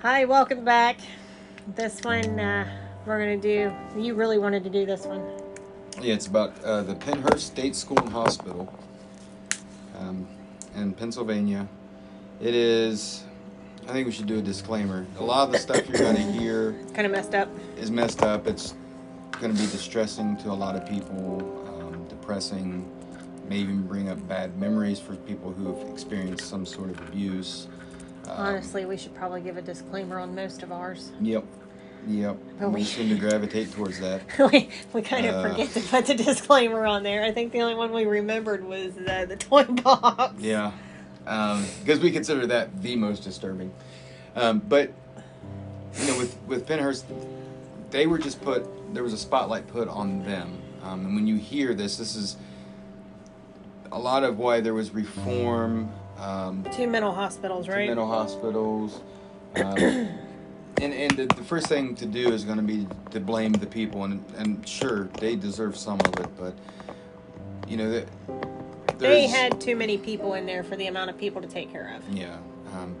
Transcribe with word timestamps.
Hi, 0.00 0.24
welcome 0.24 0.64
back. 0.64 1.00
This 1.74 2.00
one 2.02 2.38
uh, 2.38 2.68
we're 3.06 3.18
gonna 3.18 3.36
do. 3.36 3.72
You 3.96 4.14
really 4.14 4.38
wanted 4.38 4.62
to 4.62 4.70
do 4.70 4.86
this 4.86 5.04
one. 5.04 5.20
Yeah, 6.00 6.14
it's 6.14 6.28
about 6.28 6.62
uh, 6.62 6.82
the 6.84 6.94
Pennhurst 6.94 7.40
State 7.40 7.74
School 7.74 7.98
and 7.98 8.10
Hospital 8.10 8.72
um, 9.98 10.28
in 10.76 10.92
Pennsylvania. 10.92 11.66
It 12.40 12.54
is. 12.54 13.24
I 13.88 13.92
think 13.92 14.06
we 14.06 14.12
should 14.12 14.26
do 14.26 14.38
a 14.38 14.42
disclaimer. 14.42 15.06
A 15.18 15.24
lot 15.24 15.48
of 15.48 15.52
the 15.52 15.58
stuff 15.58 15.88
you're 15.88 15.98
going 15.98 16.14
to 16.14 16.22
hear 16.22 16.72
Kind 16.94 17.04
of 17.04 17.10
messed 17.10 17.34
up. 17.34 17.48
is 17.76 17.90
messed 17.90 18.22
up. 18.22 18.46
It's 18.46 18.74
going 19.32 19.52
to 19.52 19.60
be 19.60 19.68
distressing 19.72 20.36
to 20.36 20.50
a 20.50 20.54
lot 20.54 20.76
of 20.76 20.88
people, 20.88 21.40
um, 21.80 22.06
depressing, 22.08 22.88
may 23.48 23.56
even 23.58 23.82
bring 23.86 24.08
up 24.08 24.26
bad 24.28 24.58
memories 24.58 25.00
for 25.00 25.16
people 25.16 25.52
who 25.52 25.74
have 25.74 25.88
experienced 25.88 26.46
some 26.48 26.66
sort 26.66 26.90
of 26.90 26.98
abuse. 27.08 27.68
Um, 28.26 28.30
Honestly, 28.36 28.84
we 28.84 28.96
should 28.96 29.14
probably 29.14 29.40
give 29.40 29.56
a 29.56 29.62
disclaimer 29.62 30.18
on 30.18 30.34
most 30.34 30.62
of 30.62 30.70
ours. 30.70 31.12
Yep. 31.20 31.44
Yep. 32.06 32.36
But 32.60 32.68
we 32.68 32.74
we- 32.76 32.84
seem 32.84 33.08
to 33.08 33.14
gravitate 33.16 33.72
towards 33.72 33.98
that. 34.00 34.22
we 34.52 34.68
we 34.92 35.02
kind 35.02 35.26
of 35.26 35.34
Uh. 35.36 35.48
forget 35.50 35.70
to 35.70 35.80
put 35.80 36.06
the 36.06 36.14
disclaimer 36.14 36.86
on 36.86 37.02
there. 37.02 37.24
I 37.24 37.32
think 37.32 37.52
the 37.52 37.60
only 37.62 37.74
one 37.74 37.92
we 37.92 38.04
remembered 38.04 38.64
was 38.64 38.96
uh, 38.98 39.24
the 39.26 39.36
toy 39.36 39.64
box. 39.64 40.34
Yeah, 40.38 40.72
because 41.24 42.00
we 42.00 42.10
consider 42.10 42.46
that 42.46 42.82
the 42.82 42.96
most 42.96 43.24
disturbing. 43.24 43.72
Um, 44.36 44.60
but 44.60 44.92
you 46.00 46.06
know, 46.06 46.18
with 46.18 46.36
with 46.46 46.66
Pennhurst, 46.68 47.04
they 47.90 48.06
were 48.06 48.18
just 48.18 48.40
put. 48.42 48.64
There 48.94 49.02
was 49.02 49.12
a 49.12 49.18
spotlight 49.18 49.66
put 49.66 49.88
on 49.88 50.22
them, 50.24 50.56
um, 50.82 51.04
and 51.04 51.14
when 51.14 51.26
you 51.26 51.36
hear 51.36 51.74
this, 51.74 51.96
this 51.96 52.14
is 52.14 52.36
a 53.92 53.98
lot 53.98 54.24
of 54.24 54.38
why 54.38 54.60
there 54.60 54.74
was 54.74 54.90
reform. 54.92 55.90
Um, 56.18 56.64
Two 56.72 56.86
mental 56.86 57.12
hospitals, 57.12 57.66
to 57.66 57.72
right? 57.72 57.88
mental 57.88 58.08
hospitals. 58.08 59.00
Um, 59.56 59.78
and 60.80 60.94
and 60.94 61.10
the, 61.12 61.26
the 61.26 61.44
first 61.44 61.66
thing 61.66 61.94
to 61.96 62.06
do 62.06 62.32
is 62.32 62.44
going 62.44 62.58
to 62.58 62.64
be 62.64 62.86
to 63.10 63.20
blame 63.20 63.52
the 63.52 63.66
people, 63.66 64.04
and 64.04 64.24
and 64.36 64.66
sure 64.68 65.04
they 65.20 65.36
deserve 65.36 65.76
some 65.76 66.00
of 66.00 66.20
it, 66.20 66.28
but 66.36 66.54
you 67.68 67.76
know 67.76 67.90
that 67.90 68.08
They 68.98 69.26
had 69.26 69.60
too 69.60 69.76
many 69.76 69.98
people 69.98 70.34
in 70.34 70.46
there 70.46 70.64
for 70.64 70.76
the 70.76 70.86
amount 70.88 71.10
of 71.10 71.18
people 71.18 71.40
to 71.40 71.48
take 71.48 71.70
care 71.70 71.94
of. 71.96 72.14
Yeah. 72.14 72.36
Um, 72.74 72.96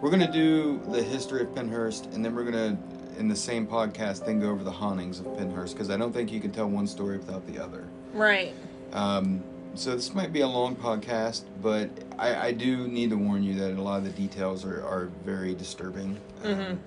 we're 0.00 0.10
going 0.10 0.24
to 0.24 0.32
do 0.32 0.80
the 0.90 1.02
history 1.02 1.42
of 1.42 1.48
Pennhurst, 1.48 2.14
and 2.14 2.24
then 2.24 2.34
we're 2.34 2.50
going 2.50 2.76
to, 2.76 3.18
in 3.18 3.28
the 3.28 3.36
same 3.36 3.66
podcast, 3.66 4.24
then 4.24 4.40
go 4.40 4.48
over 4.48 4.64
the 4.64 4.70
hauntings 4.70 5.20
of 5.20 5.26
Pennhurst, 5.26 5.72
because 5.72 5.90
I 5.90 5.96
don't 5.98 6.12
think 6.12 6.32
you 6.32 6.40
can 6.40 6.52
tell 6.52 6.70
one 6.70 6.86
story 6.86 7.18
without 7.18 7.46
the 7.46 7.58
other. 7.58 7.86
Right. 8.14 8.54
Um, 8.92 9.42
so 9.74 9.94
this 9.94 10.14
might 10.14 10.32
be 10.32 10.40
a 10.40 10.48
long 10.48 10.76
podcast, 10.76 11.42
but 11.62 11.90
I, 12.18 12.48
I 12.48 12.52
do 12.52 12.88
need 12.88 13.10
to 13.10 13.16
warn 13.16 13.42
you 13.42 13.54
that 13.60 13.72
a 13.72 13.82
lot 13.82 13.98
of 13.98 14.04
the 14.04 14.10
details 14.10 14.64
are, 14.64 14.84
are 14.84 15.10
very 15.24 15.54
disturbing. 15.54 16.18
Mhm. 16.42 16.70
Um, 16.72 16.80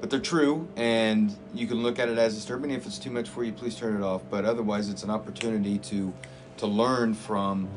but 0.00 0.08
they're 0.08 0.18
true, 0.18 0.66
and 0.76 1.36
you 1.52 1.66
can 1.66 1.82
look 1.82 1.98
at 1.98 2.08
it 2.08 2.16
as 2.16 2.34
disturbing. 2.34 2.70
If 2.70 2.86
it's 2.86 2.98
too 2.98 3.10
much 3.10 3.28
for 3.28 3.44
you, 3.44 3.52
please 3.52 3.74
turn 3.76 3.94
it 3.94 4.02
off. 4.02 4.22
But 4.30 4.46
otherwise, 4.46 4.88
it's 4.88 5.02
an 5.02 5.10
opportunity 5.10 5.78
to 5.78 6.12
to 6.56 6.66
learn 6.66 7.12
from 7.12 7.68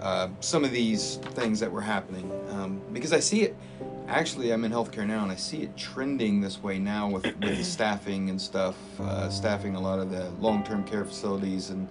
uh, 0.00 0.28
some 0.40 0.64
of 0.64 0.72
these 0.72 1.16
things 1.34 1.60
that 1.60 1.70
were 1.70 1.80
happening. 1.80 2.30
Um, 2.50 2.80
because 2.92 3.12
I 3.12 3.20
see 3.20 3.42
it. 3.42 3.56
Actually, 4.08 4.52
I'm 4.52 4.64
in 4.64 4.72
healthcare 4.72 5.06
now, 5.06 5.22
and 5.22 5.30
I 5.30 5.36
see 5.36 5.62
it 5.62 5.76
trending 5.76 6.40
this 6.40 6.60
way 6.60 6.78
now 6.80 7.08
with, 7.08 7.24
with 7.24 7.40
the 7.56 7.62
staffing 7.64 8.28
and 8.28 8.40
stuff. 8.40 8.74
Uh, 9.00 9.28
staffing 9.30 9.76
a 9.76 9.80
lot 9.80 10.00
of 10.00 10.10
the 10.10 10.30
long-term 10.40 10.82
care 10.84 11.04
facilities 11.04 11.70
and 11.70 11.88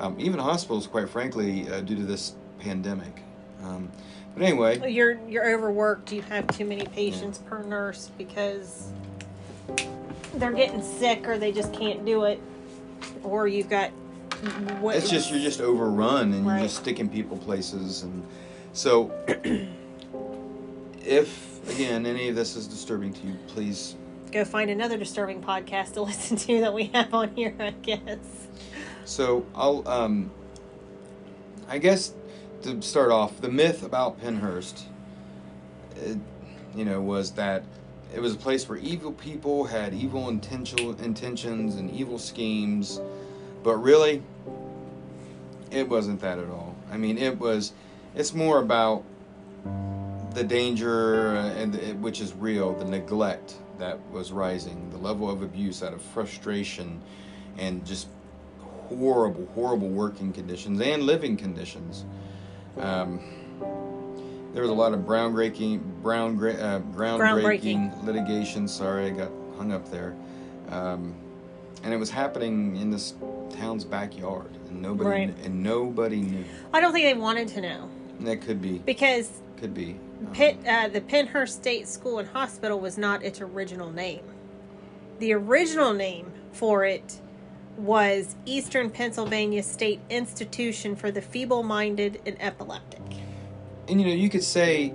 um, 0.00 0.16
even 0.18 0.40
hospitals, 0.40 0.86
quite 0.86 1.08
frankly, 1.08 1.68
uh, 1.70 1.80
due 1.80 1.94
to 1.96 2.02
this 2.02 2.34
pandemic. 2.58 3.22
Um, 3.62 3.90
but 4.34 4.42
anyway, 4.42 4.90
You're 4.90 5.18
you're 5.28 5.48
overworked. 5.54 6.12
You 6.12 6.22
have 6.22 6.46
too 6.48 6.64
many 6.64 6.86
patients 6.86 7.38
per 7.38 7.62
nurse 7.62 8.10
because 8.16 8.88
they're 10.34 10.52
getting 10.52 10.82
sick 10.82 11.28
or 11.28 11.36
they 11.38 11.52
just 11.52 11.72
can't 11.72 12.04
do 12.06 12.24
it, 12.24 12.40
or 13.22 13.46
you've 13.46 13.68
got. 13.68 13.90
What, 14.80 14.96
it's 14.96 15.10
just 15.10 15.30
you're 15.30 15.40
just 15.40 15.60
overrun 15.60 16.32
and 16.32 16.46
Right. 16.46 16.58
you're 16.60 16.66
just 16.68 16.78
sticking 16.78 17.10
people 17.10 17.36
places 17.36 18.04
and 18.04 18.26
so 18.72 19.12
if 21.04 21.68
again 21.70 22.06
any 22.06 22.30
of 22.30 22.36
this 22.36 22.56
is 22.56 22.66
disturbing 22.66 23.12
to 23.12 23.26
you 23.26 23.36
please 23.48 23.96
go 24.32 24.42
find 24.46 24.70
another 24.70 24.96
disturbing 24.96 25.42
podcast 25.42 25.92
to 25.92 26.02
listen 26.04 26.38
to 26.38 26.60
that 26.62 26.72
we 26.72 26.84
have 26.94 27.12
on 27.12 27.34
here. 27.34 27.54
I 27.60 27.70
guess. 27.82 28.16
So 29.04 29.46
i'll 29.54 29.86
um 29.88 30.30
i 31.68 31.78
guess 31.78 32.12
to 32.62 32.80
start 32.82 33.10
off 33.10 33.40
the 33.40 33.48
myth 33.48 33.82
about 33.82 34.20
pennhurst 34.20 34.84
it, 35.96 36.18
you 36.74 36.84
know 36.84 37.00
was 37.00 37.32
that 37.32 37.64
it 38.14 38.20
was 38.20 38.34
a 38.34 38.38
place 38.38 38.68
where 38.68 38.78
evil 38.78 39.12
people 39.12 39.64
had 39.64 39.94
evil 39.94 40.28
intention, 40.28 40.96
intentions 41.02 41.76
and 41.76 41.90
evil 41.90 42.18
schemes 42.18 43.00
but 43.62 43.76
really 43.76 44.22
it 45.70 45.88
wasn't 45.88 46.20
that 46.20 46.38
at 46.38 46.48
all. 46.48 46.74
I 46.90 46.96
mean 46.96 47.18
it 47.18 47.38
was 47.38 47.72
it's 48.14 48.34
more 48.34 48.58
about 48.58 49.04
the 50.34 50.44
danger 50.44 51.36
uh, 51.36 51.50
and 51.54 52.02
which 52.02 52.20
is 52.20 52.32
real 52.34 52.74
the 52.74 52.84
neglect 52.84 53.54
that 53.78 53.98
was 54.10 54.32
rising 54.32 54.90
the 54.90 54.98
level 54.98 55.30
of 55.30 55.42
abuse 55.42 55.82
out 55.82 55.92
of 55.92 56.02
frustration 56.02 57.00
and 57.58 57.84
just 57.84 58.08
horrible 58.98 59.46
horrible 59.54 59.88
working 59.88 60.32
conditions 60.32 60.80
and 60.80 61.02
living 61.04 61.36
conditions. 61.36 62.04
Um, 62.78 63.20
there 64.52 64.62
was 64.62 64.70
a 64.70 64.74
lot 64.74 64.92
of 64.92 65.00
groundbreaking 65.00 65.80
brown 66.02 66.36
gra- 66.36 66.54
uh, 66.54 66.80
groundbreaking 66.80 67.94
Groundbreaking. 67.94 68.04
litigation. 68.04 68.66
Sorry 68.68 69.06
i 69.06 69.10
got 69.10 69.30
hung 69.56 69.72
up 69.72 69.90
there. 69.90 70.14
Um, 70.68 71.14
and 71.82 71.94
it 71.94 71.96
was 71.96 72.10
happening 72.10 72.76
in 72.76 72.90
this 72.90 73.14
town's 73.50 73.84
backyard 73.84 74.50
and 74.68 74.82
nobody 74.82 75.08
Right. 75.08 75.34
and 75.44 75.62
nobody 75.62 76.20
knew. 76.20 76.44
I 76.72 76.80
don't 76.80 76.92
think 76.92 77.04
they 77.06 77.14
wanted 77.14 77.48
to 77.48 77.60
know. 77.60 77.88
That 78.20 78.40
could 78.42 78.60
be. 78.60 78.78
Because 78.78 79.30
could 79.56 79.72
be. 79.72 79.96
Um, 80.26 80.32
Pitt, 80.34 80.58
uh, 80.66 80.88
the 80.88 81.00
Pennhurst 81.00 81.50
State 81.50 81.88
School 81.88 82.18
and 82.18 82.28
Hospital 82.28 82.78
was 82.78 82.98
not 82.98 83.22
its 83.22 83.40
original 83.40 83.90
name. 83.90 84.22
The 85.18 85.32
original 85.32 85.94
name 85.94 86.30
for 86.52 86.84
it 86.84 87.20
was 87.76 88.36
Eastern 88.44 88.90
Pennsylvania 88.90 89.62
State 89.62 90.00
Institution 90.10 90.96
for 90.96 91.10
the 91.10 91.22
Feeble-Minded 91.22 92.20
and 92.26 92.36
Epileptic. 92.40 93.00
and 93.88 94.00
you 94.00 94.06
know 94.06 94.12
you 94.12 94.28
could 94.28 94.44
say 94.44 94.92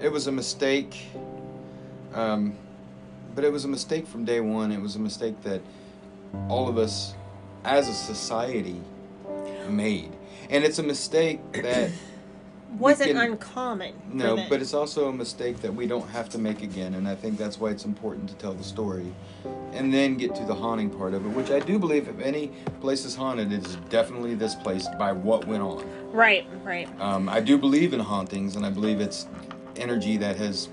it 0.00 0.10
was 0.10 0.26
a 0.26 0.32
mistake 0.32 1.06
um, 2.14 2.54
but 3.34 3.44
it 3.44 3.52
was 3.52 3.64
a 3.64 3.68
mistake 3.68 4.06
from 4.06 4.24
day 4.24 4.40
one 4.40 4.72
it 4.72 4.80
was 4.80 4.96
a 4.96 4.98
mistake 4.98 5.40
that 5.42 5.60
all 6.48 6.68
of 6.68 6.78
us 6.78 7.14
as 7.64 7.88
a 7.88 7.94
society 7.94 8.80
made 9.68 10.10
and 10.50 10.64
it's 10.64 10.78
a 10.78 10.82
mistake 10.82 11.40
that 11.52 11.90
Wasn't 12.78 13.10
can- 13.12 13.32
uncommon. 13.32 13.94
no 14.12 14.36
them. 14.36 14.48
but 14.48 14.60
it's 14.60 14.74
also 14.74 15.08
a 15.08 15.12
mistake 15.12 15.60
that 15.60 15.74
we 15.74 15.86
don't 15.86 16.08
have 16.08 16.28
to 16.30 16.38
make 16.38 16.62
again 16.62 16.94
and 16.94 17.08
i 17.08 17.14
think 17.14 17.36
that's 17.36 17.58
why 17.58 17.68
it's 17.70 17.84
important 17.84 18.28
to 18.28 18.34
tell 18.36 18.54
the 18.54 18.64
story 18.64 19.12
and 19.72 19.92
then 19.92 20.16
get 20.16 20.34
to 20.36 20.44
the 20.44 20.54
haunting 20.54 20.88
part 20.88 21.12
of 21.12 21.26
it 21.26 21.28
which 21.30 21.50
i 21.50 21.58
do 21.58 21.78
believe 21.78 22.08
if 22.08 22.20
any 22.20 22.48
place 22.80 23.04
is 23.04 23.16
haunted 23.16 23.52
it 23.52 23.66
is 23.66 23.76
definitely 23.88 24.34
this 24.34 24.54
place 24.54 24.86
by 24.98 25.10
what 25.10 25.46
went 25.46 25.62
on 25.62 25.84
right, 26.12 26.46
right. 26.64 26.88
um, 27.00 27.28
I 27.28 27.40
do 27.40 27.56
believe 27.56 27.92
in 27.92 28.00
hauntings, 28.00 28.56
and 28.56 28.66
I 28.66 28.70
believe 28.70 29.00
it's 29.00 29.26
energy 29.76 30.16
that 30.18 30.36
has 30.36 30.68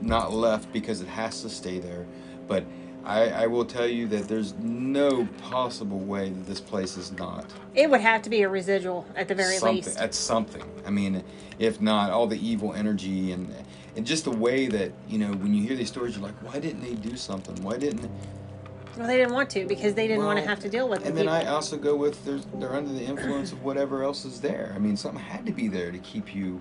not 0.00 0.32
left 0.32 0.72
because 0.72 1.00
it 1.00 1.08
has 1.08 1.42
to 1.42 1.50
stay 1.50 1.78
there. 1.78 2.06
But 2.48 2.64
I, 3.04 3.28
I 3.30 3.46
will 3.46 3.64
tell 3.64 3.86
you 3.86 4.06
that 4.08 4.28
there's 4.28 4.54
no 4.58 5.26
possible 5.42 5.98
way 5.98 6.28
that 6.28 6.46
this 6.46 6.60
place 6.60 6.96
is 6.96 7.12
not 7.12 7.46
It 7.74 7.90
would 7.90 8.00
have 8.02 8.22
to 8.22 8.30
be 8.30 8.42
a 8.42 8.48
residual 8.48 9.06
at 9.16 9.28
the 9.28 9.34
very 9.34 9.56
something. 9.56 9.76
least. 9.76 9.98
That's 9.98 10.18
something. 10.18 10.62
I 10.86 10.90
mean, 10.90 11.24
if 11.58 11.80
not 11.80 12.10
all 12.10 12.26
the 12.26 12.38
evil 12.38 12.74
energy 12.74 13.32
and 13.32 13.52
and 13.96 14.06
just 14.06 14.24
the 14.24 14.30
way 14.30 14.66
that 14.68 14.92
you 15.08 15.18
know 15.18 15.32
when 15.32 15.54
you 15.54 15.66
hear 15.66 15.76
these 15.76 15.88
stories, 15.88 16.14
you're 16.16 16.24
like, 16.24 16.40
why 16.42 16.58
didn't 16.60 16.82
they 16.82 16.94
do 16.94 17.16
something? 17.16 17.56
Why 17.64 17.76
didn't? 17.76 18.10
Well, 18.96 19.06
they 19.06 19.16
didn't 19.16 19.32
want 19.32 19.48
to 19.50 19.66
because 19.66 19.94
they 19.94 20.08
didn't 20.08 20.24
want 20.24 20.38
to 20.40 20.44
have 20.46 20.60
to 20.60 20.68
deal 20.68 20.88
with 20.88 21.00
the 21.02 21.08
And 21.08 21.16
then 21.16 21.26
people. 21.26 21.38
I 21.38 21.46
also 21.46 21.76
go 21.78 21.94
with 21.96 22.24
there's, 22.24 22.44
they're 22.54 22.74
under 22.74 22.92
the 22.92 23.02
influence 23.04 23.52
of 23.52 23.62
whatever 23.62 24.02
else 24.02 24.24
is 24.24 24.40
there. 24.40 24.72
I 24.74 24.78
mean, 24.78 24.96
something 24.96 25.22
had 25.22 25.46
to 25.46 25.52
be 25.52 25.68
there 25.68 25.90
to 25.92 25.98
keep 25.98 26.34
you, 26.34 26.60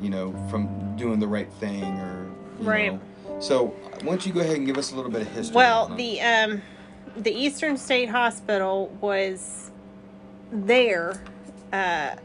you 0.00 0.08
know, 0.10 0.32
from 0.50 0.96
doing 0.96 1.20
the 1.20 1.28
right 1.28 1.50
thing 1.54 1.84
or 1.84 2.26
Right. 2.58 2.92
know. 2.92 3.00
So 3.40 3.66
why 3.66 4.08
don't 4.10 4.26
you 4.26 4.32
go 4.32 4.40
ahead 4.40 4.56
and 4.56 4.66
give 4.66 4.78
us 4.78 4.92
a 4.92 4.96
little 4.96 5.10
bit 5.10 5.22
of 5.22 5.28
history? 5.28 5.56
Well, 5.56 5.88
the 5.88 6.20
um, 6.20 6.62
the 7.16 7.32
Eastern 7.32 7.76
State 7.76 8.08
Hospital 8.08 8.88
was 9.00 9.70
there 10.50 11.20
uh, 11.72 12.16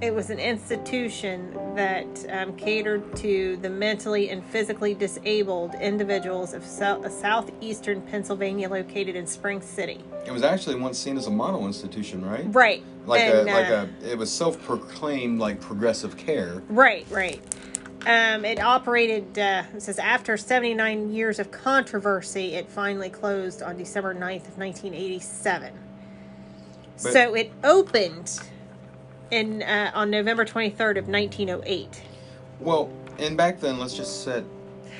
it 0.00 0.14
was 0.14 0.30
an 0.30 0.38
institution 0.38 1.56
that 1.74 2.06
um, 2.30 2.56
catered 2.56 3.16
to 3.16 3.56
the 3.56 3.70
mentally 3.70 4.30
and 4.30 4.44
physically 4.44 4.94
disabled 4.94 5.74
individuals 5.80 6.54
of 6.54 6.64
sou- 6.64 7.04
southeastern 7.08 8.00
Pennsylvania, 8.02 8.68
located 8.68 9.16
in 9.16 9.26
Spring 9.26 9.60
City. 9.60 10.00
It 10.24 10.30
was 10.30 10.42
actually 10.42 10.76
once 10.76 10.98
seen 10.98 11.16
as 11.16 11.26
a 11.26 11.30
model 11.30 11.66
institution, 11.66 12.24
right? 12.24 12.44
Right. 12.46 12.84
Like 13.06 13.22
And, 13.22 13.48
a 13.48 13.52
like 13.52 13.70
uh, 13.70 13.86
a 14.02 14.12
it 14.12 14.18
was 14.18 14.30
self-proclaimed 14.30 15.40
like 15.40 15.60
progressive 15.60 16.16
care. 16.16 16.62
Right, 16.68 17.06
right. 17.10 17.40
Um, 18.06 18.44
it 18.44 18.60
operated, 18.60 19.38
uh, 19.38 19.64
it 19.74 19.82
says, 19.82 19.98
after 19.98 20.36
79 20.36 21.10
years 21.12 21.38
of 21.38 21.50
controversy, 21.50 22.54
it 22.54 22.70
finally 22.70 23.10
closed 23.10 23.60
on 23.62 23.76
December 23.76 24.14
9th 24.14 24.46
of 24.48 24.56
1987. 24.58 25.72
But- 27.02 27.12
so 27.12 27.34
it 27.34 27.52
opened 27.64 28.40
in 29.30 29.62
uh, 29.62 29.90
on 29.94 30.10
November 30.10 30.44
23rd 30.44 30.96
of 30.98 31.08
1908. 31.08 32.02
Well, 32.60 32.90
and 33.18 33.36
back 33.36 33.60
then, 33.60 33.78
let's 33.78 33.94
just 33.94 34.24
set 34.24 34.44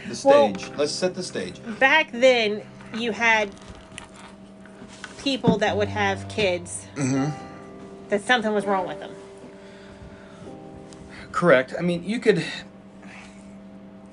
the 0.08 0.20
Well- 0.28 0.54
stage. 0.54 0.70
let's 0.76 0.92
set 0.92 1.14
the 1.14 1.22
stage. 1.22 1.60
Back 1.78 2.10
then, 2.12 2.62
you 2.94 3.12
had 3.12 3.50
people 5.18 5.58
that 5.58 5.76
would 5.76 5.88
have 5.88 6.28
kids 6.28 6.86
that 8.08 8.22
something 8.22 8.52
was 8.52 8.64
wrong 8.66 8.86
with 8.86 8.98
them. 9.00 9.14
Correct. 11.32 11.74
I 11.78 11.82
mean, 11.82 12.04
you 12.04 12.18
could, 12.20 12.44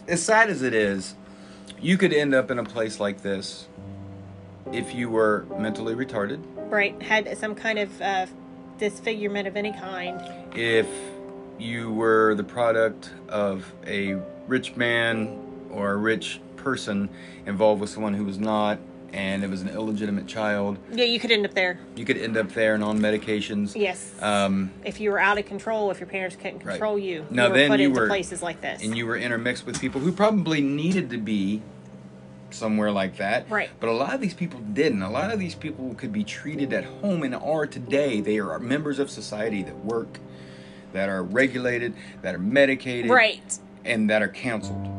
as 0.08 0.22
sad 0.22 0.50
as 0.50 0.62
it 0.62 0.74
is, 0.74 1.16
you 1.80 1.98
could 1.98 2.14
end 2.14 2.34
up 2.34 2.52
in 2.52 2.60
a 2.60 2.64
place 2.64 3.00
like 3.00 3.22
this 3.22 3.68
if 4.72 4.94
you 4.96 5.10
were 5.10 5.46
mentally 5.60 5.94
retarded, 5.96 6.42
Right, 6.70 7.00
had 7.02 7.38
some 7.38 7.54
kind 7.54 7.78
of 7.80 8.02
uh, 8.02 8.26
disfigurement 8.80 9.48
of 9.48 9.56
any 9.56 9.72
kind. 9.72 10.20
if 10.58 10.88
you 11.58 11.92
were 11.94 12.36
the 12.36 12.44
product 12.44 13.12
of 13.30 13.72
a 13.88 14.16
rich 14.48 14.76
man 14.76 15.40
or 15.70 15.92
a 15.92 15.96
rich 15.96 16.42
person 16.58 17.08
involved 17.46 17.80
with 17.80 17.90
someone 17.90 18.14
who 18.14 18.26
was 18.26 18.38
not, 18.40 18.78
and 19.16 19.46
it 19.46 19.50
was 19.50 19.62
an 19.62 19.70
illegitimate 19.70 20.28
child, 20.28 20.78
Yeah, 20.92 21.06
you 21.06 21.20
could 21.22 21.32
end 21.32 21.46
up 21.46 21.54
there. 21.54 21.80
you 21.96 22.04
could 22.04 22.18
end 22.18 22.36
up 22.36 22.52
there 22.52 22.76
and 22.76 22.84
on 22.84 23.00
medications. 23.00 23.74
Yes. 23.74 24.14
Um, 24.22 24.72
if 24.84 25.00
you 25.00 25.10
were 25.10 25.20
out 25.20 25.38
of 25.40 25.46
control, 25.46 25.90
if 25.90 26.02
your 26.02 26.08
parents 26.08 26.36
couldn't 26.36 26.66
Right. 26.66 26.74
control 26.74 27.00
you, 27.00 27.26
Now 27.30 27.46
you 27.46 27.50
were 27.52 27.58
then 27.58 27.70
put 27.70 27.80
you 27.80 27.88
into 27.88 28.02
were- 28.02 28.08
places 28.08 28.44
like 28.44 28.60
this. 28.60 28.84
and 28.84 28.98
you 28.98 29.06
were 29.08 29.16
intermixed 29.16 29.66
with 29.66 29.80
people 29.80 30.02
who 30.02 30.12
probably 30.12 30.60
needed 30.60 31.10
to 31.12 31.18
be 31.18 31.62
somewhere 32.50 32.92
like 32.92 33.16
that. 33.18 33.50
Right. 33.50 33.70
But 33.80 33.88
a 33.88 33.94
lot 33.94 34.14
of 34.14 34.20
these 34.22 34.34
people 34.34 34.60
didn't. 34.60 35.02
A 35.02 35.10
lot 35.10 35.32
of 35.32 35.40
these 35.40 35.56
people 35.56 35.96
could 35.98 36.12
be 36.12 36.26
treated 36.26 36.74
at 36.74 36.84
home 36.84 37.24
and 37.24 37.34
are 37.34 37.66
today. 37.66 38.20
They 38.20 38.38
are 38.40 38.60
members 38.60 39.00
of 39.00 39.10
society 39.10 39.64
that 39.64 39.78
work, 39.86 40.20
that 40.92 41.08
are 41.08 41.24
regulated, 41.24 41.94
that 42.22 42.36
are 42.36 42.40
medicated, 42.40 43.10
right. 43.10 43.60
and 43.86 44.10
that 44.10 44.22
are 44.22 44.28
counseled. 44.30 44.90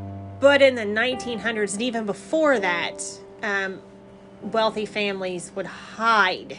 But 0.41 0.63
in 0.63 0.75
the 0.75 0.85
1900s 0.87 1.75
and 1.75 1.83
even 1.83 2.05
before 2.07 2.59
that, 2.59 3.03
um, 3.43 3.81
wealthy 4.43 4.87
families 4.87 5.53
would 5.55 5.67
hide 5.67 6.57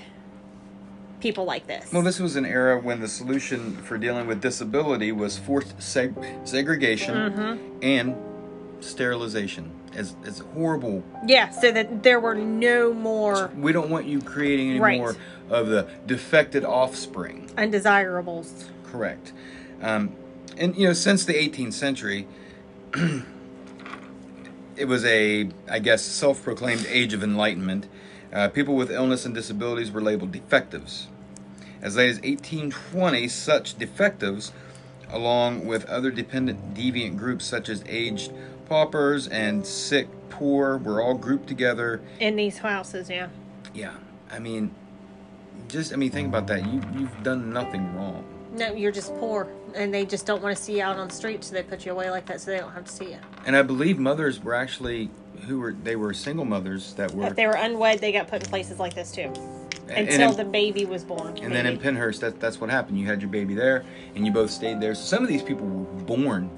people 1.20 1.46
like 1.46 1.66
this. 1.68 1.92
Well, 1.92 2.04
this 2.04 2.20
was 2.20 2.36
an 2.36 2.46
era 2.46 2.80
when 2.80 3.00
the 3.00 3.08
solution 3.08 3.76
for 3.78 3.98
dealing 3.98 4.28
with 4.28 4.42
disability 4.42 5.12
was 5.12 5.38
forced 5.38 5.78
seg- 5.78 6.48
segregation 6.48 7.16
Mm-hmm. 7.16 7.80
and 7.84 8.16
sterilization. 8.84 9.72
As, 9.96 10.16
as 10.28 10.40
horrible 10.54 11.04
yeah, 11.26 11.50
so 11.50 11.72
that 11.72 12.04
there 12.04 12.20
were 12.20 12.36
no 12.36 12.94
more 12.94 13.50
We 13.56 13.72
don't 13.72 13.90
want 13.90 14.06
you 14.06 14.22
creating 14.22 14.70
any 14.70 14.80
Right. 14.80 15.00
more 15.00 15.16
of 15.50 15.68
the 15.70 15.88
defected 16.06 16.64
offspring. 16.64 17.50
undesirables. 17.58 18.66
Correct. 18.84 19.34
Um, 19.82 20.12
and 20.56 20.76
you 20.76 20.86
know, 20.88 20.94
since 20.94 21.26
the 21.26 21.34
18th 21.34 21.74
century, 21.74 22.28
it 24.78 24.86
was 24.86 25.04
a, 25.06 25.50
I 25.70 25.80
guess, 25.80 26.04
self-proclaimed 26.04 26.86
age 26.88 27.14
of 27.14 27.24
enlightenment. 27.24 27.88
Uh, 28.32 28.50
people 28.50 28.76
with 28.76 28.92
illness 28.92 29.26
and 29.26 29.34
disabilities 29.34 29.92
were 29.92 30.02
labeled 30.02 30.32
defectives. 30.32 31.08
As 31.82 31.96
late 31.96 32.10
as 32.10 32.16
1820, 32.18 33.28
such 33.28 33.78
defectives, 33.78 34.52
along 35.10 35.66
with 35.66 35.86
other 35.86 36.12
dependent 36.12 36.74
deviant 36.74 37.18
groups 37.18 37.46
such 37.46 37.70
as 37.70 37.84
aged 37.88 38.32
paupers 38.68 39.28
and 39.28 39.66
sick 39.66 40.08
poor, 40.30 40.78
were 40.78 41.02
all 41.02 41.14
grouped 41.14 41.48
together 41.48 42.02
In 42.20 42.36
these 42.36 42.58
houses, 42.60 43.10
yeah. 43.10 43.30
yeah, 43.74 43.96
I 44.32 44.40
mean, 44.40 44.72
just 45.68 45.94
I 45.94 45.96
mean, 45.96 46.12
think 46.12 46.28
about 46.28 46.48
that. 46.48 46.66
You 46.66 46.82
you've 46.98 47.24
done 47.24 47.52
nothing 47.54 47.96
wrong. 47.96 48.26
No, 48.54 48.74
you're 48.74 48.92
just 48.92 49.16
poor, 49.16 49.48
and 49.78 49.94
they 49.94 50.06
just 50.06 50.26
don't 50.26 50.42
want 50.42 50.58
to 50.58 50.62
see 50.62 50.78
you 50.78 50.84
out 50.84 50.98
on 50.98 51.08
the 51.08 51.14
street, 51.14 51.44
so 51.44 51.54
they 51.54 51.64
put 51.64 51.86
you 51.86 51.92
away 51.92 52.10
like 52.10 52.26
that, 52.26 52.42
so 52.42 52.52
they 52.52 52.58
don't 52.58 52.72
have 52.72 52.86
to 52.86 52.92
see 52.92 53.12
you. 53.12 53.20
And 53.46 53.56
I 53.56 53.62
believe 53.62 54.00
mothers 54.00 54.44
were 54.44 54.54
actually 54.56 55.10
who 55.46 55.60
were 55.60 55.72
they 55.72 55.96
were 55.96 56.14
single 56.14 56.46
mothers 56.46 56.94
that 56.96 57.12
were 57.14 57.28
If 57.28 57.36
they 57.36 57.48
were 57.48 57.54
unwed, 57.54 58.00
they 58.00 58.12
got 58.12 58.28
put 58.28 58.44
in 58.44 58.50
places 58.50 58.80
like 58.80 58.94
this 58.96 59.12
too, 59.12 59.32
and, 59.88 60.10
until 60.10 60.30
and, 60.30 60.38
the 60.38 60.46
baby 60.46 60.86
was 60.86 61.04
born. 61.04 61.38
and 61.38 61.54
then 61.54 61.66
in 61.66 61.78
maybe. 61.78 61.98
Pennhurst, 61.98 62.20
that 62.22 62.40
that's 62.40 62.60
what 62.60 62.70
happened. 62.70 63.00
You 63.00 63.06
had 63.06 63.22
your 63.22 63.30
baby 63.32 63.54
there, 63.54 63.86
and 64.16 64.26
you 64.26 64.32
both 64.32 64.50
stayed 64.50 64.82
there. 64.82 64.96
So 64.96 65.04
some 65.04 65.24
of 65.24 65.30
these 65.30 65.44
people 65.44 65.66
were 65.66 65.86
born. 66.04 66.50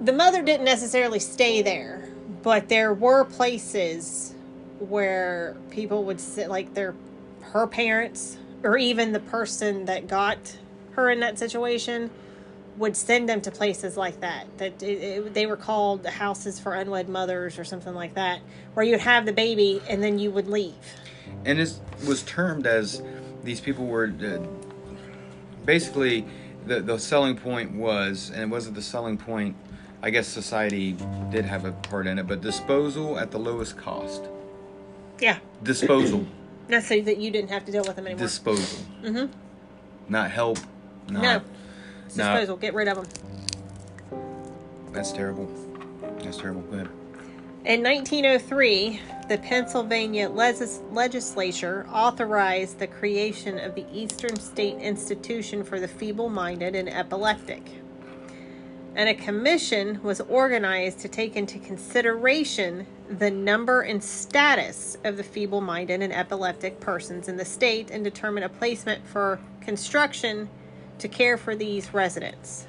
the 0.00 0.12
mother 0.12 0.42
didn't 0.42 0.64
necessarily 0.66 1.18
stay 1.18 1.62
there, 1.62 2.08
but 2.42 2.68
there 2.68 2.92
were 2.92 3.24
places 3.24 4.34
where 4.78 5.56
people 5.70 6.04
would 6.04 6.20
sit, 6.20 6.50
like 6.50 6.74
their 6.74 6.94
her 7.40 7.66
parents, 7.66 8.36
or 8.62 8.76
even 8.76 9.12
the 9.12 9.20
person 9.20 9.86
that 9.86 10.06
got 10.06 10.58
her 10.96 11.10
in 11.10 11.20
that 11.20 11.38
situation, 11.38 12.10
would 12.76 12.96
send 12.96 13.26
them 13.28 13.40
to 13.40 13.50
places 13.50 13.96
like 13.96 14.20
that. 14.20 14.46
That 14.58 14.82
it, 14.82 15.02
it, 15.02 15.34
they 15.34 15.46
were 15.46 15.56
called 15.56 16.04
houses 16.06 16.58
for 16.60 16.74
unwed 16.74 17.08
mothers 17.08 17.58
or 17.58 17.64
something 17.64 17.94
like 17.94 18.14
that, 18.14 18.40
where 18.74 18.84
you'd 18.84 19.00
have 19.00 19.24
the 19.24 19.32
baby 19.32 19.80
and 19.88 20.02
then 20.02 20.18
you 20.18 20.30
would 20.30 20.48
leave. 20.48 20.74
and 21.44 21.58
it 21.58 21.72
was 22.06 22.22
termed 22.24 22.66
as 22.66 23.02
these 23.44 23.60
people 23.60 23.86
were 23.86 24.12
uh, 24.22 24.38
basically 25.64 26.24
the 26.66 26.80
the 26.80 26.98
selling 26.98 27.36
point 27.36 27.72
was, 27.72 28.30
and 28.30 28.42
it 28.42 28.48
wasn't 28.48 28.74
the 28.74 28.82
selling 28.82 29.16
point. 29.16 29.56
I 30.02 30.10
guess 30.10 30.28
society 30.28 30.96
did 31.30 31.44
have 31.46 31.64
a 31.64 31.72
part 31.72 32.06
in 32.06 32.18
it, 32.18 32.26
but 32.26 32.40
disposal 32.42 33.18
at 33.18 33.30
the 33.30 33.38
lowest 33.38 33.76
cost. 33.78 34.24
Yeah, 35.18 35.38
Disposal, 35.62 36.26
not 36.68 36.82
so 36.82 37.00
that 37.00 37.16
you 37.16 37.30
didn't 37.30 37.48
have 37.50 37.64
to 37.64 37.72
deal 37.72 37.84
with 37.84 37.96
them 37.96 38.06
anymore. 38.06 38.26
disposal, 38.26 38.84
mm-hmm. 39.02 39.32
not 40.12 40.30
help. 40.30 40.58
Not, 41.08 41.22
No, 41.22 41.40
it's 42.06 42.16
no. 42.16 42.24
disposal. 42.32 42.56
Get 42.56 42.74
rid 42.74 42.88
of 42.88 42.96
them. 42.96 43.06
That's 44.92 45.12
terrible. 45.12 45.48
That's 46.22 46.38
terrible. 46.38 46.62
Go 46.62 46.74
ahead. 46.74 46.88
In 47.64 47.82
1903, 47.82 49.00
the 49.28 49.38
Pennsylvania 49.38 50.28
legis- 50.28 50.80
legislature 50.92 51.84
authorized 51.92 52.78
the 52.78 52.86
creation 52.86 53.58
of 53.58 53.74
the 53.74 53.84
Eastern 53.92 54.36
State 54.36 54.78
Institution 54.78 55.64
for 55.64 55.80
the 55.80 55.88
Feeble 55.88 56.28
Minded 56.28 56.76
and 56.76 56.88
Epileptic. 56.88 57.62
And 58.94 59.08
a 59.10 59.14
commission 59.14 60.00
was 60.02 60.20
organized 60.22 61.00
to 61.00 61.08
take 61.08 61.36
into 61.36 61.58
consideration 61.58 62.86
the 63.10 63.30
number 63.30 63.82
and 63.82 64.02
status 64.02 64.96
of 65.04 65.16
the 65.18 65.22
feeble 65.22 65.60
minded 65.60 66.00
and 66.02 66.12
epileptic 66.12 66.80
persons 66.80 67.28
in 67.28 67.36
the 67.36 67.44
state 67.44 67.90
and 67.90 68.02
determine 68.02 68.42
a 68.42 68.48
placement 68.48 69.06
for 69.06 69.38
construction 69.60 70.48
to 70.98 71.08
care 71.08 71.36
for 71.36 71.54
these 71.54 71.92
residents. 71.92 72.66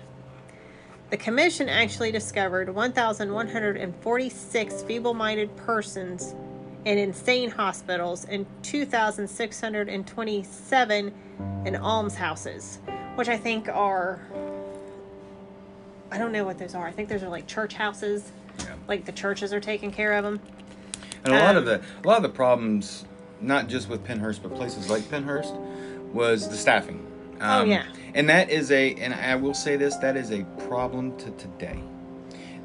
The 1.09 1.17
commission 1.17 1.69
actually 1.69 2.11
discovered 2.11 2.73
1,146 2.73 4.83
feeble 4.83 5.13
minded 5.13 5.55
persons 5.55 6.35
in 6.83 6.97
insane 6.97 7.49
hospitals 7.49 8.25
and 8.25 8.45
2,627 8.63 11.13
in 11.65 11.75
almshouses, 11.75 12.79
which 13.15 13.29
I 13.29 13.37
think 13.37 13.69
are. 13.69 14.19
I 16.11 16.17
don't 16.17 16.31
know 16.31 16.45
what 16.45 16.57
those 16.57 16.73
are. 16.75 16.87
I 16.87 16.91
think 16.91 17.09
those 17.09 17.23
are 17.23 17.29
like 17.29 17.47
church 17.47 17.73
houses. 17.73 18.31
Yeah. 18.59 18.65
Like 18.87 19.05
the 19.05 19.11
churches 19.11 19.53
are 19.53 19.59
taking 19.59 19.91
care 19.91 20.13
of 20.13 20.23
them. 20.23 20.39
And 21.23 21.33
a 21.33 21.39
lot 21.39 21.57
of 21.57 21.63
Um, 21.63 21.69
the 21.69 21.81
a 22.03 22.07
lot 22.07 22.17
of 22.17 22.23
the 22.23 22.29
problems, 22.29 23.05
not 23.41 23.67
just 23.67 23.89
with 23.89 24.03
Pennhurst, 24.05 24.41
but 24.41 24.55
places 24.55 24.89
like 24.89 25.03
Pennhurst, 25.03 25.53
was 26.13 26.49
the 26.49 26.55
staffing. 26.57 27.05
Um, 27.39 27.61
Oh, 27.61 27.63
yeah. 27.65 27.85
And 28.13 28.27
that 28.29 28.49
is 28.49 28.71
a, 28.71 28.93
and 28.95 29.13
I 29.13 29.35
will 29.35 29.53
say 29.53 29.75
this, 29.75 29.95
that 29.97 30.17
is 30.17 30.31
a 30.31 30.43
problem 30.67 31.15
to 31.17 31.31
today. 31.31 31.79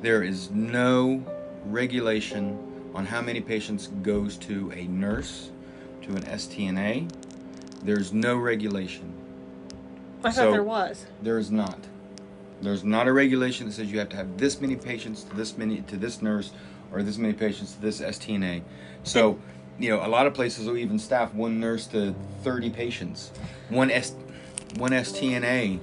There 0.00 0.23
is 0.23 0.50
no 0.50 1.23
regulation 1.67 2.59
on 2.95 3.07
how 3.07 3.21
many 3.23 3.41
patients 3.41 3.88
goes 4.02 4.37
to 4.38 4.73
a 4.75 4.85
nurse, 4.87 5.50
to 6.02 6.11
an 6.11 6.23
STNA. 6.25 7.11
There's 7.83 8.12
no 8.12 8.37
regulation. 8.37 9.12
I 10.25 10.31
thought 10.31 10.35
So- 10.35 10.52
there 10.52 10.62
was. 10.64 11.07
There 11.23 11.38
is 11.38 11.50
not. 11.50 11.79
There's 12.61 12.85
not 12.85 13.09
a 13.09 13.12
regulation 13.12 13.67
that 13.67 13.73
says 13.73 13.91
you 13.91 13.99
have 13.99 14.09
to 14.11 14.17
have 14.17 14.38
this 14.38 14.61
many 14.61 14.76
patients 14.76 15.25
to 15.25 15.35
this 15.35 15.59
many 15.59 15.81
to 15.83 15.97
this 15.97 16.23
nurse 16.23 16.52
or 16.93 17.02
this 17.02 17.19
many 17.19 17.33
patients 17.33 17.73
to 17.73 17.81
this 17.81 18.00
STNA. 18.00 18.62
So, 19.02 19.38
you 19.81 19.91
know, 19.91 20.07
a 20.07 20.07
lot 20.07 20.29
of 20.29 20.35
places 20.35 20.67
will 20.69 20.76
even 20.76 20.99
staff 21.00 21.35
one 21.35 21.59
nurse 21.59 21.88
to 21.88 22.14
30 22.45 22.71
patients. 22.71 23.33
One 23.69 23.91
S 23.91 24.14
one 24.79 24.91
STNA 24.93 25.79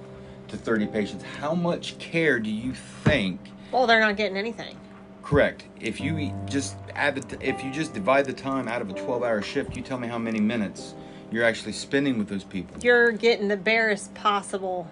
to 0.49 0.57
30 0.57 0.87
patients, 0.87 1.23
how 1.23 1.53
much 1.53 1.97
care 1.99 2.39
do 2.39 2.49
you 2.49 2.73
think? 2.73 3.39
Well, 3.71 3.85
they're 3.87 3.99
not 3.99 4.17
getting 4.17 4.37
anything. 4.37 4.75
Correct. 5.23 5.65
If 5.79 6.01
you 6.01 6.33
just 6.45 6.75
add 6.95 7.15
the, 7.15 7.37
t- 7.37 7.45
if 7.45 7.63
you 7.63 7.71
just 7.71 7.93
divide 7.93 8.25
the 8.25 8.33
time 8.33 8.67
out 8.67 8.81
of 8.81 8.89
a 8.89 8.93
12-hour 8.93 9.43
shift, 9.43 9.75
you 9.77 9.83
tell 9.83 9.99
me 9.99 10.07
how 10.07 10.17
many 10.17 10.39
minutes 10.39 10.95
you're 11.31 11.43
actually 11.43 11.73
spending 11.73 12.17
with 12.17 12.27
those 12.27 12.43
people. 12.43 12.75
You're 12.81 13.11
getting 13.11 13.47
the 13.47 13.57
barest 13.57 14.13
possible. 14.15 14.89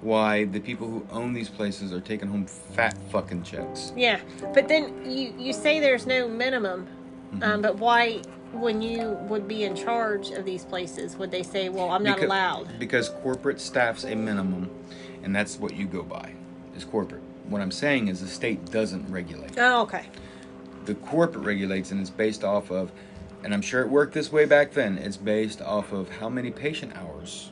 Why 0.00 0.44
the 0.44 0.60
people 0.60 0.88
who 0.88 1.06
own 1.10 1.34
these 1.34 1.48
places 1.50 1.92
are 1.92 2.00
taking 2.00 2.28
home 2.28 2.46
fat 2.46 2.96
fucking 3.10 3.42
checks. 3.42 3.92
Yeah, 3.96 4.20
but 4.54 4.68
then 4.68 5.10
you 5.10 5.34
you 5.38 5.52
say 5.52 5.80
there's 5.80 6.06
no 6.06 6.28
minimum, 6.28 6.86
Mm-hmm. 7.32 7.42
um, 7.42 7.60
but 7.62 7.76
why? 7.78 8.22
When 8.52 8.80
you 8.80 9.10
would 9.28 9.46
be 9.46 9.64
in 9.64 9.74
charge 9.74 10.30
of 10.30 10.44
these 10.44 10.64
places, 10.64 11.16
would 11.16 11.30
they 11.30 11.42
say, 11.42 11.68
"Well, 11.68 11.90
I'm 11.90 12.02
not 12.02 12.18
Becau- 12.18 12.24
allowed"? 12.24 12.78
Because 12.78 13.08
corporate 13.08 13.60
staff's 13.60 14.04
a 14.04 14.14
minimum, 14.14 14.70
and 15.22 15.34
that's 15.34 15.58
what 15.58 15.74
you 15.74 15.86
go 15.86 16.02
by, 16.02 16.32
is 16.76 16.84
corporate. 16.84 17.22
What 17.48 17.60
I'm 17.60 17.70
saying 17.70 18.08
is 18.08 18.20
the 18.20 18.28
state 18.28 18.70
doesn't 18.70 19.10
regulate. 19.10 19.58
Oh, 19.58 19.82
okay. 19.82 20.04
The 20.86 20.94
corporate 20.94 21.44
regulates, 21.44 21.90
and 21.90 22.00
it's 22.00 22.10
based 22.10 22.44
off 22.44 22.70
of, 22.70 22.92
and 23.44 23.52
I'm 23.52 23.62
sure 23.62 23.82
it 23.82 23.88
worked 23.88 24.14
this 24.14 24.32
way 24.32 24.46
back 24.46 24.72
then, 24.72 24.98
it's 24.98 25.16
based 25.16 25.60
off 25.60 25.92
of 25.92 26.08
how 26.18 26.28
many 26.28 26.50
patient 26.50 26.96
hours 26.96 27.50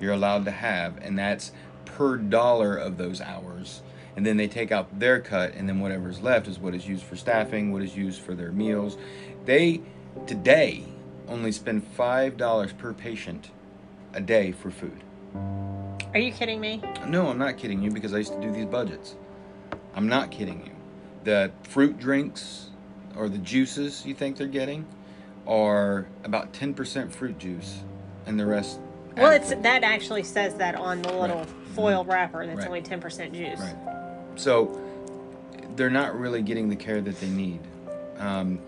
you're 0.00 0.12
allowed 0.12 0.44
to 0.44 0.50
have, 0.50 0.98
and 1.02 1.18
that's 1.18 1.52
per 1.84 2.16
dollar 2.16 2.76
of 2.76 2.98
those 2.98 3.20
hours. 3.20 3.82
And 4.16 4.24
then 4.24 4.36
they 4.36 4.48
take 4.48 4.72
out 4.72 4.98
their 4.98 5.20
cut, 5.20 5.54
and 5.54 5.68
then 5.68 5.80
whatever's 5.80 6.20
left 6.20 6.48
is 6.48 6.58
what 6.58 6.74
is 6.74 6.88
used 6.88 7.04
for 7.04 7.16
staffing, 7.16 7.72
what 7.72 7.82
is 7.82 7.96
used 7.96 8.20
for 8.20 8.34
their 8.34 8.50
meals. 8.52 8.96
They, 9.44 9.82
today, 10.26 10.84
only 11.28 11.52
spend 11.52 11.82
$5 11.96 12.78
per 12.78 12.92
patient 12.92 13.50
a 14.14 14.20
day 14.20 14.52
for 14.52 14.70
food. 14.70 15.02
Are 16.14 16.18
you 16.20 16.32
kidding 16.32 16.60
me? 16.60 16.82
No, 17.06 17.28
I'm 17.28 17.38
not 17.38 17.58
kidding 17.58 17.82
you 17.82 17.90
because 17.90 18.14
I 18.14 18.18
used 18.18 18.32
to 18.32 18.40
do 18.40 18.50
these 18.50 18.64
budgets. 18.66 19.16
I'm 19.94 20.08
not 20.08 20.30
kidding 20.30 20.62
you. 20.64 20.72
The 21.24 21.50
fruit 21.64 21.98
drinks 21.98 22.70
or 23.16 23.28
the 23.28 23.38
juices 23.38 24.06
you 24.06 24.14
think 24.14 24.36
they're 24.36 24.46
getting 24.46 24.86
are 25.46 26.06
about 26.24 26.52
10% 26.52 27.10
fruit 27.12 27.38
juice 27.38 27.82
and 28.26 28.38
the 28.38 28.46
rest. 28.46 28.80
Well, 29.16 29.32
it's 29.32 29.50
that 29.50 29.82
actually 29.82 30.22
says 30.24 30.54
that 30.56 30.74
on 30.74 31.00
the 31.02 31.12
little 31.12 31.38
Right. 31.38 31.48
foil 31.74 32.04
wrapper. 32.04 32.44
That's 32.46 32.58
Right. 32.58 32.66
only 32.66 32.82
ten 32.82 33.00
percent 33.00 33.32
juice. 33.32 33.58
Right. 33.58 33.74
So 34.34 34.78
they're 35.74 35.88
not 35.88 36.18
really 36.18 36.42
getting 36.42 36.68
the 36.68 36.76
care 36.76 37.00
that 37.00 37.18
they 37.20 37.28
need. 37.30 37.60
Um, 38.18 38.58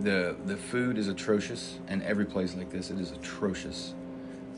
the 0.00 0.36
the 0.46 0.56
food 0.56 0.98
is 0.98 1.08
atrocious, 1.08 1.78
and 1.88 2.02
every 2.02 2.24
place 2.24 2.54
like 2.54 2.70
this, 2.70 2.90
it 2.90 2.98
is 3.00 3.12
atrocious. 3.12 3.94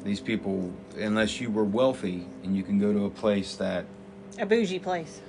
These 0.04 0.20
people, 0.20 0.72
unless 0.99 1.40
you 1.40 1.50
were 1.50 1.64
wealthy 1.64 2.26
and 2.42 2.56
you 2.56 2.64
can 2.64 2.78
go 2.80 2.92
to 2.92 3.04
a 3.04 3.11
place 3.11 3.54
that 3.56 3.84
A 4.38 4.44
bougie 4.46 4.80
place. 4.80 5.20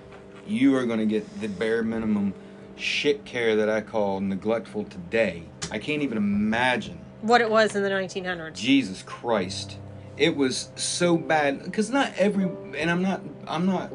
you 0.47 0.75
are 0.75 0.85
going 0.85 0.99
to 0.99 1.05
get 1.05 1.41
the 1.41 1.47
bare 1.47 1.83
minimum 1.83 2.33
shit 2.75 3.23
care 3.23 3.55
that 3.55 3.69
I 3.69 3.81
call 3.81 4.19
neglectful 4.19 4.85
today. 4.85 5.43
I 5.71 5.77
can't 5.77 6.01
even 6.01 6.17
imagine. 6.17 6.97
What 7.21 7.39
it 7.39 7.49
was 7.49 7.75
in 7.75 7.83
the 7.83 7.89
1900s. 7.89 8.55
Jesus 8.55 9.03
Christ. 9.03 9.77
It 10.17 10.35
was 10.35 10.69
so 10.75 11.17
bad 11.17 11.71
cuz 11.71 11.89
not 11.91 12.11
every 12.17 12.45
and 12.77 12.89
I'm 12.89 13.01
not 13.01 13.21
I'm 13.47 13.65
not 13.67 13.91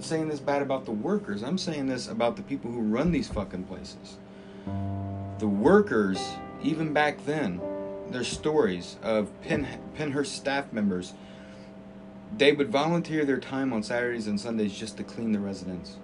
saying 0.00 0.28
this 0.28 0.40
bad 0.40 0.62
about 0.62 0.84
the 0.84 0.92
workers. 0.92 1.42
I'm 1.42 1.58
saying 1.58 1.86
this 1.86 2.08
about 2.08 2.36
the 2.36 2.42
people 2.42 2.70
who 2.70 2.80
run 2.80 3.10
these 3.12 3.28
fucking 3.28 3.64
places. 3.64 4.16
The 5.40 5.48
workers 5.48 6.20
even 6.62 6.92
back 6.92 7.24
then 7.24 7.60
there's 8.10 8.28
stories 8.28 8.96
of 9.02 9.28
Penn, 9.40 9.66
Pennhurst 9.96 10.26
staff 10.26 10.70
members 10.72 11.14
they 12.36 12.52
would 12.52 12.70
volunteer 12.70 13.24
their 13.24 13.38
time 13.38 13.72
on 13.72 13.82
Saturdays 13.82 14.26
and 14.26 14.38
Sundays 14.38 14.76
just 14.76 14.96
to 14.98 15.02
clean 15.02 15.32
the 15.32 15.40
residence. 15.40 15.96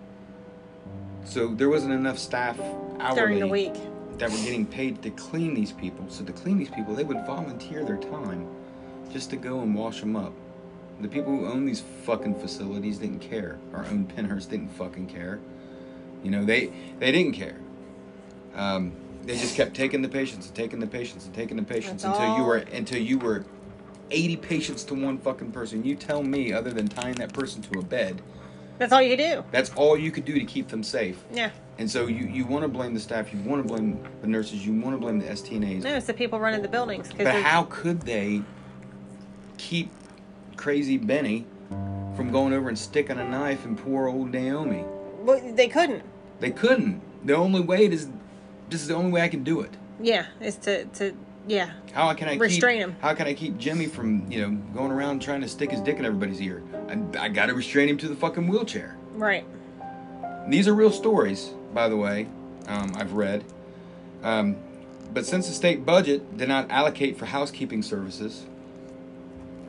So 1.24 1.48
there 1.48 1.68
wasn't 1.68 1.92
enough 1.92 2.18
staff 2.18 2.58
hourly 2.98 3.14
during 3.14 3.38
the 3.40 3.46
week. 3.46 3.74
that 4.18 4.30
were 4.30 4.38
getting 4.38 4.66
paid 4.66 5.02
to 5.02 5.10
clean 5.10 5.54
these 5.54 5.72
people. 5.72 6.06
So 6.08 6.24
to 6.24 6.32
clean 6.32 6.58
these 6.58 6.70
people, 6.70 6.94
they 6.94 7.04
would 7.04 7.24
volunteer 7.26 7.84
their 7.84 7.98
time 7.98 8.48
just 9.12 9.30
to 9.30 9.36
go 9.36 9.60
and 9.60 9.74
wash 9.74 10.00
them 10.00 10.16
up. 10.16 10.32
The 11.00 11.08
people 11.08 11.36
who 11.36 11.46
own 11.46 11.66
these 11.66 11.82
fucking 12.04 12.40
facilities 12.40 12.98
didn't 12.98 13.20
care. 13.20 13.58
Our 13.74 13.84
own 13.84 14.06
Pennhurst 14.06 14.48
didn't 14.48 14.70
fucking 14.70 15.08
care. 15.08 15.38
You 16.24 16.30
know, 16.30 16.44
they 16.44 16.72
they 16.98 17.12
didn't 17.12 17.34
care. 17.34 17.56
Um, 18.54 18.92
they 19.26 19.36
just 19.36 19.56
kept 19.56 19.74
taking 19.74 20.02
the 20.02 20.08
patients 20.08 20.46
and 20.46 20.54
taking 20.54 20.78
the 20.78 20.86
patients 20.86 21.26
and 21.26 21.34
taking 21.34 21.56
the 21.56 21.62
patients 21.62 22.02
That's 22.04 22.18
until 22.18 22.36
you 22.36 22.44
were 22.44 22.56
until 22.56 22.98
you 23.02 23.18
were 23.18 23.44
80 24.10 24.36
patients 24.36 24.84
to 24.84 24.94
one 24.94 25.18
fucking 25.18 25.50
person. 25.50 25.84
You 25.84 25.96
tell 25.96 26.22
me, 26.22 26.52
other 26.52 26.70
than 26.72 26.86
tying 26.88 27.16
that 27.16 27.32
person 27.32 27.60
to 27.62 27.80
a 27.80 27.82
bed, 27.82 28.22
That's 28.78 28.92
all 28.92 29.02
you 29.02 29.16
do. 29.16 29.44
that's 29.50 29.70
all 29.74 29.98
you 29.98 30.10
could 30.12 30.24
do 30.24 30.34
to 30.38 30.44
keep 30.44 30.68
them 30.68 30.82
safe. 30.84 31.22
Yeah. 31.32 31.50
And 31.78 31.90
so 31.90 32.06
you, 32.06 32.26
you 32.26 32.46
want 32.46 32.62
to 32.62 32.68
blame 32.68 32.94
the 32.94 33.00
staff, 33.00 33.32
you 33.34 33.40
want 33.40 33.62
to 33.62 33.68
blame 33.68 34.02
the 34.22 34.28
nurses, 34.28 34.64
you 34.64 34.72
want 34.72 34.94
to 34.94 34.98
blame 35.00 35.18
the 35.18 35.26
STNAs. 35.26 35.82
No, 35.82 35.94
it's 35.96 36.06
the 36.06 36.14
people 36.14 36.38
running 36.40 36.62
the 36.62 36.68
buildings. 36.68 37.08
'cause 37.08 37.18
But 37.18 37.24
they're- 37.24 37.42
how 37.42 37.64
could 37.64 38.02
they 38.02 38.42
keep 39.58 39.90
crazy 40.56 40.96
Benny 40.98 41.46
from 42.16 42.30
going 42.30 42.52
over 42.52 42.68
and 42.68 42.78
sticking 42.78 43.18
a 43.18 43.28
knife 43.28 43.64
in 43.64 43.76
poor 43.76 44.06
old 44.08 44.30
Naomi? 44.30 44.84
Well, 45.20 45.40
they 45.54 45.68
couldn't. 45.68 46.02
They 46.40 46.50
couldn't. 46.50 47.02
The 47.26 47.34
only 47.36 47.60
way 47.60 47.86
is 47.86 48.08
this 48.70 48.82
is 48.82 48.88
the 48.88 48.94
only 48.94 49.10
way 49.12 49.22
I 49.22 49.28
can 49.28 49.44
do 49.44 49.60
it. 49.60 49.70
Yeah, 50.00 50.26
is 50.40 50.56
to 50.58 50.84
to 50.84 51.16
yeah. 51.48 51.70
How 51.92 52.12
can 52.14 52.28
I 52.28 52.36
Restrain 52.36 52.78
keep, 52.78 52.88
him. 52.88 52.96
How 53.00 53.14
can 53.14 53.26
I 53.26 53.34
keep 53.34 53.56
Jimmy 53.58 53.86
from 53.86 54.30
you 54.30 54.42
know 54.42 54.56
going 54.74 54.90
around 54.90 55.22
trying 55.22 55.40
to 55.42 55.48
stick 55.48 55.70
his 55.70 55.80
dick 55.80 55.98
in 55.98 56.04
everybody's 56.04 56.40
ear? 56.40 56.62
I, 56.88 57.24
I 57.24 57.28
got 57.28 57.46
to 57.46 57.54
restrain 57.54 57.88
him 57.88 57.98
to 57.98 58.08
the 58.08 58.16
fucking 58.16 58.48
wheelchair. 58.48 58.96
Right. 59.14 59.44
These 60.48 60.68
are 60.68 60.74
real 60.74 60.92
stories, 60.92 61.50
by 61.72 61.88
the 61.88 61.96
way. 61.96 62.28
Um, 62.68 62.92
I've 62.96 63.12
read. 63.12 63.44
Um, 64.22 64.56
but 65.12 65.24
since 65.24 65.48
the 65.48 65.54
state 65.54 65.86
budget 65.86 66.36
did 66.36 66.48
not 66.48 66.70
allocate 66.70 67.16
for 67.16 67.26
housekeeping 67.26 67.82
services, 67.82 68.46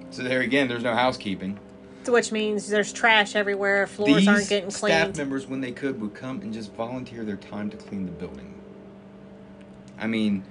so 0.09 0.23
there 0.23 0.41
again, 0.41 0.67
there's 0.67 0.83
no 0.83 0.93
housekeeping. 0.93 1.59
So 2.03 2.13
which 2.13 2.31
means 2.31 2.69
there's 2.69 2.93
trash 2.93 3.35
everywhere. 3.35 3.85
Floors 3.85 4.15
These 4.15 4.27
aren't 4.27 4.49
getting 4.49 4.71
cleaned. 4.71 4.95
staff 4.95 5.17
members, 5.17 5.45
when 5.45 5.61
they 5.61 5.71
could, 5.71 5.99
would 6.01 6.13
come 6.13 6.41
and 6.41 6.53
just 6.53 6.73
volunteer 6.73 7.25
their 7.25 7.35
time 7.35 7.69
to 7.69 7.77
clean 7.77 8.05
the 8.05 8.11
building. 8.11 8.53
I 9.99 10.07
mean, 10.07 10.43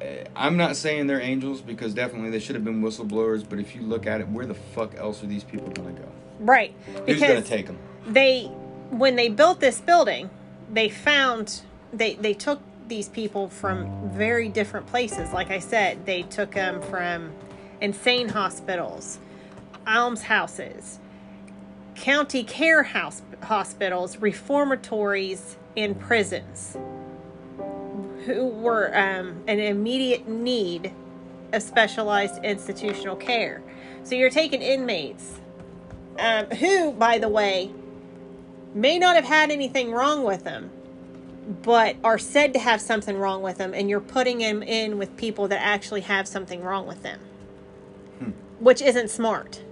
eh, 0.00 0.24
I'm 0.34 0.56
not 0.56 0.76
saying 0.76 1.06
they're 1.06 1.20
angels 1.20 1.60
because 1.60 1.94
definitely 1.94 2.30
they 2.30 2.40
should 2.40 2.54
have 2.54 2.64
been 2.64 2.82
whistleblowers. 2.82 3.48
But 3.48 3.58
if 3.58 3.74
you 3.74 3.82
look 3.82 4.06
at 4.06 4.20
it, 4.20 4.28
where 4.28 4.46
the 4.46 4.54
fuck 4.54 4.94
else 4.96 5.22
are 5.22 5.26
these 5.26 5.44
people 5.44 5.68
gonna 5.70 5.92
go? 5.92 6.08
right. 6.40 6.72
Who's 6.86 6.94
gonna 6.94 7.04
Because 7.14 7.48
take 7.48 7.66
them? 7.66 7.78
they 8.06 8.44
when 8.90 9.16
they 9.16 9.28
built 9.28 9.60
this 9.60 9.80
building, 9.80 10.30
they 10.72 10.88
found 10.88 11.62
they 11.92 12.14
they 12.14 12.34
took 12.34 12.60
these 12.88 13.08
people 13.08 13.48
from 13.48 14.10
very 14.10 14.48
different 14.48 14.86
places. 14.86 15.32
Like 15.32 15.50
I 15.50 15.58
said, 15.60 16.06
they 16.06 16.22
took 16.22 16.52
them 16.52 16.80
from 16.82 17.30
insane 17.80 18.28
hospitals, 18.28 19.18
almshouses, 19.86 20.98
county 21.94 22.42
care 22.42 22.82
house 22.82 23.22
hospitals, 23.42 24.16
reformatories, 24.18 25.56
and 25.76 25.98
prisons, 26.00 26.76
who 28.24 28.46
were 28.48 28.96
um, 28.96 29.42
an 29.46 29.58
immediate 29.58 30.28
need 30.28 30.92
of 31.52 31.62
specialized 31.62 32.44
institutional 32.44 33.16
care. 33.16 33.62
So 34.04 34.14
you're 34.14 34.30
taking 34.30 34.62
inmates 34.62 35.40
um, 36.18 36.46
who, 36.46 36.92
by 36.92 37.18
the 37.18 37.28
way, 37.28 37.70
may 38.74 38.98
not 38.98 39.16
have 39.16 39.24
had 39.24 39.50
anything 39.50 39.90
wrong 39.92 40.22
with 40.22 40.44
them, 40.44 40.70
but 41.62 41.96
are 42.04 42.18
said 42.18 42.52
to 42.52 42.58
have 42.58 42.80
something 42.80 43.16
wrong 43.16 43.42
with 43.42 43.58
them, 43.58 43.74
and 43.74 43.90
you're 43.90 44.00
putting 44.00 44.38
them 44.38 44.62
in 44.62 44.98
with 44.98 45.16
people 45.16 45.48
that 45.48 45.60
actually 45.62 46.02
have 46.02 46.28
something 46.28 46.62
wrong 46.62 46.86
with 46.86 47.02
them, 47.02 47.20
which 48.58 48.80
isn't 48.80 49.10
smart. 49.10 49.62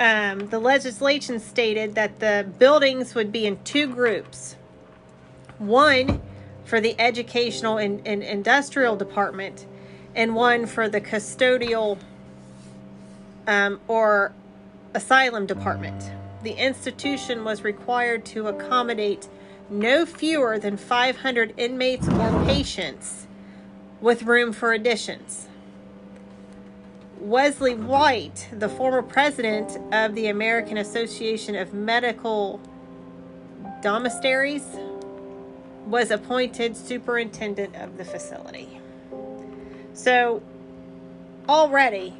Um, 0.00 0.48
the 0.48 0.58
legislation 0.58 1.38
stated 1.38 1.94
that 1.94 2.18
the 2.18 2.46
buildings 2.58 3.14
would 3.14 3.30
be 3.30 3.46
in 3.46 3.62
two 3.62 3.86
groups 3.86 4.56
one 5.58 6.20
for 6.64 6.80
the 6.80 6.94
educational 6.98 7.78
and, 7.78 8.06
and 8.06 8.22
industrial 8.22 8.96
department, 8.96 9.66
and 10.14 10.34
one 10.34 10.66
for 10.66 10.88
the 10.88 11.00
custodial 11.00 11.98
um, 13.46 13.80
or 13.88 14.32
asylum 14.94 15.46
department. 15.46 16.10
The 16.42 16.52
institution 16.52 17.44
was 17.44 17.64
required 17.64 18.24
to 18.26 18.48
accommodate 18.48 19.28
no 19.70 20.04
fewer 20.06 20.58
than 20.58 20.76
500 20.76 21.54
inmates 21.56 22.08
or 22.08 22.44
patients 22.44 23.26
with 24.00 24.22
room 24.22 24.52
for 24.52 24.72
additions. 24.72 25.48
Wesley 27.18 27.74
White, 27.74 28.50
the 28.52 28.68
former 28.68 29.00
president 29.00 29.78
of 29.94 30.14
the 30.14 30.26
American 30.26 30.76
Association 30.76 31.56
of 31.56 31.72
Medical 31.72 32.60
Domiciliaries, 33.80 34.83
was 35.86 36.10
appointed 36.10 36.76
superintendent 36.76 37.76
of 37.76 37.96
the 37.98 38.04
facility. 38.04 38.80
So, 39.92 40.42
already, 41.48 42.14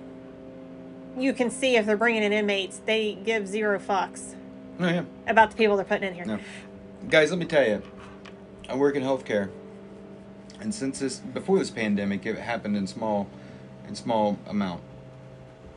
you 1.19 1.33
can 1.33 1.51
see 1.51 1.77
if 1.77 1.87
they're 1.87 1.97
bringing 1.97 2.23
in 2.23 2.33
inmates, 2.33 2.81
they 2.85 3.15
give 3.15 3.47
zero 3.49 3.79
fucks 3.79 4.35
Oh 4.81 4.89
yeah. 4.89 5.05
about 5.27 5.51
the 5.51 5.57
people 5.57 5.77
they're 5.77 5.85
putting 5.85 6.09
in 6.09 6.15
here. 6.15 6.25
No. 6.25 6.39
Guys, 7.09 7.31
let 7.31 7.39
me 7.39 7.47
tell 7.47 7.67
you, 7.67 7.83
I 8.69 8.77
work 8.77 8.97
in 8.97 9.03
healthcare, 9.03 9.51
and 10.61 10.75
since 10.75 11.01
this 11.01 11.19
before 11.19 11.59
this 11.59 11.71
pandemic, 11.71 12.27
it 12.27 12.39
happened 12.39 12.77
in 12.77 12.87
small, 12.87 13.29
in 13.87 13.95
small 13.95 14.39
amount. 14.47 14.83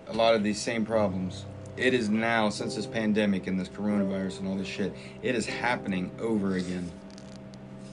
A 0.07 0.13
lot 0.13 0.35
of 0.35 0.43
these 0.43 0.61
same 0.61 0.85
problems. 0.85 1.45
It 1.75 1.93
is 1.93 2.09
now 2.09 2.49
since 2.49 2.75
this 2.75 2.85
pandemic 2.87 3.45
and 3.45 3.59
this 3.59 3.69
coronavirus 3.69 4.39
and 4.39 4.47
all 4.47 4.55
this 4.55 4.67
shit. 4.67 4.93
It 5.21 5.35
is 5.35 5.45
happening 5.45 6.09
over 6.19 6.55
again. 6.55 6.91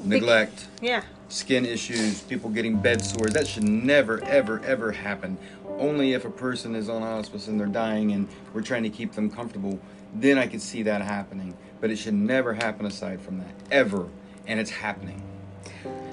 Neglect, 0.04 0.66
Yeah. 0.80 1.02
skin 1.28 1.64
issues, 1.66 2.20
people 2.22 2.50
getting 2.50 2.76
bed 2.76 3.04
sores. 3.04 3.32
That 3.32 3.46
should 3.46 3.64
never, 3.64 4.22
ever, 4.24 4.60
ever 4.64 4.92
happen. 4.92 5.36
Only 5.78 6.12
if 6.12 6.24
a 6.24 6.30
person 6.30 6.74
is 6.74 6.88
on 6.88 7.02
hospice 7.02 7.48
and 7.48 7.58
they're 7.58 7.66
dying 7.66 8.12
and 8.12 8.28
we're 8.52 8.62
trying 8.62 8.82
to 8.84 8.90
keep 8.90 9.12
them 9.12 9.30
comfortable, 9.30 9.78
then 10.14 10.38
I 10.38 10.46
could 10.46 10.62
see 10.62 10.82
that 10.84 11.02
happening. 11.02 11.54
But 11.80 11.90
it 11.90 11.96
should 11.96 12.14
never 12.14 12.54
happen 12.54 12.86
aside 12.86 13.20
from 13.20 13.38
that. 13.38 13.48
Ever. 13.70 14.06
And 14.46 14.60
it's 14.60 14.70
happening. 14.70 15.22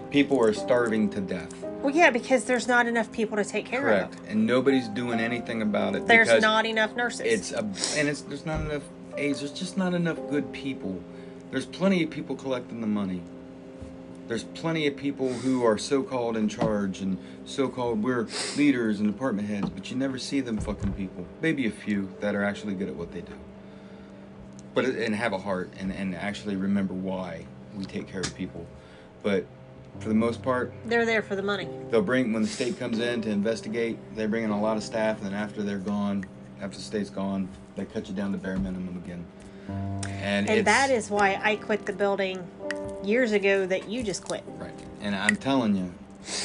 People 0.09 0.41
are 0.43 0.53
starving 0.53 1.09
to 1.11 1.21
death. 1.21 1.53
Well, 1.81 1.95
yeah, 1.95 2.09
because 2.09 2.43
there's 2.45 2.67
not 2.67 2.85
enough 2.87 3.11
people 3.11 3.37
to 3.37 3.45
take 3.45 3.65
care 3.65 3.81
Correct. 3.81 4.13
of. 4.13 4.19
Correct, 4.19 4.31
and 4.31 4.45
nobody's 4.45 4.87
doing 4.89 5.19
anything 5.19 5.61
about 5.61 5.95
it. 5.95 6.05
There's 6.05 6.41
not 6.41 6.65
enough 6.65 6.95
nurses. 6.95 7.21
It's 7.21 7.51
a, 7.53 7.59
and 7.97 8.09
it's 8.09 8.21
there's 8.21 8.45
not 8.45 8.59
enough 8.61 8.83
aides. 9.17 9.39
There's 9.39 9.51
just 9.53 9.77
not 9.77 9.93
enough 9.93 10.17
good 10.29 10.51
people. 10.51 11.01
There's 11.49 11.65
plenty 11.65 12.03
of 12.03 12.09
people 12.09 12.35
collecting 12.35 12.81
the 12.81 12.87
money. 12.87 13.21
There's 14.31 14.45
plenty 14.45 14.87
of 14.87 14.95
people 14.95 15.27
who 15.27 15.65
are 15.65 15.77
so-called 15.77 16.37
in 16.37 16.47
charge 16.47 17.01
and 17.01 17.17
so-called 17.43 18.01
we're 18.01 18.29
leaders 18.55 19.01
and 19.01 19.11
department 19.11 19.49
heads, 19.49 19.69
but 19.69 19.91
you 19.91 19.97
never 19.97 20.17
see 20.17 20.39
them 20.39 20.57
fucking 20.57 20.93
people. 20.93 21.25
Maybe 21.41 21.67
a 21.67 21.69
few 21.69 22.07
that 22.21 22.33
are 22.33 22.41
actually 22.41 22.75
good 22.75 22.87
at 22.87 22.95
what 22.95 23.11
they 23.11 23.19
do. 23.19 23.33
But 24.73 24.85
and 24.85 25.13
have 25.13 25.33
a 25.33 25.37
heart 25.37 25.73
and 25.77 25.91
and 25.91 26.15
actually 26.15 26.55
remember 26.55 26.93
why 26.93 27.45
we 27.75 27.83
take 27.83 28.07
care 28.07 28.21
of 28.21 28.33
people. 28.33 28.65
But 29.21 29.45
for 29.99 30.07
the 30.07 30.15
most 30.15 30.41
part, 30.41 30.71
They're 30.85 31.05
there 31.05 31.21
for 31.21 31.35
the 31.35 31.43
money. 31.43 31.67
they'll 31.89 32.01
bring 32.01 32.31
when 32.31 32.43
the 32.43 32.47
state 32.47 32.79
comes 32.79 32.99
in 32.99 33.21
to 33.23 33.29
investigate 33.29 33.97
they 34.15 34.27
bring 34.27 34.45
in 34.45 34.51
a 34.51 34.61
lot 34.61 34.77
of 34.77 34.83
staff 34.83 35.17
and 35.17 35.25
then 35.25 35.33
after 35.33 35.61
they're 35.61 35.77
gone 35.77 36.23
after 36.61 36.77
the 36.77 36.83
state's 36.83 37.09
gone 37.09 37.49
they 37.75 37.83
cut 37.83 38.07
you 38.07 38.15
down 38.15 38.31
to 38.31 38.37
bare 38.37 38.55
minimum 38.57 38.95
again 39.03 39.25
and, 40.21 40.49
And 40.49 40.65
that 40.65 40.89
is 40.89 41.09
why 41.09 41.37
I 41.43 41.57
quit 41.57 41.85
the 41.85 41.91
building 41.91 42.47
years 43.03 43.31
ago 43.31 43.65
that 43.65 43.89
you 43.89 44.03
just 44.03 44.23
quit. 44.23 44.43
right 44.57 44.73
and 45.01 45.15
i'm 45.15 45.35
telling 45.35 45.75
you 45.75 45.91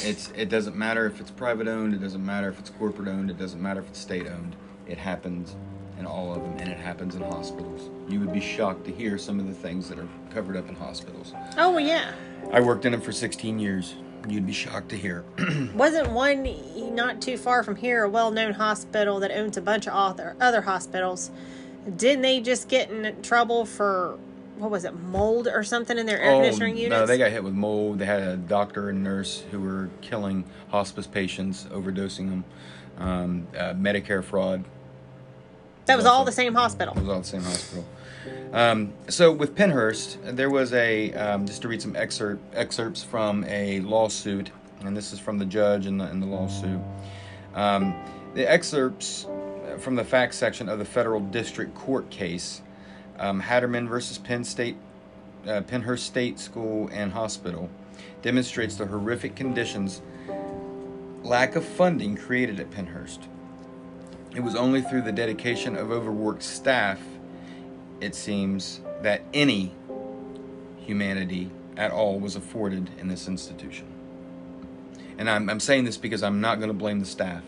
it's 0.03 0.31
it 0.35 0.49
doesn't 0.49 0.75
matter 0.75 1.05
if 1.05 1.19
it's 1.21 1.31
private 1.31 1.67
owned 1.67 1.93
it 1.93 2.01
doesn't 2.01 2.25
matter 2.25 2.49
if 2.49 2.59
it's 2.59 2.69
corporate 2.71 3.07
owned 3.07 3.29
it 3.29 3.37
doesn't 3.37 3.61
matter 3.61 3.79
if 3.79 3.87
it's 3.87 3.99
state 3.99 4.27
owned 4.27 4.55
it 4.87 4.97
happens 4.97 5.55
in 5.99 6.05
all 6.05 6.33
of 6.33 6.41
them 6.41 6.55
and 6.59 6.69
it 6.69 6.77
happens 6.77 7.15
in 7.15 7.21
hospitals 7.21 7.89
you 8.09 8.19
would 8.19 8.33
be 8.33 8.39
shocked 8.39 8.85
to 8.85 8.91
hear 8.91 9.17
some 9.17 9.39
of 9.39 9.47
the 9.47 9.53
things 9.53 9.87
that 9.89 9.99
are 9.99 10.07
covered 10.31 10.55
up 10.57 10.67
in 10.69 10.75
hospitals 10.75 11.33
Oh, 11.57 11.71
well, 11.71 11.79
yeah. 11.79 12.13
i 12.51 12.59
worked 12.59 12.85
in 12.85 12.91
them 12.91 13.01
for 13.01 13.11
16 13.11 13.59
years 13.59 13.95
you'd 14.27 14.45
be 14.47 14.53
shocked 14.53 14.89
to 14.89 14.97
hear 14.97 15.23
Wasn't 15.75 16.09
one 16.11 16.47
not 16.95 17.21
too 17.21 17.37
far 17.37 17.63
from 17.63 17.75
here 17.75 18.03
a 18.03 18.09
well 18.09 18.31
known 18.31 18.53
hospital 18.53 19.19
that 19.19 19.31
owns 19.31 19.55
a 19.57 19.61
bunch 19.61 19.87
of 19.87 19.93
other, 19.93 20.35
other 20.41 20.61
hospitals? 20.61 21.29
Didn't 21.95 22.23
they 22.23 22.41
just 22.41 22.67
get 22.67 22.89
in 22.89 23.21
trouble 23.21 23.63
for, 23.65 24.17
what 24.57 24.71
was 24.71 24.85
it, 24.85 24.93
mold 24.93 25.47
or 25.47 25.63
something 25.63 25.97
in 25.97 26.05
their 26.05 26.19
air 26.19 26.33
conditioning 26.33 26.77
units? 26.77 26.95
Oh, 26.95 26.99
No, 27.01 27.05
they 27.05 27.17
got 27.17 27.31
hit 27.31 27.43
with 27.43 27.53
mold. 27.53 27.99
They 27.99 28.05
had 28.05 28.21
a 28.21 28.37
doctor 28.37 28.89
and 28.89 29.03
nurse 29.03 29.43
who 29.51 29.59
were 29.61 29.89
killing 30.01 30.45
hospice 30.69 31.07
patients, 31.07 31.65
overdosing 31.71 32.29
them. 32.29 32.43
Um, 32.97 33.47
uh, 33.55 33.73
Medicare 33.75 34.23
fraud. 34.23 34.63
that 35.85 35.95
was 35.95 36.07
all 36.07 36.25
the 36.25 36.31
same 36.31 36.55
hospital. 36.55 36.95
It 36.97 37.01
was 37.01 37.09
all 37.09 37.19
the 37.19 37.27
same 37.27 37.43
hospital. 37.43 37.85
Um, 38.51 38.91
so 39.07 39.31
with 39.31 39.53
Penhurst, 39.55 40.17
there 40.35 40.49
was 40.49 40.73
a 40.73 41.13
um, 41.13 41.45
just 41.45 41.61
to 41.61 41.67
read 41.67 41.81
some 41.81 41.95
excerpt 41.95 42.41
excerpts 42.55 43.03
from 43.03 43.43
a 43.45 43.81
lawsuit, 43.81 44.49
and 44.81 44.97
this 44.97 45.13
is 45.13 45.19
from 45.19 45.37
the 45.37 45.45
judge 45.45 45.85
in 45.85 45.99
the 45.99 46.09
in 46.09 46.19
the 46.19 46.25
lawsuit. 46.25 46.81
Um, 47.53 47.93
the 48.33 48.49
excerpts 48.49 49.27
from 49.77 49.95
the 49.95 50.03
facts 50.03 50.37
section 50.37 50.67
of 50.69 50.79
the 50.79 50.85
federal 50.85 51.19
district 51.19 51.75
court 51.75 52.09
case, 52.09 52.63
um, 53.19 53.41
Halderman 53.41 53.87
versus 53.87 54.17
Penn 54.17 54.43
State, 54.43 54.77
uh, 55.45 55.61
Pennhurst 55.61 55.99
State 55.99 56.39
School 56.39 56.89
and 56.91 57.11
Hospital, 57.11 57.69
demonstrates 58.21 58.75
the 58.75 58.85
horrific 58.85 59.35
conditions, 59.35 60.01
lack 61.23 61.55
of 61.55 61.65
funding 61.65 62.15
created 62.15 62.59
at 62.59 62.69
Pennhurst. 62.71 63.19
It 64.35 64.41
was 64.41 64.55
only 64.55 64.81
through 64.81 65.01
the 65.01 65.11
dedication 65.11 65.75
of 65.75 65.91
overworked 65.91 66.43
staff, 66.43 66.99
it 68.01 68.13
seems, 68.13 68.81
that 69.01 69.21
any 69.33 69.73
humanity 70.77 71.49
at 71.75 71.91
all 71.91 72.19
was 72.19 72.35
afforded 72.35 72.89
in 72.99 73.07
this 73.07 73.27
institution. 73.27 73.87
And 75.17 75.29
I'm, 75.29 75.49
I'm 75.49 75.59
saying 75.59 75.85
this 75.85 75.97
because 75.97 76.23
I'm 76.23 76.41
not 76.41 76.57
going 76.57 76.69
to 76.69 76.73
blame 76.75 76.99
the 76.99 77.05
staff. 77.05 77.43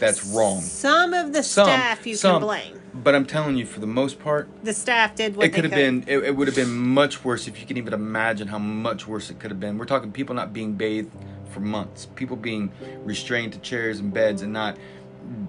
That's 0.00 0.24
wrong. 0.24 0.60
Some 0.62 1.12
of 1.12 1.32
the 1.32 1.42
Some, 1.42 1.66
staff 1.66 2.06
you 2.06 2.16
some, 2.16 2.36
can 2.36 2.40
blame. 2.42 2.80
But 2.94 3.16
I'm 3.16 3.26
telling 3.26 3.56
you, 3.56 3.66
for 3.66 3.80
the 3.80 3.88
most 3.88 4.20
part, 4.20 4.48
The 4.62 4.72
staff 4.72 5.16
did 5.16 5.34
what 5.36 5.46
it 5.46 5.52
could 5.52 5.64
have 5.64 5.72
been. 5.72 6.04
It, 6.06 6.18
it 6.18 6.36
would 6.36 6.46
have 6.46 6.54
been 6.54 6.70
much 6.72 7.24
worse 7.24 7.48
if 7.48 7.60
you 7.60 7.66
can 7.66 7.76
even 7.76 7.92
imagine 7.92 8.46
how 8.48 8.58
much 8.58 9.08
worse 9.08 9.30
it 9.30 9.40
could 9.40 9.50
have 9.50 9.58
been. 9.58 9.78
We're 9.78 9.84
talking 9.84 10.12
people 10.12 10.34
not 10.36 10.52
being 10.52 10.74
bathed 10.74 11.10
for 11.50 11.58
months, 11.60 12.06
people 12.14 12.36
being 12.36 12.70
restrained 13.02 13.52
to 13.54 13.58
chairs 13.58 13.98
and 13.98 14.14
beds 14.14 14.42
and 14.42 14.52
not 14.52 14.76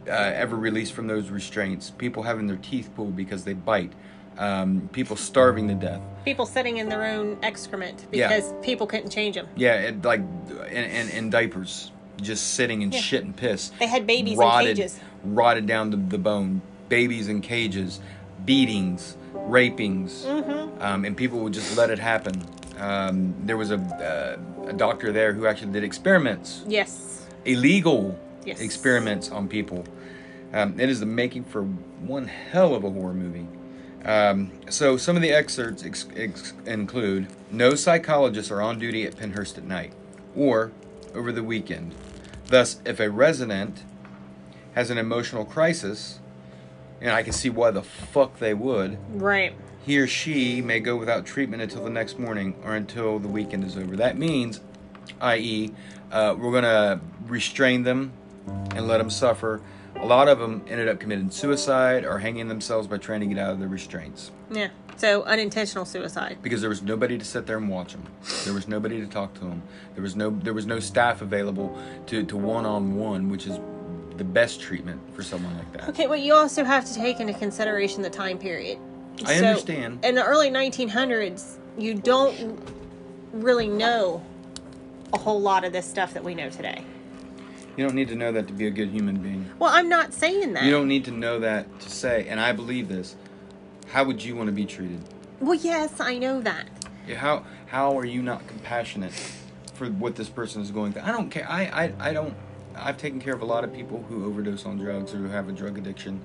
uh, 0.08 0.12
ever 0.12 0.56
released 0.56 0.94
from 0.94 1.06
those 1.06 1.30
restraints, 1.30 1.92
people 1.92 2.24
having 2.24 2.48
their 2.48 2.58
teeth 2.58 2.90
pulled 2.96 3.16
because 3.16 3.44
they 3.44 3.54
bite, 3.54 3.94
um, 4.40 4.90
people 4.92 5.16
starving 5.16 5.68
to 5.68 5.76
death. 5.76 6.02
People 6.24 6.46
sitting 6.48 6.78
in 6.78 6.90
their 6.90 7.06
own 7.06 7.38
excrement 7.44 8.08
Yeah. 8.12 8.28
because 8.30 8.54
people 8.64 8.88
couldn't 8.88 9.12
change 9.12 9.36
them. 9.36 9.48
Yeah, 9.56 9.76
it, 9.76 10.04
like 10.04 10.22
in, 10.72 10.84
in, 10.84 11.10
in 11.10 11.30
diapers, 11.30 11.92
just 12.22 12.54
sitting 12.56 12.82
in 12.82 12.92
Yeah. 12.92 13.00
shit 13.00 13.24
and 13.24 13.36
piss. 13.36 13.72
They 13.80 13.88
had 13.88 14.08
babies 14.08 14.38
rotted, 14.38 14.72
in 14.72 14.76
cages. 14.78 15.00
rotted 15.24 15.68
down 15.68 15.92
to 15.92 15.98
the 15.98 16.18
bone. 16.18 16.62
Babies 16.90 17.28
in 17.28 17.42
cages, 17.42 18.00
beatings, 18.46 19.18
rapings, 19.34 20.24
Mm-hmm. 20.26 20.82
um, 20.82 21.06
and 21.06 21.16
people 21.18 21.40
would 21.40 21.54
just 21.54 21.76
let 21.78 21.90
it 21.90 22.00
happen. 22.00 22.44
Um, 22.80 23.34
there 23.46 23.58
was 23.58 23.72
a, 23.72 23.78
uh, 23.78 24.70
a 24.70 24.74
doctor 24.74 25.12
there 25.12 25.34
who 25.34 25.48
actually 25.48 25.72
did 25.72 25.84
experiments, 25.84 26.64
Yes. 26.68 27.26
illegal 27.46 28.20
Yes. 28.46 28.60
experiments 28.62 29.32
on 29.32 29.48
people. 29.48 29.84
Um, 30.54 30.80
it 30.80 30.90
is 30.90 31.00
the 31.00 31.06
making 31.06 31.46
for 31.46 31.64
one 31.64 32.28
hell 32.28 32.76
of 32.76 32.84
a 32.84 32.90
horror 32.90 33.14
movie. 33.14 33.48
Um, 34.06 34.52
so 34.70 34.98
some 34.98 35.16
of 35.16 35.22
the 35.24 35.32
excerpts 35.32 35.84
ex- 35.84 36.06
ex- 36.16 36.54
include 36.68 37.28
no 37.52 37.74
psychologists 37.74 38.52
are 38.52 38.62
on 38.62 38.78
duty 38.78 39.04
at 39.06 39.16
Pennhurst 39.16 39.58
at 39.58 39.64
night 39.64 39.94
or 40.36 40.72
over 41.16 41.32
the 41.32 41.44
weekend. 41.44 41.96
Thus, 42.48 42.80
if 42.86 43.00
a 43.00 43.10
resident 43.10 43.84
has 44.76 44.92
an 44.92 44.98
emotional 45.00 45.44
crisis, 45.46 46.20
and 47.06 47.14
I 47.16 47.24
can 47.24 47.34
see 47.34 47.50
why 47.50 47.72
the 47.72 47.84
fuck 47.84 48.40
they 48.40 48.54
would, 48.54 48.98
Right. 49.14 49.54
he 49.86 50.00
or 50.00 50.08
she 50.08 50.62
may 50.62 50.80
go 50.80 50.96
without 50.96 51.26
treatment 51.26 51.62
until 51.62 51.84
the 51.84 51.90
next 51.90 52.18
morning 52.20 52.56
or 52.66 52.76
until 52.76 53.20
the 53.20 53.28
weekend 53.28 53.64
is 53.64 53.78
over. 53.78 53.96
That 53.96 54.18
means, 54.18 54.60
i.e., 55.22 55.72
uh, 56.12 56.36
we're 56.38 56.52
going 56.52 56.64
to 56.64 57.00
restrain 57.28 57.84
them 57.84 58.12
and 58.76 58.88
let 58.88 58.98
them 58.98 59.10
suffer. 59.10 59.62
A 59.96 60.06
lot 60.06 60.28
of 60.28 60.40
them 60.40 60.64
ended 60.68 60.88
up 60.90 61.00
committing 61.00 61.30
suicide 61.32 62.04
or 62.06 62.20
hanging 62.20 62.48
themselves 62.48 62.88
by 62.88 62.98
trying 62.98 63.22
to 63.22 63.26
get 63.28 63.38
out 63.38 63.52
of 63.54 63.60
the 63.60 63.68
restraints 63.68 64.32
Yeah. 64.52 64.70
So 64.98 65.24
unintentional 65.24 65.84
suicide. 65.86 66.38
because 66.42 66.62
there 66.62 66.70
was 66.70 66.82
nobody 66.82 67.18
to 67.18 67.26
sit 67.26 67.46
there 67.48 67.58
and 67.58 67.68
watch 67.70 67.92
them. 67.94 68.04
There 68.46 68.54
was 68.54 68.68
nobody 68.68 69.00
to 69.02 69.08
talk 69.08 69.34
to 69.36 69.40
them. 69.42 69.62
There 69.94 70.02
was 70.04 70.16
no 70.16 70.30
there 70.30 70.54
was 70.54 70.66
no 70.66 70.80
staff 70.80 71.22
available 71.22 71.78
to 72.08 72.24
to 72.24 72.38
one 72.38 72.66
on 72.66 72.96
one, 72.96 73.30
which 73.30 73.46
is 73.46 73.60
the 74.18 74.24
best 74.24 74.62
treatment 74.62 75.02
for 75.14 75.24
someone 75.24 75.56
like 75.58 75.72
that. 75.74 75.90
Okay, 75.90 76.08
well, 76.08 76.20
you 76.20 76.34
also 76.34 76.64
have 76.64 76.86
to 76.86 76.94
take 76.96 77.20
into 77.20 77.34
consideration 77.34 78.02
the 78.02 78.10
time 78.10 78.38
period. 78.38 78.78
I 79.26 79.38
So, 79.40 79.46
understand. 79.48 80.04
In 80.04 80.16
the 80.16 80.24
early 80.24 80.50
1900s, 80.50 81.58
you 81.78 81.94
don't 81.94 82.60
really 83.34 83.68
know 83.68 84.24
a 85.14 85.18
whole 85.18 85.42
lot 85.42 85.64
of 85.64 85.74
this 85.74 85.86
stuff 85.86 86.14
that 86.14 86.24
we 86.24 86.36
know 86.36 86.50
today. 86.50 86.84
You 87.78 87.86
don't 87.86 87.96
need 87.96 88.08
to 88.10 88.16
know 88.16 88.32
that 88.32 88.48
to 88.48 88.54
be 88.54 88.68
a 88.68 88.72
good 88.72 88.90
human 88.90 89.18
being. 89.18 89.50
Well, 89.60 89.70
I'm 89.74 89.90
not 89.90 90.14
saying 90.14 90.54
that. 90.54 90.64
You 90.64 90.72
don't 90.72 90.88
need 90.88 91.06
to 91.06 91.12
know 91.12 91.40
that 91.40 91.80
to 91.82 91.90
say, 91.90 92.26
and 92.30 92.40
I 92.40 92.54
believe 92.54 92.88
this. 92.88 93.16
How 93.88 94.04
would 94.06 94.24
you 94.24 94.36
want 94.36 94.48
to 94.48 94.54
be 94.54 94.66
treated? 94.66 95.02
Well, 95.42 95.56
yes, 95.56 96.00
I 96.00 96.18
know 96.18 96.42
that. 96.42 96.68
Yeah, 97.08 97.18
How 97.18 97.46
how 97.68 97.98
are 97.98 98.06
you 98.06 98.22
not 98.22 98.48
compassionate 98.48 99.12
for 99.74 99.88
what 99.88 100.16
this 100.16 100.30
person 100.30 100.62
is 100.62 100.72
going 100.72 100.94
through? 100.94 101.04
I 101.04 101.12
don't 101.12 101.30
care. 101.30 101.46
I, 101.50 101.64
I 101.66 101.94
I 102.10 102.14
don't. 102.14 102.34
I've 102.78 102.98
taken 102.98 103.20
care 103.20 103.34
of 103.34 103.42
a 103.42 103.46
lot 103.46 103.64
of 103.64 103.74
people 103.74 104.04
who 104.10 104.26
overdose 104.26 104.66
on 104.66 104.78
drugs 104.78 105.14
or 105.14 105.18
who 105.18 105.28
have 105.28 105.50
a 105.50 105.52
drug 105.52 105.78
addiction, 105.78 106.22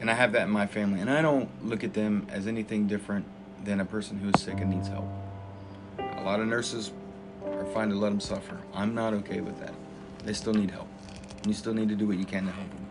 and 0.00 0.10
I 0.10 0.14
have 0.14 0.32
that 0.32 0.42
in 0.42 0.50
my 0.50 0.66
family. 0.66 1.00
And 1.00 1.10
I 1.10 1.22
don't 1.22 1.48
look 1.66 1.84
at 1.84 1.94
them 1.94 2.26
as 2.30 2.46
anything 2.46 2.86
different 2.86 3.26
than 3.64 3.80
a 3.80 3.84
person 3.84 4.18
who 4.18 4.30
is 4.30 4.42
sick 4.42 4.60
and 4.60 4.70
needs 4.70 4.88
help. 4.88 5.08
A 5.98 6.22
lot 6.22 6.40
of 6.40 6.46
nurses 6.46 6.92
are 7.44 7.64
fine 7.66 7.88
to 7.90 7.94
let 7.94 8.10
them 8.10 8.20
suffer. 8.20 8.58
I'm 8.74 8.94
not 8.94 9.14
okay 9.14 9.40
with 9.40 9.58
that. 9.60 9.74
They 10.24 10.32
still 10.32 10.54
need 10.54 10.70
help. 10.70 10.88
You 11.46 11.54
still 11.54 11.74
need 11.74 11.88
to 11.88 11.94
do 11.94 12.06
what 12.06 12.18
you 12.18 12.24
can 12.24 12.46
to 12.46 12.52
help 12.52 12.68
them. 12.70 12.86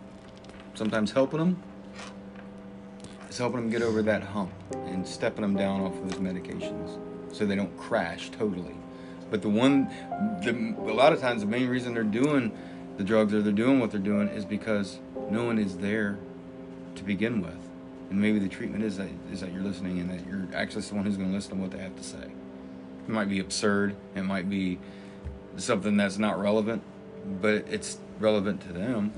sometimes 0.73 1.11
helping 1.11 1.39
them. 1.39 1.61
is 3.29 3.37
helping 3.37 3.61
them 3.61 3.69
get 3.69 3.81
over 3.81 4.01
that 4.01 4.23
hump 4.23 4.51
and 4.73 5.07
stepping 5.07 5.41
them 5.41 5.55
down 5.55 5.81
off 5.81 5.93
of 5.93 6.09
those 6.09 6.19
medications 6.19 6.97
so 7.31 7.45
they 7.45 7.55
don't 7.55 7.75
crash 7.77 8.29
totally. 8.29 8.78
But 9.29 9.41
the 9.41 9.49
one, 9.49 9.89
the, 10.43 10.75
a 10.79 10.93
lot 10.93 11.13
of 11.13 11.19
times, 11.19 11.41
the 11.41 11.47
main 11.47 11.67
reason 11.67 11.93
they're 11.93 12.03
doing 12.03 12.51
the 12.97 13.03
drugs 13.03 13.33
or 13.33 13.41
they're 13.41 13.51
doing 13.51 13.79
what 13.79 13.91
they're 13.91 13.99
doing 13.99 14.27
is 14.29 14.45
because 14.45 14.99
no 15.29 15.45
one 15.45 15.57
is 15.57 15.77
there 15.77 16.17
to 16.95 17.03
begin 17.03 17.41
with. 17.41 17.57
And 18.09 18.19
maybe 18.19 18.39
the 18.39 18.49
treatment 18.49 18.83
is 18.83 18.97
that 18.97 19.09
is 19.31 19.41
that 19.41 19.53
you're 19.53 19.61
listening 19.61 19.99
and 19.99 20.09
that 20.09 20.25
you're 20.27 20.47
actually 20.55 20.81
someone 20.81 21.05
who's 21.05 21.15
going 21.15 21.29
to 21.29 21.35
listen 21.35 21.51
to 21.51 21.61
what 21.61 21.71
they 21.71 21.77
have 21.77 21.95
to 21.95 22.03
say. 22.03 22.23
It 22.23 23.09
might 23.09 23.29
be 23.29 23.39
absurd. 23.39 23.95
It 24.15 24.23
might 24.23 24.49
be 24.49 24.79
something 25.57 25.95
that's 25.95 26.17
not 26.17 26.39
relevant, 26.39 26.81
but 27.41 27.65
it's 27.69 27.99
relevant 28.19 28.61
to 28.61 28.73
them. 28.73 29.13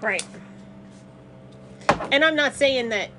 Right. 0.00 0.24
And 2.10 2.24
I'm 2.24 2.34
not 2.34 2.54
saying 2.54 2.88
that 2.88 3.10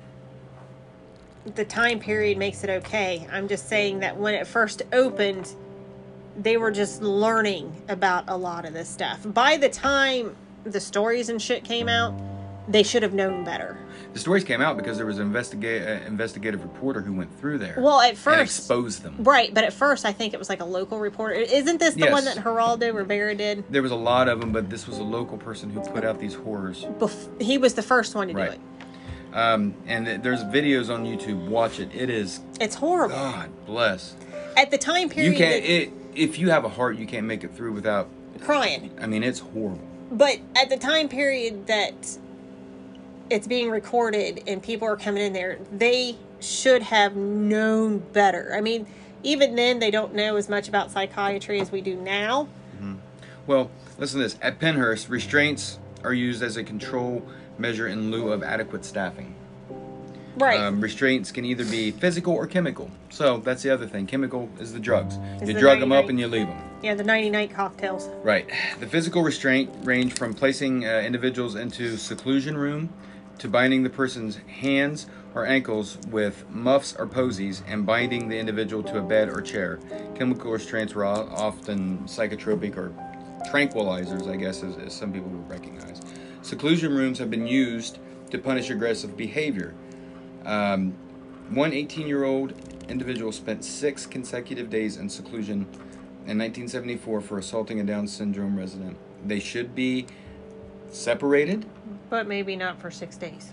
the 1.54 1.64
time 1.64 1.98
period 1.98 2.38
makes 2.38 2.64
it 2.64 2.70
okay. 2.70 3.26
I'm 3.30 3.48
just 3.48 3.68
saying 3.68 4.00
that 4.00 4.16
when 4.16 4.34
it 4.34 4.46
first 4.46 4.82
opened, 4.92 5.54
they 6.36 6.56
were 6.56 6.70
just 6.70 7.02
learning 7.02 7.74
about 7.88 8.24
a 8.28 8.36
lot 8.36 8.64
of 8.64 8.72
this 8.72 8.88
stuff. 8.88 9.20
By 9.24 9.56
the 9.56 9.68
time 9.68 10.36
the 10.64 10.80
stories 10.80 11.28
and 11.28 11.40
shit 11.40 11.64
came 11.64 11.88
out, 11.88 12.14
they 12.68 12.82
should 12.82 13.02
have 13.02 13.12
known 13.12 13.44
better. 13.44 13.76
The 14.12 14.18
stories 14.20 14.44
came 14.44 14.60
out 14.60 14.76
because 14.76 14.96
there 14.98 15.06
was 15.06 15.18
an 15.18 15.32
investiga- 15.32 16.02
uh, 16.02 16.06
investigative 16.06 16.62
reporter 16.62 17.00
who 17.00 17.12
went 17.12 17.36
through 17.40 17.58
there. 17.58 17.74
Well, 17.78 18.00
at 18.00 18.16
first, 18.16 18.58
exposed 18.58 19.02
them. 19.02 19.16
right, 19.20 19.52
but 19.52 19.64
at 19.64 19.72
first 19.72 20.04
I 20.04 20.12
think 20.12 20.32
it 20.34 20.38
was 20.38 20.48
like 20.48 20.60
a 20.60 20.64
local 20.66 20.98
reporter. 21.00 21.34
Isn't 21.34 21.78
this 21.80 21.94
the 21.94 22.00
Yes. 22.00 22.12
one 22.12 22.24
that 22.26 22.36
Geraldo 22.36 22.94
Rivera 22.94 23.34
did? 23.34 23.64
There 23.70 23.82
was 23.82 23.90
a 23.90 23.96
lot 23.96 24.28
of 24.28 24.40
them, 24.40 24.52
but 24.52 24.68
this 24.70 24.86
was 24.86 24.98
a 24.98 25.02
local 25.02 25.38
person 25.38 25.70
who 25.70 25.80
put 25.80 26.04
out 26.04 26.20
these 26.20 26.34
horrors. 26.34 26.84
Bef- 26.98 27.40
he 27.42 27.58
was 27.58 27.74
the 27.74 27.82
first 27.82 28.14
one 28.14 28.28
to 28.28 28.34
Right. 28.34 28.50
do 28.50 28.54
it. 28.56 28.60
Um, 29.36 29.74
and 29.86 30.04
th- 30.06 30.20
there's 30.22 30.44
videos 30.44 30.92
on 30.92 31.04
YouTube. 31.06 31.48
Watch 31.48 31.80
it. 31.80 31.88
It 31.94 32.10
is 32.10 32.40
It's 32.60 32.74
horrible. 32.76 33.16
God 33.16 33.50
bless. 33.66 34.14
At 34.58 34.70
the 34.70 34.76
time 34.78 35.08
period, 35.08 35.32
You 35.32 35.38
can't. 35.38 35.64
It, 35.64 35.92
if 36.14 36.38
you 36.38 36.50
have 36.50 36.64
a 36.64 36.68
heart, 36.68 36.96
you 36.96 37.06
can't 37.06 37.26
make 37.26 37.44
it 37.44 37.54
through 37.54 37.72
without. 37.72 38.08
crying. 38.40 38.90
I 39.00 39.06
mean, 39.06 39.22
it's 39.22 39.40
horrible. 39.40 39.86
But 40.10 40.38
at 40.56 40.68
the 40.68 40.76
time 40.76 41.08
period 41.08 41.66
that 41.66 41.94
it's 43.30 43.46
being 43.46 43.70
recorded 43.70 44.42
and 44.46 44.62
people 44.62 44.86
are 44.86 44.96
coming 44.96 45.22
in 45.22 45.32
there, 45.32 45.58
they 45.72 46.16
should 46.40 46.82
have 46.82 47.16
known 47.16 47.98
better. 47.98 48.52
I 48.54 48.60
mean, 48.60 48.86
even 49.22 49.54
then, 49.54 49.78
they 49.78 49.90
don't 49.90 50.14
know 50.14 50.36
as 50.36 50.48
much 50.48 50.68
about 50.68 50.90
psychiatry 50.90 51.60
as 51.60 51.70
we 51.70 51.80
do 51.80 51.96
now. 51.96 52.48
Mm-hmm. 52.76 52.96
Well, 53.46 53.70
listen 53.98 54.18
to 54.18 54.24
this. 54.24 54.36
At 54.42 54.58
Pennhurst, 54.58 55.08
restraints 55.08 55.78
are 56.04 56.12
used 56.12 56.42
as 56.42 56.56
a 56.56 56.64
control 56.64 57.24
measure 57.58 57.86
in 57.86 58.10
lieu 58.10 58.32
of 58.32 58.42
adequate 58.42 58.84
staffing. 58.84 59.34
Right. 60.36 60.58
Um, 60.58 60.80
restraints 60.80 61.30
can 61.30 61.44
either 61.44 61.64
be 61.64 61.90
physical 61.90 62.34
or 62.34 62.46
chemical. 62.46 62.90
So 63.10 63.38
that's 63.38 63.62
the 63.62 63.70
other 63.70 63.86
thing. 63.86 64.06
Chemical 64.06 64.48
is 64.58 64.72
the 64.72 64.80
drugs. 64.80 65.18
You 65.40 65.46
the 65.46 65.54
drug 65.54 65.80
them 65.80 65.92
up 65.92 66.08
and 66.08 66.18
you 66.18 66.26
leave 66.28 66.46
them. 66.46 66.58
yeah, 66.82 66.94
the 66.94 67.04
99 67.04 67.48
cocktails. 67.48 68.08
Right. 68.22 68.48
The 68.80 68.86
physical 68.86 69.22
restraint 69.22 69.70
range 69.84 70.14
from 70.14 70.34
placing 70.34 70.86
uh, 70.86 71.02
individuals 71.04 71.54
into 71.54 71.96
seclusion 71.96 72.56
room 72.56 72.90
to 73.38 73.48
binding 73.48 73.82
the 73.82 73.90
person's 73.90 74.36
hands 74.36 75.06
or 75.34 75.46
ankles 75.46 75.98
with 76.08 76.48
muffs 76.50 76.94
or 76.98 77.06
posies 77.06 77.62
and 77.66 77.84
binding 77.86 78.28
the 78.28 78.38
individual 78.38 78.82
to 78.84 78.98
a 78.98 79.02
bed 79.02 79.28
or 79.28 79.40
chair. 79.40 79.80
Chemical 80.14 80.50
restraints 80.50 80.94
were 80.94 81.04
often 81.04 81.98
psychotropic 82.00 82.76
or 82.76 82.92
tranquilizers, 83.50 84.30
I 84.30 84.36
guess, 84.36 84.62
as, 84.62 84.76
as 84.78 84.94
some 84.94 85.12
people 85.12 85.28
would 85.30 85.48
recognize. 85.48 86.00
Seclusion 86.42 86.92
rooms 86.92 87.18
have 87.18 87.30
been 87.30 87.46
used 87.46 87.98
to 88.30 88.38
punish 88.38 88.70
aggressive 88.70 89.16
behavior. 89.16 89.74
Um, 90.44 90.94
one 91.50 91.72
18 91.72 92.06
year 92.06 92.24
old 92.24 92.54
individual 92.88 93.32
spent 93.32 93.64
six 93.64 94.06
consecutive 94.06 94.70
days 94.70 94.96
in 94.96 95.08
seclusion 95.08 95.62
in 96.26 96.38
1974 96.38 97.20
for 97.20 97.38
assaulting 97.38 97.80
a 97.80 97.84
Down 97.84 98.06
syndrome 98.06 98.56
resident. 98.56 98.96
They 99.26 99.40
should 99.40 99.74
be 99.74 100.06
separated, 100.90 101.66
But 102.10 102.26
maybe 102.26 102.56
not 102.56 102.80
for 102.80 102.90
six 102.90 103.16
days. 103.16 103.52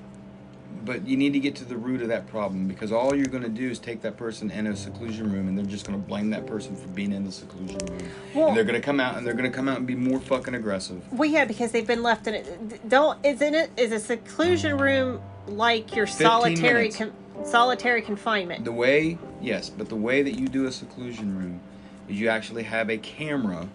but 0.86 1.06
you 1.08 1.18
need 1.18 1.34
to 1.34 1.40
get 1.40 1.56
to 1.56 1.66
the 1.66 1.76
root 1.78 2.02
of 2.02 2.08
that 2.10 2.28
problem 2.28 2.68
because 2.68 2.92
all 2.92 3.16
you're 3.16 3.26
going 3.26 3.44
to 3.44 3.50
do 3.50 3.70
is 3.70 3.80
take 3.80 4.02
that 4.02 4.18
person 4.18 4.50
in 4.52 4.68
a 4.68 4.76
seclusion 4.76 5.32
room 5.32 5.48
and 5.48 5.58
they're 5.58 5.66
just 5.66 5.86
going 5.88 6.00
to 6.00 6.08
blame 6.08 6.30
that 6.30 6.46
person 6.46 6.76
for 6.76 6.88
being 6.90 7.12
in 7.12 7.24
the 7.26 7.32
seclusion 7.32 7.78
room. 7.88 8.10
Well- 8.36 8.48
and 8.50 8.58
they're 8.58 8.64
going 8.64 8.80
to 8.80 8.86
come 8.86 9.00
out 9.00 9.18
and 9.18 9.26
they're 9.26 9.34
going 9.34 9.50
to 9.50 9.56
come 9.56 9.68
out 9.68 9.78
and 9.78 9.88
be 9.88 9.96
more 9.96 10.20
fucking 10.20 10.54
aggressive. 10.56 11.02
Well, 11.12 11.30
yeah, 11.30 11.46
because 11.46 11.72
they've 11.72 11.88
been 11.88 12.04
left 12.04 12.28
in 12.28 12.34
it. 12.36 12.88
Don't 12.90 13.18
isn't 13.26 13.56
it 13.56 13.72
is 13.78 13.92
a 13.92 14.00
seclusion 14.00 14.78
room 14.78 15.22
like 15.50 15.96
your 15.96 16.08
solitary 16.08 16.90
con, 16.90 17.12
solitary 17.44 18.02
confinement? 18.02 18.66
The 18.66 18.72
way, 18.72 19.18
yes, 19.42 19.70
but 19.70 19.90
the 19.90 19.96
way 19.96 20.22
that 20.22 20.40
you 20.40 20.48
do 20.48 20.66
a 20.66 20.72
seclusion 20.72 21.38
room 21.38 21.60
is 22.08 22.20
you 22.20 22.30
actually 22.30 22.64
have 22.64 22.90
a 22.90 22.98
camera 22.98 23.68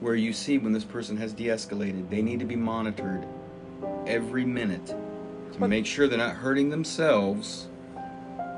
where 0.00 0.14
you 0.14 0.32
see 0.32 0.58
when 0.58 0.72
this 0.72 0.84
person 0.84 1.16
has 1.18 1.32
de 1.32 1.44
escalated. 1.46 2.10
They 2.10 2.22
need 2.22 2.40
to 2.40 2.44
be 2.44 2.56
monitored 2.56 3.24
every 4.06 4.44
minute 4.44 4.86
to 4.86 4.94
What- 5.58 5.70
make 5.70 5.86
sure 5.86 6.08
they're 6.08 6.18
not 6.18 6.36
hurting 6.36 6.70
themselves. 6.70 7.68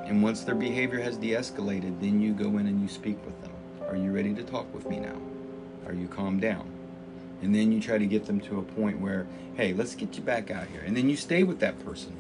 And 0.07 0.23
once 0.23 0.42
their 0.42 0.55
behavior 0.55 1.01
has 1.01 1.16
de 1.16 1.31
escalated, 1.33 2.01
then 2.01 2.20
you 2.20 2.33
go 2.33 2.59
in 2.59 2.66
and 2.66 2.81
you 2.81 2.88
speak 2.88 3.18
with 3.25 3.40
them. 3.42 3.53
Are 3.88 3.97
you 3.97 4.11
ready 4.11 4.35
to 4.35 4.42
talk 4.42 4.73
with 4.75 4.88
me 4.88 5.01
now? 5.01 5.16
Are 5.87 5.92
you 5.92 6.09
calmed 6.09 6.40
down? 6.40 6.66
And 7.42 7.55
then 7.55 7.73
you 7.73 7.81
try 7.81 7.99
to 7.99 8.07
get 8.07 8.27
them 8.27 8.40
to 8.40 8.59
a 8.59 8.62
point 8.62 9.01
where, 9.01 9.27
hey, 9.55 9.75
let's 9.75 9.94
get 9.94 10.16
you 10.16 10.23
back 10.23 10.51
out 10.51 10.66
here. 10.68 10.83
And 10.87 10.97
then 10.97 11.11
you 11.11 11.16
stay 11.16 11.42
with 11.42 11.59
that 11.61 11.83
person 11.85 12.12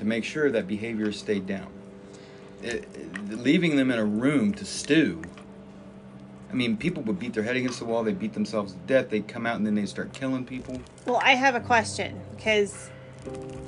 to 0.00 0.06
make 0.06 0.24
sure 0.24 0.50
that 0.50 0.66
behavior 0.66 1.12
stayed 1.12 1.46
down. 1.46 1.68
It, 2.62 2.88
it- 2.94 3.38
leaving 3.38 3.76
them 3.76 3.90
in 3.90 3.98
a 3.98 4.04
room 4.04 4.52
to 4.54 4.64
stew. 4.64 5.22
I 6.50 6.54
mean, 6.54 6.76
people 6.76 7.02
would 7.04 7.18
beat 7.18 7.32
their 7.34 7.44
head 7.44 7.54
against 7.56 7.78
the 7.78 7.84
wall. 7.84 8.02
They 8.02 8.12
beat 8.12 8.32
themselves 8.34 8.72
to 8.72 8.78
death. 8.86 9.08
They'd 9.10 9.28
come 9.28 9.46
out 9.46 9.56
and 9.56 9.64
then 9.66 9.76
they'd 9.76 9.88
start 9.88 10.12
killing 10.12 10.44
people. 10.44 10.80
Well, 11.06 11.20
I 11.22 11.34
have 11.36 11.54
a 11.54 11.60
question 11.60 12.20
because, 12.34 12.90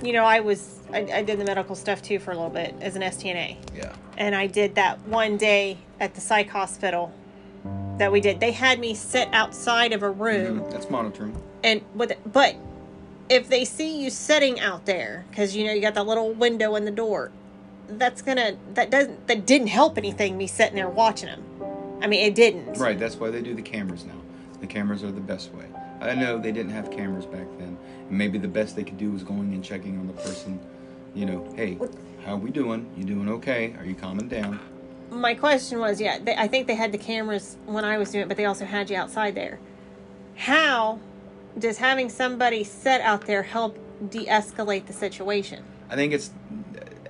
you 0.02 0.12
know, 0.12 0.24
I 0.24 0.40
was 0.40 0.80
I, 0.92 0.98
I 1.14 1.22
did 1.22 1.38
the 1.38 1.44
medical 1.44 1.76
stuff 1.76 2.02
too 2.02 2.18
for 2.18 2.32
a 2.32 2.34
little 2.34 2.50
bit 2.50 2.74
as 2.80 2.96
an 2.96 3.02
STNA, 3.02 3.56
Yeah. 3.76 3.92
and 4.18 4.34
I 4.34 4.46
did 4.48 4.74
that 4.74 5.00
one 5.06 5.36
day 5.36 5.78
at 6.00 6.14
the 6.14 6.20
psych 6.20 6.48
hospital 6.48 7.12
that 7.98 8.10
we 8.10 8.20
did. 8.20 8.40
They 8.40 8.52
had 8.52 8.80
me 8.80 8.94
sit 8.94 9.28
outside 9.32 9.92
of 9.92 10.02
a 10.02 10.10
room 10.10 10.60
Mhm. 10.62 10.70
That's 10.72 10.90
monitoring. 10.90 11.40
and 11.62 11.82
with 11.94 12.12
but 12.32 12.56
if 13.32 13.48
they 13.48 13.64
see 13.64 14.02
you 14.02 14.10
sitting 14.10 14.60
out 14.60 14.84
there 14.86 15.24
because 15.30 15.56
you 15.56 15.64
know 15.66 15.72
you 15.72 15.80
got 15.80 15.94
that 15.94 16.06
little 16.06 16.32
window 16.32 16.76
in 16.76 16.84
the 16.84 16.90
door 16.90 17.30
that's 17.88 18.22
gonna 18.22 18.56
that 18.74 18.90
doesn't 18.90 19.26
that 19.26 19.46
didn't 19.46 19.68
help 19.68 19.98
anything 19.98 20.36
me 20.36 20.46
sitting 20.46 20.76
there 20.76 20.88
watching 20.88 21.28
them 21.28 21.42
i 22.02 22.06
mean 22.06 22.20
it 22.24 22.34
didn't 22.34 22.78
Right. 22.78 22.98
That's 22.98 23.16
why 23.16 23.30
they 23.30 23.42
do 23.42 23.54
the 23.54 23.62
cameras 23.62 24.04
now. 24.04 24.20
The 24.60 24.66
cameras 24.66 25.02
are 25.02 25.10
the 25.10 25.20
best 25.20 25.52
way. 25.54 25.66
I 26.00 26.14
know 26.14 26.38
they 26.38 26.52
didn't 26.52 26.72
have 26.72 26.90
cameras 26.90 27.26
back 27.26 27.46
then. 27.58 27.76
And 28.08 28.18
maybe 28.18 28.38
the 28.38 28.48
best 28.48 28.76
they 28.76 28.84
could 28.84 28.98
do 28.98 29.10
was 29.10 29.22
going 29.22 29.52
and 29.54 29.62
checking 29.62 29.98
on 29.98 30.06
the 30.06 30.12
person. 30.14 30.58
You 31.14 31.26
know, 31.26 31.52
hey, 31.54 31.78
how 32.24 32.34
are 32.34 32.38
we 32.38 32.50
doing? 32.50 32.90
You 32.96 33.04
doing 33.04 33.28
okay? 33.28 33.74
Are 33.78 33.84
you 33.84 33.94
calming 33.94 34.28
down? 34.28 34.58
my 35.10 35.34
question 35.34 35.78
was 35.78 36.00
yeah 36.00 36.18
they, 36.18 36.34
i 36.36 36.48
think 36.48 36.66
they 36.66 36.74
had 36.74 36.90
the 36.90 36.96
cameras 36.96 37.58
when 37.66 37.84
i 37.84 37.98
was 37.98 38.10
doing 38.10 38.22
it 38.22 38.28
but 38.28 38.36
they 38.38 38.46
also 38.46 38.64
had 38.64 38.88
you 38.88 38.96
outside 38.96 39.34
there 39.34 39.60
how 40.36 40.98
does 41.58 41.78
having 41.78 42.08
somebody 42.08 42.64
set 42.64 43.00
out 43.00 43.26
there 43.26 43.42
help 43.42 43.78
de-escalate 44.10 44.86
the 44.86 44.92
situation 44.92 45.62
I 45.90 45.94
think 45.96 46.12
it's 46.12 46.30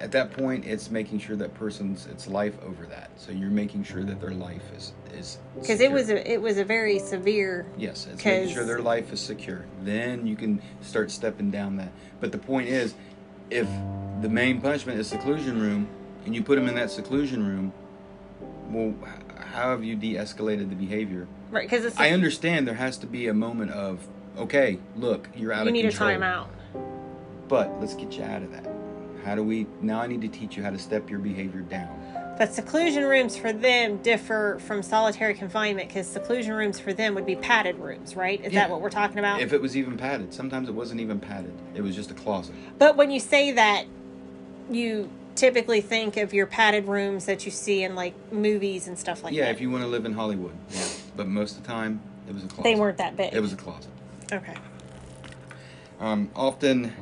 at 0.02 0.10
that 0.12 0.32
point 0.32 0.66
it's 0.66 0.90
making 0.90 1.20
sure 1.20 1.36
that 1.36 1.54
person's 1.54 2.06
it's 2.06 2.26
life 2.26 2.54
over 2.62 2.84
that. 2.86 3.10
So 3.16 3.30
you're 3.30 3.50
making 3.50 3.84
sure 3.84 4.02
that 4.02 4.20
their 4.20 4.32
life 4.32 4.64
is 4.76 4.92
is 5.14 5.38
because 5.54 5.80
it 5.80 5.92
was 5.92 6.10
a 6.10 6.30
it 6.30 6.42
was 6.42 6.58
a 6.58 6.64
very 6.64 6.98
severe 6.98 7.64
yes, 7.78 8.08
it's 8.12 8.24
making 8.24 8.52
sure 8.52 8.64
their 8.64 8.82
life 8.82 9.12
is 9.12 9.20
secure. 9.20 9.64
Then 9.82 10.26
you 10.26 10.34
can 10.34 10.60
start 10.80 11.12
stepping 11.12 11.52
down 11.52 11.76
that. 11.76 11.92
But 12.20 12.32
the 12.32 12.38
point 12.38 12.68
is, 12.68 12.94
if 13.50 13.68
the 14.20 14.28
main 14.28 14.60
punishment 14.60 14.98
is 14.98 15.06
seclusion 15.06 15.60
room, 15.60 15.88
and 16.24 16.34
you 16.34 16.42
put 16.42 16.56
them 16.56 16.68
in 16.68 16.74
that 16.74 16.90
seclusion 16.90 17.46
room, 17.46 17.72
well, 18.68 18.94
how 19.36 19.70
have 19.70 19.84
you 19.84 19.94
de-escalated 19.94 20.68
the 20.68 20.74
behavior? 20.74 21.28
right 21.52 21.70
because 21.70 21.96
I 21.96 22.10
understand 22.10 22.66
there 22.66 22.74
has 22.74 22.98
to 22.98 23.06
be 23.06 23.28
a 23.28 23.34
moment 23.34 23.70
of 23.70 24.08
okay, 24.38 24.78
look, 24.96 25.28
you're 25.34 25.52
out 25.52 25.66
of 25.66 25.74
control. 25.74 25.76
you 25.76 25.80
of 25.80 25.84
need 25.84 25.98
control. 25.98 26.10
a 26.10 26.12
timeout 26.14 27.48
But 27.48 27.80
let's 27.80 27.94
get 27.94 28.12
you 28.12 28.24
out 28.24 28.42
of 28.42 28.52
that. 28.52 28.66
How 29.24 29.34
do 29.34 29.42
we 29.42 29.66
now? 29.80 30.00
I 30.00 30.06
need 30.06 30.20
to 30.22 30.28
teach 30.28 30.56
you 30.56 30.62
how 30.62 30.70
to 30.70 30.78
step 30.78 31.08
your 31.08 31.20
behavior 31.20 31.60
down. 31.60 31.88
But 32.38 32.52
seclusion 32.52 33.04
rooms 33.04 33.36
for 33.36 33.52
them 33.52 33.98
differ 33.98 34.58
from 34.66 34.82
solitary 34.82 35.34
confinement 35.34 35.88
because 35.88 36.06
seclusion 36.08 36.54
rooms 36.54 36.80
for 36.80 36.92
them 36.92 37.14
would 37.14 37.26
be 37.26 37.36
padded 37.36 37.78
rooms, 37.78 38.16
right? 38.16 38.40
Is 38.42 38.52
Yeah. 38.52 38.60
that 38.60 38.70
what 38.70 38.80
we're 38.80 38.90
talking 38.90 39.18
about? 39.18 39.40
If 39.40 39.52
it 39.52 39.60
was 39.60 39.76
even 39.76 39.96
padded, 39.96 40.32
sometimes 40.34 40.68
it 40.68 40.74
wasn't 40.74 41.00
even 41.00 41.20
padded. 41.20 41.52
It 41.74 41.82
was 41.82 41.94
just 41.94 42.10
a 42.10 42.14
closet. 42.14 42.54
but 42.78 42.96
when 42.96 43.10
you 43.10 43.20
say 43.20 43.52
that, 43.52 43.84
you 44.70 45.08
typically 45.36 45.80
think 45.80 46.16
of 46.16 46.32
your 46.34 46.46
padded 46.46 46.88
rooms 46.88 47.26
that 47.26 47.44
you 47.44 47.50
see 47.50 47.84
in 47.84 47.94
like 47.94 48.14
movies 48.32 48.88
and 48.88 48.98
stuff 48.98 49.22
like 49.22 49.32
yeah, 49.34 49.42
that. 49.42 49.46
Yeah, 49.48 49.52
if 49.52 49.60
you 49.60 49.70
want 49.70 49.84
to 49.84 49.88
live 49.88 50.04
in 50.04 50.12
Hollywood. 50.14 50.52
Yeah. 50.70 50.84
But 51.16 51.28
most 51.28 51.56
of 51.58 51.62
the 51.62 51.68
time, 51.68 52.00
it 52.28 52.34
was 52.34 52.44
a 52.44 52.46
closet. 52.46 52.64
they 52.64 52.74
weren't 52.74 52.98
that 52.98 53.16
big. 53.16 53.32
It 53.32 53.40
was 53.40 53.52
a 53.52 53.56
closet. 53.56 53.90
Okay. 54.32 54.54
Um, 56.00 56.30
often, 56.34 56.92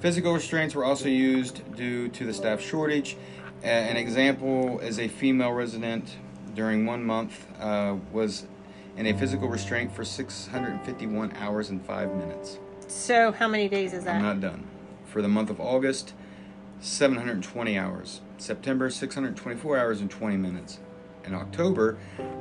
Physical 0.00 0.32
restraints 0.32 0.76
were 0.76 0.84
also 0.84 1.08
used 1.08 1.74
due 1.74 2.08
to 2.10 2.24
the 2.24 2.32
staff 2.32 2.60
shortage. 2.60 3.16
An 3.64 3.96
example 3.96 4.78
is 4.78 5.00
a 5.00 5.08
female 5.08 5.52
resident 5.52 6.16
during 6.54 6.86
one 6.86 7.02
month 7.04 7.46
uh, 7.60 7.96
was 8.12 8.46
in 8.96 9.06
a 9.06 9.18
physical 9.18 9.48
restraint 9.48 9.92
for 9.92 10.04
651 10.04 11.32
hours 11.38 11.70
and 11.70 11.84
five 11.84 12.14
minutes. 12.14 12.60
So 12.86 13.32
how 13.32 13.48
many 13.48 13.68
days 13.68 13.92
is 13.92 14.04
that? 14.04 14.16
I'm 14.16 14.22
not 14.22 14.40
done. 14.40 14.64
For 15.04 15.20
the 15.20 15.28
month 15.28 15.50
of 15.50 15.60
August, 15.60 16.14
720 16.80 17.76
hours. 17.76 18.20
September, 18.36 18.88
624 18.88 19.76
hours 19.76 20.00
and 20.00 20.08
20 20.08 20.36
minutes. 20.36 20.78
In 21.24 21.34
October, 21.34 21.98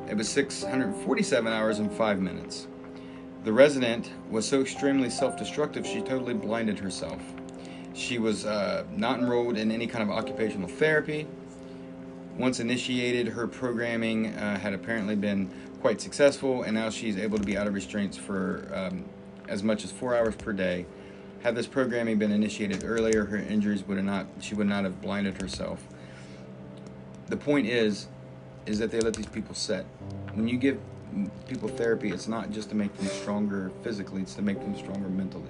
it 0.08 0.16
was 0.16 0.30
647 0.30 1.52
hours 1.52 1.80
and 1.80 1.92
5 1.92 2.22
minutes. 2.22 2.68
The 3.48 3.54
resident 3.54 4.12
was 4.30 4.46
so 4.46 4.60
extremely 4.60 5.10
self 5.10 5.38
destructive, 5.38 5.88
she 5.88 6.02
totally 6.02 6.34
blinded 6.34 6.78
herself. 6.80 7.22
She 7.94 8.20
was 8.20 8.46
uh, 8.46 8.84
not 8.92 9.20
enrolled 9.20 9.56
in 9.56 9.72
any 9.72 9.88
kind 9.88 10.04
of 10.04 10.10
occupational 10.10 10.68
therapy. 10.68 11.26
Once 12.38 12.60
initiated, 12.60 13.30
her 13.30 13.48
programming 13.48 14.36
uh, 14.36 14.60
had 14.60 14.74
apparently 14.74 15.16
been 15.16 15.50
quite 15.80 16.02
successful, 16.02 16.64
and 16.64 16.74
now 16.74 16.90
she's 16.90 17.16
able 17.16 17.38
to 17.38 17.46
be 17.46 17.58
out 17.58 17.68
of 17.68 17.74
restraints 17.74 18.18
for 18.18 18.70
um, 18.74 19.06
as 19.48 19.64
much 19.64 19.86
as 19.86 19.94
four 19.94 20.14
hours 20.14 20.36
per 20.36 20.52
day. 20.52 20.86
Had 21.42 21.56
this 21.56 21.68
programming 21.68 22.20
been 22.20 22.34
initiated 22.34 22.84
earlier, 22.84 23.24
her 23.24 23.38
injuries 23.38 23.82
would 23.88 23.96
have 23.96 24.06
not. 24.06 24.28
She 24.42 24.56
would 24.56 24.68
not 24.68 24.84
have 24.84 25.02
blinded 25.02 25.42
herself. 25.42 25.82
The 27.28 27.38
point 27.38 27.66
is, 27.66 28.08
is 28.66 28.78
that 28.80 28.92
they 28.92 29.00
let 29.00 29.14
these 29.14 29.26
people 29.26 29.56
set. 29.56 29.86
When 30.34 30.50
you 30.50 30.58
give 30.58 30.78
people 31.48 31.70
therapy, 31.70 32.10
it's 32.10 32.28
not 32.28 32.52
just 32.52 32.70
to 32.70 32.76
make 32.76 32.96
them 32.98 33.08
stronger 33.08 33.72
physically; 33.84 34.22
it's 34.22 34.36
to 34.36 34.42
make 34.42 34.60
them 34.60 34.76
stronger 34.76 35.10
mentally, 35.10 35.44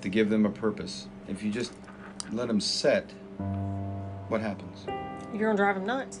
to 0.00 0.08
give 0.08 0.30
them 0.30 0.46
a 0.46 0.50
purpose. 0.50 1.06
If 1.28 1.42
you 1.42 1.50
just 1.50 1.72
let 2.32 2.48
them 2.48 2.60
set, 2.60 3.10
what 4.28 4.40
happens? 4.40 4.86
You're 5.32 5.48
gonna 5.48 5.56
drive 5.56 5.76
them 5.76 5.86
nuts. 5.86 6.20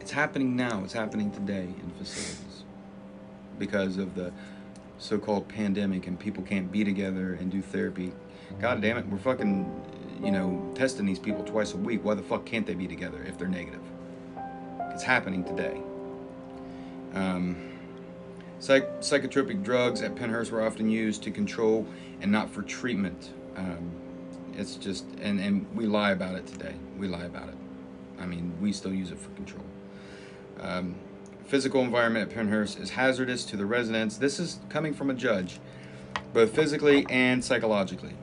It's 0.00 0.10
happening 0.10 0.56
now. 0.56 0.82
It's 0.84 0.92
happening 0.92 1.30
today 1.30 1.68
in 1.82 1.90
facilities 1.98 2.64
because 3.58 3.98
of 3.98 4.14
the 4.14 4.32
so-called 4.98 5.48
pandemic 5.48 6.06
and 6.06 6.18
people 6.18 6.42
can't 6.42 6.70
be 6.70 6.84
together 6.84 7.34
and 7.34 7.50
do 7.50 7.62
therapy. 7.62 8.12
God 8.60 8.80
damn 8.80 8.98
it, 8.98 9.06
we're 9.06 9.18
fucking, 9.18 10.20
you 10.22 10.30
know, 10.30 10.72
testing 10.74 11.06
these 11.06 11.18
people 11.18 11.44
twice 11.44 11.74
a 11.74 11.76
week. 11.76 12.04
Why 12.04 12.14
the 12.14 12.22
fuck 12.22 12.44
can't 12.44 12.66
they 12.66 12.74
be 12.74 12.86
together 12.86 13.22
if 13.24 13.38
they're 13.38 13.48
negative? 13.48 13.80
It's 14.92 15.02
happening 15.02 15.44
today. 15.44 15.80
Um, 17.14 17.78
psych- 18.58 19.00
psychotropic 19.00 19.62
drugs 19.62 20.02
at 20.02 20.14
Pennhurst 20.14 20.50
were 20.50 20.62
often 20.62 20.88
used 20.88 21.22
to 21.24 21.30
control 21.30 21.86
and 22.20 22.30
not 22.30 22.50
for 22.50 22.62
treatment. 22.62 23.30
Um, 23.56 23.90
it's 24.56 24.76
just, 24.76 25.06
and, 25.20 25.40
and 25.40 25.66
we 25.74 25.86
lie 25.86 26.12
about 26.12 26.34
it 26.34 26.46
today. 26.46 26.74
We 26.98 27.08
lie 27.08 27.24
about 27.24 27.48
it. 27.48 27.56
I 28.18 28.26
mean, 28.26 28.52
we 28.60 28.72
still 28.72 28.92
use 28.92 29.10
it 29.10 29.18
for 29.18 29.30
control. 29.30 29.64
Um, 30.60 30.94
physical 31.46 31.80
environment 31.80 32.30
at 32.30 32.36
Pennhurst 32.36 32.80
is 32.80 32.90
hazardous 32.90 33.44
to 33.46 33.56
the 33.56 33.66
residents. 33.66 34.18
This 34.18 34.38
is 34.38 34.60
coming 34.68 34.92
from 34.92 35.10
a 35.10 35.14
judge, 35.14 35.58
both 36.32 36.54
physically 36.54 37.06
and 37.08 37.42
psychologically. 37.44 38.14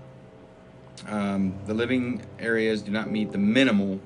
Um, 1.07 1.55
the 1.65 1.73
living 1.73 2.21
areas 2.39 2.81
do 2.81 2.91
not 2.91 3.09
meet 3.09 3.31
the 3.31 3.37
minimal 3.37 3.99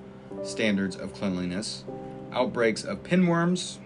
standards 0.44 0.96
of 0.96 1.14
cleanliness. 1.14 1.84
Outbreaks 2.32 2.84
of 2.84 3.04
pinworms 3.04 3.78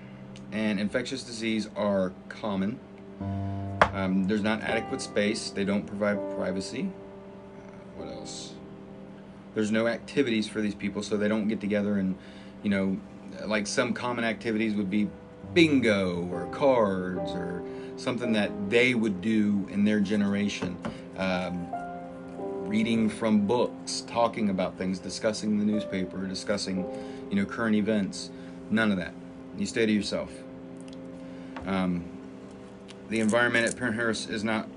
and 0.56 0.80
infectious 0.80 1.22
disease 1.22 1.70
are 1.76 2.14
common. 2.30 2.80
Um, 3.94 4.24
there's 4.26 4.42
not 4.42 4.62
adequate 4.62 5.02
space. 5.02 5.50
They 5.50 5.66
don't 5.66 5.86
provide 5.86 6.18
privacy. 6.38 6.90
Uh, 7.58 7.72
what 7.98 8.08
else? 8.08 8.54
There's 9.54 9.70
no 9.70 9.88
activities 9.88 10.48
for 10.48 10.62
these 10.62 10.74
people, 10.74 11.04
so 11.04 11.18
they 11.18 11.28
don't 11.28 11.50
get 11.50 11.60
together 11.60 12.00
and, 12.00 12.16
you 12.64 12.70
know, 12.70 12.98
like 13.46 13.68
some 13.68 13.94
common 13.94 14.24
activities 14.24 14.76
would 14.76 14.90
be 14.90 15.10
bingo 15.54 16.26
or 16.32 16.46
cards 16.48 17.32
or 17.32 17.62
something 17.98 18.32
that 18.32 18.50
they 18.70 18.94
would 18.94 19.20
do 19.20 19.68
in 19.70 19.84
their 19.84 20.00
generation. 20.00 20.78
Um, 21.18 21.68
reading 22.66 23.10
from 23.10 23.46
books, 23.46 24.06
talking 24.08 24.50
about 24.50 24.78
things, 24.78 25.00
discussing 25.00 25.60
the 25.60 25.66
newspaper, 25.66 26.26
discussing, 26.26 26.86
you 27.30 27.36
know, 27.36 27.46
current 27.46 27.76
events. 27.76 28.32
None 28.70 28.92
of 28.92 28.98
that. 28.98 29.14
You 29.58 29.66
stay 29.66 29.86
to 29.86 29.92
yourself. 29.92 30.32
Um, 31.66 32.06
the 33.10 33.20
environment 33.20 33.68
at 33.68 33.76
Pennhurst 33.76 34.30
is 34.30 34.44
not 34.44 34.68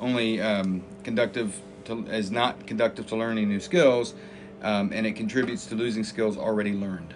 only 0.00 0.40
um, 0.40 0.82
conductive 1.04 1.60
to 1.84 2.06
is 2.06 2.30
not 2.30 2.66
conductive 2.66 3.06
to 3.08 3.16
learning 3.16 3.48
new 3.48 3.60
skills, 3.60 4.14
um, 4.62 4.90
and 4.92 5.06
it 5.06 5.12
contributes 5.12 5.66
to 5.66 5.74
losing 5.74 6.04
skills 6.04 6.36
already 6.36 6.72
learned. 6.72 7.14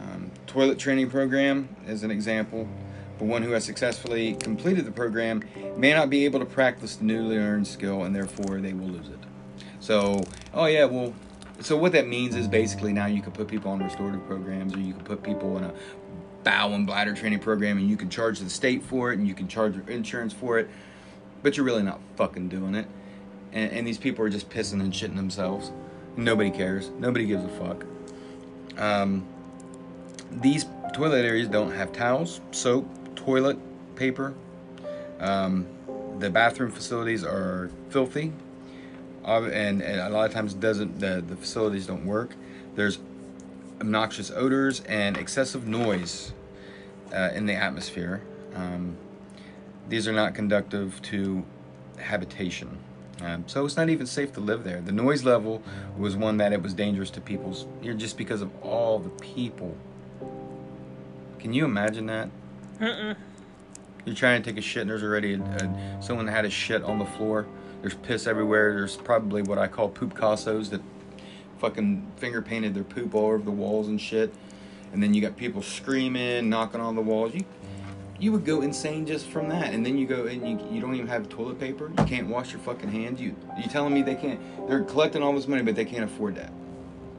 Um, 0.00 0.30
toilet 0.46 0.78
training 0.78 1.10
program 1.10 1.68
is 1.86 2.02
an 2.02 2.10
example. 2.10 2.68
But 3.18 3.26
one 3.26 3.42
who 3.42 3.50
has 3.50 3.64
successfully 3.64 4.34
completed 4.34 4.84
the 4.84 4.92
program 4.92 5.42
may 5.76 5.92
not 5.92 6.08
be 6.08 6.24
able 6.24 6.38
to 6.38 6.46
practice 6.46 6.96
the 6.96 7.04
newly 7.04 7.36
learned 7.36 7.66
skill, 7.66 8.04
and 8.04 8.14
therefore 8.14 8.60
they 8.60 8.72
will 8.72 8.86
lose 8.86 9.08
it. 9.08 9.18
So, 9.80 10.22
oh 10.54 10.66
yeah, 10.66 10.84
well, 10.84 11.12
so 11.60 11.76
what 11.76 11.90
that 11.92 12.06
means 12.06 12.36
is 12.36 12.46
basically 12.46 12.92
now 12.92 13.06
you 13.06 13.20
can 13.20 13.32
put 13.32 13.48
people 13.48 13.72
on 13.72 13.82
restorative 13.82 14.24
programs, 14.26 14.74
or 14.74 14.78
you 14.78 14.94
can 14.94 15.02
put 15.02 15.22
people 15.22 15.58
in 15.58 15.64
a 15.64 15.74
bowel 16.48 16.72
and 16.72 16.86
bladder 16.86 17.12
training 17.12 17.40
program, 17.40 17.76
and 17.76 17.90
you 17.90 17.96
can 17.98 18.08
charge 18.08 18.38
the 18.38 18.48
state 18.48 18.82
for 18.82 19.12
it, 19.12 19.18
and 19.18 19.28
you 19.28 19.34
can 19.34 19.46
charge 19.48 19.74
insurance 19.86 20.32
for 20.32 20.58
it, 20.58 20.66
but 21.42 21.58
you're 21.58 21.66
really 21.66 21.82
not 21.82 22.00
fucking 22.16 22.48
doing 22.48 22.74
it. 22.74 22.86
And, 23.52 23.70
and 23.70 23.86
these 23.86 23.98
people 23.98 24.24
are 24.24 24.30
just 24.30 24.48
pissing 24.48 24.80
and 24.80 24.90
shitting 24.90 25.16
themselves. 25.16 25.70
Nobody 26.16 26.50
cares. 26.50 26.88
Nobody 26.98 27.26
gives 27.26 27.44
a 27.44 27.48
fuck. 27.48 27.84
Um, 28.78 29.26
these 30.30 30.64
toilet 30.94 31.22
areas 31.22 31.48
don't 31.48 31.70
have 31.70 31.92
towels, 31.92 32.40
soap, 32.50 32.88
toilet 33.14 33.58
paper. 33.94 34.32
Um, 35.20 35.66
the 36.18 36.30
bathroom 36.30 36.72
facilities 36.72 37.24
are 37.24 37.70
filthy, 37.90 38.32
uh, 39.26 39.42
and, 39.42 39.82
and 39.82 40.00
a 40.00 40.08
lot 40.08 40.24
of 40.24 40.32
times 40.32 40.54
doesn't 40.54 40.98
the, 40.98 41.22
the 41.26 41.36
facilities 41.36 41.86
don't 41.86 42.06
work. 42.06 42.34
There's 42.74 42.98
obnoxious 43.82 44.30
odors 44.30 44.80
and 44.80 45.18
excessive 45.18 45.66
noise 45.66 46.32
uh, 47.12 47.30
in 47.34 47.46
the 47.46 47.54
atmosphere. 47.54 48.22
Um, 48.54 48.96
these 49.88 50.06
are 50.06 50.12
not 50.12 50.34
conductive 50.34 51.00
to 51.02 51.44
habitation. 51.98 52.78
Um, 53.20 53.44
so 53.48 53.64
it's 53.64 53.76
not 53.76 53.88
even 53.88 54.06
safe 54.06 54.32
to 54.34 54.40
live 54.40 54.64
there. 54.64 54.80
The 54.80 54.92
noise 54.92 55.24
level 55.24 55.62
was 55.96 56.16
one 56.16 56.36
that 56.36 56.52
it 56.52 56.62
was 56.62 56.72
dangerous 56.72 57.10
to 57.10 57.20
people's, 57.20 57.66
know, 57.92 57.98
just 57.98 58.16
because 58.16 58.42
of 58.42 58.50
all 58.62 58.98
the 58.98 59.08
people. 59.08 59.76
Can 61.38 61.52
you 61.52 61.64
imagine 61.64 62.06
that? 62.06 62.28
Mm-mm. 62.78 63.16
You're 64.04 64.14
trying 64.14 64.42
to 64.42 64.50
take 64.50 64.58
a 64.58 64.62
shit 64.62 64.82
and 64.82 64.90
there's 64.90 65.02
already 65.02 65.34
a, 65.34 65.40
a, 65.40 65.98
someone 66.00 66.28
had 66.28 66.44
a 66.44 66.50
shit 66.50 66.82
on 66.82 66.98
the 66.98 67.04
floor. 67.04 67.46
There's 67.80 67.94
piss 67.94 68.26
everywhere. 68.26 68.74
There's 68.74 68.96
probably 68.96 69.42
what 69.42 69.58
I 69.58 69.66
call 69.66 69.88
poop 69.88 70.14
cassos 70.14 70.70
that 70.70 70.80
fucking 71.58 72.06
finger 72.16 72.40
painted 72.40 72.74
their 72.74 72.84
poop 72.84 73.14
all 73.14 73.26
over 73.26 73.38
the 73.38 73.50
walls 73.50 73.88
and 73.88 74.00
shit. 74.00 74.32
And 74.92 75.02
then 75.02 75.14
you 75.14 75.20
got 75.20 75.36
people 75.36 75.62
screaming, 75.62 76.48
knocking 76.48 76.80
on 76.80 76.94
the 76.94 77.02
walls. 77.02 77.34
You 77.34 77.44
you 78.20 78.32
would 78.32 78.44
go 78.44 78.62
insane 78.62 79.06
just 79.06 79.26
from 79.26 79.48
that. 79.48 79.72
And 79.72 79.86
then 79.86 79.96
you 79.96 80.06
go 80.06 80.26
and 80.26 80.46
you, 80.48 80.68
you 80.72 80.80
don't 80.80 80.94
even 80.94 81.06
have 81.06 81.28
toilet 81.28 81.60
paper. 81.60 81.90
You 81.98 82.04
can't 82.04 82.28
wash 82.28 82.52
your 82.52 82.60
fucking 82.60 82.90
hands. 82.90 83.20
You 83.20 83.36
you 83.56 83.68
telling 83.68 83.94
me 83.94 84.02
they 84.02 84.14
can't? 84.14 84.40
They're 84.66 84.82
collecting 84.82 85.22
all 85.22 85.32
this 85.32 85.46
money, 85.46 85.62
but 85.62 85.76
they 85.76 85.84
can't 85.84 86.04
afford 86.04 86.34
that. 86.36 86.52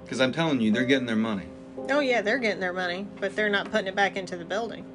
Because 0.04 0.20
I'm 0.20 0.32
telling 0.32 0.60
you, 0.60 0.72
they're 0.72 0.86
getting 0.86 1.06
their 1.06 1.16
money. 1.16 1.46
Oh 1.90 2.00
yeah, 2.00 2.22
they're 2.22 2.40
getting 2.40 2.60
their 2.60 2.74
money, 2.74 3.08
but 3.20 3.36
they're 3.36 3.50
not 3.50 3.72
putting 3.72 3.88
it 3.88 3.96
back 3.96 4.18
into 4.18 4.36
the 4.36 4.46
building. 4.46 4.86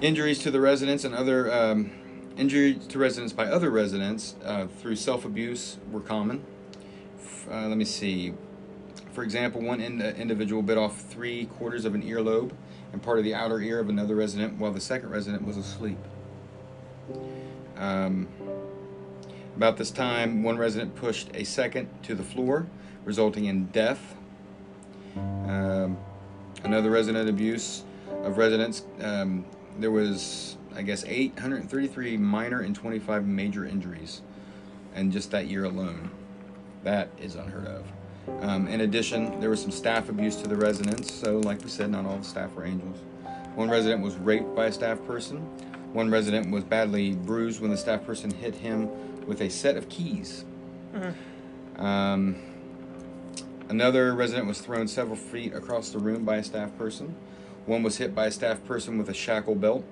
Injuries 0.00 0.38
to 0.40 0.50
the 0.50 0.60
residents 0.60 1.04
and 1.04 1.14
other 1.14 1.52
um, 1.52 1.90
injuries 2.36 2.86
to 2.86 2.98
residents 2.98 3.32
by 3.32 3.46
other 3.46 3.70
residents 3.70 4.36
uh, 4.44 4.66
through 4.66 4.96
self 4.96 5.24
abuse 5.24 5.78
were 5.90 6.00
common. 6.00 6.44
Uh, 7.50 7.68
let 7.68 7.76
me 7.76 7.84
see. 7.84 8.34
For 9.16 9.22
example, 9.22 9.62
one 9.62 9.80
in- 9.80 10.02
individual 10.02 10.60
bit 10.60 10.76
off 10.76 11.00
three 11.00 11.46
quarters 11.46 11.86
of 11.86 11.94
an 11.94 12.02
earlobe 12.02 12.52
and 12.92 13.02
part 13.02 13.16
of 13.16 13.24
the 13.24 13.34
outer 13.34 13.62
ear 13.62 13.80
of 13.80 13.88
another 13.88 14.14
resident 14.14 14.58
while 14.58 14.72
the 14.72 14.80
second 14.80 15.08
resident 15.08 15.46
was 15.46 15.56
asleep. 15.56 15.96
Um, 17.78 18.28
about 19.56 19.78
this 19.78 19.90
time, 19.90 20.42
one 20.42 20.58
resident 20.58 20.94
pushed 20.96 21.30
a 21.32 21.44
second 21.44 21.88
to 22.02 22.14
the 22.14 22.22
floor, 22.22 22.66
resulting 23.06 23.46
in 23.46 23.68
death. 23.68 24.16
Um, 25.16 25.96
another 26.62 26.90
resident 26.90 27.26
abuse 27.30 27.84
of 28.22 28.36
residents. 28.36 28.84
Um, 29.00 29.46
there 29.78 29.90
was, 29.90 30.58
I 30.74 30.82
guess, 30.82 31.06
833 31.06 32.18
minor 32.18 32.60
and 32.60 32.76
25 32.76 33.26
major 33.26 33.64
injuries, 33.64 34.20
and 34.94 35.10
just 35.10 35.30
that 35.30 35.46
year 35.46 35.64
alone. 35.64 36.10
That 36.84 37.08
is 37.18 37.34
unheard 37.34 37.66
of. 37.66 37.95
Um, 38.40 38.68
in 38.68 38.82
addition, 38.82 39.40
there 39.40 39.50
was 39.50 39.60
some 39.60 39.70
staff 39.70 40.08
abuse 40.08 40.36
to 40.36 40.48
the 40.48 40.56
residents. 40.56 41.12
So, 41.12 41.38
like 41.38 41.62
we 41.62 41.70
said, 41.70 41.90
not 41.90 42.04
all 42.06 42.18
the 42.18 42.24
staff 42.24 42.54
were 42.54 42.64
angels. 42.64 42.98
One 43.54 43.70
resident 43.70 44.02
was 44.02 44.16
raped 44.16 44.54
by 44.54 44.66
a 44.66 44.72
staff 44.72 45.04
person. 45.06 45.38
One 45.92 46.10
resident 46.10 46.50
was 46.50 46.64
badly 46.64 47.12
bruised 47.14 47.60
when 47.60 47.70
the 47.70 47.76
staff 47.76 48.04
person 48.04 48.30
hit 48.30 48.54
him 48.54 48.90
with 49.26 49.40
a 49.40 49.48
set 49.48 49.76
of 49.76 49.88
keys. 49.88 50.44
Um, 51.76 52.36
another 53.68 54.14
resident 54.14 54.46
was 54.46 54.60
thrown 54.60 54.88
several 54.88 55.16
feet 55.16 55.54
across 55.54 55.90
the 55.90 55.98
room 55.98 56.24
by 56.24 56.36
a 56.36 56.44
staff 56.44 56.76
person. 56.76 57.14
One 57.64 57.82
was 57.82 57.96
hit 57.96 58.14
by 58.14 58.26
a 58.26 58.30
staff 58.30 58.64
person 58.64 58.98
with 58.98 59.08
a 59.08 59.14
shackle 59.14 59.54
belt. 59.54 59.84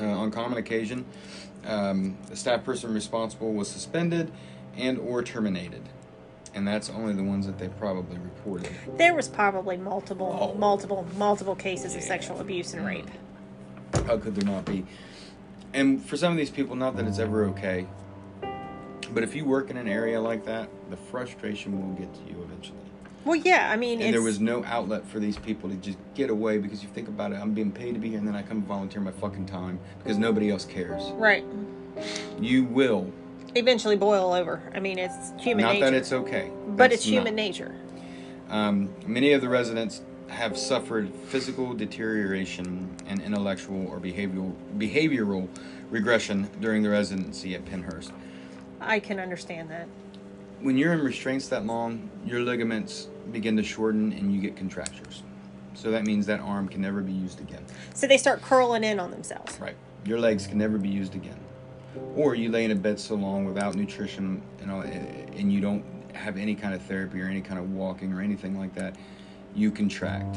Uh, 0.00 0.06
on 0.06 0.30
common 0.30 0.58
occasion, 0.58 1.04
um, 1.64 2.16
the 2.28 2.36
staff 2.36 2.64
person 2.64 2.92
responsible 2.92 3.52
was 3.52 3.68
suspended 3.68 4.32
and 4.76 4.98
or 4.98 5.22
terminated, 5.22 5.82
and 6.56 6.66
that's 6.66 6.88
only 6.90 7.12
the 7.12 7.22
ones 7.22 7.46
that 7.46 7.58
they 7.58 7.68
probably 7.68 8.16
reported. 8.16 8.70
There 8.96 9.14
was 9.14 9.28
probably 9.28 9.76
multiple, 9.76 10.36
Oh. 10.40 10.58
multiple, 10.58 11.06
multiple 11.18 11.54
cases 11.54 11.94
of 11.94 12.02
sexual 12.02 12.40
abuse 12.40 12.72
and 12.72 12.84
rape. 12.84 13.06
Mm-hmm. 13.92 14.06
How 14.08 14.16
could 14.16 14.34
there 14.34 14.50
not 14.50 14.64
be? 14.64 14.84
And 15.74 16.02
for 16.02 16.16
some 16.16 16.32
of 16.32 16.38
these 16.38 16.50
people, 16.50 16.74
not 16.74 16.96
that 16.96 17.06
it's 17.06 17.18
ever 17.18 17.44
okay, 17.50 17.86
but 19.12 19.22
if 19.22 19.36
you 19.36 19.44
work 19.44 19.68
in 19.70 19.76
an 19.76 19.86
area 19.86 20.18
like 20.20 20.46
that, 20.46 20.70
the 20.90 20.96
frustration 20.96 21.78
will 21.80 21.94
get 21.94 22.12
to 22.14 22.20
you 22.22 22.42
eventually. 22.42 22.78
Well, 23.26 23.36
yeah, 23.36 23.70
I 23.70 23.76
mean, 23.76 24.00
And 24.00 24.14
there 24.14 24.22
was 24.22 24.40
no 24.40 24.64
outlet 24.64 25.04
for 25.06 25.18
these 25.18 25.36
people 25.36 25.68
to 25.68 25.76
just 25.76 25.98
get 26.14 26.30
away 26.30 26.58
because 26.58 26.82
you 26.82 26.88
think 26.88 27.08
about 27.08 27.32
it, 27.32 27.36
I'm 27.36 27.52
being 27.52 27.72
paid 27.72 27.92
to 27.94 28.00
be 28.00 28.10
here 28.10 28.18
and 28.18 28.26
then 28.26 28.36
I 28.36 28.42
come 28.42 28.62
volunteer 28.62 29.02
my 29.02 29.10
fucking 29.10 29.46
time 29.46 29.78
because 30.02 30.16
nobody 30.16 30.50
else 30.50 30.64
cares. 30.64 31.02
right. 31.14 31.44
You 32.40 32.64
will. 32.64 33.10
Eventually 33.56 33.96
boil 33.96 34.34
over. 34.34 34.60
I 34.74 34.80
mean, 34.80 34.98
it's 34.98 35.32
human 35.38 35.64
not 35.64 35.72
nature. 35.72 35.84
that 35.86 35.94
it's 35.94 36.12
okay. 36.12 36.50
but 36.68 36.90
That's 36.90 36.94
it's 36.96 37.04
human 37.04 37.34
not. 37.34 37.42
nature. 37.42 37.74
Um, 38.50 38.90
many 39.06 39.32
of 39.32 39.40
the 39.40 39.48
residents 39.48 40.02
have 40.28 40.58
suffered 40.58 41.10
physical 41.28 41.72
deterioration 41.72 42.94
and 43.06 43.22
intellectual 43.22 43.86
or 43.88 43.98
behavioral 43.98 44.54
behavioral 44.76 45.48
regression 45.90 46.50
during 46.60 46.82
the 46.82 46.90
residency 46.90 47.54
at 47.54 47.64
Pennhurst. 47.64 48.12
I 48.80 49.00
can 49.00 49.18
understand 49.18 49.70
that. 49.70 49.88
When 50.60 50.76
you're 50.76 50.92
in 50.92 51.00
restraints 51.00 51.48
that 51.48 51.64
long, 51.64 52.10
your 52.26 52.40
ligaments 52.40 53.08
begin 53.32 53.56
to 53.56 53.62
shorten 53.62 54.12
and 54.12 54.34
you 54.34 54.40
get 54.40 54.54
contractures. 54.54 55.22
So 55.72 55.90
that 55.92 56.04
means 56.04 56.26
that 56.26 56.40
arm 56.40 56.68
can 56.68 56.82
never 56.82 57.00
be 57.00 57.12
used 57.12 57.40
again. 57.40 57.64
So 57.94 58.06
they 58.06 58.18
start 58.18 58.42
curling 58.42 58.84
in 58.84 59.00
on 59.00 59.10
themselves. 59.10 59.58
Right. 59.58 59.76
Your 60.04 60.18
legs 60.20 60.46
can 60.46 60.58
never 60.58 60.76
be 60.76 60.88
used 60.88 61.14
again. 61.14 61.38
Or 62.14 62.34
you 62.34 62.50
lay 62.50 62.64
in 62.64 62.70
a 62.70 62.74
bed 62.74 62.98
so 62.98 63.14
long 63.14 63.44
without 63.44 63.74
nutrition, 63.74 64.42
you 64.60 64.66
know, 64.66 64.80
and 64.80 65.52
you 65.52 65.60
don't 65.60 65.84
have 66.14 66.36
any 66.36 66.54
kind 66.54 66.74
of 66.74 66.82
therapy 66.82 67.20
or 67.20 67.26
any 67.26 67.40
kind 67.40 67.58
of 67.58 67.72
walking 67.72 68.12
or 68.12 68.20
anything 68.20 68.58
like 68.58 68.74
that, 68.74 68.96
you 69.54 69.70
contract. 69.70 70.36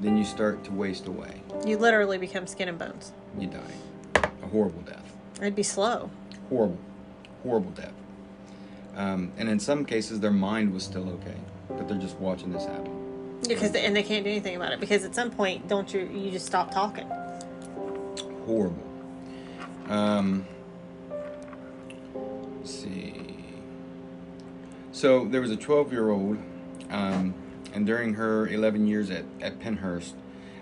Then 0.00 0.16
you 0.16 0.24
start 0.24 0.64
to 0.64 0.72
waste 0.72 1.06
away. 1.06 1.42
You 1.64 1.78
literally 1.78 2.18
become 2.18 2.46
skin 2.46 2.68
and 2.68 2.78
bones. 2.78 3.12
You 3.38 3.46
die. 3.48 4.22
A 4.42 4.46
horrible 4.46 4.82
death. 4.82 5.16
It'd 5.40 5.54
be 5.54 5.62
slow. 5.62 6.10
Horrible. 6.48 6.78
Horrible 7.42 7.70
death. 7.70 7.92
Um, 8.96 9.32
and 9.38 9.48
in 9.48 9.60
some 9.60 9.84
cases, 9.84 10.20
their 10.20 10.32
mind 10.32 10.72
was 10.72 10.84
still 10.84 11.08
okay, 11.10 11.36
but 11.68 11.88
they're 11.88 11.98
just 11.98 12.16
watching 12.18 12.52
this 12.52 12.64
happen. 12.64 13.40
Because 13.48 13.72
they, 13.72 13.84
and 13.84 13.96
they 13.96 14.02
can't 14.02 14.24
do 14.24 14.30
anything 14.30 14.56
about 14.56 14.72
it 14.72 14.80
because 14.80 15.04
at 15.04 15.14
some 15.14 15.30
point, 15.30 15.66
don't 15.68 15.92
you? 15.92 16.08
You 16.12 16.30
just 16.30 16.46
stop 16.46 16.70
talking. 16.70 17.08
horrible. 18.46 18.91
Um, 19.92 20.46
see. 22.64 23.44
So 24.90 25.26
there 25.26 25.42
was 25.42 25.50
a 25.50 25.56
12 25.56 25.92
year 25.92 26.08
old, 26.08 26.38
um, 26.88 27.34
and 27.74 27.84
during 27.84 28.14
her 28.14 28.48
11 28.48 28.86
years 28.86 29.10
at, 29.10 29.26
at 29.42 29.60
Pennhurst, 29.60 30.14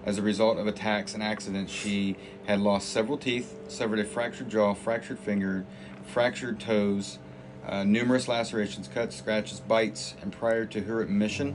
as 0.05 0.19
a 0.19 0.23
result 0.23 0.59
of 0.59 0.67
attacks 0.67 1.15
and 1.15 1.23
accidents, 1.23 1.73
she 1.73 2.17
had 2.47 2.59
lost 2.61 2.89
several 2.89 3.17
teeth, 3.17 3.57
suffered 3.69 4.01
a 4.01 4.05
fractured 4.05 4.49
jaw, 4.49 4.75
fractured 4.75 5.21
finger, 5.21 5.65
fractured 6.07 6.59
toes, 6.59 7.21
uh, 7.65 7.85
numerous 7.85 8.27
lacerations, 8.27 8.89
cuts, 8.89 9.15
scratches, 9.15 9.61
bites, 9.61 10.15
and 10.23 10.33
prior 10.33 10.67
to 10.67 10.81
her 10.81 11.03
admission, 11.03 11.55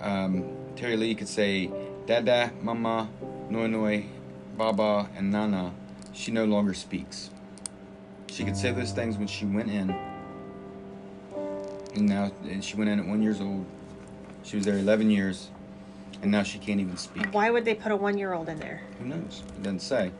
um, 0.00 0.44
Terry 0.74 0.96
Lee 0.96 1.14
could 1.14 1.28
say 1.28 1.70
Dada, 2.06 2.50
Mama, 2.60 3.08
Noi 3.50 3.68
Noi, 3.68 4.06
Baba, 4.56 5.08
and 5.14 5.30
Nana. 5.30 5.72
She 6.16 6.32
no 6.32 6.46
longer 6.46 6.72
speaks. 6.72 7.30
She 8.28 8.42
could 8.42 8.56
say 8.56 8.72
those 8.72 8.90
things 8.92 9.18
when 9.18 9.26
she 9.26 9.44
went 9.44 9.70
in. 9.70 9.90
And 11.94 12.06
now 12.06 12.32
and 12.44 12.64
she 12.64 12.76
went 12.76 12.88
in 12.88 12.98
at 12.98 13.06
one 13.06 13.22
years 13.22 13.40
old. 13.40 13.66
She 14.42 14.56
was 14.56 14.64
there 14.64 14.78
11 14.78 15.10
years, 15.10 15.50
and 16.22 16.30
now 16.30 16.42
she 16.42 16.58
can't 16.58 16.80
even 16.80 16.96
speak. 16.96 17.26
Why 17.32 17.50
would 17.50 17.64
they 17.64 17.74
put 17.74 17.92
a 17.92 17.96
one-year-old 17.96 18.48
in 18.48 18.58
there? 18.58 18.80
Who 18.98 19.06
knows? 19.06 19.42
It 19.48 19.62
doesn't 19.62 19.80
say. 19.80 20.10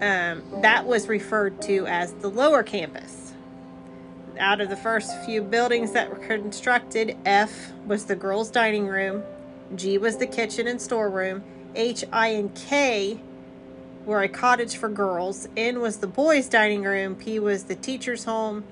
Um, 0.00 0.42
that 0.62 0.86
was 0.86 1.08
referred 1.08 1.60
to 1.62 1.86
as 1.86 2.14
the 2.14 2.28
lower 2.28 2.62
campus. 2.62 3.34
Out 4.38 4.62
of 4.62 4.70
the 4.70 4.76
first 4.76 5.12
few 5.24 5.42
buildings 5.42 5.92
that 5.92 6.08
were 6.08 6.26
constructed, 6.26 7.18
F 7.26 7.72
was 7.86 8.06
the 8.06 8.16
girls' 8.16 8.50
dining 8.50 8.86
room, 8.86 9.22
G 9.76 9.98
was 9.98 10.16
the 10.16 10.26
kitchen 10.26 10.66
and 10.66 10.80
storeroom, 10.80 11.44
H, 11.74 12.02
I, 12.12 12.28
and 12.28 12.54
K 12.54 13.20
were 14.04 14.22
a 14.22 14.28
cottage 14.28 14.76
for 14.76 14.88
girls, 14.88 15.48
N 15.56 15.80
was 15.80 15.98
the 15.98 16.06
boys' 16.06 16.48
dining 16.48 16.82
room, 16.82 17.14
P 17.14 17.38
was 17.38 17.64
the 17.64 17.74
teacher's 17.74 18.24
home, 18.24 18.64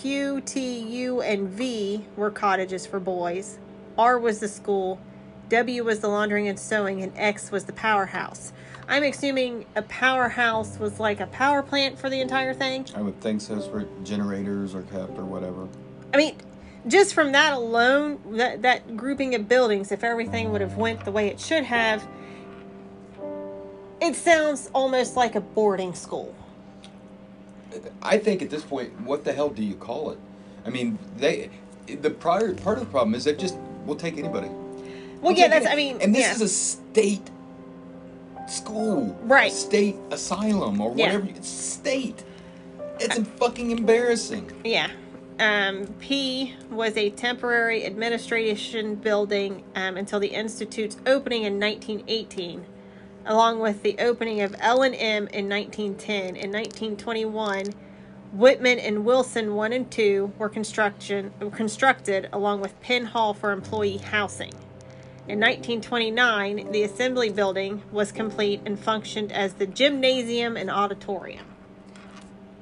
Q, 0.00 0.40
T, 0.40 0.78
U, 0.78 1.22
and 1.22 1.48
V 1.48 2.04
were 2.16 2.30
cottages 2.30 2.86
for 2.86 2.98
boys, 2.98 3.58
R 3.96 4.18
was 4.18 4.40
the 4.40 4.48
school, 4.48 5.00
W 5.48 5.84
was 5.84 6.00
the 6.00 6.08
laundering 6.08 6.48
and 6.48 6.58
sewing, 6.58 7.02
and 7.02 7.12
X 7.16 7.52
was 7.52 7.64
the 7.64 7.72
powerhouse. 7.72 8.52
I'm 8.88 9.02
assuming 9.02 9.66
a 9.74 9.82
powerhouse 9.82 10.78
was 10.78 11.00
like 11.00 11.20
a 11.20 11.26
power 11.26 11.62
plant 11.62 11.98
for 11.98 12.08
the 12.08 12.20
entire 12.20 12.54
thing. 12.54 12.86
I 12.94 13.02
would 13.02 13.20
think 13.20 13.40
so. 13.40 13.60
For 13.60 13.86
generators 14.04 14.74
or 14.74 14.82
kept 14.82 15.18
or 15.18 15.24
whatever. 15.24 15.68
I 16.14 16.16
mean, 16.16 16.36
just 16.86 17.14
from 17.14 17.32
that 17.32 17.52
alone, 17.52 18.20
that 18.36 18.62
that 18.62 18.96
grouping 18.96 19.34
of 19.34 19.48
buildings, 19.48 19.90
if 19.90 20.04
everything 20.04 20.52
would 20.52 20.60
have 20.60 20.76
went 20.76 21.04
the 21.04 21.10
way 21.10 21.28
it 21.28 21.40
should 21.40 21.64
have, 21.64 22.06
it 24.06 24.14
sounds 24.16 24.70
almost 24.72 25.16
like 25.16 25.34
a 25.34 25.40
boarding 25.40 25.94
school. 25.94 26.34
I 28.02 28.18
think 28.18 28.42
at 28.42 28.50
this 28.50 28.62
point, 28.62 28.98
what 29.00 29.24
the 29.24 29.32
hell 29.32 29.50
do 29.50 29.62
you 29.62 29.74
call 29.74 30.10
it? 30.10 30.18
I 30.64 30.70
mean, 30.70 30.98
they. 31.16 31.50
The 31.86 32.10
prior 32.10 32.52
part 32.54 32.78
of 32.78 32.84
the 32.84 32.90
problem 32.90 33.14
is 33.14 33.24
they 33.24 33.34
just 33.34 33.56
will 33.84 33.94
take 33.96 34.18
anybody. 34.18 34.48
Well, 34.48 35.32
We'll 35.32 35.32
yeah, 35.34 35.48
that's. 35.48 35.66
any- 35.66 35.90
I 35.90 35.92
mean, 35.92 36.02
and 36.02 36.14
this 36.14 36.22
yeah. 36.26 36.32
is 36.32 36.40
a 36.40 36.48
state 36.48 37.30
school, 38.48 39.16
Right. 39.24 39.52
State 39.52 39.96
asylum 40.10 40.80
or 40.80 40.94
Yeah. 40.96 41.06
whatever. 41.16 41.26
It's 41.36 41.48
state. 41.48 42.24
It's 43.00 43.18
fucking 43.38 43.70
embarrassing. 43.72 44.50
Yeah. 44.64 44.88
Um, 45.38 45.86
P 46.00 46.54
was 46.70 46.96
a 46.96 47.10
temporary 47.10 47.84
administration 47.84 48.94
building 48.94 49.62
um, 49.74 49.96
until 49.98 50.18
the 50.18 50.28
institute's 50.28 50.96
opening 51.06 51.42
in 51.42 51.60
1918, 51.60 52.64
along 53.26 53.58
with 53.58 53.82
the 53.82 53.96
opening 53.98 54.40
of 54.40 54.54
L 54.60 54.82
and 54.82 54.94
M 54.94 55.28
in 55.28 55.48
1910. 55.48 56.36
In 56.36 56.52
1921, 56.52 57.74
Whitman 58.32 58.78
and 58.78 59.04
Wilson 59.04 59.54
1 59.54 59.72
and 59.72 59.90
2 59.90 60.32
were 60.38 60.48
construction 60.48 61.32
constructed 61.52 62.28
along 62.32 62.60
with 62.60 62.80
Penn 62.80 63.06
Hall 63.06 63.34
for 63.34 63.52
employee 63.52 63.98
housing. 63.98 64.52
In 65.28 65.40
1929, 65.40 66.70
the 66.70 66.84
assembly 66.84 67.30
building 67.30 67.82
was 67.90 68.12
complete 68.12 68.60
and 68.64 68.78
functioned 68.78 69.32
as 69.32 69.54
the 69.54 69.66
gymnasium 69.66 70.56
and 70.56 70.70
auditorium. 70.70 71.44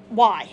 Why? 0.09 0.49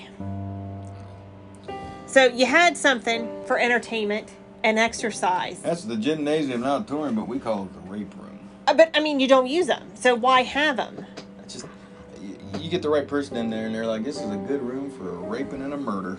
So 2.05 2.25
you 2.25 2.45
had 2.45 2.75
something 2.75 3.43
for 3.45 3.57
entertainment 3.57 4.33
and 4.63 4.77
exercise. 4.77 5.61
That's 5.61 5.85
the 5.85 5.95
gymnasium 5.95 6.63
and 6.63 6.71
auditorium, 6.71 7.15
but 7.15 7.27
we 7.27 7.39
call 7.39 7.63
it 7.63 7.73
the 7.73 7.89
rape 7.89 8.13
room. 8.15 8.30
Uh, 8.67 8.73
But 8.73 8.91
I 8.93 8.99
mean, 8.99 9.19
you 9.19 9.27
don't 9.27 9.47
use 9.47 9.67
them, 9.67 9.83
so 9.95 10.15
why 10.15 10.41
have 10.43 10.77
them? 10.77 11.05
It's 11.43 11.53
just 11.53 11.65
you, 12.21 12.37
you 12.59 12.69
get 12.69 12.81
the 12.81 12.89
right 12.89 13.07
person 13.07 13.37
in 13.37 13.49
there, 13.49 13.65
and 13.65 13.73
they're 13.75 13.85
like, 13.87 14.03
"This 14.03 14.17
is 14.21 14.29
a 14.29 14.37
good 14.37 14.61
room 14.61 14.89
for 14.91 15.09
a 15.09 15.13
raping 15.13 15.61
and 15.61 15.73
a 15.73 15.77
murder." 15.77 16.17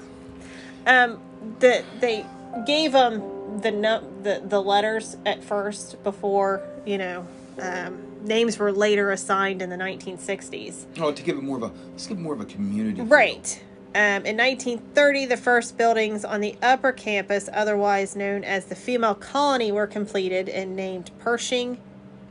Um, 0.86 1.20
the 1.61 1.84
they 2.01 2.26
gave 2.66 2.93
them 2.93 3.61
the 3.61 3.70
no, 3.70 4.03
the 4.22 4.43
the 4.45 4.61
letters 4.61 5.16
at 5.24 5.43
first 5.45 6.03
before 6.03 6.62
you 6.84 6.99
know 6.99 7.26
um, 7.61 8.03
names 8.22 8.59
were 8.59 8.72
later 8.72 9.11
assigned 9.12 9.62
in 9.62 9.70
the 9.70 9.76
1960s. 9.76 10.84
Oh, 10.99 11.12
to 11.12 11.22
give 11.22 11.36
it 11.38 11.43
more 11.43 11.57
of 11.59 11.62
a 11.62 11.72
let's 11.90 12.07
give 12.07 12.18
it 12.18 12.20
more 12.20 12.34
of 12.34 12.40
a 12.40 12.45
community. 12.45 12.97
feel. 12.97 13.07
Right. 13.07 13.62
Um, 13.95 14.24
in 14.24 14.38
1930, 14.38 15.26
the 15.26 15.36
first 15.36 15.76
buildings 15.76 16.24
on 16.24 16.40
the 16.40 16.57
upper 16.62 16.93
campus, 16.93 17.51
otherwise 17.53 18.16
known 18.16 18.43
as 18.43 18.64
the 18.64 18.74
female 18.74 19.14
colony, 19.14 19.70
were 19.70 19.86
completed 19.86 20.49
and 20.49 20.74
named 20.74 21.11
Pershing, 21.18 21.76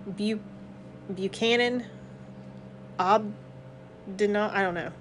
Bu- 0.08 0.40
Buchanan, 1.10 1.86
Obdena, 3.00 4.52
I 4.52 4.62
don't 4.62 4.74
know, 4.74 4.92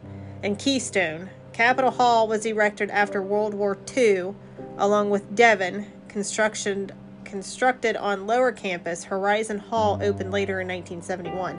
and 0.42 0.58
Keystone. 0.58 1.30
Capitol 1.52 1.90
Hall 1.90 2.26
was 2.28 2.46
erected 2.46 2.90
after 2.90 3.20
World 3.20 3.54
War 3.54 3.76
II, 3.96 4.34
along 4.78 5.10
with 5.10 5.34
Devon. 5.34 5.86
Construction 6.08 6.90
constructed 7.24 7.96
on 7.96 8.26
lower 8.26 8.50
campus, 8.50 9.04
Horizon 9.04 9.58
Hall 9.58 9.98
opened 10.02 10.32
later 10.32 10.60
in 10.60 10.68
1971. 10.68 11.58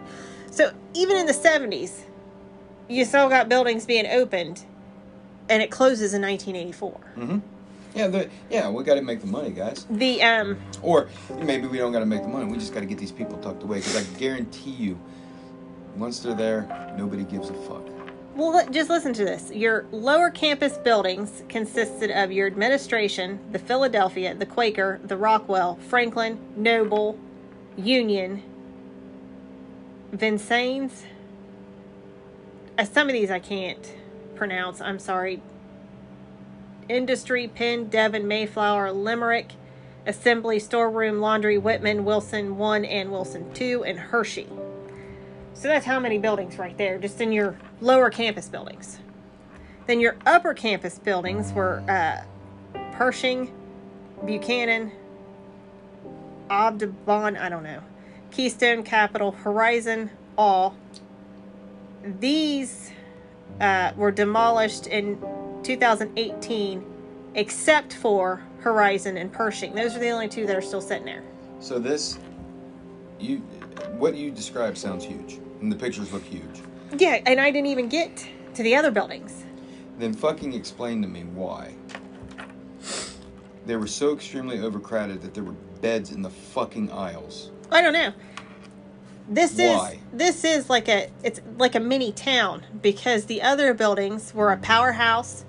So 0.50 0.74
even 0.94 1.16
in 1.18 1.26
the 1.26 1.34
70s, 1.34 2.02
you 2.90 3.06
still 3.06 3.30
got 3.30 3.48
buildings 3.48 3.86
being 3.86 4.06
opened, 4.08 4.66
and 5.48 5.62
it 5.62 5.72
closes 5.72 6.14
in 6.14 6.22
1984. 6.22 7.00
Mm-hmm. 7.16 7.40
Yeah, 7.94 8.08
the, 8.08 8.30
yeah, 8.50 8.70
we 8.70 8.84
got 8.84 8.96
to 8.96 9.02
make 9.02 9.22
the 9.22 9.28
money, 9.28 9.52
guys. 9.52 9.86
The 9.90 10.22
um, 10.24 10.58
Or 10.82 11.10
maybe 11.42 11.68
we 11.68 11.78
don't 11.78 11.92
got 11.92 12.00
to 12.00 12.06
make 12.06 12.22
the 12.22 12.28
money. 12.30 12.46
We 12.46 12.58
just 12.58 12.74
got 12.74 12.80
to 12.82 12.86
get 12.86 12.98
these 12.98 13.12
people 13.12 13.38
tucked 13.40 13.64
away. 13.64 13.80
Because 13.80 13.96
I 13.98 14.18
guarantee 14.20 14.72
you, 14.72 15.00
once 15.98 16.20
they're 16.20 16.34
there, 16.36 16.94
nobody 16.98 17.24
gives 17.26 17.50
a 17.50 17.54
fuck. 17.54 17.86
well, 18.36 18.66
just 18.72 18.90
listen 18.90 19.12
to 19.14 19.26
this. 19.26 19.52
Your 19.52 19.86
lower 19.92 20.30
campus 20.30 20.78
buildings 20.78 21.44
consisted 21.50 22.12
of 22.12 22.32
your 22.32 22.48
administration, 22.48 23.40
the 23.52 23.60
Philadelphia, 23.60 24.34
the 24.36 24.46
Quaker, 24.46 25.02
the 25.04 25.18
Rockwell, 25.18 25.76
Franklin, 25.90 26.40
Noble, 26.56 27.20
Union, 27.76 28.42
Vincennes. 30.14 31.04
Uh, 32.78 32.86
some 32.86 33.08
of 33.10 33.14
these 33.14 33.30
I 33.30 33.40
can't 33.40 33.96
pronounce. 34.36 34.80
I'm 34.80 34.98
sorry. 35.00 35.42
Industry, 36.90 37.48
Penn, 37.48 37.86
Devon, 37.86 38.28
Mayflower, 38.28 38.92
Limerick, 38.92 39.54
Assembly, 40.06 40.60
Storeroom, 40.60 41.20
Laundry, 41.20 41.58
Whitman, 41.58 42.06
Wilson 42.06 42.58
1 42.58 42.86
and 42.86 43.12
Wilson 43.12 43.52
2, 43.54 43.84
and 43.84 44.00
Hershey. 44.00 44.48
So 45.54 45.68
that's 45.68 45.86
how 45.86 46.00
many 46.00 46.18
buildings 46.18 46.58
right 46.58 46.78
there, 46.78 46.98
just 46.98 47.22
in 47.22 47.32
your 47.32 47.58
lower 47.82 48.10
campus 48.10 48.48
buildings. 48.48 49.00
Then 49.88 50.00
your 50.00 50.16
upper 50.26 50.54
campus 50.54 50.98
buildings 50.98 51.54
were 51.54 51.84
uh, 51.88 52.24
Pershing, 52.94 53.54
Buchanan, 54.26 54.92
Audubon, 56.50 57.38
I 57.38 57.50
don't 57.50 57.64
know, 57.64 57.82
Keystone, 58.32 58.84
Capital, 58.84 59.32
Horizon, 59.32 60.10
all. 60.38 60.76
These 62.04 62.92
uh, 63.60 63.92
were 63.96 64.12
demolished 64.12 64.88
in 64.88 65.22
2018, 65.64 66.86
except 67.36 67.94
for 67.94 68.44
Horizon 68.60 69.18
and 69.18 69.32
Pershing. 69.32 69.74
Those 69.74 69.96
are 69.96 70.00
the 70.00 70.10
only 70.10 70.28
two 70.28 70.46
that 70.48 70.56
are 70.56 70.62
still 70.62 70.82
sitting 70.82 71.06
there. 71.06 71.24
So 71.60 71.80
this, 71.80 72.20
you, 73.20 73.38
what 73.98 74.16
you 74.16 74.32
described 74.32 74.78
sounds 74.78 75.04
huge, 75.06 75.40
and 75.62 75.72
the 75.72 75.76
pictures 75.76 76.12
look 76.12 76.24
huge. 76.24 76.62
Yeah, 76.98 77.22
and 77.26 77.40
I 77.40 77.52
didn't 77.52 77.68
even 77.68 77.88
get 77.88 78.28
to 78.56 78.64
the 78.64 78.76
other 78.76 78.92
buildings. 78.92 79.46
Then 79.98 80.14
fucking 80.14 80.54
explain 80.54 81.02
to 81.02 81.08
me 81.08 81.24
why. 81.24 81.74
They 83.66 83.76
were 83.76 83.88
so 83.88 84.14
extremely 84.14 84.60
overcrowded 84.60 85.22
that 85.22 85.34
there 85.34 85.44
were 85.44 85.56
beds 85.82 86.12
in 86.12 86.22
the 86.22 86.30
fucking 86.30 86.92
aisles. 86.92 87.52
I 87.72 87.82
don't 87.82 87.94
know. 87.94 88.14
This 89.30 89.58
Why? 89.58 89.94
is 89.94 90.00
this 90.12 90.44
is 90.44 90.70
like 90.70 90.90
a 90.90 91.10
it's 91.24 91.40
like 91.58 91.76
a 91.76 91.80
mini 91.80 92.12
town 92.12 92.66
because 92.82 93.26
the 93.26 93.42
other 93.42 93.74
buildings 93.74 94.34
were 94.34 94.52
a 94.52 94.58
powerhouse, 94.58 95.46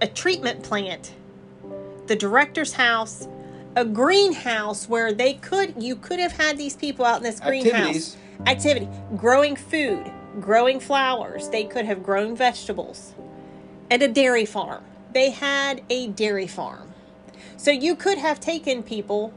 a 0.00 0.06
treatment 0.06 0.62
plant, 0.62 1.12
the 2.06 2.16
director's 2.16 2.74
house, 2.74 3.28
a 3.74 3.84
greenhouse 3.84 4.88
where 4.88 5.12
they 5.12 5.34
could 5.34 5.82
you 5.82 5.96
could 5.96 6.18
have 6.18 6.32
had 6.32 6.56
these 6.56 6.76
people 6.76 7.04
out 7.04 7.18
in 7.18 7.22
this 7.22 7.40
greenhouse. 7.40 7.74
Activities. 7.74 8.16
Activity, 8.46 8.88
growing 9.16 9.56
food, 9.56 10.10
growing 10.40 10.78
flowers. 10.80 11.48
They 11.48 11.64
could 11.64 11.86
have 11.86 12.02
grown 12.02 12.36
vegetables. 12.36 13.14
And 13.90 14.02
a 14.02 14.08
dairy 14.08 14.44
farm. 14.44 14.84
They 15.14 15.30
had 15.30 15.82
a 15.88 16.08
dairy 16.08 16.46
farm. 16.46 16.92
So 17.56 17.70
you 17.70 17.96
could 17.96 18.18
have 18.18 18.40
taken 18.40 18.82
people 18.82 19.32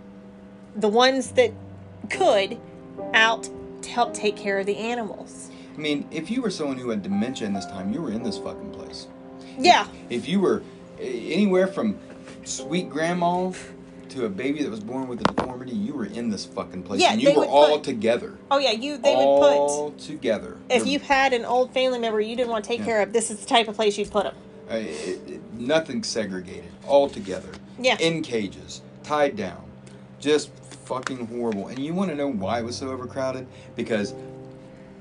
the 0.76 0.89
ones 0.89 1.32
that 1.32 1.53
could 2.10 2.57
out 3.14 3.49
to 3.82 3.89
help 3.89 4.14
take 4.14 4.36
care 4.36 4.60
of 4.60 4.66
the 4.66 4.78
animals. 4.78 5.49
I 5.74 5.78
mean, 5.78 6.07
if 6.12 6.30
you 6.30 6.41
were 6.41 6.49
someone 6.49 6.78
who 6.78 6.89
had 6.89 7.01
dementia 7.01 7.47
in 7.47 7.53
this 7.53 7.66
time, 7.66 7.93
you 7.93 8.01
were 8.01 8.12
in 8.12 8.24
this 8.24 8.38
fucking. 8.38 8.68
Yeah. 9.60 9.88
If 10.10 10.28
you 10.28 10.39
were 10.39 10.64
eh, 10.99 11.03
anywhere 11.34 11.68
from 11.68 11.97
sweet 12.45 12.89
grandma 12.89 13.51
to 14.10 14.26
a 14.26 14.30
baby 14.30 14.64
that 14.64 14.72
was 14.72 14.80
born 14.80 15.07
with 15.07 15.22
a 15.22 15.24
deformity, 15.26 15.72
you 15.74 15.93
were 15.93 16.05
in 16.05 16.30
this 16.30 16.45
fucking 16.45 16.84
place, 16.84 17.01
Yeah, 17.01 17.12
and 17.14 17.22
you 17.22 17.34
were 17.34 17.45
all 17.45 17.76
put- 17.76 17.84
together. 17.84 18.38
Oh 18.49 18.57
yeah, 18.57 18.72
you 18.72 18.97
they 18.97 19.16
would 19.16 19.39
put 19.39 19.53
all 19.53 19.91
together. 19.91 20.57
if 20.70 20.88
you 20.88 20.99
had 20.99 21.34
an 21.34 21.45
old 21.45 21.72
family 21.74 21.99
member 21.99 22.20
you 22.20 22.36
didn't 22.36 22.49
want 22.49 22.64
to 22.64 22.68
take 22.68 22.80
Yeah. 22.80 22.86
care 22.86 23.01
of, 23.03 23.14
this 23.14 23.30
is 23.30 23.39
the 23.39 23.45
type 23.45 23.68
of 23.68 23.76
place 23.76 23.97
you'd 23.97 24.10
put 24.10 24.24
them. 24.24 24.36
Uh, 24.72 24.76
it, 24.76 25.20
it, 25.28 25.53
nothing 25.53 26.03
segregated, 26.03 26.72
all 26.88 27.10
together. 27.10 27.49
Yeah. 27.80 27.97
In 27.99 28.22
cages, 28.24 28.82
tied 29.03 29.36
down, 29.36 29.64
just 30.20 30.51
fucking 30.86 31.28
horrible. 31.28 31.68
And 31.68 31.80
you 31.80 31.93
want 31.93 32.10
to 32.10 32.16
know 32.16 32.32
why 32.32 32.60
it 32.60 32.64
was 32.66 32.78
so 32.78 32.89
overcrowded? 32.89 33.47
Because 33.76 34.14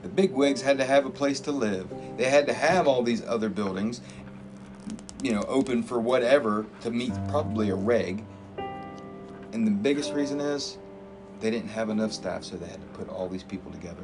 the 0.03 0.09
big 0.09 0.33
wigs 0.33 0.61
had 0.63 0.79
to 0.79 0.85
have 0.85 1.07
a 1.07 1.11
place 1.11 1.41
to 1.41 1.53
live. 1.53 1.89
They 2.17 2.25
had 2.25 2.47
to 2.47 2.53
have 2.53 2.87
all 2.87 3.03
these 3.03 3.25
other 3.25 3.49
buildings, 3.49 4.01
you 5.23 5.33
know, 5.33 5.43
open 5.49 5.83
for 5.83 5.99
whatever 5.99 6.67
to 6.83 6.91
meet 6.91 7.13
probably 7.29 7.71
a 7.71 7.75
reg. 7.75 8.25
And 9.53 9.67
the 9.67 9.71
biggest 9.71 10.13
reason 10.13 10.41
is 10.41 10.79
they 11.41 11.51
didn't 11.51 11.71
have 11.71 11.91
enough 11.91 12.13
staff, 12.13 12.45
so 12.45 12.57
they 12.57 12.67
had 12.67 12.81
to 12.81 12.99
put 12.99 13.09
all 13.09 13.29
these 13.29 13.43
people 13.43 13.71
together 13.73 14.03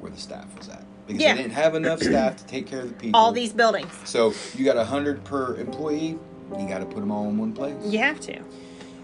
where 0.00 0.10
the 0.10 0.18
staff 0.20 0.46
was 0.56 0.68
at. 0.68 0.84
Because 1.06 1.22
Yeah. 1.22 1.34
they 1.34 1.42
didn't 1.42 1.54
have 1.54 1.74
enough 1.74 2.00
staff 2.00 2.36
to 2.36 2.44
take 2.46 2.66
care 2.66 2.80
of 2.80 2.88
the 2.88 2.94
people. 2.94 3.18
All 3.20 3.32
these 3.32 3.52
buildings. 3.52 3.90
So 4.04 4.32
you 4.56 4.64
got 4.64 4.76
a 4.76 4.84
hundred 4.84 5.22
per 5.24 5.56
employee. 5.56 6.18
You 6.58 6.68
got 6.68 6.78
to 6.78 6.86
put 6.86 7.00
them 7.00 7.10
all 7.10 7.28
in 7.28 7.36
one 7.38 7.52
place. 7.52 7.74
You 7.84 7.98
have 7.98 8.20
to. 8.20 8.38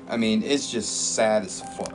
I 0.08 0.16
mean, 0.16 0.42
it's 0.42 0.70
just 0.70 1.14
sad 1.14 1.44
as 1.44 1.60
fuck. 1.76 1.94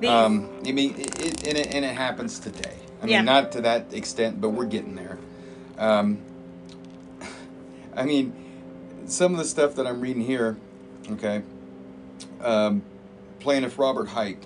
These, 0.00 0.10
Um, 0.10 0.48
I 0.66 0.72
mean, 0.72 0.94
it, 0.98 1.20
it, 1.20 1.48
and, 1.48 1.58
it, 1.58 1.74
and 1.74 1.84
it 1.84 1.94
happens 1.96 2.38
today. 2.38 2.74
I 3.02 3.06
mean, 3.06 3.12
Yeah. 3.14 3.22
not 3.22 3.52
to 3.52 3.60
that 3.62 3.92
extent, 3.92 4.40
but 4.40 4.50
we're 4.50 4.66
getting 4.66 4.94
there. 4.94 5.18
Um, 5.78 6.18
I 7.96 8.04
mean, 8.04 8.32
some 9.08 9.32
of 9.32 9.38
the 9.38 9.44
stuff 9.44 9.74
that 9.76 9.86
I'm 9.86 10.00
reading 10.00 10.22
here, 10.22 10.56
okay. 11.12 11.42
Um, 12.40 12.82
plaintiff 13.40 13.78
Robert 13.78 14.08
Hike, 14.08 14.42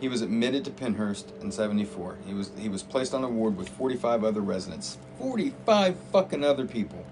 he 0.00 0.08
was 0.08 0.20
admitted 0.20 0.64
to 0.66 0.70
Pennhurst 0.70 1.40
in 1.42 1.50
'74. 1.50 2.18
He 2.26 2.34
was 2.34 2.50
he 2.58 2.68
was 2.68 2.82
placed 2.82 3.14
on 3.14 3.24
a 3.24 3.28
ward 3.28 3.56
with 3.56 3.68
45 3.68 4.24
other 4.24 4.40
residents, 4.40 4.98
45 5.18 5.96
fucking 6.12 6.44
other 6.44 6.66
people. 6.66 7.04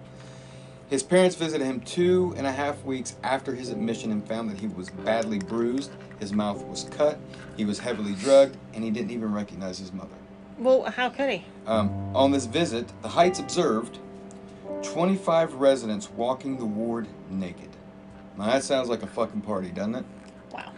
His 0.90 1.02
parents 1.02 1.34
visited 1.34 1.64
him 1.64 1.80
two 1.80 2.34
and 2.36 2.46
a 2.46 2.52
half 2.52 2.84
weeks 2.84 3.16
after 3.24 3.54
his 3.54 3.70
admission 3.70 4.12
and 4.12 4.26
found 4.28 4.50
that 4.50 4.60
he 4.60 4.66
was 4.66 4.90
badly 4.90 5.38
bruised, 5.38 5.90
his 6.20 6.32
mouth 6.32 6.62
was 6.64 6.84
cut, 6.90 7.18
he 7.56 7.64
was 7.64 7.78
heavily 7.78 8.12
drugged, 8.14 8.56
and 8.74 8.84
he 8.84 8.90
didn't 8.90 9.10
even 9.10 9.32
recognize 9.32 9.78
his 9.78 9.92
mother. 9.92 10.14
well, 10.58 10.82
how 10.84 11.08
could 11.08 11.30
he? 11.30 11.44
Um, 11.66 11.90
on 12.14 12.30
this 12.32 12.44
visit, 12.44 12.86
the 13.00 13.08
Heights 13.08 13.38
observed 13.38 13.98
25 14.82 15.54
residents 15.54 16.10
walking 16.10 16.56
the 16.58 16.64
ward 16.64 17.06
naked. 17.30 17.70
Now 18.36 18.46
that 18.46 18.64
sounds 18.64 18.88
like 18.88 19.02
a 19.02 19.06
fucking 19.06 19.42
party, 19.42 19.70
doesn't 19.70 19.94
it? 19.96 20.04
Wow. 20.52 20.72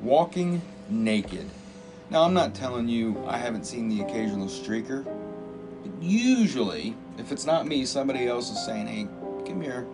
Walking 0.00 0.62
naked. 0.88 1.48
Now 2.10 2.22
I'm 2.22 2.34
not 2.34 2.54
telling 2.54 2.88
you 2.88 3.22
I 3.26 3.38
haven't 3.38 3.64
seen 3.64 3.88
the 3.88 4.02
occasional 4.02 4.46
streaker, 4.48 5.04
but 5.04 6.02
usually, 6.02 6.94
if 7.18 7.32
it's 7.32 7.46
not 7.46 7.66
me, 7.66 7.84
somebody 7.84 8.26
else 8.26 8.50
is 8.50 8.64
saying, 8.64 8.86
"Hey, 8.86 9.08
come 9.46 9.60
here, 9.60 9.86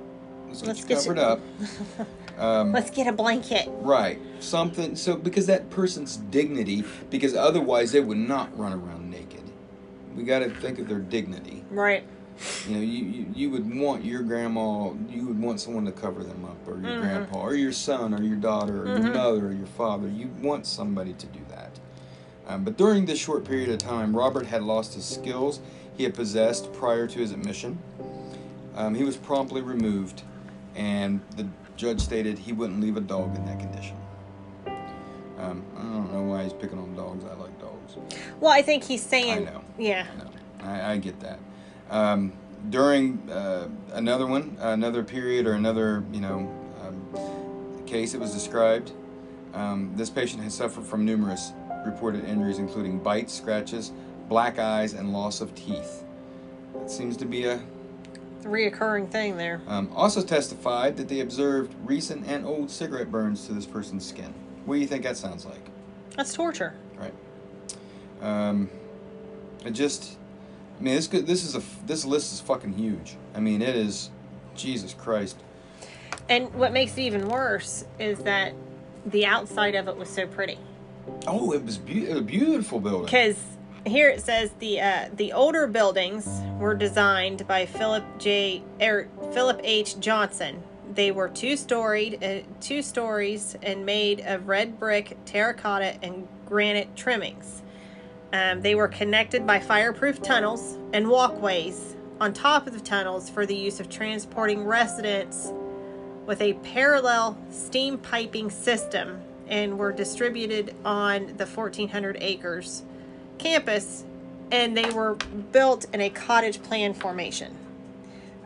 let's 0.49 0.61
get 0.61 0.69
Let's 0.69 0.81
you 0.81 0.87
get 0.87 0.99
covered 0.99 1.17
you- 1.19 1.23
up." 1.23 1.41
Um, 2.39 2.73
Let's 2.73 2.91
get 2.91 3.07
a 3.07 3.13
blanket. 3.13 3.69
Right. 3.69 4.19
Something 4.39 4.97
so 4.97 5.15
because 5.15 5.45
that 5.47 5.69
person's 5.69 6.17
dignity 6.17 6.85
because 7.11 7.35
otherwise 7.35 7.93
they 7.93 8.01
would 8.01 8.17
not 8.17 8.57
run 8.59 8.73
around 8.73 9.11
naked. 9.11 9.43
We 10.17 10.23
got 10.23 10.39
to 10.39 10.49
think 10.49 10.79
of 10.79 10.89
their 10.89 11.01
dignity. 11.01 11.63
Right. 11.71 12.03
You 12.67 12.75
know, 12.75 12.81
you, 12.81 13.05
you, 13.05 13.27
you 13.35 13.51
would 13.51 13.75
want 13.79 14.05
your 14.05 14.23
grandma, 14.23 14.93
you 15.09 15.27
would 15.27 15.41
want 15.41 15.61
someone 15.61 15.85
to 15.85 15.93
cover 15.93 16.23
them 16.23 16.45
up, 16.45 16.57
or 16.67 16.79
your 16.81 16.93
Mhm. 16.97 17.01
grandpa, 17.01 17.41
or 17.41 17.55
your 17.55 17.73
son, 17.73 18.15
or 18.15 18.23
your 18.23 18.37
daughter, 18.37 18.85
or 18.85 18.87
Mhm. 18.87 19.03
your 19.05 19.13
mother, 19.13 19.49
or 19.49 19.53
your 19.53 19.67
father. 19.67 20.09
You 20.09 20.31
want 20.43 20.67
somebody 20.67 21.13
to 21.15 21.27
do 21.27 21.41
that. 21.51 21.79
Um, 22.49 22.65
but 22.65 22.77
during 22.77 23.05
this 23.07 23.19
short 23.19 23.45
period 23.45 23.69
of 23.69 23.79
time, 23.79 24.17
Robert 24.17 24.47
had 24.47 24.63
lost 24.63 24.95
his 24.95 25.05
skills 25.05 25.61
he 25.97 26.05
had 26.05 26.15
possessed 26.15 26.73
prior 26.73 27.07
to 27.07 27.19
his 27.19 27.31
admission. 27.31 27.79
Um, 28.75 28.95
he 28.95 29.05
was 29.05 29.17
promptly 29.17 29.61
removed, 29.61 30.23
and 30.75 31.21
the 31.37 31.47
judge 31.77 32.01
stated 32.01 32.39
he 32.39 32.53
wouldn't 32.55 32.81
leave 32.81 32.97
a 32.97 33.03
dog 33.03 33.37
in 33.37 33.45
that 33.45 33.59
condition. 33.61 33.97
Um, 35.39 35.63
I 35.79 35.83
don't 35.83 36.13
know 36.13 36.23
why 36.23 36.45
he's 36.45 36.53
picking 36.55 36.79
on 36.79 36.95
dogs. 36.95 37.25
I 37.25 37.35
like 37.35 37.59
dogs. 37.61 37.97
Well, 38.41 38.53
I 38.53 38.63
think 38.63 38.85
he's 38.85 39.03
saying. 39.03 39.47
I 39.49 39.51
know. 39.53 39.61
Yeah. 39.79 40.07
I 40.11 40.25
know. 40.25 40.31
I, 40.63 40.93
I 40.93 40.97
get 40.97 41.21
that. 41.21 41.39
Um, 41.91 42.33
during 42.71 43.29
uh, 43.31 43.69
another 43.93 44.27
one, 44.27 44.57
another 44.61 45.03
period, 45.03 45.47
or 45.47 45.53
another, 45.53 46.05
you 46.13 46.21
know, 46.21 46.51
um, 46.83 47.85
case, 47.87 48.15
it 48.15 48.21
was 48.21 48.33
described. 48.33 48.93
Um, 49.53 49.93
this 49.97 50.09
patient 50.09 50.43
has 50.45 50.55
suffered 50.55 50.85
from 50.85 51.05
numerous 51.05 51.53
reported 51.85 52.25
injuries, 52.25 52.59
including 52.59 52.99
bites, 52.99 53.35
scratches, 53.35 53.93
black 54.29 54.59
eyes, 54.59 54.95
and 54.95 55.13
loss 55.13 55.41
of 55.41 55.55
teeth. 55.55 56.05
It 56.81 56.91
seems 56.91 57.17
to 57.17 57.25
be 57.25 57.47
a. 57.47 57.61
Reoccurring 58.43 59.11
thing 59.11 59.37
there. 59.37 59.61
Um, 59.67 59.91
also 59.95 60.23
testified 60.23 60.97
that 60.97 61.09
they 61.09 61.21
observed 61.21 61.75
recent 61.85 62.27
and 62.27 62.47
old 62.47 62.71
cigarette 62.71 63.11
burns 63.11 63.47
to 63.47 63.53
this 63.53 63.67
person's 63.67 64.07
skin. 64.07 64.33
What 64.65 64.77
do 64.77 64.81
you 64.81 64.87
think 64.87 65.03
that 65.03 65.17
sounds 65.17 65.45
like? 65.45 65.69
That's 66.17 66.33
torture. 66.33 66.75
Right. 66.97 67.13
Um, 68.23 68.71
it 69.65 69.73
just, 69.73 70.17
I 70.81 70.83
mean, 70.83 70.95
this 70.95 71.09
could, 71.09 71.27
this 71.27 71.45
is 71.45 71.55
a 71.55 71.63
this 71.87 72.07
list 72.07 72.33
is 72.33 72.41
fucking 72.41 72.73
huge. 72.73 73.17
I 73.35 73.41
mean, 73.41 73.61
it 73.61 73.77
is, 73.77 74.11
Jesus 74.55 74.95
Christ. 74.95 75.37
And 76.29 76.53
what 76.55 76.73
makes 76.73 76.97
it 76.97 77.03
even 77.03 77.29
worse 77.29 77.85
is 77.99 78.21
that 78.21 78.55
the 79.05 79.27
outside 79.27 79.75
of 79.75 79.89
it 79.89 79.97
was 79.97 80.09
so 80.09 80.27
pretty. 80.27 80.59
Oh, 81.27 81.53
it 81.53 81.65
was, 81.65 81.77
be- 81.77 82.09
a 82.09 82.21
beautiful 82.21 82.81
building. 82.81 83.07
Because 83.07 83.37
here 83.85 84.09
it 84.09 84.23
says 84.23 84.53
the 84.59 84.81
uh, 84.81 85.09
the 85.15 85.33
older 85.33 85.67
buildings 85.67 86.27
were 86.59 86.75
designed 86.75 87.47
by 87.47 87.67
Philip 87.67 88.05
J. 88.19 88.63
Er, 88.81 89.09
Philip 89.33 89.61
H. 89.63 90.01
Johnson. 90.01 90.63
They 90.95 91.11
were 91.11 91.29
two 91.29 91.57
storied, 91.57 92.25
uh, 92.25 92.41
two 92.61 92.83
stories, 92.83 93.57
and 93.63 93.85
made 93.85 94.21
of 94.21 94.49
red 94.49 94.79
brick, 94.79 95.17
terracotta, 95.27 96.03
and 96.03 96.27
granite 96.47 96.97
trimmings. 96.97 97.60
Um, 98.33 98.61
they 98.61 98.75
were 98.75 98.89
connected 98.89 99.47
by 99.47 99.59
fireproof 99.59 100.23
tunnels 100.23 100.79
and 100.93 101.09
walkways 101.09 101.97
on 102.21 102.33
top 102.33 102.67
of 102.67 102.75
the 102.75 102.81
tunnels 102.81 103.29
for 103.29 103.47
the 103.47 103.55
use 103.55 103.81
of 103.81 103.89
transporting 103.89 104.65
residents 104.65 105.53
with 106.27 106.41
a 106.41 106.53
parallel 106.55 107.37
steam 107.51 107.99
piping 107.99 108.51
system 108.51 109.21
and 109.49 109.79
were 109.79 109.91
distributed 109.91 110.75
on 110.85 111.27
the 111.39 111.47
1400 111.47 112.19
acres 112.21 112.85
campus 113.39 114.05
and 114.53 114.77
they 114.77 114.91
were 114.91 115.15
built 115.53 115.87
in 115.93 116.01
a 116.01 116.11
cottage 116.11 116.63
plan 116.63 116.93
formation. 116.95 117.57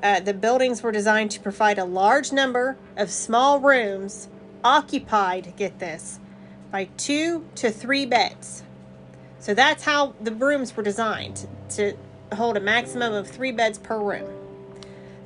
Uh, 0.02 0.20
the 0.20 0.34
buildings 0.34 0.82
were 0.82 0.92
designed 0.92 1.30
to 1.30 1.40
provide 1.40 1.78
a 1.78 1.84
large 1.84 2.30
number 2.30 2.76
of 2.96 3.10
small 3.10 3.58
rooms 3.58 4.28
occupied, 4.62 5.54
get 5.56 5.78
this, 5.78 6.20
by 6.70 6.84
two 6.96 7.46
to 7.54 7.70
three 7.70 8.04
beds. 8.04 8.63
So 9.44 9.52
that's 9.52 9.84
how 9.84 10.14
the 10.22 10.32
rooms 10.32 10.74
were 10.74 10.82
designed 10.82 11.46
to 11.76 11.92
hold 12.32 12.56
a 12.56 12.60
maximum 12.60 13.12
of 13.12 13.28
three 13.28 13.52
beds 13.52 13.76
per 13.76 14.00
room. 14.00 14.26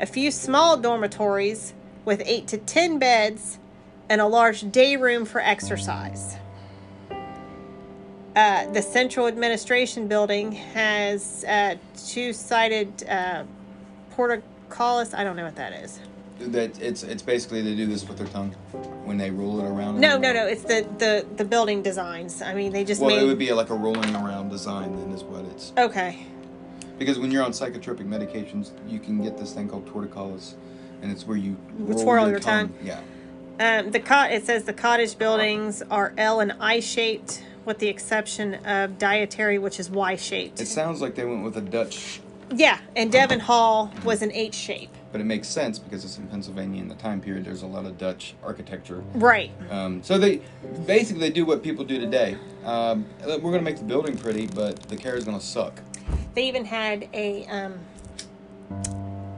A 0.01 0.07
few 0.07 0.33
small 0.33 0.77
dormitories 0.77 1.73
with 2.05 2.21
eight 2.27 2.49
to 2.49 2.59
ten 2.59 2.99
beds 2.99 3.61
and 4.09 4.21
a 4.21 4.27
large 4.27 4.73
day 4.73 4.97
room 4.97 5.25
for 5.25 5.41
exercise. 5.41 6.37
Uh, 8.35 8.67
the 8.73 8.83
central 8.83 9.29
administration 9.29 10.09
building 10.09 10.51
has 10.51 11.45
uh, 11.45 11.77
two 12.09 12.33
sided 12.33 13.09
uh, 13.09 13.45
portcullis. 14.11 15.15
I 15.15 15.23
don't 15.23 15.37
know 15.37 15.45
what 15.45 15.55
that 15.55 15.73
is. 15.85 16.01
That 16.41 16.81
it's 16.81 17.03
it's 17.03 17.23
basically 17.23 17.63
they 17.63 17.75
do 17.75 17.87
this 17.87 18.07
with 18.09 18.19
their 18.19 18.27
tongue 18.29 18.53
when 19.05 19.19
they 19.19 19.31
roll 19.31 19.59
it 19.61 19.65
around. 19.69 20.01
No, 20.01 20.17
no, 20.17 20.33
no. 20.33 20.47
It's 20.47 20.63
the, 20.63 20.87
the, 20.99 21.27
the 21.37 21.45
building 21.45 21.83
designs. 21.83 22.41
I 22.43 22.55
mean, 22.55 22.73
they 22.73 22.85
just 22.85 23.01
Well, 23.01 23.11
made. 23.11 23.23
it 23.23 23.27
would 23.27 23.39
be 23.39 23.53
like 23.53 23.71
a 23.71 23.75
rolling 23.75 24.15
around 24.15 24.49
design. 24.51 24.97
Then 24.97 25.11
is 25.13 25.25
what 25.25 25.45
it's 25.47 25.73
okay. 25.77 26.27
because 26.99 27.19
when 27.19 27.33
you're 27.33 27.43
on 27.43 27.51
psychotropic 27.51 28.07
medications, 28.07 28.71
you 28.87 29.01
can 29.01 29.21
get 29.23 29.37
this 29.37 29.53
thing 29.53 29.69
called 29.69 29.87
torticollis, 29.93 30.55
and 31.03 31.11
it's 31.11 31.27
where 31.27 31.37
you 31.37 31.57
roll 31.77 32.03
Twirl 32.05 32.31
your 32.31 32.39
tongue. 32.41 32.73
Yeah. 32.83 33.01
Um, 33.61 33.91
the 33.91 33.99
cot. 34.01 34.31
It 34.31 34.45
says 34.47 34.63
the 34.63 34.73
cottage 34.73 35.19
buildings 35.19 35.83
are 35.91 36.13
L 36.17 36.39
and 36.39 36.53
I 36.61 36.79
shaped, 36.79 37.43
with 37.65 37.81
the 37.81 37.89
exception 37.89 38.55
of 38.65 38.97
dietary, 38.99 39.59
which 39.59 39.81
is 39.81 39.91
Y 39.91 40.15
shaped. 40.15 40.61
It 40.61 40.67
sounds 40.67 41.01
like 41.01 41.17
they 41.17 41.25
went 41.25 41.43
with 41.43 41.57
a 41.57 41.61
Dutch, 41.63 42.21
yeah, 42.55 42.79
and 42.95 43.11
Devon 43.11 43.41
Hall 43.41 43.93
was 44.05 44.23
an 44.23 44.31
H 44.31 44.55
shape. 44.55 44.91
But 45.11 45.23
it 45.23 45.25
makes 45.25 45.49
sense 45.49 45.79
because 45.79 46.05
it's 46.05 46.19
in 46.19 46.27
Pennsylvania 46.29 46.83
in 46.83 46.89
the 46.89 46.95
time 46.95 47.21
period. 47.21 47.45
There's 47.45 47.63
a 47.63 47.67
lot 47.67 47.87
of 47.87 47.97
Dutch 47.97 48.35
architecture. 48.45 49.03
Right. 49.15 49.51
Um, 49.71 50.03
so 50.03 50.19
they 50.19 50.43
basically 50.87 51.21
they 51.21 51.31
do 51.31 51.47
what 51.47 51.63
people 51.63 51.85
do 51.85 51.99
today. 51.99 52.37
Um, 52.65 53.07
we're 53.25 53.39
going 53.39 53.55
to 53.55 53.63
make 53.63 53.79
the 53.79 53.85
building 53.85 54.19
pretty, 54.19 54.47
but 54.49 54.79
the 54.83 54.97
care 54.97 55.17
is 55.17 55.25
going 55.25 55.39
to 55.39 55.45
suck. 55.45 55.81
They 56.35 56.47
even 56.47 56.67
had 56.67 57.09
a 57.15 57.47
um, 57.47 57.79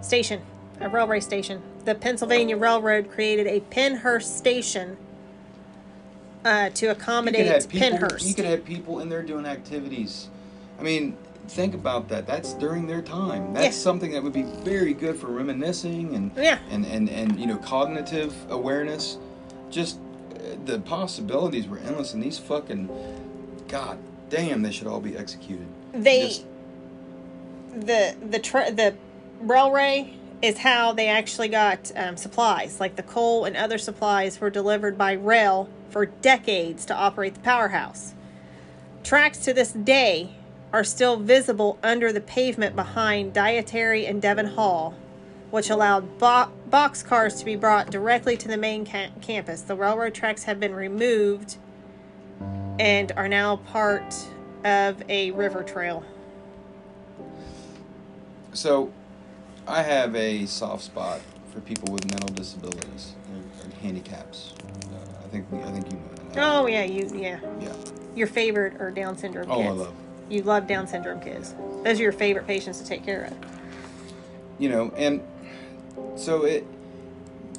station, 0.02 0.42
a 0.80 0.88
railway 0.88 1.20
station. 1.20 1.62
The 1.84 1.94
Pennsylvania 1.94 2.56
Railroad 2.56 3.10
created 3.10 3.46
a 3.46 3.60
Pennhurst 3.60 4.36
station 4.36 4.96
uh, 6.44 6.70
to 6.70 6.88
accommodate 6.88 7.46
have 7.46 7.68
people. 7.68 7.98
Pennhurst. 7.98 8.26
You 8.26 8.34
could 8.34 8.44
have 8.44 8.64
people 8.64 9.00
in 9.00 9.08
there 9.08 9.22
doing 9.22 9.46
activities. 9.46 10.28
I 10.78 10.82
mean, 10.82 11.16
think 11.50 11.74
about 11.74 12.08
that. 12.08 12.26
That's 12.26 12.52
during 12.54 12.86
their 12.86 13.02
time. 13.02 13.52
That's 13.52 13.76
Yeah. 13.76 13.82
something 13.82 14.12
that 14.12 14.22
would 14.22 14.32
be 14.32 14.42
very 14.42 14.94
good 14.94 15.16
for 15.16 15.26
reminiscing 15.28 16.14
and 16.14 16.30
Yeah. 16.36 16.58
and 16.70 16.86
and 16.86 17.08
and 17.08 17.38
you 17.38 17.46
know 17.46 17.56
cognitive 17.56 18.34
awareness. 18.50 19.18
Just 19.70 19.98
uh, 20.34 20.56
the 20.64 20.78
possibilities 20.80 21.66
were 21.68 21.78
endless, 21.78 22.14
and 22.14 22.22
these 22.22 22.38
fucking 22.38 22.88
god 23.68 23.98
damn, 24.30 24.62
they 24.62 24.70
should 24.70 24.86
all 24.86 25.00
be 25.00 25.16
executed. 25.16 25.66
they 25.92 26.22
Just- 26.28 26.44
the 27.76 28.14
the 28.28 28.38
tr- 28.38 28.70
the 28.72 28.94
railway 29.40 30.14
is 30.42 30.58
how 30.58 30.92
they 30.92 31.08
actually 31.08 31.48
got 31.48 31.90
um, 31.96 32.16
supplies 32.16 32.80
like 32.80 32.96
the 32.96 33.02
coal 33.02 33.44
and 33.44 33.56
other 33.56 33.76
supplies 33.78 34.40
were 34.40 34.50
delivered 34.50 34.96
by 34.96 35.12
rail 35.12 35.68
for 35.90 36.06
decades 36.06 36.84
to 36.86 36.94
operate 36.94 37.34
the 37.34 37.40
powerhouse 37.40 38.14
tracks 39.02 39.38
to 39.38 39.52
this 39.52 39.72
day 39.72 40.30
are 40.72 40.84
still 40.84 41.16
visible 41.16 41.78
under 41.82 42.12
the 42.12 42.20
pavement 42.20 42.76
behind 42.76 43.32
dietary 43.32 44.06
and 44.06 44.22
devon 44.22 44.46
hall 44.46 44.94
which 45.50 45.68
allowed 45.68 46.18
bo- 46.18 46.50
box 46.66 47.02
cars 47.02 47.34
to 47.34 47.44
be 47.44 47.56
brought 47.56 47.90
directly 47.90 48.36
to 48.36 48.46
the 48.48 48.56
main 48.56 48.86
ca- 48.86 49.10
campus 49.20 49.62
the 49.62 49.74
railroad 49.74 50.14
tracks 50.14 50.44
have 50.44 50.60
been 50.60 50.74
removed 50.74 51.56
and 52.78 53.12
are 53.12 53.28
now 53.28 53.56
part 53.56 54.14
of 54.64 55.02
a 55.08 55.30
river 55.32 55.62
trail 55.62 56.04
So, 58.52 58.92
I 59.66 59.82
have 59.82 60.14
a 60.16 60.46
soft 60.46 60.82
spot 60.82 61.20
for 61.52 61.60
people 61.60 61.92
with 61.92 62.04
mental 62.10 62.34
disabilities 62.34 63.14
or, 63.32 63.38
or 63.66 63.70
handicaps. 63.82 64.54
Uh, 64.92 64.96
I 65.24 65.28
think 65.28 65.46
I 65.52 65.70
think 65.70 65.86
you 65.92 65.98
know 65.98 66.32
that. 66.34 66.42
Oh 66.42 66.66
yeah, 66.66 66.82
you 66.84 67.08
yeah. 67.14 67.38
Yeah. 67.60 67.72
Your 68.16 68.26
favorite 68.26 68.80
or 68.80 68.90
Down 68.90 69.16
syndrome 69.16 69.50
Oh, 69.50 69.62
I 69.62 69.70
love. 69.70 69.94
You 70.30 70.42
love 70.42 70.66
Down 70.66 70.86
syndrome 70.86 71.20
kids. 71.20 71.54
Those 71.84 71.98
are 72.00 72.02
your 72.02 72.12
favorite 72.12 72.46
patients 72.46 72.78
to 72.80 72.86
take 72.86 73.04
care 73.04 73.24
of. 73.24 73.34
you 74.58 74.68
know 74.68 74.92
and 74.96 75.22
so 76.16 76.44
it 76.44 76.64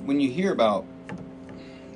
when 0.05 0.19
you 0.19 0.29
hear 0.29 0.51
about 0.53 0.85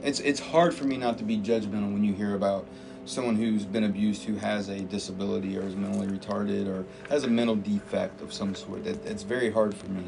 it's 0.04 0.20
it's 0.20 0.40
hard 0.40 0.74
for 0.74 0.86
me 0.86 0.98
not 0.98 1.18
to 1.20 1.24
be 1.24 1.38
judgmental 1.38 1.94
when 1.94 2.04
you 2.04 2.12
hear 2.14 2.34
about 2.36 2.66
someone 3.06 3.36
who's 3.36 3.66
been 3.66 3.84
abused 3.84 4.24
who 4.24 4.36
has 4.36 4.68
a 4.70 4.80
disability 4.80 5.56
or 5.58 5.62
is 5.62 5.76
mentally 5.76 6.08
retarded 6.08 6.68
or 6.68 6.84
has 7.10 7.24
a 7.24 7.28
mental 7.28 7.56
defect 7.56 8.20
of 8.22 8.34
some 8.34 8.56
sort 8.56 8.84
that 8.84 9.06
it's 9.06 9.22
very 9.22 9.52
hard 9.52 9.76
for 9.76 9.88
me 9.90 10.04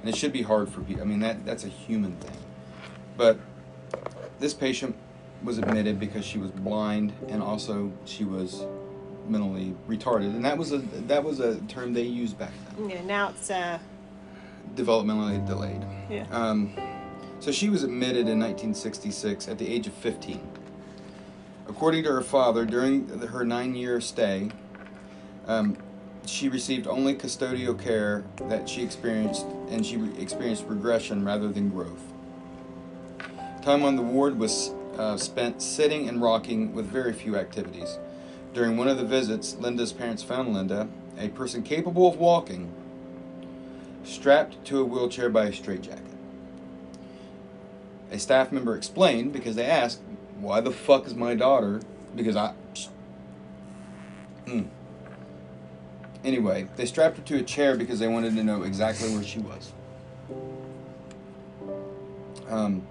and 0.00 0.08
it 0.08 0.16
should 0.16 0.32
be 0.32 0.40
hard 0.42 0.68
for 0.70 0.80
people 0.80 1.02
i 1.02 1.04
mean 1.04 1.20
that 1.20 1.44
that's 1.44 1.64
a 1.64 1.68
human 1.68 2.16
thing 2.16 2.38
but 3.18 3.38
this 4.38 4.54
patient 4.54 4.96
was 5.44 5.58
admitted 5.58 6.00
because 6.00 6.24
she 6.24 6.38
was 6.38 6.50
blind 6.50 7.12
and 7.28 7.42
also 7.42 7.92
she 8.06 8.24
was 8.24 8.64
mentally 9.34 9.74
retarded 9.88 10.34
and 10.34 10.44
that 10.44 10.58
was 10.58 10.72
a 10.72 10.78
that 10.78 11.22
was 11.22 11.40
a 11.40 11.56
term 11.62 11.92
they 11.94 12.02
used 12.02 12.36
back 12.38 12.52
then 12.76 12.90
Yeah, 12.90 13.02
now 13.02 13.28
it's 13.30 13.50
uh 13.50 13.78
developmentally 14.74 15.44
delayed. 15.46 15.84
yeah. 16.08 16.26
Um, 16.30 16.72
so 17.40 17.50
she 17.50 17.68
was 17.68 17.82
admitted 17.82 18.28
in 18.28 18.38
1966 18.38 19.48
at 19.48 19.58
the 19.58 19.66
age 19.66 19.86
of 19.88 19.92
15. 19.94 20.40
According 21.68 22.04
to 22.04 22.10
her 22.12 22.20
father, 22.20 22.64
during 22.64 23.08
her 23.18 23.44
nine 23.44 23.74
year 23.74 24.00
stay, 24.00 24.50
um, 25.48 25.76
she 26.24 26.48
received 26.48 26.86
only 26.86 27.14
custodial 27.14 27.76
care 27.82 28.22
that 28.48 28.68
she 28.68 28.82
experienced, 28.84 29.44
and 29.70 29.84
she 29.84 29.96
experienced 30.20 30.64
regression 30.68 31.24
rather 31.24 31.48
than 31.48 31.68
growth. 31.70 32.02
Time 33.62 33.82
on 33.82 33.96
the 33.96 34.02
ward 34.02 34.38
was 34.38 34.72
uh, 34.98 35.16
spent 35.16 35.60
sitting 35.62 36.08
and 36.08 36.22
rocking 36.22 36.72
with 36.74 36.86
very 36.86 37.12
few 37.12 37.36
activities. 37.36 37.98
During 38.52 38.76
one 38.76 38.88
of 38.88 38.98
the 38.98 39.04
visits, 39.04 39.56
Linda's 39.56 39.92
parents 39.92 40.22
found 40.22 40.52
Linda, 40.52 40.88
a 41.18 41.28
person 41.28 41.62
capable 41.62 42.08
of 42.08 42.16
walking, 42.16 42.72
strapped 44.04 44.64
to 44.66 44.80
a 44.80 44.84
wheelchair 44.84 45.30
by 45.30 45.46
a 45.46 45.52
straitjacket. 45.52 46.04
A 48.10 48.18
staff 48.18 48.50
member 48.50 48.74
explained 48.74 49.32
because 49.32 49.54
they 49.54 49.66
asked, 49.66 50.00
"Why 50.40 50.60
the 50.60 50.72
fuck 50.72 51.06
is 51.06 51.14
my 51.14 51.34
daughter?" 51.34 51.80
Because 52.16 52.34
I. 52.34 52.54
Hmm. 54.46 54.62
Anyway, 56.24 56.66
they 56.76 56.86
strapped 56.86 57.18
her 57.18 57.22
to 57.22 57.36
a 57.36 57.42
chair 57.42 57.76
because 57.76 58.00
they 58.00 58.08
wanted 58.08 58.34
to 58.34 58.42
know 58.42 58.62
exactly 58.62 59.14
where 59.14 59.22
she 59.22 59.38
was. 59.38 59.72
Um, 62.48 62.82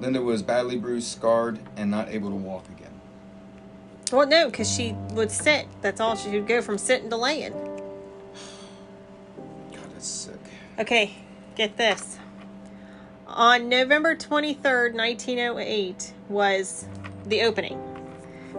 Linda 0.00 0.22
was 0.22 0.42
badly 0.42 0.78
bruised, 0.78 1.08
scarred, 1.08 1.58
and 1.76 1.90
not 1.90 2.08
able 2.08 2.30
to 2.30 2.36
walk. 2.36 2.64
Well, 4.12 4.26
no, 4.26 4.46
because 4.46 4.70
she 4.70 4.92
would 5.12 5.30
sit. 5.30 5.66
That's 5.80 6.00
all 6.00 6.16
she 6.16 6.28
would 6.30 6.46
go 6.46 6.60
from 6.60 6.76
sitting 6.76 7.08
to 7.08 7.16
laying. 7.16 7.52
God, 9.72 9.90
that's 9.94 10.06
sick. 10.06 10.38
Okay, 10.78 11.14
get 11.54 11.78
this. 11.78 12.18
On 13.26 13.70
November 13.70 14.14
23rd, 14.14 14.92
1908, 14.94 16.12
was 16.28 16.86
the 17.24 17.40
opening. 17.40 17.80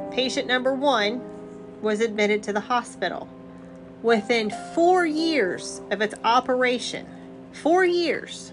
Patient 0.10 0.48
number 0.48 0.74
one 0.74 1.22
was 1.84 2.02
admitted 2.02 2.42
to 2.44 2.54
the 2.54 2.62
hospital. 2.62 3.30
Within 4.02 4.52
four 4.74 5.06
years 5.06 5.82
of 5.92 6.02
its 6.02 6.16
operation, 6.24 7.06
four 7.52 7.86
years, 7.86 8.52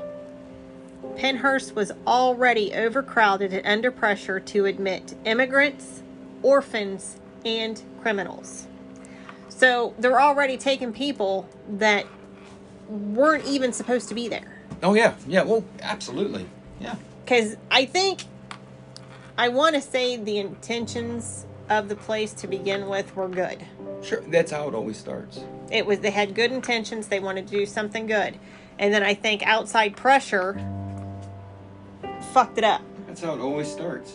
Pennhurst 1.16 1.74
was 1.74 1.92
already 2.06 2.74
overcrowded 2.74 3.54
and 3.54 3.66
under 3.66 3.90
pressure 3.90 4.38
to 4.38 4.66
admit 4.66 5.14
immigrants, 5.24 6.02
orphans, 6.42 7.16
and 7.44 7.82
criminals. 8.02 8.66
So 9.48 9.94
they're 9.98 10.20
already 10.20 10.56
taking 10.56 10.92
people 10.92 11.48
that 11.68 12.06
weren't 12.88 13.44
even 13.44 13.72
supposed 13.72 14.08
to 14.08 14.14
be 14.14 14.28
there. 14.28 14.58
Oh 14.82 14.94
yeah, 14.94 15.14
yeah. 15.26 15.42
Well, 15.42 15.64
absolutely. 15.82 16.46
Yeah. 16.80 16.96
Because 17.24 17.56
I 17.70 17.84
think, 17.84 18.24
I 19.36 19.48
want 19.48 19.74
to 19.74 19.80
say 19.80 20.16
the 20.16 20.38
intentions 20.38 21.46
of 21.68 21.88
the 21.88 21.96
place 21.96 22.32
to 22.34 22.48
begin 22.48 22.88
with 22.88 23.14
were 23.14 23.28
good. 23.28 23.64
Sure. 24.02 24.20
That's 24.22 24.50
how 24.50 24.68
it 24.68 24.74
always 24.74 24.96
starts. 24.96 25.40
It 25.70 25.86
was 25.86 26.00
they 26.00 26.10
had 26.10 26.34
good 26.34 26.50
intentions. 26.50 27.08
They 27.08 27.20
wanted 27.20 27.46
to 27.48 27.56
do 27.58 27.66
something 27.66 28.06
good, 28.06 28.38
and 28.78 28.92
then 28.92 29.02
I 29.02 29.14
think 29.14 29.42
outside 29.44 29.96
pressure 29.96 30.60
fucked 32.32 32.58
it 32.58 32.64
up. 32.64 32.82
That's 33.06 33.22
how 33.22 33.34
it 33.34 33.40
always 33.40 33.70
starts. 33.70 34.14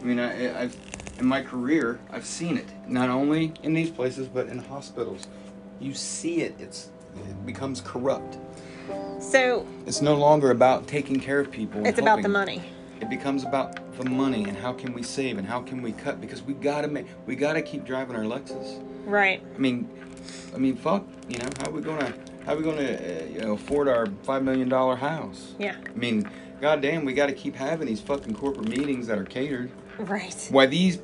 I 0.00 0.04
mean, 0.04 0.18
I, 0.18 0.62
I've 0.62 0.76
in 1.18 1.26
my 1.26 1.42
career, 1.42 1.98
I've 2.12 2.24
seen 2.24 2.56
it 2.56 2.66
not 2.86 3.08
only 3.08 3.52
in 3.62 3.74
these 3.74 3.90
places 3.90 4.28
but 4.28 4.46
in 4.48 4.58
hospitals. 4.58 5.26
You 5.80 5.94
see 5.94 6.42
it. 6.42 6.54
It's 6.58 6.90
it 7.16 7.46
becomes 7.46 7.80
corrupt. 7.80 8.38
So 9.20 9.66
It's 9.86 10.00
no 10.00 10.14
longer 10.14 10.50
about 10.50 10.86
taking 10.86 11.20
care 11.20 11.40
of 11.40 11.50
people. 11.50 11.84
it's 11.84 11.98
about 11.98 12.22
the 12.22 12.28
money. 12.28 12.62
It 13.00 13.10
becomes 13.10 13.44
about 13.44 13.76
the 13.96 14.08
money 14.08 14.44
and 14.44 14.56
how 14.56 14.72
can 14.72 14.92
we 14.92 15.02
save 15.02 15.38
and 15.38 15.46
how 15.46 15.60
can 15.60 15.82
we 15.82 15.92
cut 15.92 16.20
because 16.20 16.42
we 16.42 16.54
gotta 16.54 16.88
make 16.88 17.06
we 17.26 17.34
gotta 17.34 17.62
keep 17.62 17.84
driving 17.84 18.16
our 18.16 18.22
Lexus. 18.22 18.80
Right. 19.04 19.42
I 19.54 19.58
mean, 19.58 19.88
I 20.54 20.58
mean, 20.58 20.76
fuck. 20.76 21.04
You 21.28 21.38
know, 21.38 21.48
how 21.60 21.70
we 21.70 21.80
gonna 21.80 22.12
how 22.46 22.54
we 22.54 22.62
gonna 22.62 22.82
uh, 22.82 23.24
you 23.32 23.40
know 23.40 23.52
afford 23.54 23.88
our 23.88 24.06
five 24.22 24.42
million 24.44 24.68
dollar 24.68 24.96
house? 24.96 25.54
Yeah. 25.58 25.76
I 25.84 25.98
mean, 25.98 26.28
goddamn, 26.60 27.04
we 27.04 27.12
got 27.12 27.26
to 27.26 27.32
keep 27.32 27.54
having 27.56 27.86
these 27.86 28.00
fucking 28.00 28.34
corporate 28.34 28.68
meetings 28.68 29.06
that 29.08 29.18
are 29.18 29.24
catered. 29.24 29.70
Right. 29.98 30.48
Why 30.50 30.66
these 30.66 30.98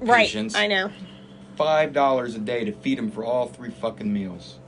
Right. 0.00 0.26
Patience. 0.26 0.54
I 0.54 0.66
know. 0.68 0.90
five 1.56 1.92
dollars 1.92 2.34
a 2.36 2.38
day 2.38 2.64
to 2.64 2.72
feed 2.72 2.98
them 2.98 3.10
for 3.10 3.24
all 3.24 3.48
three 3.48 3.70
fucking 3.70 4.12
meals? 4.12 4.58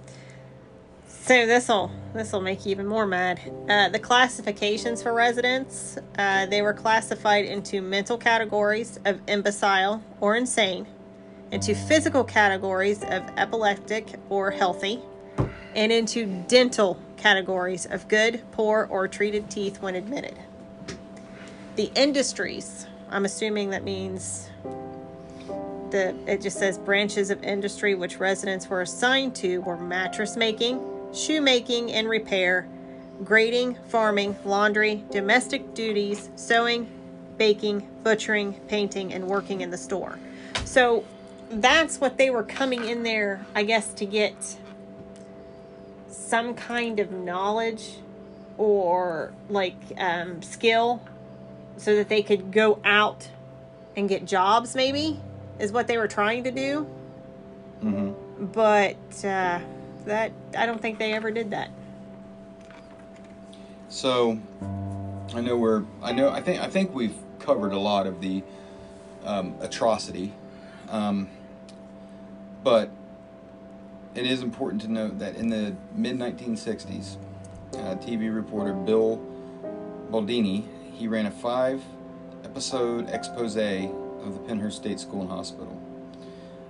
So 1.07 1.46
this'll 1.46 1.92
this'll 2.14 2.40
make 2.40 2.66
you 2.66 2.72
even 2.72 2.86
more 2.86 3.07
mad. 3.07 3.40
Uh, 3.68 3.88
the 3.88 4.01
classifications 4.01 5.03
for 5.03 5.12
residents, 5.12 5.98
uh, 6.18 6.46
they 6.46 6.62
were 6.62 6.72
classified 6.72 7.44
into 7.44 7.80
mental 7.80 8.18
categories 8.18 8.98
of 9.05 9.20
imbecile 9.28 10.03
or 10.20 10.34
insane, 10.34 10.86
into 11.53 11.74
physical 11.74 12.24
categories 12.24 13.05
of 13.05 13.22
epileptic 13.36 14.14
or 14.28 14.51
healthy, 14.51 15.01
and 15.76 15.92
into 15.92 16.26
dental 16.48 17.01
categories 17.16 17.86
of 17.86 18.09
good, 18.09 18.42
poor, 18.51 18.88
or 18.90 19.07
treated 19.07 19.48
teeth 19.48 19.80
when 19.80 19.94
admitted. 19.94 20.36
The 21.76 21.92
industries, 21.94 22.86
I'm 23.11 23.24
assuming 23.24 23.70
that 23.70 23.82
means 23.82 24.48
the 25.90 26.14
it 26.26 26.40
just 26.40 26.58
says 26.58 26.78
branches 26.78 27.30
of 27.30 27.42
industry 27.42 27.96
which 27.96 28.20
residents 28.20 28.68
were 28.68 28.82
assigned 28.82 29.34
to 29.36 29.58
were 29.62 29.76
mattress 29.76 30.36
making, 30.36 30.80
shoemaking 31.12 31.92
and 31.92 32.08
repair, 32.08 32.68
grading, 33.24 33.74
farming, 33.88 34.36
laundry, 34.44 35.04
domestic 35.11 35.74
duties, 35.74 36.30
sewing, 36.36 36.88
baking, 37.36 37.88
butchering, 38.04 38.54
painting, 38.68 39.12
and 39.12 39.26
working 39.26 39.61
in 39.61 39.70
the 39.70 39.78
store. 39.78 40.18
So 40.64 41.04
that's 41.50 42.00
what 42.00 42.16
they 42.16 42.30
were 42.30 42.44
coming 42.44 42.84
in 42.84 43.02
there, 43.02 43.44
I 43.56 43.64
guess, 43.64 43.92
to 43.94 44.06
get 44.06 44.56
some 46.08 46.54
kind 46.54 47.00
of 47.00 47.11
knowledge 47.11 47.96
or 48.56 49.32
like 49.48 49.74
um, 49.98 50.42
skill 50.42 51.02
so 51.81 51.97
that 51.97 52.11
they 52.11 52.22
could 52.22 52.53
go 52.53 52.78
out 52.85 53.26
and 53.97 54.07
get 54.07 54.26
jobs, 54.26 54.74
maybe, 54.74 55.18
is 55.59 55.72
what 55.72 55.87
they 55.87 55.97
were 55.97 56.09
trying 56.09 56.45
to 56.45 56.51
do. 56.51 56.87
Mm-hmm. 57.83 58.47
But 58.47 59.24
uh, 59.24 59.61
that, 60.05 60.33
I 60.57 60.66
don't 60.66 60.81
think 60.81 60.99
they 60.99 61.14
ever 61.14 61.31
did 61.31 61.51
that. 61.51 61.70
So, 63.89 64.39
I 65.35 65.41
know 65.41 65.57
we're. 65.57 65.85
I 66.03 66.12
know. 66.12 66.28
I 66.28 66.43
think. 66.43 66.62
I 66.62 66.68
think 66.68 66.95
we've 66.95 67.16
covered 67.39 67.72
a 67.72 67.78
lot 67.78 68.07
of 68.07 68.20
the 68.20 68.43
um, 69.24 69.57
atrocity, 69.61 70.33
um, 70.91 71.28
but 72.62 72.91
it 74.14 74.26
is 74.26 74.43
important 74.43 74.83
to 74.83 74.93
note 74.93 75.18
that 75.18 75.35
in 75.35 75.49
the 75.49 75.74
mid 75.95 76.18
1960s, 76.18 77.16
uh, 77.72 77.97
TV 77.97 78.33
reporter 78.33 78.74
Bill 78.74 79.20
Baldini 80.11 80.64
he 81.01 81.09
ran 81.09 81.24
a 81.24 81.30
five 81.30 81.82
episode 82.44 83.09
expose 83.09 83.57
of 83.57 84.34
the 84.34 84.40
Pennhurst 84.46 84.74
State 84.74 85.01
School 85.01 85.22
and 85.22 85.30
Hospital. 85.30 85.80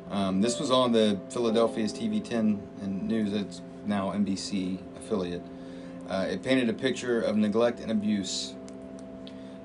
Um, 0.09 0.41
this 0.41 0.61
was 0.61 0.71
on 0.71 0.93
the 0.93 1.19
Philadelphia's 1.31 1.93
TV 1.93 2.23
10 2.23 2.63
and 2.81 3.09
News. 3.09 3.33
It's 3.33 3.61
now 3.87 4.13
NBC 4.13 4.79
affiliate. 4.97 5.43
Uh, 6.09 6.29
it 6.31 6.45
painted 6.45 6.69
a 6.69 6.73
picture 6.73 7.21
of 7.21 7.37
neglect 7.39 7.81
and 7.81 7.91
abuse. 7.91 8.55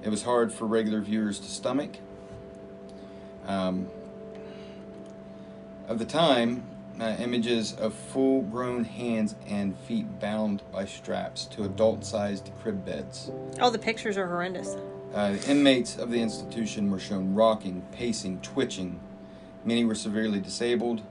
It 0.01 0.09
was 0.09 0.24
hard 0.24 0.51
for 0.51 0.66
regular 0.66 0.99
viewers 0.99 1.38
to 1.41 1.47
stomach. 1.47 1.97
Um, 3.45 3.88
of 5.88 5.99
the 5.99 6.05
time, 6.05 6.63
uh, 7.00 7.16
images 7.20 7.74
of 7.74 7.93
full 7.93 8.41
grown 8.43 8.84
hands 8.84 9.36
and 9.48 9.78
feet 9.80 10.20
bound 10.20 10.62
by 10.72 10.86
straps 10.86 11.46
to 11.46 11.64
adult 11.64 12.06
sized 12.06 12.52
crib 12.62 12.86
beds. 12.86 13.32
Oh, 13.60 13.70
the 13.70 13.80
pictures 13.80 14.18
are 14.18 14.28
horrendous. 14.28 14.76
Uh, 15.14 15.32
the 15.32 15.52
inmates 15.52 15.98
of 15.98 16.12
the 16.12 16.22
institution 16.22 16.91
were 16.91 17.00
shown 17.00 17.34
rocking, 17.34 17.82
pacing, 17.91 18.39
twitching. 18.41 19.00
Many 19.64 19.86
were 19.86 19.96
severely 19.96 20.39
disabled, 20.39 21.02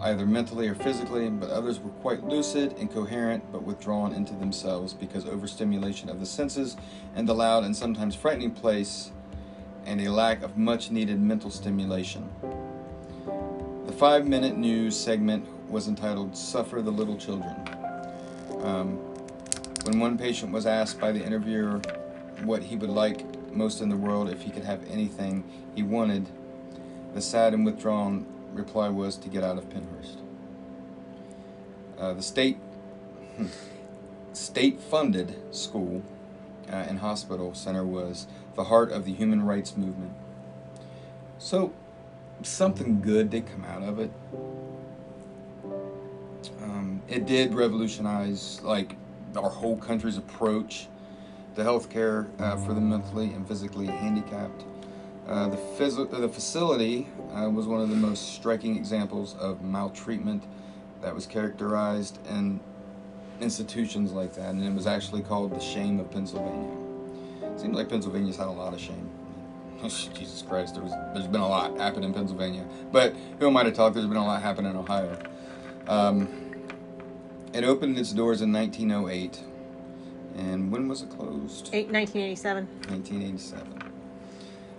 either 0.00 0.26
mentally 0.26 0.66
or 0.68 0.74
physically, 0.74 1.28
but 1.30 1.50
others 1.50 1.78
were 1.78 1.90
quite 1.90 2.24
lucid 2.24 2.74
and 2.78 2.90
coherent 2.90 3.44
but 3.52 3.62
withdrawn 3.62 4.12
into 4.12 4.34
themselves 4.34 4.94
because 4.94 5.26
overstimulation 5.26 6.08
of 6.08 6.20
the 6.20 6.26
senses 6.26 6.76
and 7.14 7.28
the 7.28 7.34
loud 7.34 7.64
and 7.64 7.76
sometimes 7.76 8.14
frightening 8.14 8.50
place 8.50 9.12
and 9.84 10.00
a 10.00 10.10
lack 10.10 10.42
of 10.42 10.56
much 10.56 10.90
needed 10.90 11.20
mental 11.20 11.50
stimulation. 11.50 12.28
Five 14.02 14.26
minute 14.26 14.56
news 14.56 14.98
segment 14.98 15.46
was 15.70 15.86
entitled 15.86 16.36
Suffer 16.36 16.82
the 16.82 16.90
Little 16.90 17.16
Children. 17.16 17.54
Um, 18.62 18.96
when 19.84 20.00
one 20.00 20.18
patient 20.18 20.50
was 20.50 20.66
asked 20.66 20.98
by 20.98 21.12
the 21.12 21.24
interviewer 21.24 21.80
what 22.42 22.64
he 22.64 22.74
would 22.74 22.90
like 22.90 23.24
most 23.52 23.80
in 23.80 23.88
the 23.88 23.96
world 23.96 24.28
if 24.28 24.42
he 24.42 24.50
could 24.50 24.64
have 24.64 24.82
anything 24.90 25.44
he 25.76 25.84
wanted, 25.84 26.28
the 27.14 27.20
sad 27.20 27.54
and 27.54 27.64
withdrawn 27.64 28.26
reply 28.52 28.88
was 28.88 29.16
to 29.18 29.28
get 29.28 29.44
out 29.44 29.56
of 29.56 29.68
Pennhurst. 29.68 30.16
Uh, 31.96 32.12
the 32.12 32.22
state 32.22 32.58
state 34.32 34.80
funded 34.80 35.36
school 35.54 36.02
uh, 36.68 36.74
and 36.74 36.98
hospital 36.98 37.54
center 37.54 37.84
was 37.84 38.26
the 38.56 38.64
heart 38.64 38.90
of 38.90 39.04
the 39.04 39.12
human 39.14 39.44
rights 39.44 39.76
movement. 39.76 40.12
So 41.38 41.72
something 42.46 43.00
good 43.00 43.30
did 43.30 43.46
come 43.46 43.64
out 43.64 43.82
of 43.82 43.98
it. 43.98 44.10
it 47.12 47.26
did 47.26 47.52
revolutionize 47.54 48.62
like 48.62 48.96
our 49.36 49.50
whole 49.50 49.76
country's 49.76 50.16
approach 50.16 50.88
to 51.54 51.62
healthcare 51.62 52.26
uh, 52.40 52.56
for 52.56 52.72
the 52.72 52.80
mentally 52.80 53.26
and 53.34 53.46
physically 53.46 53.86
handicapped. 53.86 54.64
Uh, 55.28 55.48
the, 55.48 55.56
phys- 55.56 56.10
the 56.10 56.28
facility 56.28 57.06
uh, 57.34 57.48
was 57.50 57.66
one 57.66 57.82
of 57.82 57.90
the 57.90 57.96
most 57.96 58.34
striking 58.34 58.76
examples 58.76 59.36
of 59.36 59.62
maltreatment 59.62 60.42
that 61.02 61.14
was 61.14 61.26
characterized 61.26 62.18
in 62.28 62.58
institutions 63.42 64.12
like 64.12 64.32
that, 64.34 64.48
and 64.50 64.64
it 64.64 64.72
was 64.72 64.86
actually 64.86 65.20
called 65.20 65.54
the 65.54 65.60
shame 65.60 66.00
of 66.00 66.10
Pennsylvania. 66.10 66.76
Seems 67.56 67.76
like 67.76 67.90
Pennsylvania's 67.90 68.36
had 68.36 68.46
a 68.46 68.50
lot 68.50 68.72
of 68.72 68.80
shame. 68.80 69.11
Jesus 69.82 70.42
Christ, 70.42 70.74
there 70.74 70.82
was, 70.82 70.92
there's 71.12 71.26
been 71.26 71.40
a 71.40 71.48
lot 71.48 71.76
happen 71.78 72.04
in 72.04 72.14
Pennsylvania. 72.14 72.64
But 72.90 73.14
who 73.38 73.48
am 73.48 73.56
I 73.56 73.64
to 73.64 73.72
talk? 73.72 73.94
There's 73.94 74.06
been 74.06 74.16
a 74.16 74.24
lot 74.24 74.42
happen 74.42 74.66
in 74.66 74.76
Ohio. 74.76 75.18
Um, 75.88 76.28
it 77.52 77.64
opened 77.64 77.98
its 77.98 78.12
doors 78.12 78.42
in 78.42 78.52
1908. 78.52 79.40
And 80.36 80.72
when 80.72 80.88
was 80.88 81.02
it 81.02 81.10
closed? 81.10 81.70
Eight, 81.72 81.90
1987. 81.90 82.66
1987. 82.88 83.92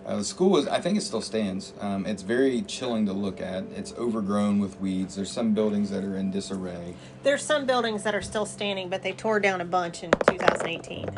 Uh, 0.06 0.18
the 0.18 0.24
school 0.24 0.58
is, 0.58 0.68
I 0.68 0.82
think 0.82 0.98
it 0.98 1.02
still 1.02 1.22
stands. 1.22 1.72
Um, 1.80 2.06
it's 2.06 2.24
very 2.24 2.62
chilling 2.64 3.06
to 3.06 3.14
look 3.14 3.40
at. 3.40 3.64
It's 3.76 3.94
overgrown 3.94 4.60
with 4.60 4.80
weeds. 4.82 5.16
There's 5.16 5.32
some 5.32 5.54
buildings 5.54 5.92
that 5.92 6.04
are 6.04 6.18
in 6.18 6.30
disarray. 6.30 6.96
There's 7.24 7.44
some 7.44 7.66
buildings 7.66 8.04
that 8.04 8.14
are 8.14 8.22
still 8.22 8.46
standing, 8.46 8.90
but 8.90 9.02
they 9.02 9.14
tore 9.14 9.40
down 9.40 9.62
a 9.62 9.66
bunch 9.66 10.04
in 10.04 10.12
2018. 10.12 11.10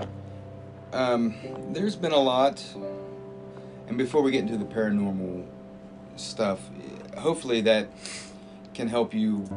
Um, 0.94 1.34
there's 1.72 1.96
been 1.96 2.12
a 2.12 2.20
lot. 2.20 2.64
And 3.88 3.98
before 3.98 4.22
we 4.22 4.32
get 4.32 4.42
into 4.42 4.58
the 4.58 4.66
paranormal 4.66 5.46
stuff, 6.16 6.60
hopefully 7.18 7.62
that 7.62 7.88
can 8.74 8.88
help 8.88 9.14
you 9.14 9.48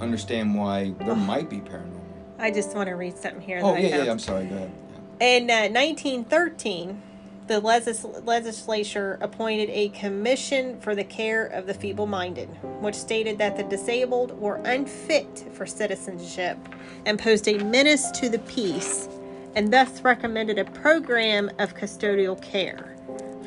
understand 0.00 0.54
why 0.54 0.92
there 1.00 1.16
might 1.16 1.48
be 1.48 1.58
paranormal. 1.58 2.00
I 2.38 2.50
just 2.50 2.74
want 2.74 2.88
to 2.88 2.94
read 2.94 3.16
something 3.16 3.40
here. 3.40 3.60
Oh, 3.62 3.72
that 3.72 3.78
I 3.78 3.80
yeah, 3.80 4.04
yeah, 4.04 4.10
I'm 4.10 4.18
sorry. 4.18 4.46
Go 4.46 4.56
ahead. 4.56 4.72
In 5.20 5.50
uh, 5.50 5.68
1913, 5.70 7.00
the 7.46 7.60
legis- 7.60 8.04
legislature 8.24 9.18
appointed 9.20 9.70
a 9.70 9.88
commission 9.90 10.78
for 10.80 10.94
the 10.94 11.04
care 11.04 11.46
of 11.46 11.66
the 11.66 11.74
feeble 11.74 12.06
minded, 12.06 12.48
which 12.80 12.94
stated 12.94 13.38
that 13.38 13.56
the 13.56 13.62
disabled 13.62 14.38
were 14.38 14.56
unfit 14.64 15.46
for 15.52 15.64
citizenship 15.64 16.58
and 17.06 17.18
posed 17.18 17.48
a 17.48 17.58
menace 17.64 18.10
to 18.10 18.28
the 18.28 18.40
peace, 18.40 19.08
and 19.54 19.72
thus 19.72 20.02
recommended 20.02 20.58
a 20.58 20.64
program 20.64 21.50
of 21.58 21.74
custodial 21.74 22.40
care. 22.42 22.95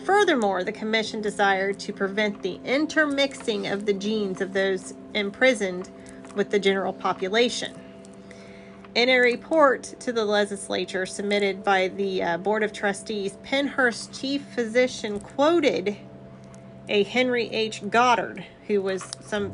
Furthermore, 0.10 0.64
the 0.64 0.72
commission 0.72 1.22
desired 1.22 1.78
to 1.82 1.94
prevent 1.94 2.42
the 2.42 2.60
intermixing 2.66 3.68
of 3.68 3.86
the 3.86 3.94
genes 3.94 4.42
of 4.42 4.54
those 4.54 4.96
imprisoned 5.14 5.92
with 6.34 6.50
the 6.50 6.58
general 6.58 6.92
population. 6.92 7.80
In 8.96 9.08
a 9.08 9.20
report 9.20 9.84
to 10.00 10.12
the 10.12 10.26
legislature 10.26 11.06
submitted 11.06 11.64
by 11.64 11.90
the 11.90 12.24
uh, 12.24 12.38
Board 12.40 12.64
of 12.64 12.74
Trustees, 12.74 13.38
Pennhurst 13.44 14.20
chief 14.20 14.42
physician 14.56 15.20
quoted 15.20 15.96
a 16.88 17.04
Henry 17.04 17.48
H. 17.52 17.88
Goddard, 17.88 18.44
who 18.66 18.82
was 18.82 19.12
some 19.22 19.52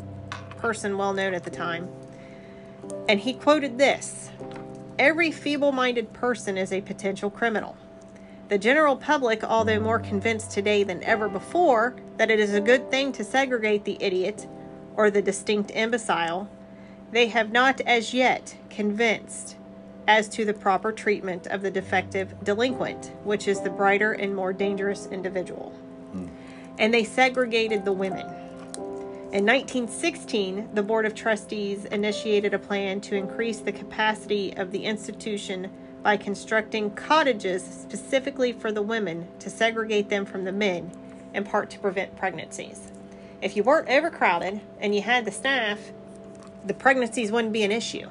person 0.56 0.97
well 0.97 1.12
known 1.12 1.34
at 1.34 1.43
the 1.43 1.51
time. 1.51 1.89
And 3.10 3.20
he 3.20 3.34
quoted 3.34 3.78
this 3.78 4.32
Every 4.97 5.32
feeble 5.32 5.74
minded 5.74 6.14
person 6.14 6.58
is 6.58 6.72
a 6.72 6.80
potential 6.80 7.30
criminal. 7.30 7.76
The 8.48 8.58
general 8.60 8.96
public, 8.96 9.43
although 9.43 9.80
more 9.80 10.00
convinced 10.00 10.52
today 10.52 10.84
than 10.84 11.04
ever 11.04 11.28
before 11.28 11.96
that 12.18 12.30
it 12.30 12.39
is 12.39 12.54
a 12.54 12.62
good 12.62 12.91
thing 12.91 13.12
to 13.14 13.24
segregate 13.24 13.86
the 13.86 13.98
idiot 14.00 14.48
or 14.96 15.10
the 15.10 15.22
distinct 15.22 15.72
imbecile, 15.72 16.48
they 17.12 17.28
have 17.28 17.52
not 17.52 17.82
as 17.82 18.14
yet 18.14 18.56
convinced 18.70 19.56
as 20.08 20.30
to 20.30 20.46
the 20.46 20.54
proper 20.54 20.91
treatment 20.91 21.48
of 21.48 21.64
the 21.64 21.72
defective 21.72 22.36
delinquent, 22.43 23.12
which 23.24 23.48
is 23.48 23.62
the 23.62 23.70
brighter 23.70 24.14
and 24.14 24.36
more 24.36 24.54
dangerous 24.54 25.08
individual. 25.08 25.74
And 26.78 26.93
they 26.93 27.04
segregated 27.04 27.84
the 27.84 27.93
women. 27.93 28.28
In 29.32 29.43
1916, 29.46 30.70
the 30.76 30.84
Board 30.84 31.06
of 31.06 31.16
Trustees 31.16 31.86
initiated 31.86 32.54
a 32.54 32.60
plan 32.60 33.02
to 33.02 33.16
increase 33.16 33.60
the 33.60 33.72
capacity 33.72 34.56
of 34.56 34.72
the 34.72 34.86
institution 34.86 35.72
by 36.06 36.16
constructing 36.16 36.91
cottages 36.91 37.64
specifically 37.64 38.51
for 38.51 38.72
the 38.72 38.82
women 38.84 39.28
to 39.39 39.49
segregate 39.49 40.08
them 40.08 40.24
from 40.24 40.43
the 40.43 40.51
men, 40.51 40.91
in 41.34 41.43
part 41.43 41.68
to 41.68 41.80
prevent 41.80 42.16
pregnancies. 42.16 42.91
If 43.41 43.56
you 43.58 43.64
weren't 43.64 43.89
overcrowded 43.89 44.62
and 44.80 44.93
you 44.93 45.01
had 45.01 45.26
the 45.26 45.32
staff, 45.32 45.80
the 46.64 46.76
pregnancies 46.76 47.32
wouldn't 47.32 47.53
be 47.53 47.64
an 47.64 47.72
issue. 47.72 48.08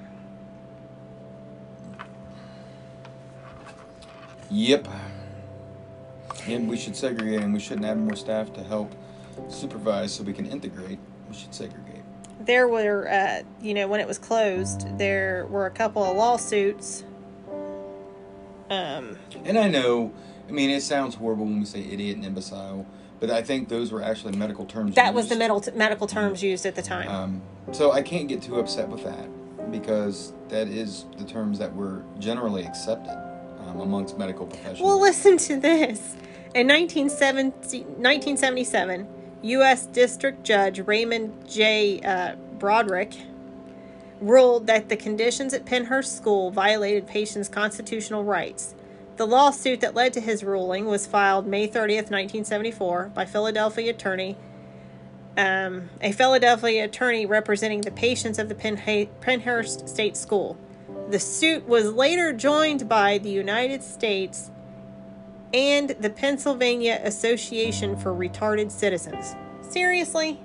Yep. 4.51 4.88
And 6.49 6.68
we 6.68 6.76
should 6.76 6.97
segregate, 6.97 7.42
and 7.42 7.55
we 7.55 7.61
shouldn't 7.61 7.86
have 7.86 7.97
more 7.97 8.16
staff 8.16 8.53
to 8.55 8.64
help 8.64 8.92
supervise 9.49 10.12
so 10.12 10.24
we 10.24 10.32
can 10.32 10.47
integrate. 10.47 10.99
We 11.28 11.36
should 11.36 11.55
segregate. 11.55 12.03
There 12.40 12.66
were, 12.66 13.09
uh, 13.09 13.42
you 13.62 13.72
know, 13.72 13.86
when 13.86 14.01
it 14.01 14.09
was 14.09 14.18
closed, 14.18 14.99
there 14.99 15.47
were 15.49 15.66
a 15.66 15.70
couple 15.70 16.03
of 16.03 16.16
lawsuits. 16.16 17.05
Um, 18.70 19.18
And 19.44 19.58
I 19.58 19.68
know, 19.68 20.12
I 20.48 20.52
mean, 20.52 20.70
it 20.70 20.82
sounds 20.82 21.14
horrible 21.14 21.44
when 21.44 21.60
we 21.60 21.64
say 21.66 21.80
idiot 21.80 22.16
and 22.16 22.24
imbecile, 22.24 22.86
but 23.20 23.30
I 23.30 23.42
think 23.42 23.68
those 23.68 23.92
were 23.92 24.02
actually 24.02 24.36
medical 24.36 24.64
terms. 24.66 24.94
that 24.96 25.14
was 25.14 25.28
the 25.28 25.34
used. 25.34 25.38
medical 25.48 25.76
medical 25.78 26.06
terms 26.06 26.42
used 26.42 26.66
at 26.66 26.74
the 26.74 26.82
time. 26.82 27.08
Um, 27.08 27.42
so 27.72 27.92
I 27.92 28.02
can't 28.02 28.28
get 28.28 28.42
too 28.42 28.58
upset 28.58 28.88
with 28.88 29.04
that 29.04 29.28
because 29.70 30.32
that 30.48 30.68
is 30.68 31.06
the 31.18 31.24
terms 31.24 31.58
that 31.58 31.74
were 31.74 32.02
generally 32.18 32.64
accepted 32.64 33.16
um, 33.66 33.80
amongst 33.80 34.18
medical 34.18 34.46
professionals. 34.46 34.80
Well, 34.80 35.00
listen 35.00 35.36
to 35.38 35.56
this. 35.58 36.16
In 36.54 36.68
1970, 36.68 37.78
1977, 37.80 39.08
U.S. 39.42 39.86
District 39.86 40.44
Judge 40.44 40.80
Raymond 40.80 41.32
J. 41.48 42.00
Uh, 42.00 42.36
Broderick 42.58 43.12
ruled 44.29 44.66
that 44.66 44.89
the 44.89 44.97
conditions 44.97 45.53
at 45.53 45.64
Pennhurst 45.64 46.16
School 46.16 46.51
violated 46.51 47.07
patients' 47.07 47.49
constitutional 47.49 48.25
rights. 48.25 48.75
The 49.16 49.27
lawsuit 49.27 49.81
that 49.81 49.95
led 49.95 50.12
to 50.14 50.20
his 50.20 50.43
ruling 50.43 50.87
was 50.87 51.07
filed 51.07 51.47
May 51.47 51.68
30th, 51.68 52.11
1974, 52.11 53.12
by 53.14 53.25
Philadelphia 53.27 53.91
attorney, 53.91 54.37
um, 55.37 55.91
a 56.01 56.12
Philadelphia 56.12 56.85
attorney 56.85 57.27
representing 57.27 57.83
the 57.83 57.91
patients 57.91 58.39
of 58.39 58.49
the 58.49 58.55
Pennhurst 58.55 59.89
State 59.89 60.16
School. 60.16 60.57
The 61.11 61.20
suit 61.20 61.68
was 61.68 61.93
later 61.93 62.33
joined 62.33 62.89
by 62.89 63.18
the 63.18 63.31
United 63.31 63.83
States 63.83 64.51
and 65.53 65.91
the 65.91 66.11
Pennsylvania 66.11 67.01
Association 67.05 67.97
for 67.97 68.12
Retarded 68.12 68.70
Citizens. 68.70 69.37
Seriously? 69.62 70.41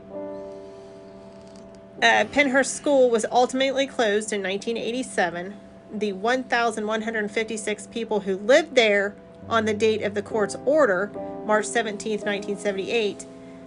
Uh, 2.02 2.24
Pennhurst 2.32 2.74
School 2.74 3.10
was 3.10 3.26
ultimately 3.30 3.86
closed 3.86 4.32
in 4.32 4.41
1987. 4.41 5.54
The 5.91 6.14
1,156 6.14 7.88
people 7.88 8.22
who 8.22 8.38
lived 8.38 8.76
there 8.76 9.16
on 9.50 9.66
the 9.66 9.74
date 9.74 10.04
of 10.04 10.14
the 10.14 10.22
court's 10.22 10.56
order, 10.66 11.12
March 11.45 11.66
17, 11.66 12.12
1978, 12.20 13.26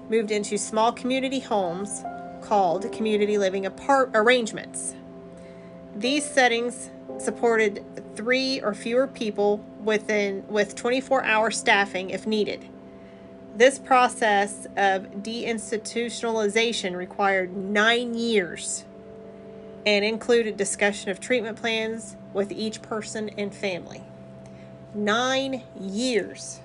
moved 0.09 0.31
into 0.31 0.57
small 0.57 0.93
community 0.93 1.41
homes 1.41 2.05
called 2.41 2.91
community 2.91 3.37
living 3.37 3.67
apart 3.67 4.11
arrangements. 4.15 4.95
These 5.95 6.25
settings 6.25 6.89
supported 7.19 7.85
three 8.17 8.63
or 8.63 8.73
fewer 8.73 9.07
people 9.07 9.63
within 9.85 10.43
with 10.49 10.75
24-hour 10.75 11.51
staffing 11.51 12.09
if 12.09 12.27
needed. 12.27 12.67
This 13.55 13.79
process 13.79 14.67
of 14.77 15.23
deinstitutionalization 15.23 16.97
required 16.97 17.55
nine 17.55 18.15
years 18.15 18.85
and 19.85 20.05
included 20.05 20.57
discussion 20.57 21.11
of 21.11 21.21
treatment 21.21 21.61
plans 21.61 22.17
with 22.33 22.51
each 22.51 22.81
person 22.81 23.31
and 23.37 23.55
family. 23.55 24.03
Nine 24.95 25.63
years 25.79 26.61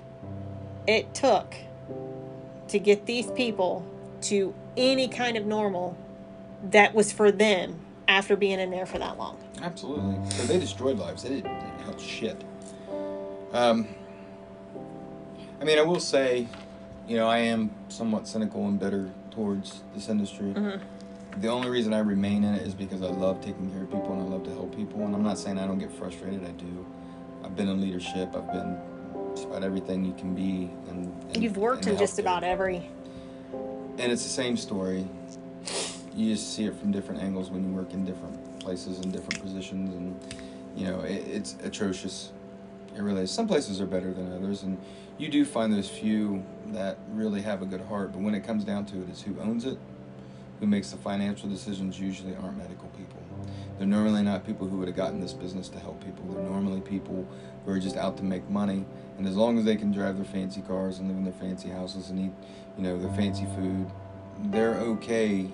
it 0.86 1.12
took 1.14 1.54
to 2.68 2.78
get 2.78 3.04
these 3.06 3.30
people 3.32 3.86
to 4.22 4.54
any 4.76 5.08
kind 5.08 5.36
of 5.36 5.44
normal 5.44 5.96
that 6.70 6.94
was 6.94 7.12
for 7.12 7.30
them 7.30 7.80
after 8.06 8.34
being 8.34 8.58
in 8.58 8.70
there 8.70 8.86
for 8.86 8.98
that 8.98 9.18
long. 9.18 9.38
Absolutely. 9.60 10.30
So 10.30 10.44
they 10.44 10.58
destroyed 10.58 10.98
lives. 10.98 11.22
They 11.22 11.28
didn't, 11.28 11.52
didn't 11.52 11.80
help 11.80 12.00
shit. 12.00 12.42
Um, 13.52 13.88
I 15.60 15.64
mean, 15.64 15.78
I 15.78 15.82
will 15.82 16.00
say, 16.00 16.48
you 17.08 17.16
know, 17.16 17.26
I 17.26 17.38
am 17.38 17.70
somewhat 17.88 18.28
cynical 18.28 18.66
and 18.66 18.78
bitter 18.78 19.10
towards 19.30 19.82
this 19.94 20.08
industry. 20.08 20.52
Mm-hmm. 20.52 21.40
The 21.40 21.48
only 21.48 21.70
reason 21.70 21.94
I 21.94 22.00
remain 22.00 22.44
in 22.44 22.54
it 22.54 22.62
is 22.62 22.74
because 22.74 23.02
I 23.02 23.06
love 23.06 23.40
taking 23.40 23.70
care 23.70 23.82
of 23.82 23.90
people 23.90 24.12
and 24.12 24.22
I 24.22 24.24
love 24.24 24.44
to 24.44 24.50
help 24.50 24.76
people. 24.76 25.04
And 25.04 25.14
I'm 25.14 25.22
not 25.22 25.38
saying 25.38 25.58
I 25.58 25.66
don't 25.66 25.78
get 25.78 25.90
frustrated. 25.90 26.44
I 26.44 26.50
do. 26.52 26.86
I've 27.44 27.56
been 27.56 27.68
in 27.68 27.80
leadership. 27.80 28.34
I've 28.36 28.52
been 28.52 28.78
about 29.44 29.62
everything 29.62 30.04
you 30.04 30.12
can 30.14 30.34
be. 30.34 30.70
And, 30.88 31.12
and 31.32 31.42
You've 31.42 31.56
worked 31.56 31.86
in 31.86 31.96
just 31.96 32.18
about 32.18 32.44
every. 32.44 32.88
And 33.98 34.12
it's 34.12 34.24
the 34.24 34.28
same 34.28 34.56
story. 34.56 35.06
You 36.14 36.34
just 36.34 36.54
see 36.54 36.64
it 36.64 36.74
from 36.74 36.90
different 36.90 37.22
angles 37.22 37.50
when 37.50 37.64
you 37.64 37.74
work 37.74 37.92
in 37.92 38.04
different 38.04 38.58
places 38.58 38.98
and 38.98 39.12
different 39.12 39.40
positions, 39.40 39.94
and 39.94 40.36
you 40.76 40.86
know 40.86 41.00
it, 41.00 41.24
it's 41.28 41.56
atrocious. 41.62 42.32
It 42.96 43.02
really 43.02 43.22
is. 43.22 43.30
Some 43.30 43.46
places 43.46 43.80
are 43.80 43.86
better 43.86 44.12
than 44.12 44.32
others, 44.32 44.64
and 44.64 44.78
you 45.18 45.28
do 45.28 45.44
find 45.44 45.72
those 45.72 45.88
few 45.88 46.44
that 46.68 46.98
really 47.10 47.42
have 47.42 47.60
a 47.60 47.66
good 47.66 47.80
heart. 47.82 48.12
But 48.12 48.22
when 48.22 48.34
it 48.34 48.44
comes 48.44 48.64
down 48.64 48.86
to 48.86 48.96
it, 49.02 49.08
it's 49.08 49.22
who 49.22 49.38
owns 49.40 49.64
it, 49.64 49.78
who 50.60 50.66
makes 50.66 50.90
the 50.90 50.96
financial 50.96 51.48
decisions. 51.48 51.98
Usually 52.00 52.34
aren't 52.36 52.56
medical 52.56 52.88
people. 52.90 53.20
They're 53.78 53.86
normally 53.86 54.22
not 54.22 54.44
people 54.44 54.66
who 54.66 54.78
would 54.78 54.88
have 54.88 54.96
gotten 54.96 55.20
this 55.20 55.32
business 55.32 55.68
to 55.70 55.78
help 55.78 56.04
people. 56.04 56.24
They're 56.32 56.42
normally 56.42 56.80
people 56.80 57.26
who 57.64 57.72
are 57.72 57.78
just 57.78 57.96
out 57.96 58.16
to 58.18 58.24
make 58.24 58.48
money. 58.48 58.84
And 59.18 59.26
as 59.26 59.36
long 59.36 59.58
as 59.58 59.64
they 59.64 59.76
can 59.76 59.92
drive 59.92 60.16
their 60.16 60.24
fancy 60.24 60.60
cars 60.62 60.98
and 60.98 61.08
live 61.08 61.16
in 61.16 61.24
their 61.24 61.32
fancy 61.32 61.68
houses 61.68 62.10
and 62.10 62.18
eat, 62.18 62.32
you 62.76 62.82
know, 62.82 62.98
their 62.98 63.12
fancy 63.14 63.46
food, 63.56 63.90
they're 64.46 64.74
okay 64.74 65.46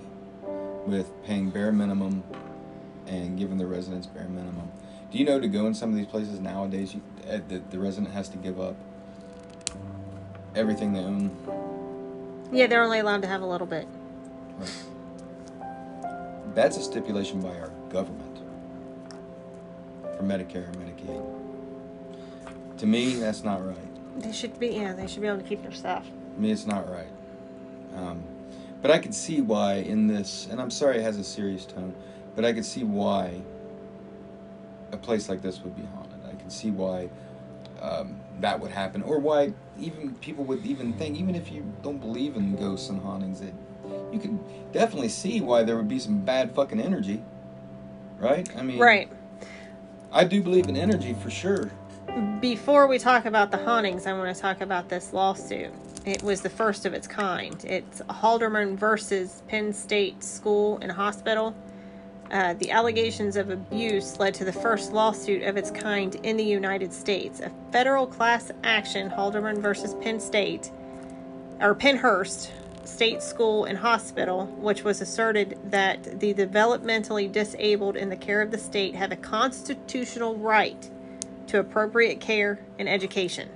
with 0.85 1.11
paying 1.23 1.49
bare 1.49 1.71
minimum 1.71 2.23
and 3.07 3.37
giving 3.37 3.57
the 3.57 3.65
residents 3.65 4.07
bare 4.07 4.27
minimum. 4.27 4.71
Do 5.11 5.17
you 5.17 5.25
know 5.25 5.39
to 5.39 5.47
go 5.47 5.65
in 5.67 5.73
some 5.73 5.89
of 5.89 5.95
these 5.95 6.07
places 6.07 6.39
nowadays, 6.39 6.93
you, 6.93 7.01
uh, 7.29 7.39
the, 7.47 7.61
the 7.69 7.79
resident 7.79 8.13
has 8.13 8.29
to 8.29 8.37
give 8.37 8.59
up 8.59 8.75
everything 10.55 10.93
they 10.93 10.99
own? 10.99 11.31
Yeah, 12.51 12.67
they're 12.67 12.83
only 12.83 12.99
allowed 12.99 13.21
to 13.23 13.27
have 13.27 13.41
a 13.41 13.45
little 13.45 13.67
bit. 13.67 13.87
Right. 14.57 14.71
That's 16.53 16.77
a 16.77 16.81
stipulation 16.81 17.41
by 17.41 17.57
our 17.59 17.69
government 17.89 18.39
for 20.17 20.23
Medicare 20.23 20.67
and 20.67 20.77
Medicaid. 20.77 22.77
To 22.77 22.85
me, 22.85 23.15
that's 23.15 23.43
not 23.43 23.65
right. 23.65 24.21
They 24.21 24.31
should 24.31 24.57
be, 24.59 24.69
yeah, 24.69 24.93
they 24.93 25.07
should 25.07 25.21
be 25.21 25.27
able 25.27 25.39
to 25.39 25.47
keep 25.47 25.61
their 25.61 25.73
stuff. 25.73 26.05
To 26.05 26.41
me, 26.41 26.51
it's 26.51 26.65
not 26.65 26.89
right. 26.89 27.07
Um, 27.95 28.23
but 28.81 28.91
I 28.91 28.99
could 28.99 29.13
see 29.13 29.41
why 29.41 29.75
in 29.75 30.07
this, 30.07 30.47
and 30.49 30.61
I'm 30.61 30.71
sorry 30.71 30.99
it 30.99 31.01
has 31.01 31.17
a 31.17 31.23
serious 31.23 31.65
tone, 31.65 31.93
but 32.35 32.45
I 32.45 32.53
could 32.53 32.65
see 32.65 32.83
why 32.83 33.41
a 34.91 34.97
place 34.97 35.27
like 35.27 35.41
this 35.41 35.61
would 35.61 35.75
be 35.75 35.83
haunted. 35.93 36.19
I 36.25 36.35
can 36.35 36.49
see 36.49 36.71
why 36.71 37.09
um, 37.81 38.19
that 38.41 38.59
would 38.59 38.71
happen, 38.71 39.01
or 39.01 39.19
why 39.19 39.53
even 39.79 40.13
people 40.15 40.43
would 40.45 40.65
even 40.65 40.93
think, 40.93 41.17
even 41.17 41.35
if 41.35 41.51
you 41.51 41.71
don't 41.81 41.99
believe 41.99 42.35
in 42.35 42.55
ghosts 42.55 42.89
and 42.89 43.01
hauntings, 43.01 43.39
that 43.41 43.53
you 44.11 44.19
can 44.19 44.39
definitely 44.71 45.09
see 45.09 45.41
why 45.41 45.63
there 45.63 45.75
would 45.77 45.87
be 45.87 45.99
some 45.99 46.21
bad 46.21 46.53
fucking 46.53 46.79
energy, 46.79 47.21
right? 48.19 48.49
I 48.57 48.61
mean, 48.61 48.79
Right. 48.79 49.09
I 50.11 50.23
do 50.23 50.41
believe 50.41 50.67
in 50.67 50.77
energy 50.77 51.13
for 51.13 51.29
sure. 51.29 51.69
Before 52.39 52.87
we 52.87 52.99
talk 52.99 53.25
about 53.25 53.51
the 53.51 53.57
hauntings, 53.57 54.05
I 54.05 54.13
want 54.13 54.33
to 54.33 54.41
talk 54.41 54.61
about 54.61 54.87
this 54.87 55.11
lawsuit. 55.11 55.73
It 56.05 56.23
was 56.23 56.41
the 56.41 56.49
first 56.49 56.85
of 56.85 56.93
its 56.93 57.07
kind. 57.07 57.63
It's 57.65 58.01
Halderman 58.01 58.77
versus 58.77 59.41
Penn 59.47 59.73
State 59.73 60.23
School 60.23 60.77
and 60.81 60.91
Hospital. 60.91 61.55
Uh, 62.31 62.53
the 62.55 62.71
allegations 62.71 63.37
of 63.37 63.49
abuse 63.49 64.19
led 64.19 64.33
to 64.33 64.43
the 64.43 64.51
first 64.51 64.91
lawsuit 64.91 65.43
of 65.43 65.57
its 65.57 65.69
kind 65.69 66.15
in 66.23 66.37
the 66.37 66.43
United 66.43 66.91
States. 66.91 67.39
A 67.39 67.51
federal 67.71 68.07
class 68.07 68.51
action, 68.63 69.09
Halderman 69.09 69.59
versus 69.59 69.93
Penn 70.01 70.19
State, 70.19 70.71
or 71.61 71.75
Pennhurst 71.75 72.49
State 72.83 73.21
School 73.21 73.65
and 73.65 73.77
Hospital, 73.77 74.47
which 74.57 74.83
was 74.83 75.01
asserted 75.01 75.57
that 75.65 76.19
the 76.19 76.33
developmentally 76.33 77.31
disabled 77.31 77.95
in 77.95 78.09
the 78.09 78.15
care 78.15 78.41
of 78.41 78.51
the 78.51 78.57
state 78.57 78.95
have 78.95 79.11
a 79.11 79.15
constitutional 79.15 80.35
right 80.35 80.89
to 81.47 81.59
appropriate 81.59 82.19
care 82.19 82.59
and 82.79 82.89
education. 82.89 83.49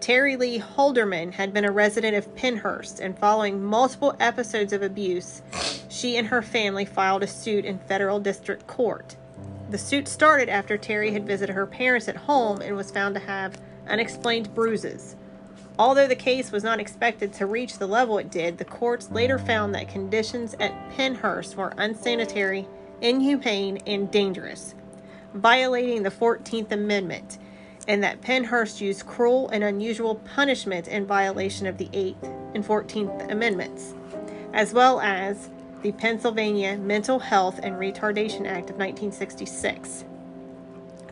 Terry 0.00 0.36
Lee 0.36 0.60
Halderman 0.60 1.32
had 1.32 1.52
been 1.52 1.64
a 1.64 1.72
resident 1.72 2.16
of 2.16 2.34
Pennhurst, 2.36 3.00
and 3.00 3.18
following 3.18 3.62
multiple 3.62 4.14
episodes 4.20 4.72
of 4.72 4.80
abuse, 4.80 5.42
she 5.88 6.16
and 6.16 6.28
her 6.28 6.40
family 6.40 6.84
filed 6.84 7.24
a 7.24 7.26
suit 7.26 7.64
in 7.64 7.78
federal 7.80 8.20
district 8.20 8.66
court. 8.66 9.16
The 9.70 9.78
suit 9.78 10.06
started 10.06 10.48
after 10.48 10.78
Terry 10.78 11.12
had 11.12 11.26
visited 11.26 11.52
her 11.52 11.66
parents 11.66 12.08
at 12.08 12.16
home 12.16 12.60
and 12.60 12.76
was 12.76 12.92
found 12.92 13.16
to 13.16 13.20
have 13.20 13.60
unexplained 13.88 14.54
bruises. 14.54 15.16
Although 15.78 16.06
the 16.06 16.16
case 16.16 16.52
was 16.52 16.64
not 16.64 16.80
expected 16.80 17.32
to 17.34 17.46
reach 17.46 17.78
the 17.78 17.86
level 17.86 18.18
it 18.18 18.30
did, 18.30 18.58
the 18.58 18.64
courts 18.64 19.10
later 19.10 19.38
found 19.38 19.74
that 19.74 19.88
conditions 19.88 20.54
at 20.60 20.72
Pennhurst 20.92 21.56
were 21.56 21.74
unsanitary, 21.76 22.66
inhumane, 23.00 23.78
and 23.86 24.10
dangerous, 24.10 24.74
violating 25.34 26.02
the 26.02 26.10
14th 26.10 26.72
Amendment, 26.72 27.38
and 27.88 28.02
that 28.02 28.20
Pennhurst 28.20 28.82
used 28.82 29.06
cruel 29.06 29.48
and 29.48 29.64
unusual 29.64 30.16
punishment 30.16 30.86
in 30.86 31.06
violation 31.06 31.66
of 31.66 31.78
the 31.78 31.86
8th 31.86 32.54
and 32.54 32.64
14th 32.64 33.32
Amendments, 33.32 33.94
as 34.52 34.74
well 34.74 35.00
as 35.00 35.48
the 35.82 35.92
Pennsylvania 35.92 36.76
Mental 36.76 37.18
Health 37.18 37.58
and 37.62 37.76
Retardation 37.76 38.46
Act 38.46 38.68
of 38.68 38.76
1966. 38.76 40.04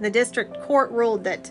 The 0.00 0.10
district 0.10 0.60
court 0.60 0.90
ruled 0.90 1.24
that 1.24 1.50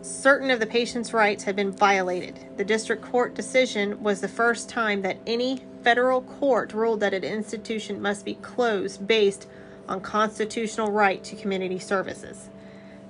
certain 0.00 0.50
of 0.50 0.60
the 0.60 0.66
patient's 0.66 1.12
rights 1.12 1.44
had 1.44 1.56
been 1.56 1.72
violated. 1.72 2.38
The 2.56 2.64
district 2.64 3.02
court 3.02 3.34
decision 3.34 4.02
was 4.02 4.20
the 4.20 4.28
first 4.28 4.70
time 4.70 5.02
that 5.02 5.18
any 5.26 5.62
federal 5.82 6.22
court 6.22 6.72
ruled 6.72 7.00
that 7.00 7.12
an 7.12 7.24
institution 7.24 8.00
must 8.00 8.24
be 8.24 8.34
closed 8.36 9.06
based 9.06 9.46
on 9.88 10.00
constitutional 10.00 10.90
right 10.90 11.22
to 11.24 11.36
community 11.36 11.78
services. 11.78 12.48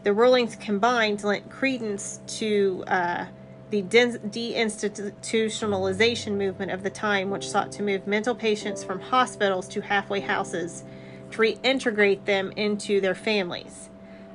The 0.07 0.13
rulings 0.13 0.55
combined 0.55 1.25
lent 1.25 1.51
credence 1.51 2.21
to 2.39 2.85
uh, 2.87 3.25
the 3.71 3.83
deinstitutionalization 3.83 6.37
movement 6.37 6.71
of 6.71 6.85
the 6.85 6.91
time, 6.91 7.31
which 7.31 7.51
sought 7.51 7.73
to 7.73 7.83
move 7.83 8.07
mental 8.07 8.37
patients 8.37 8.85
from 8.85 9.01
hospitals 9.01 9.67
to 9.67 9.81
halfway 9.81 10.21
houses 10.21 10.85
to 11.33 11.39
reintegrate 11.39 12.25
them 12.25 12.53
into 12.55 13.01
their 13.01 13.17
families. 13.17 13.91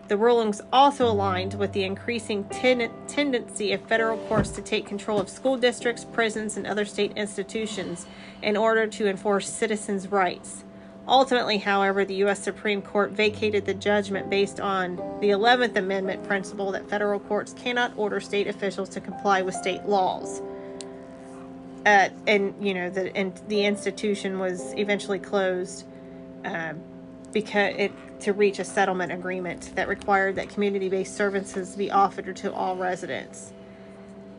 The 0.09 0.17
rulings 0.17 0.61
also 0.73 1.07
aligned 1.07 1.53
with 1.53 1.71
the 1.71 1.85
increasing 1.85 2.43
ten- 2.49 2.91
tendency 3.07 3.71
of 3.71 3.79
federal 3.83 4.17
courts 4.27 4.49
to 4.49 4.61
take 4.61 4.85
control 4.85 5.21
of 5.21 5.29
school 5.29 5.55
districts, 5.55 6.03
prisons, 6.03 6.57
and 6.57 6.67
other 6.67 6.83
state 6.83 7.13
institutions 7.15 8.07
in 8.41 8.57
order 8.57 8.87
to 8.87 9.07
enforce 9.07 9.49
citizens' 9.49 10.09
rights. 10.09 10.65
Ultimately, 11.07 11.57
however, 11.57 12.05
the 12.05 12.13
U.S. 12.15 12.43
Supreme 12.43 12.81
Court 12.81 13.11
vacated 13.11 13.65
the 13.65 13.73
judgment 13.73 14.29
based 14.29 14.59
on 14.59 14.97
the 15.19 15.29
11th 15.29 15.75
Amendment 15.75 16.23
principle 16.23 16.71
that 16.71 16.87
federal 16.89 17.19
courts 17.19 17.53
cannot 17.53 17.91
order 17.97 18.19
state 18.19 18.47
officials 18.47 18.87
to 18.89 19.01
comply 19.01 19.41
with 19.41 19.55
state 19.55 19.83
laws. 19.85 20.41
Uh, 21.85 22.09
and 22.27 22.53
you 22.61 22.75
know 22.75 22.91
the 22.91 23.15
and 23.17 23.41
the 23.47 23.65
institution 23.65 24.37
was 24.37 24.71
eventually 24.77 25.17
closed 25.17 25.83
uh, 26.45 26.73
because 27.33 27.73
it 27.75 27.91
to 28.19 28.33
reach 28.33 28.59
a 28.59 28.63
settlement 28.63 29.11
agreement 29.11 29.75
that 29.75 29.87
required 29.87 30.35
that 30.35 30.47
community-based 30.49 31.15
services 31.15 31.75
be 31.75 31.89
offered 31.89 32.35
to 32.35 32.53
all 32.53 32.75
residents. 32.75 33.51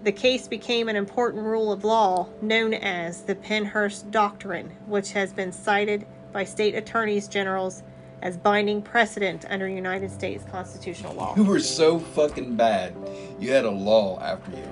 The 0.05 0.13
case 0.13 0.47
became 0.47 0.89
an 0.89 0.95
important 0.95 1.43
rule 1.43 1.73
of 1.73 1.83
law 1.83 2.29
known 2.41 2.75
as 2.75 3.23
the 3.23 3.35
Pennhurst 3.35 4.13
Doctrine, 4.13 4.71
which 4.87 5.13
has 5.13 5.33
been 5.33 5.51
cited 5.51 6.07
by 6.33 6.45
state 6.45 6.75
attorneys 6.75 7.29
generals 7.29 7.83
as 8.23 8.37
binding 8.37 8.81
precedent 8.81 9.45
under 9.49 9.69
United 9.69 10.11
States 10.11 10.45
constitutional 10.51 11.15
law. 11.15 11.35
You 11.37 11.45
were 11.45 11.61
so 11.61 11.99
fucking 11.99 12.57
bad. 12.57 12.95
You 13.41 13.53
had 13.53 13.65
a 13.65 13.71
law 13.71 14.21
after 14.21 14.53
you. 14.53 14.65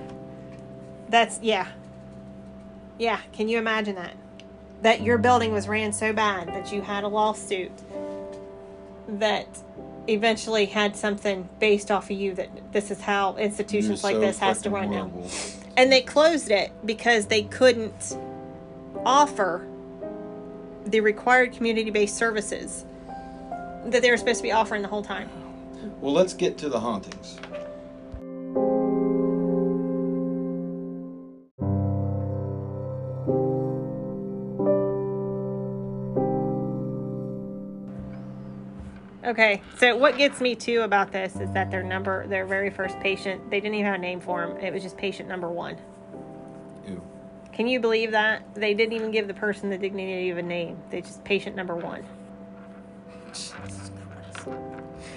That's 1.08 1.40
yeah. 1.42 1.66
Yeah, 2.98 3.20
can 3.32 3.48
you 3.48 3.58
imagine 3.58 3.96
that? 3.96 4.14
That 4.82 5.02
your 5.02 5.18
building 5.18 5.52
was 5.52 5.68
ran 5.68 5.92
so 5.92 6.12
bad 6.12 6.48
that 6.48 6.72
you 6.72 6.82
had 6.82 7.04
a 7.04 7.08
lawsuit 7.08 7.72
that 9.08 9.48
eventually 10.06 10.66
had 10.66 10.96
something 10.96 11.48
based 11.58 11.90
off 11.90 12.04
of 12.04 12.16
you 12.16 12.34
that 12.34 12.72
this 12.72 12.90
is 12.90 13.00
how 13.00 13.36
institutions 13.36 14.02
You're 14.02 14.12
like 14.12 14.16
so 14.16 14.20
this 14.20 14.38
has 14.38 14.62
to 14.62 14.70
run 14.70 14.90
now. 14.90 15.10
And 15.76 15.90
they 15.90 16.02
closed 16.02 16.50
it 16.50 16.72
because 16.84 17.26
they 17.26 17.42
couldn't 17.42 18.16
offer 19.04 19.66
the 20.90 21.00
required 21.00 21.52
community-based 21.52 22.16
services 22.16 22.84
that 23.86 24.02
they 24.02 24.10
were 24.10 24.16
supposed 24.16 24.38
to 24.38 24.42
be 24.42 24.52
offering 24.52 24.82
the 24.82 24.88
whole 24.88 25.02
time. 25.02 25.30
Well, 26.00 26.12
let's 26.12 26.34
get 26.34 26.58
to 26.58 26.68
the 26.68 26.80
hauntings. 26.80 27.38
Okay, 39.22 39.62
so 39.78 39.96
what 39.96 40.18
gets 40.18 40.40
me 40.40 40.56
too 40.56 40.80
about 40.80 41.12
this 41.12 41.36
is 41.36 41.52
that 41.52 41.70
their 41.70 41.84
number, 41.84 42.26
their 42.26 42.44
very 42.44 42.68
first 42.68 42.98
patient, 42.98 43.48
they 43.48 43.60
didn't 43.60 43.74
even 43.74 43.86
have 43.86 43.94
a 43.94 43.98
name 43.98 44.20
for 44.20 44.42
him. 44.42 44.56
It 44.56 44.72
was 44.72 44.82
just 44.82 44.96
patient 44.96 45.28
number 45.28 45.48
one. 45.48 45.76
Ew. 46.88 47.00
Can 47.52 47.66
you 47.66 47.80
believe 47.80 48.12
that? 48.12 48.54
They 48.54 48.74
didn't 48.74 48.94
even 48.94 49.10
give 49.10 49.28
the 49.28 49.34
person 49.34 49.70
the 49.70 49.78
dignity 49.78 50.30
of 50.30 50.38
a 50.38 50.42
name. 50.42 50.78
They 50.90 51.00
just 51.00 51.22
patient 51.24 51.56
number 51.56 51.74
one. 51.76 52.04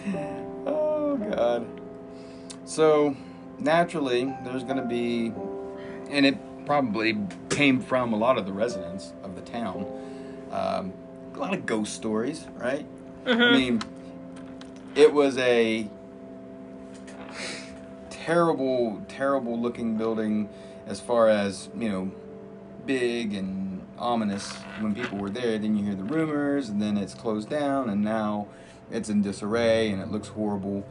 Oh 0.65 1.17
God. 1.17 1.65
So 2.65 3.15
naturally, 3.59 4.34
there's 4.43 4.63
going 4.63 4.77
to 4.77 4.86
be, 4.86 5.31
and 6.09 6.25
it 6.25 6.38
probably 6.65 7.17
came 7.49 7.81
from 7.81 8.13
a 8.13 8.17
lot 8.17 8.38
of 8.38 8.45
the 8.45 8.53
residents 8.53 9.13
of 9.23 9.36
the 9.36 9.41
town. 9.41 9.86
Um, 10.51 10.93
a 11.36 11.38
lot 11.38 11.53
of 11.53 11.65
ghost 11.65 11.93
stories, 11.93 12.47
right? 12.55 12.86
I 13.25 13.51
mean, 13.51 13.81
it 14.95 15.13
was 15.13 15.38
a 15.38 15.88
terrible, 18.09 19.01
terrible 19.07 19.59
looking 19.59 19.97
building 19.97 20.49
as 20.88 20.99
far 20.99 21.29
as, 21.29 21.69
you 21.77 21.89
know, 21.89 22.11
big 22.86 23.34
and 23.34 23.81
ominous 23.97 24.51
when 24.79 24.93
people 24.93 25.17
were 25.17 25.29
there. 25.29 25.57
Then 25.57 25.75
you 25.77 25.86
hear 25.86 25.95
the 25.95 26.03
rumors, 26.03 26.69
and 26.69 26.81
then 26.81 26.97
it's 26.97 27.13
closed 27.13 27.49
down, 27.49 27.89
and 27.89 28.03
now 28.03 28.47
it's 28.91 29.09
in 29.09 29.21
disarray 29.21 29.89
and 29.89 30.01
it 30.01 30.11
looks 30.11 30.29
horrible. 30.29 30.86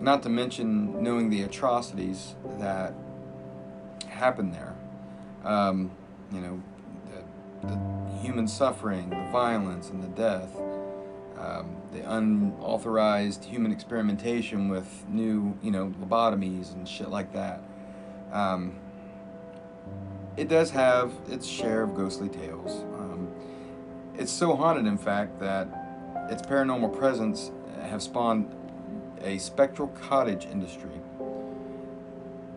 Not 0.00 0.22
to 0.24 0.28
mention 0.28 1.02
knowing 1.02 1.30
the 1.30 1.42
atrocities 1.42 2.34
that 2.58 2.94
happened 4.08 4.54
there. 4.54 4.74
Um, 5.44 5.90
you 6.32 6.40
know, 6.40 6.62
the, 7.62 7.68
the 7.68 8.18
human 8.20 8.48
suffering, 8.48 9.10
the 9.10 9.30
violence, 9.30 9.90
and 9.90 10.02
the 10.02 10.08
death. 10.08 10.56
Um, 11.38 11.76
the 11.92 12.02
unauthorized 12.02 13.44
human 13.44 13.72
experimentation 13.72 14.68
with 14.68 15.06
new, 15.08 15.56
you 15.62 15.70
know, 15.70 15.92
lobotomies 16.00 16.74
and 16.74 16.86
shit 16.86 17.08
like 17.08 17.32
that. 17.32 17.62
Um, 18.30 18.76
it 20.40 20.48
does 20.48 20.70
have 20.70 21.12
its 21.28 21.46
share 21.46 21.82
of 21.82 21.94
ghostly 21.94 22.30
tales. 22.30 22.82
Um, 22.98 23.28
it's 24.16 24.32
so 24.32 24.56
haunted, 24.56 24.86
in 24.86 24.96
fact, 24.96 25.38
that 25.38 25.68
its 26.30 26.40
paranormal 26.40 26.96
presence 26.98 27.50
have 27.82 28.02
spawned 28.02 28.50
a 29.22 29.36
spectral 29.36 29.88
cottage 29.88 30.46
industry, 30.46 30.98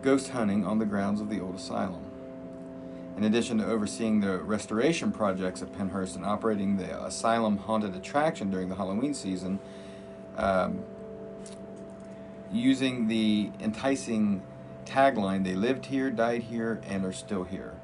ghost 0.00 0.30
hunting 0.30 0.64
on 0.66 0.78
the 0.78 0.86
grounds 0.86 1.20
of 1.20 1.28
the 1.28 1.40
old 1.40 1.56
asylum. 1.56 2.10
In 3.18 3.24
addition 3.24 3.58
to 3.58 3.66
overseeing 3.66 4.20
the 4.20 4.38
restoration 4.38 5.12
projects 5.12 5.60
at 5.60 5.70
Pennhurst 5.72 6.16
and 6.16 6.24
operating 6.24 6.78
the 6.78 7.04
asylum 7.04 7.58
haunted 7.58 7.94
attraction 7.94 8.50
during 8.50 8.70
the 8.70 8.76
Halloween 8.76 9.12
season, 9.12 9.58
um, 10.38 10.82
using 12.50 13.08
the 13.08 13.50
enticing 13.60 14.40
tagline, 14.86 15.44
they 15.44 15.54
lived 15.54 15.86
here, 15.86 16.10
died 16.10 16.42
here, 16.44 16.80
and 16.86 17.04
are 17.04 17.12
still 17.12 17.44
here. 17.44 17.74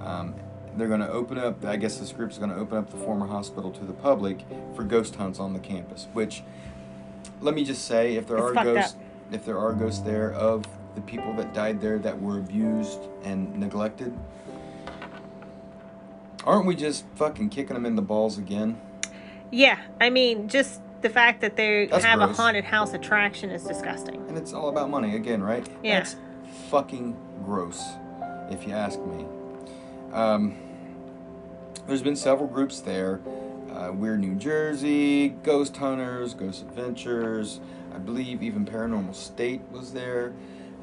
Um, 0.00 0.34
they're 0.76 0.88
going 0.88 1.00
to 1.00 1.10
open 1.10 1.38
up, 1.38 1.64
I 1.64 1.76
guess 1.76 1.96
this 1.98 2.12
group 2.12 2.30
is 2.30 2.38
going 2.38 2.50
to 2.50 2.56
open 2.56 2.78
up 2.78 2.90
the 2.90 2.96
former 2.98 3.26
hospital 3.26 3.70
to 3.72 3.84
the 3.84 3.92
public 3.92 4.44
for 4.74 4.84
ghost 4.84 5.16
hunts 5.16 5.40
on 5.40 5.52
the 5.52 5.58
campus, 5.58 6.06
which, 6.12 6.42
let 7.40 7.54
me 7.54 7.64
just 7.64 7.84
say, 7.84 8.16
if 8.16 8.26
there 8.26 8.38
It's 8.38 8.56
are 8.56 8.64
ghosts, 8.64 8.94
up. 8.94 9.34
if 9.34 9.44
there 9.44 9.58
are 9.58 9.72
ghosts 9.72 10.00
there 10.00 10.32
of 10.32 10.64
the 10.94 11.00
people 11.00 11.32
that 11.34 11.52
died 11.52 11.80
there 11.80 11.98
that 11.98 12.20
were 12.20 12.38
abused 12.38 13.00
and 13.24 13.58
neglected, 13.58 14.16
aren't 16.44 16.66
we 16.66 16.76
just 16.76 17.04
fucking 17.16 17.48
kicking 17.50 17.74
them 17.74 17.84
in 17.84 17.96
the 17.96 18.02
balls 18.02 18.38
again? 18.38 18.80
Yeah, 19.50 19.78
I 20.00 20.10
mean, 20.10 20.48
just 20.48 20.80
the 21.00 21.08
fact 21.08 21.40
that 21.40 21.56
they 21.56 21.86
That's 21.86 22.04
have 22.04 22.20
a 22.20 22.26
haunted 22.28 22.64
house 22.64 22.92
attraction 22.92 23.50
is 23.50 23.64
disgusting. 23.64 24.24
And 24.28 24.36
it's 24.36 24.52
all 24.52 24.68
about 24.68 24.90
money 24.90 25.16
again, 25.16 25.42
right? 25.42 25.66
Yeah. 25.82 26.00
That's 26.00 26.16
fucking 26.70 27.16
gross, 27.44 27.82
if 28.50 28.66
you 28.66 28.72
ask 28.72 28.98
me. 29.00 29.26
Um, 30.12 30.56
there's 31.86 32.02
been 32.02 32.16
several 32.16 32.48
groups 32.48 32.80
there. 32.80 33.20
Uh, 33.72 33.92
Weird 33.92 34.20
New 34.20 34.34
Jersey, 34.34 35.30
Ghost 35.42 35.76
Hunters, 35.76 36.34
Ghost 36.34 36.62
Adventures. 36.62 37.60
I 37.94 37.98
believe 37.98 38.42
even 38.42 38.64
Paranormal 38.64 39.14
State 39.14 39.60
was 39.70 39.92
there. 39.92 40.32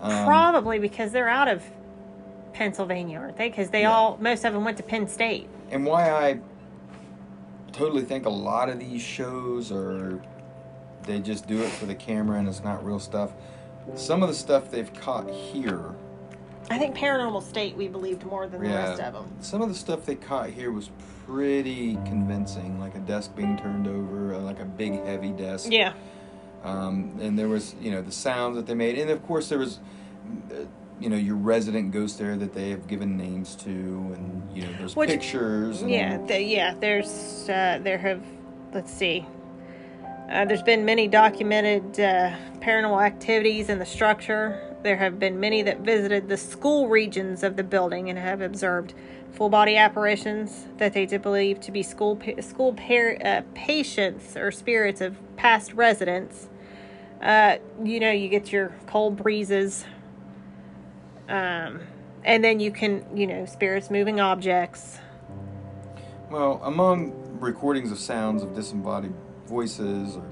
Um, 0.01 0.25
Probably 0.25 0.79
because 0.79 1.11
they're 1.11 1.29
out 1.29 1.47
of 1.47 1.63
Pennsylvania, 2.53 3.19
aren't 3.19 3.38
they? 3.38 3.49
Because 3.49 3.69
they 3.69 3.81
Yeah. 3.81 3.91
all, 3.93 4.17
most 4.19 4.45
of 4.45 4.53
them 4.53 4.63
went 4.63 4.77
to 4.77 4.83
Penn 4.83 5.07
State. 5.07 5.47
and 5.71 5.83
why 5.86 6.11
I 6.11 6.39
totally 7.71 8.03
think 8.03 8.25
a 8.27 8.29
lot 8.29 8.69
of 8.69 8.79
these 8.79 9.01
shows 9.01 9.71
are 9.71 10.21
they 11.03 11.19
just 11.19 11.47
do 11.47 11.59
it 11.61 11.69
for 11.69 11.86
the 11.88 11.95
camera 11.95 12.38
and 12.39 12.47
it's 12.47 12.63
not 12.63 12.86
real 12.86 12.99
stuff. 12.99 13.31
Some 13.93 14.23
of 14.23 14.29
the 14.29 14.36
stuff 14.36 14.71
they've 14.71 14.93
caught 14.93 15.29
here 15.29 15.95
I 16.69 16.79
think 16.79 16.95
Paranormal 16.95 17.43
State 17.43 17.75
we 17.75 17.88
believed 17.88 18.23
more 18.25 18.47
than 18.47 18.63
the 18.63 18.69
rest 18.69 19.01
of 19.01 19.13
them. 19.13 19.31
Some 19.39 19.61
of 19.61 19.69
the 19.69 19.75
stuff 19.75 20.05
they 20.05 20.15
caught 20.15 20.49
here 20.49 20.71
was 20.71 20.89
pretty 21.25 21.95
convincing, 22.05 22.79
like 22.79 22.95
a 22.95 22.99
desk 22.99 23.36
being 23.36 23.57
turned 23.57 23.88
over, 23.88 24.33
uh, 24.33 24.39
like 24.39 24.59
a 24.59 24.65
big 24.65 25.03
heavy 25.05 25.31
desk. 25.31 25.71
Yeah. 25.71 25.93
Um, 26.63 27.17
and 27.21 27.38
there 27.38 27.47
was, 27.47 27.75
you 27.79 27.91
know, 27.91 28.01
the 28.01 28.11
sounds 28.11 28.55
that 28.55 28.65
they 28.65 28.73
made, 28.73 28.97
and 28.97 29.11
of 29.11 29.23
course 29.27 29.49
there 29.49 29.59
was, 29.59 29.79
uh, 30.51 30.65
you 30.99 31.09
know, 31.09 31.15
your 31.17 31.36
resident 31.36 31.91
ghost 31.91 32.17
there 32.17 32.36
that 32.36 32.53
they 32.53 32.71
have 32.71 32.88
given 32.88 33.15
names 33.15 33.55
to, 33.57 33.69
and 33.69 34.49
you 34.55 34.63
know, 34.63 34.73
there's 34.79 34.95
Which- 34.95 35.09
pictures. 35.09 35.83
And, 35.83 35.91
Yeah, 35.91 36.17
the, 36.17 36.41
yeah. 36.41 36.73
There's 36.79 37.47
uh, 37.47 37.79
there 37.83 37.99
have 37.99 38.23
let's 38.73 38.91
see. 38.91 39.27
Uh, 40.30 40.43
there's 40.43 40.63
been 40.63 40.84
many 40.84 41.07
documented 41.07 41.99
uh, 41.99 42.36
paranormal 42.59 43.03
activities 43.03 43.69
in 43.69 43.78
the 43.78 43.86
structure. 43.86 44.76
There 44.82 44.97
have 44.97 45.19
been 45.19 45.39
many 45.39 45.61
that 45.61 45.82
visited 45.82 46.28
the 46.28 46.38
school 46.38 46.88
regions 46.88 47.43
of 47.43 47.55
the 47.55 47.63
building 47.63 48.09
and 48.09 48.17
have 48.17 48.41
observed 48.41 48.95
full 49.34 49.49
body 49.49 49.78
apparitions 49.78 50.65
that 50.78 50.93
they 50.93 51.05
did 51.05 51.21
believe 51.21 51.59
to 51.61 51.71
be 51.71 51.84
school 51.84 52.15
pa- 52.15 52.41
school 52.41 52.73
par- 52.73 53.17
uh, 53.23 53.41
patients 53.53 54.36
or 54.36 54.51
spirits 54.51 54.99
of 54.99 55.15
past 55.36 55.73
residents. 55.73 56.49
Uh, 57.21 57.57
you 57.84 57.99
know, 57.99 58.11
you 58.11 58.28
get 58.28 58.51
your 58.51 58.76
cold 58.88 59.17
breezes. 59.17 59.86
Um, 61.30 61.82
and 62.23 62.43
then 62.43 62.59
you 62.59 62.71
can, 62.71 63.05
you 63.15 63.28
know, 63.28 63.45
spirits 63.45 63.91
moving 63.91 64.19
objects. 64.19 64.97
Well, 66.32 66.59
among 66.63 67.13
recordings 67.39 67.91
of 67.91 67.99
sounds 67.99 68.41
of 68.41 68.55
disembodied 68.55 69.13
voices, 69.48 70.16
or 70.16 70.24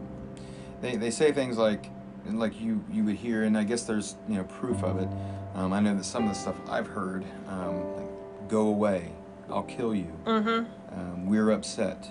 they, 0.82 0.96
they 0.96 1.12
say 1.12 1.32
things 1.32 1.58
like 1.58 1.90
like 2.30 2.60
you 2.62 2.84
you 2.92 3.04
would 3.04 3.16
hear, 3.16 3.44
and 3.44 3.58
I 3.58 3.64
guess 3.64 3.84
there's 3.84 4.16
you 4.28 4.36
know 4.36 4.44
proof 4.44 4.84
of 4.84 5.00
it. 5.00 5.10
Um, 5.56 5.72
I 5.74 5.80
know 5.80 5.96
that 5.96 6.04
some 6.06 6.24
of 6.24 6.30
the 6.30 6.36
stuff 6.36 6.56
I've 6.70 6.88
heard, 6.88 7.24
um, 7.48 7.96
like 7.96 8.50
"Go 8.50 8.68
away, 8.68 9.12
I'll 9.50 9.64
kill 9.64 9.94
you," 9.94 10.12
Mm-hmm. 10.26 11.00
um, 11.00 11.26
"We're 11.26 11.52
upset," 11.52 12.10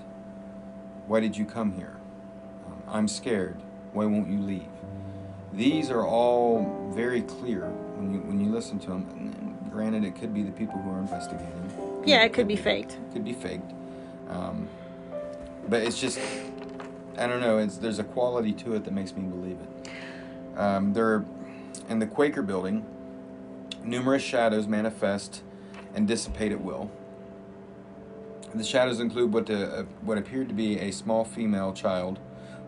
"Why 1.07 1.21
did 1.21 1.37
you 1.37 1.45
come 1.45 1.73
here?" 1.73 1.97
Um, 2.67 2.83
"I'm 2.89 3.09
scared. 3.09 3.57
Why 3.93 4.05
won't 4.07 4.29
you 4.29 4.39
leave?" 4.39 4.63
These 5.53 5.91
are 5.91 6.07
all 6.07 6.91
very 6.95 7.23
clear 7.23 7.67
when 7.97 8.15
you 8.15 8.21
when 8.21 8.41
you 8.41 8.51
listen 8.51 8.79
to 8.81 8.87
them. 8.89 9.07
And, 9.19 9.35
and 9.35 9.71
granted, 9.73 10.05
it 10.05 10.15
could 10.15 10.33
be 10.33 10.43
the 10.43 10.53
people 10.53 10.79
who 10.81 10.91
are 10.91 11.01
investigating. 11.01 12.03
Yeah, 12.05 12.23
it 12.25 12.33
could 12.33 12.49
be 12.49 12.57
faked. 12.57 12.99
could 13.13 13.25
be 13.25 13.33
faked. 13.33 13.73
Um, 14.29 14.69
but 15.69 15.83
it's 15.83 16.01
just, 16.01 16.19
I 17.19 17.27
don't 17.27 17.41
know. 17.41 17.59
It's 17.59 17.77
there's 17.77 17.99
a 17.99 18.05
quality 18.05 18.53
to 18.55 18.75
it 18.75 18.85
that 18.85 18.93
makes 18.93 19.15
me 19.15 19.23
believe 19.23 19.59
it. 19.61 20.59
Um, 20.59 20.93
there, 20.93 21.25
in 21.89 21.99
the 21.99 22.07
Quaker 22.07 22.43
building, 22.43 22.85
numerous 23.85 24.23
shadows 24.23 24.67
manifest 24.67 25.43
and 25.95 26.07
dissipate 26.07 26.53
at 26.53 26.61
will. 26.61 26.91
The 28.55 28.65
shadows 28.65 29.01
include 29.01 29.33
what 29.33 29.51
uh, 29.51 29.85
what 30.03 30.19
appeared 30.19 30.49
to 30.49 30.55
be 30.55 30.79
a 30.79 30.91
small 30.91 31.25
female 31.25 31.73
child 31.73 32.19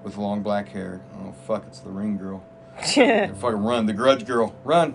with 0.02 0.16
long 0.16 0.42
black 0.42 0.68
hair. 0.68 1.00
Oh 1.16 1.32
fuck! 1.46 1.64
It's 1.66 1.80
the 1.80 1.90
ring 1.90 2.16
girl. 2.16 2.44
Fucking 2.78 3.40
run, 3.42 3.86
the 3.86 3.92
grudge 3.92 4.26
girl, 4.26 4.54
run! 4.64 4.94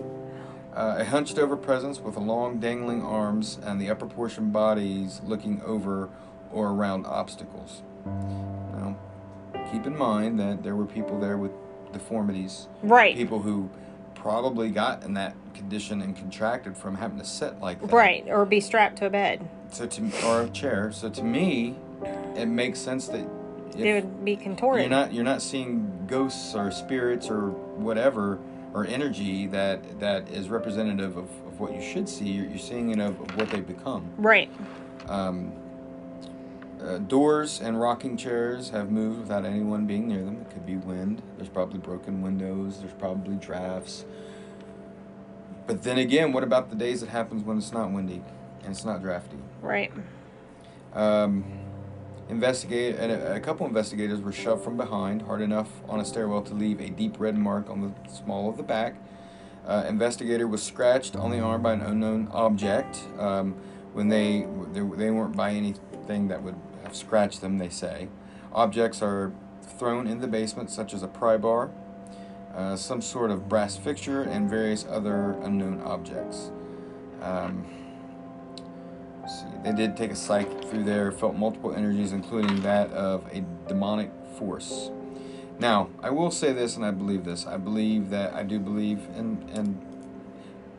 Uh, 0.74 0.96
a 0.98 1.04
hunched 1.04 1.38
over 1.38 1.56
presence 1.56 1.98
with 1.98 2.16
long 2.16 2.60
dangling 2.60 3.02
arms 3.02 3.58
and 3.62 3.80
the 3.80 3.90
upper 3.90 4.06
portion 4.06 4.50
bodies 4.50 5.20
looking 5.24 5.60
over 5.62 6.08
or 6.52 6.68
around 6.68 7.06
obstacles. 7.06 7.82
Keep 9.70 9.86
in 9.86 9.96
mind 9.96 10.38
that 10.40 10.62
there 10.62 10.74
were 10.74 10.86
people 10.86 11.18
there 11.20 11.36
with 11.36 11.52
deformities, 11.92 12.68
right. 12.82 13.16
people 13.16 13.40
who 13.40 13.68
probably 14.14 14.70
got 14.70 15.02
in 15.02 15.14
that 15.14 15.34
condition 15.54 16.02
and 16.02 16.16
contracted 16.16 16.76
from 16.76 16.94
having 16.94 17.18
to 17.18 17.24
sit 17.24 17.60
like 17.60 17.80
that. 17.80 17.92
Right. 17.92 18.24
Or 18.28 18.44
be 18.44 18.60
strapped 18.60 18.98
to 18.98 19.06
a 19.06 19.10
bed. 19.10 19.48
So 19.70 19.86
to 19.86 20.26
or 20.26 20.42
a 20.42 20.48
chair. 20.50 20.92
So 20.92 21.08
to 21.10 21.22
me, 21.22 21.76
it 22.36 22.46
makes 22.46 22.78
sense 22.78 23.08
that 23.08 23.26
they 23.72 23.94
would 23.94 24.24
be 24.24 24.36
contorted. 24.36 24.82
you're 24.82 24.90
not 24.90 25.12
you're 25.12 25.24
not 25.24 25.40
seeing 25.40 26.06
ghosts 26.08 26.54
or 26.54 26.70
spirits 26.70 27.30
or 27.30 27.50
whatever 27.50 28.38
or 28.74 28.84
energy 28.84 29.46
that 29.46 30.00
that 30.00 30.28
is 30.28 30.48
representative 30.48 31.16
of, 31.16 31.24
of 31.46 31.60
what 31.60 31.72
you 31.72 31.80
should 31.80 32.08
see. 32.08 32.26
You're, 32.28 32.46
you're 32.46 32.58
seeing 32.58 32.90
it 32.90 32.98
of, 32.98 33.20
of 33.20 33.36
what 33.36 33.50
they've 33.50 33.66
become. 33.66 34.10
right. 34.16 34.50
Um, 35.08 35.52
uh, 36.80 36.98
doors 36.98 37.60
and 37.60 37.80
rocking 37.80 38.16
chairs 38.16 38.70
have 38.70 38.90
moved 38.90 39.20
without 39.20 39.44
anyone 39.44 39.86
being 39.86 40.08
near 40.08 40.24
them. 40.24 40.40
It 40.40 40.50
could 40.50 40.66
be 40.66 40.76
wind. 40.76 41.22
There's 41.36 41.48
probably 41.48 41.78
broken 41.78 42.22
windows. 42.22 42.78
There's 42.80 42.94
probably 42.94 43.36
drafts. 43.36 44.04
But 45.66 45.82
then 45.82 45.98
again, 45.98 46.32
what 46.32 46.42
about 46.42 46.70
the 46.70 46.76
days 46.76 47.02
it 47.02 47.08
happens 47.08 47.44
when 47.44 47.58
it's 47.58 47.72
not 47.72 47.92
windy 47.92 48.22
and 48.62 48.72
it's 48.72 48.84
not 48.84 49.02
drafty? 49.02 49.38
Right. 49.60 49.92
Um, 50.94 51.44
investigate 52.28 52.96
and 52.96 53.12
a, 53.12 53.36
a 53.36 53.40
couple 53.40 53.66
investigators 53.66 54.20
were 54.20 54.32
shoved 54.32 54.64
from 54.64 54.76
behind 54.76 55.22
hard 55.22 55.40
enough 55.40 55.68
on 55.88 56.00
a 56.00 56.04
stairwell 56.04 56.42
to 56.42 56.54
leave 56.54 56.80
a 56.80 56.90
deep 56.90 57.20
red 57.20 57.36
mark 57.36 57.70
on 57.70 57.80
the 57.80 58.10
small 58.10 58.48
of 58.48 58.56
the 58.56 58.62
back. 58.62 58.96
Uh, 59.66 59.84
investigator 59.88 60.48
was 60.48 60.62
scratched 60.62 61.14
on 61.14 61.30
the 61.30 61.38
arm 61.38 61.62
by 61.62 61.72
an 61.72 61.82
unknown 61.82 62.28
object. 62.32 62.98
Um, 63.18 63.54
when 63.92 64.08
they, 64.08 64.46
they 64.72 64.80
they 64.80 65.10
weren't 65.10 65.36
by 65.36 65.52
anything 65.52 66.28
that 66.28 66.42
would 66.42 66.56
have 66.90 66.96
scratched 66.96 67.40
them, 67.40 67.58
they 67.58 67.68
say. 67.68 68.08
Objects 68.52 69.00
are 69.00 69.32
thrown 69.78 70.06
in 70.06 70.20
the 70.20 70.26
basement, 70.26 70.70
such 70.70 70.92
as 70.92 71.02
a 71.02 71.08
pry 71.08 71.36
bar, 71.36 71.70
uh, 72.54 72.74
some 72.74 73.00
sort 73.00 73.30
of 73.30 73.48
brass 73.48 73.76
fixture, 73.76 74.22
and 74.22 74.50
various 74.50 74.84
other 74.90 75.32
unknown 75.42 75.80
objects. 75.82 76.50
Um, 77.22 77.64
see. 79.28 79.46
They 79.62 79.72
did 79.72 79.96
take 79.96 80.10
a 80.10 80.16
psych 80.16 80.64
through 80.64 80.82
there, 80.82 81.12
felt 81.12 81.36
multiple 81.36 81.72
energies, 81.72 82.12
including 82.12 82.60
that 82.62 82.90
of 82.90 83.24
a 83.32 83.44
demonic 83.68 84.10
force. 84.36 84.90
Now, 85.60 85.90
I 86.02 86.10
will 86.10 86.30
say 86.32 86.52
this, 86.52 86.74
and 86.74 86.84
I 86.84 86.90
believe 86.90 87.24
this. 87.24 87.46
I 87.46 87.56
believe 87.56 88.10
that 88.10 88.34
I 88.34 88.42
do 88.42 88.58
believe 88.58 88.98
in, 89.14 89.48
in 89.54 89.80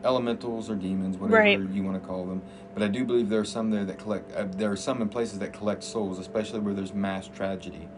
elementals 0.04 0.68
or 0.70 0.74
demons, 0.74 1.16
whatever 1.16 1.38
Right. 1.38 1.58
you 1.60 1.82
want 1.82 2.00
to 2.00 2.06
call 2.06 2.24
them. 2.26 2.42
But 2.74 2.82
I 2.82 2.88
do 2.88 3.04
believe 3.04 3.28
there 3.28 3.40
are 3.40 3.44
some 3.44 3.70
there 3.70 3.84
that 3.84 3.98
collect. 3.98 4.34
Uh, 4.34 4.46
there 4.56 4.70
are 4.70 4.76
some 4.76 5.00
in 5.02 5.08
places 5.08 5.38
that 5.40 5.52
collect 5.52 5.82
souls, 5.84 6.18
especially 6.18 6.60
where 6.60 6.74
there's 6.74 6.94
mass 6.94 7.28
tragedy. 7.28 7.88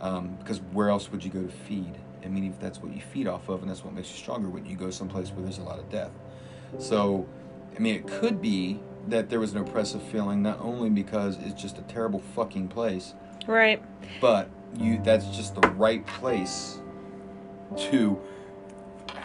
Um, 0.00 0.36
because 0.38 0.58
where 0.72 0.90
else 0.90 1.10
would 1.10 1.24
you 1.24 1.30
go 1.30 1.42
to 1.42 1.48
feed? 1.48 1.98
I 2.24 2.28
mean, 2.28 2.44
if 2.44 2.58
that's 2.60 2.80
what 2.82 2.94
you 2.94 3.00
feed 3.00 3.26
off 3.26 3.48
of, 3.48 3.62
and 3.62 3.70
that's 3.70 3.84
what 3.84 3.94
makes 3.94 4.10
you 4.10 4.16
stronger, 4.16 4.48
wouldn't 4.48 4.70
you 4.70 4.76
go 4.76 4.90
someplace 4.90 5.30
where 5.30 5.42
there's 5.42 5.58
a 5.58 5.62
lot 5.62 5.78
of 5.78 5.88
death? 5.90 6.10
So, 6.78 7.26
I 7.76 7.78
mean, 7.80 7.94
it 7.94 8.06
could 8.06 8.40
be 8.42 8.80
that 9.08 9.30
there 9.30 9.40
was 9.40 9.52
an 9.52 9.58
oppressive 9.58 10.02
feeling, 10.02 10.42
not 10.42 10.60
only 10.60 10.90
because 10.90 11.38
it's 11.38 11.60
just 11.60 11.78
a 11.78 11.82
terrible 11.82 12.20
fucking 12.34 12.68
place, 12.68 13.14
Right. 13.46 13.82
but 14.20 14.50
you 14.78 15.00
that's 15.02 15.24
just 15.36 15.54
the 15.60 15.66
right 15.70 16.06
place 16.06 16.78
to 17.76 18.20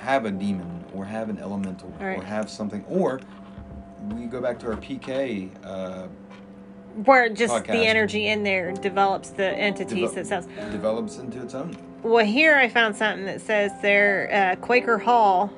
have 0.04 0.26
a 0.26 0.32
demon 0.32 0.84
or 0.94 1.06
have 1.06 1.30
an 1.30 1.40
elemental 1.40 1.92
or 2.02 2.22
have 2.24 2.50
something 2.50 2.84
or 2.90 3.22
we 4.12 4.26
go 4.26 4.42
back 4.42 4.60
to 4.60 4.68
our 4.70 4.76
PK 4.76 5.50
uh, 5.64 6.08
Where 7.06 7.30
just 7.30 7.54
Podcast. 7.54 7.68
the 7.68 7.86
energy 7.88 8.28
in 8.28 8.44
there 8.44 8.74
develops 8.74 9.30
the 9.30 9.46
entities 9.58 10.10
Devel- 10.10 10.14
themselves. 10.16 10.48
develops 10.72 11.18
into 11.18 11.42
its 11.42 11.56
own. 11.56 11.76
Well, 12.04 12.26
here 12.26 12.58
I 12.58 12.68
found 12.68 12.98
something 12.98 13.26
that 13.26 13.40
says 13.40 13.72
there 13.82 14.30
uh, 14.32 14.56
Quaker 14.58 14.98
Hall 14.98 15.50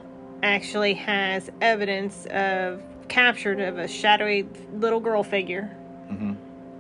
actually 0.43 0.93
has 0.93 1.49
evidence 1.59 2.27
of 2.27 2.83
captured 3.07 3.59
of 3.59 3.79
a 3.79 3.87
shadowy 3.87 4.47
little 4.73 4.99
girl 4.99 5.23
figure. 5.23 5.63
hmm 6.07 6.33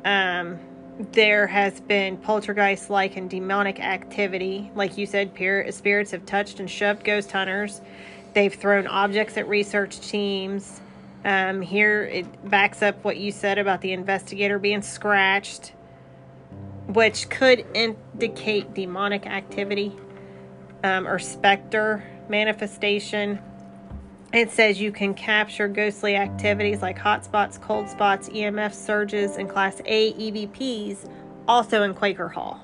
Um, 0.05 0.59
there 0.97 1.47
has 1.47 1.81
been 1.81 2.17
poltergeist 2.17 2.89
like 2.89 3.17
and 3.17 3.29
demonic 3.29 3.79
activity. 3.79 4.71
Like 4.75 4.97
you 4.97 5.05
said, 5.05 5.31
spirits 5.71 6.11
have 6.11 6.25
touched 6.25 6.59
and 6.59 6.69
shoved 6.69 7.03
ghost 7.03 7.31
hunters. 7.31 7.81
They've 8.33 8.53
thrown 8.53 8.87
objects 8.87 9.37
at 9.37 9.47
research 9.47 9.99
teams. 9.99 10.81
Um, 11.25 11.61
here 11.61 12.03
it 12.03 12.49
backs 12.49 12.81
up 12.81 13.03
what 13.03 13.17
you 13.17 13.31
said 13.31 13.57
about 13.57 13.81
the 13.81 13.91
investigator 13.91 14.59
being 14.59 14.81
scratched, 14.81 15.73
which 16.87 17.29
could 17.29 17.65
indicate 17.73 18.73
demonic 18.73 19.25
activity 19.25 19.95
um, 20.83 21.07
or 21.07 21.17
specter 21.19 22.03
manifestation. 22.29 23.39
It 24.35 24.51
says 24.51 24.81
you 24.81 24.91
can 24.91 25.13
capture 25.13 25.69
ghostly 25.69 26.17
activities 26.17 26.81
like 26.81 26.97
hot 26.97 27.23
spots, 27.23 27.57
cold 27.57 27.87
spots, 27.87 28.27
EMF 28.27 28.73
surges, 28.73 29.37
and 29.37 29.49
Class 29.49 29.81
A 29.85 30.11
EVPs, 30.11 31.09
also 31.47 31.83
in 31.83 31.93
Quaker 31.93 32.27
Hall. 32.27 32.61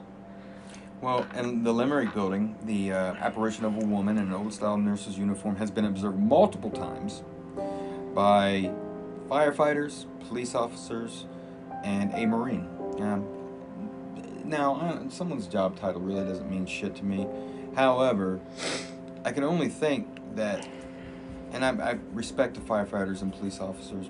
Well, 1.00 1.26
in 1.34 1.64
the 1.64 1.72
Limerick 1.72 2.14
building, 2.14 2.58
the 2.66 2.92
uh, 2.92 3.14
apparition 3.14 3.64
of 3.64 3.78
a 3.78 3.86
woman 3.86 4.18
in 4.18 4.28
an 4.28 4.34
old 4.34 4.54
style 4.54 4.76
nurse's 4.76 5.18
uniform 5.18 5.56
has 5.56 5.72
been 5.72 5.86
observed 5.86 6.20
multiple 6.20 6.72
times 6.72 7.24
by 8.14 8.70
firefighters, 9.30 10.08
police 10.28 10.56
officers, 10.56 11.26
and 11.86 12.14
a 12.14 12.26
Marine. 12.26 12.68
Um, 13.00 13.26
now, 14.44 14.76
uh, 14.76 15.10
someone's 15.10 15.48
job 15.48 15.78
title 15.78 16.02
really 16.02 16.26
doesn't 16.26 16.50
mean 16.50 16.66
shit 16.66 16.98
to 16.98 17.06
me. 17.06 17.26
However, 17.78 18.42
I 19.24 19.32
can 19.32 19.46
only 19.46 19.70
think 19.70 20.36
that, 20.36 20.68
and 21.52 21.64
I, 21.66 21.92
I 21.92 21.98
respect 22.14 22.56
the 22.56 22.62
firefighters 22.62 23.22
and 23.22 23.32
police 23.34 23.60
officers, 23.60 24.10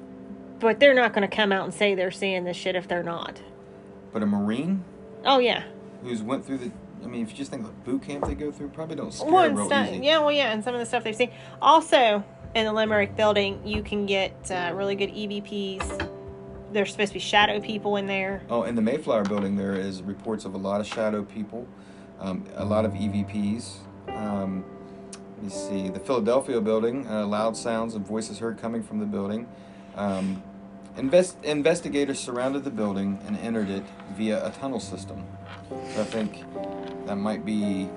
But 0.60 0.80
they're 0.80 0.94
not 0.94 1.14
going 1.14 1.28
to 1.28 1.36
come 1.36 1.52
out 1.52 1.64
and 1.66 1.74
say 1.74 1.96
they're 1.96 2.12
seeing 2.12 2.44
this 2.44 2.58
shit 2.58 2.76
if 2.76 2.88
they're 2.88 3.04
not. 3.04 3.42
but 4.14 4.22
a 4.24 4.26
Marine 4.26 4.84
Oh, 5.26 5.40
yeah. 5.40 5.64
who's 6.04 6.22
went 6.22 6.46
through 6.46 6.58
the, 6.60 6.72
I 7.04 7.08
mean, 7.08 7.22
if 7.24 7.32
you 7.32 7.36
just 7.38 7.52
think 7.52 7.64
of 7.64 7.68
the 7.70 7.92
boot 7.92 8.02
camp 8.04 8.26
they 8.26 8.36
go 8.36 8.52
through, 8.52 8.70
probably 8.70 8.96
don't 8.96 9.14
scare 9.14 9.30
One 9.32 9.56
real 9.56 9.66
stuff, 9.68 9.88
easy. 9.92 10.04
yeah, 10.06 10.20
well, 10.20 10.32
yeah, 10.32 10.52
and 10.52 10.64
some 10.64 10.74
of 10.74 10.80
the 10.80 10.86
stuff 10.86 11.04
they've 11.04 11.16
seen. 11.16 11.32
Also, 11.62 12.24
in 12.56 12.66
the 12.66 12.74
Limerick 12.74 13.16
building, 13.16 13.62
you 13.66 13.82
can 13.84 14.06
get 14.06 14.50
uh, 14.52 14.72
really 14.76 14.96
good 14.96 15.10
EVPs. 15.10 16.10
There's 16.74 16.92
supposed 16.92 17.10
to 17.10 17.14
be 17.16 17.20
shadow 17.20 17.60
people 17.60 17.96
in 17.98 18.08
there. 18.08 18.42
Oh, 18.50 18.64
in 18.64 18.76
the 18.76 18.82
Mayflower 18.82 19.24
building, 19.24 19.56
there 19.58 19.74
is 19.74 20.02
reports 20.02 20.46
of 20.46 20.54
a 20.54 20.58
lot 20.58 20.80
of 20.82 20.88
shadow 20.88 21.24
people, 21.24 21.68
um, 22.20 22.46
a 22.56 22.64
lot 22.66 22.86
of 22.86 22.94
EVPs. 22.94 23.76
Um, 24.10 24.64
me 25.44 25.50
see. 25.50 25.90
The 25.90 26.00
Philadelphia 26.00 26.60
building, 26.62 27.08
uh, 27.08 27.26
loud 27.26 27.56
sounds 27.58 27.96
and 27.96 28.06
voices 28.06 28.40
heard 28.40 28.58
coming 28.58 28.84
from 28.84 29.00
the 29.00 29.06
building. 29.06 29.48
Um, 29.96 30.42
invest- 30.98 31.38
investigators 31.44 32.20
surrounded 32.20 32.64
the 32.64 32.70
building 32.72 33.20
and 33.28 33.38
entered 33.40 33.70
it 33.70 33.84
via 34.16 34.46
a 34.46 34.52
tunnel 34.52 34.80
system. 34.80 35.24
So 35.94 36.02
I 36.02 36.06
think 36.06 36.44
that 37.06 37.16
might 37.16 37.46
be 37.46 37.90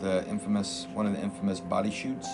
the 0.00 0.26
infamous, 0.28 0.86
one 0.94 1.06
of 1.06 1.14
the 1.14 1.22
infamous 1.22 1.60
body 1.60 1.90
chutes. 1.90 2.28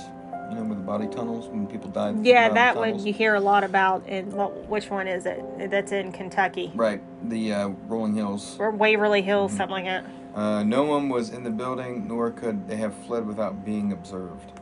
You 0.51 0.59
know, 0.59 0.65
with 0.65 0.77
the 0.79 0.85
body 0.85 1.07
tunnels 1.07 1.49
when 1.49 1.67
people 1.67 1.89
died. 1.89 2.27
Yeah, 2.27 2.51
that 2.51 2.77
one 2.77 2.99
you 3.07 3.11
hear 3.11 3.37
a 3.37 3.41
lot 3.41 3.65
about. 3.65 4.05
And 4.07 4.31
what, 4.35 4.69
which 4.69 4.91
one 4.91 5.09
is 5.09 5.25
it? 5.25 5.43
That's 5.71 5.93
in 5.93 6.13
Kentucky. 6.13 6.71
Right, 6.75 7.01
the 7.27 7.55
uh, 7.55 7.69
Rolling 7.89 8.15
Hills. 8.15 8.57
Or 8.59 8.71
Waverly 8.71 9.23
Hills, 9.23 9.53
Mm-hmm. 9.53 9.57
something 9.57 9.73
like 9.73 9.85
that. 9.87 10.05
Uh, 10.35 10.63
no 10.63 10.85
one 10.85 11.09
was 11.09 11.31
in 11.31 11.45
the 11.45 11.51
building, 11.51 12.09
nor 12.09 12.31
could 12.31 12.67
they 12.69 12.77
have 12.77 12.95
fled 13.07 13.27
without 13.27 13.65
being 13.65 13.93
observed. 13.93 14.53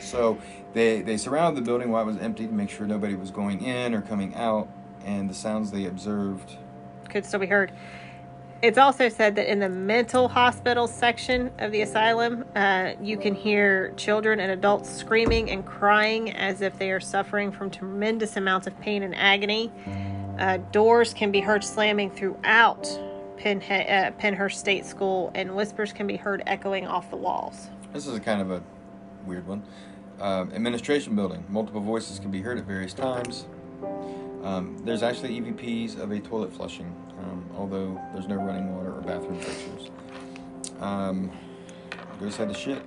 So 0.00 0.38
they 0.72 1.02
they 1.02 1.16
surrounded 1.16 1.62
the 1.62 1.66
building 1.66 1.90
while 1.90 2.02
it 2.02 2.06
was 2.06 2.18
empty 2.18 2.46
to 2.46 2.52
make 2.52 2.70
sure 2.70 2.86
nobody 2.86 3.14
was 3.14 3.30
going 3.30 3.64
in 3.64 3.94
or 3.94 4.00
coming 4.00 4.34
out, 4.34 4.68
and 5.04 5.30
the 5.30 5.34
sounds 5.34 5.70
they 5.70 5.84
observed. 5.86 6.56
could 7.08 7.24
still 7.24 7.40
be 7.40 7.46
heard. 7.46 7.72
It's 8.62 8.76
also 8.76 9.08
said 9.08 9.36
that 9.36 9.50
in 9.50 9.58
the 9.58 9.70
mental 9.70 10.28
hospital 10.28 10.86
section 10.86 11.50
of 11.60 11.72
the 11.72 11.80
asylum, 11.80 12.44
uh, 12.54 12.92
you 13.00 13.16
can 13.16 13.34
hear 13.34 13.92
children 13.96 14.38
and 14.38 14.52
adults 14.52 14.90
screaming 14.90 15.50
and 15.50 15.64
crying 15.64 16.32
as 16.32 16.60
if 16.60 16.78
they 16.78 16.90
are 16.90 17.00
suffering 17.00 17.52
from 17.52 17.70
tremendous 17.70 18.36
amounts 18.36 18.66
of 18.66 18.78
pain 18.80 19.02
and 19.02 19.14
agony. 19.14 19.72
Uh, 20.38 20.58
doors 20.72 21.14
can 21.14 21.30
be 21.30 21.40
heard 21.40 21.64
slamming 21.64 22.10
throughout 22.10 22.86
Penhe- 23.40 23.90
uh, 23.90 24.10
Pennhurst 24.12 24.56
State 24.56 24.84
School, 24.84 25.30
and 25.34 25.56
whispers 25.56 25.92
can 25.92 26.06
be 26.06 26.16
heard 26.16 26.42
echoing 26.46 26.86
off 26.86 27.10
the 27.10 27.16
walls. 27.16 27.70
This 27.92 28.06
is 28.06 28.14
a 28.14 28.20
kind 28.20 28.40
of 28.40 28.50
a 28.50 28.62
weird 29.24 29.46
one. 29.46 29.62
Um, 30.20 30.52
administration 30.52 31.16
building. 31.16 31.44
Multiple 31.48 31.80
voices 31.80 32.18
can 32.18 32.30
be 32.30 32.42
heard 32.42 32.58
at 32.58 32.64
various 32.64 32.92
times. 32.92 33.46
Um, 34.44 34.76
there's 34.84 35.02
actually 35.02 35.40
EVPs 35.40 35.98
of 35.98 36.10
a 36.10 36.20
toilet 36.20 36.52
flushing, 36.52 36.94
um, 37.18 37.44
although 37.56 38.00
there's 38.12 38.28
no 38.28 38.36
running 38.36 38.74
water 38.74 38.92
or 38.92 39.00
bathroom 39.00 39.38
fixtures. 39.40 39.90
Um, 40.80 41.30
goes 42.18 42.36
head 42.36 42.48
to 42.48 42.54
shit. 42.54 42.82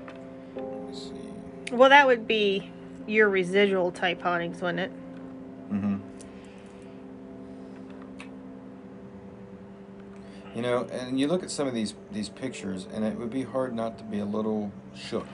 Let's 0.56 1.04
see. 1.06 1.12
Well, 1.72 1.90
that 1.90 2.06
would 2.06 2.28
be 2.28 2.72
your 3.08 3.30
residual 3.30 3.92
type 3.92 4.22
hauntings, 4.22 4.62
wouldn't 4.62 4.80
it? 4.80 4.92
Mm-hmm. 5.72 5.98
You 10.56 10.62
know, 10.62 10.88
and 10.92 11.20
you 11.20 11.28
look 11.28 11.42
at 11.42 11.50
some 11.50 11.68
of 11.68 11.74
these 11.74 11.96
these 12.12 12.30
pictures, 12.30 12.88
and 12.94 13.04
it 13.04 13.18
would 13.18 13.32
be 13.32 13.44
hard 13.44 13.74
not 13.74 13.98
to 13.98 14.04
be 14.04 14.20
a 14.20 14.26
little 14.26 14.72
shook. 14.96 15.28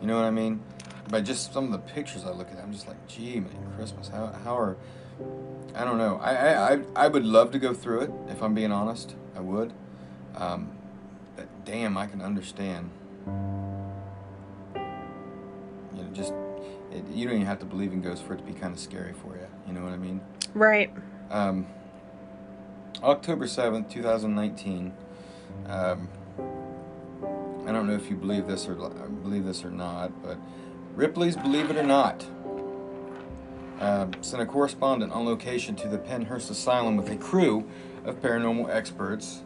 You 0.00 0.06
know 0.06 0.16
what 0.16 0.24
I 0.24 0.30
mean? 0.30 0.60
By 1.08 1.20
just 1.20 1.52
some 1.52 1.64
of 1.64 1.72
the 1.72 1.78
pictures 1.78 2.24
I 2.24 2.32
look 2.32 2.50
at, 2.50 2.58
I'm 2.58 2.72
just 2.72 2.86
like, 2.86 3.06
gee, 3.08 3.40
man, 3.40 3.72
Christmas. 3.76 4.08
How 4.08 4.26
how 4.44 4.58
are? 4.58 4.76
I 5.74 5.84
don't 5.84 5.96
know. 5.96 6.18
I 6.22 6.34
I 6.34 6.72
I, 6.72 6.80
I 6.96 7.08
would 7.08 7.24
love 7.24 7.50
to 7.52 7.58
go 7.58 7.72
through 7.72 8.00
it. 8.00 8.10
If 8.28 8.42
I'm 8.42 8.52
being 8.54 8.72
honest, 8.72 9.14
I 9.34 9.40
would. 9.40 9.72
Um, 10.34 10.70
but 11.36 11.48
damn, 11.64 11.96
I 11.96 12.06
can 12.06 12.20
understand. 12.20 12.90
You 15.94 16.02
know, 16.02 16.08
just 16.12 16.34
it, 16.90 17.04
you 17.10 17.26
don't 17.26 17.36
even 17.36 17.46
have 17.46 17.60
to 17.60 17.66
believe 17.66 17.92
in 17.92 18.02
ghosts 18.02 18.24
for 18.24 18.34
it 18.34 18.38
to 18.38 18.44
be 18.44 18.52
kind 18.52 18.74
of 18.74 18.80
scary 18.80 19.14
for 19.14 19.34
you. 19.34 19.46
You 19.66 19.72
know 19.72 19.82
what 19.82 19.92
I 19.92 19.96
mean? 19.96 20.20
Right. 20.54 20.92
Um, 21.30 21.66
October 23.02 23.46
7th, 23.46 23.90
2019. 23.90 24.92
Um, 25.66 26.08
I 27.66 27.72
don't 27.72 27.88
know 27.88 27.94
if 27.94 28.08
you 28.08 28.14
believe 28.14 28.46
this 28.46 28.68
or 28.68 28.74
believe 28.74 29.44
this 29.44 29.64
or 29.64 29.70
not, 29.70 30.22
but 30.22 30.38
Ripley's 30.94 31.36
Believe 31.36 31.68
It 31.70 31.76
or 31.76 31.82
Not 31.82 32.24
um, 33.80 34.12
sent 34.20 34.40
a 34.40 34.46
correspondent 34.46 35.12
on 35.12 35.24
location 35.24 35.74
to 35.76 35.88
the 35.88 35.98
Pennhurst 35.98 36.48
Asylum 36.48 36.96
with 36.96 37.10
a 37.10 37.16
crew 37.16 37.68
of 38.04 38.22
paranormal 38.22 38.72
experts 38.72 39.42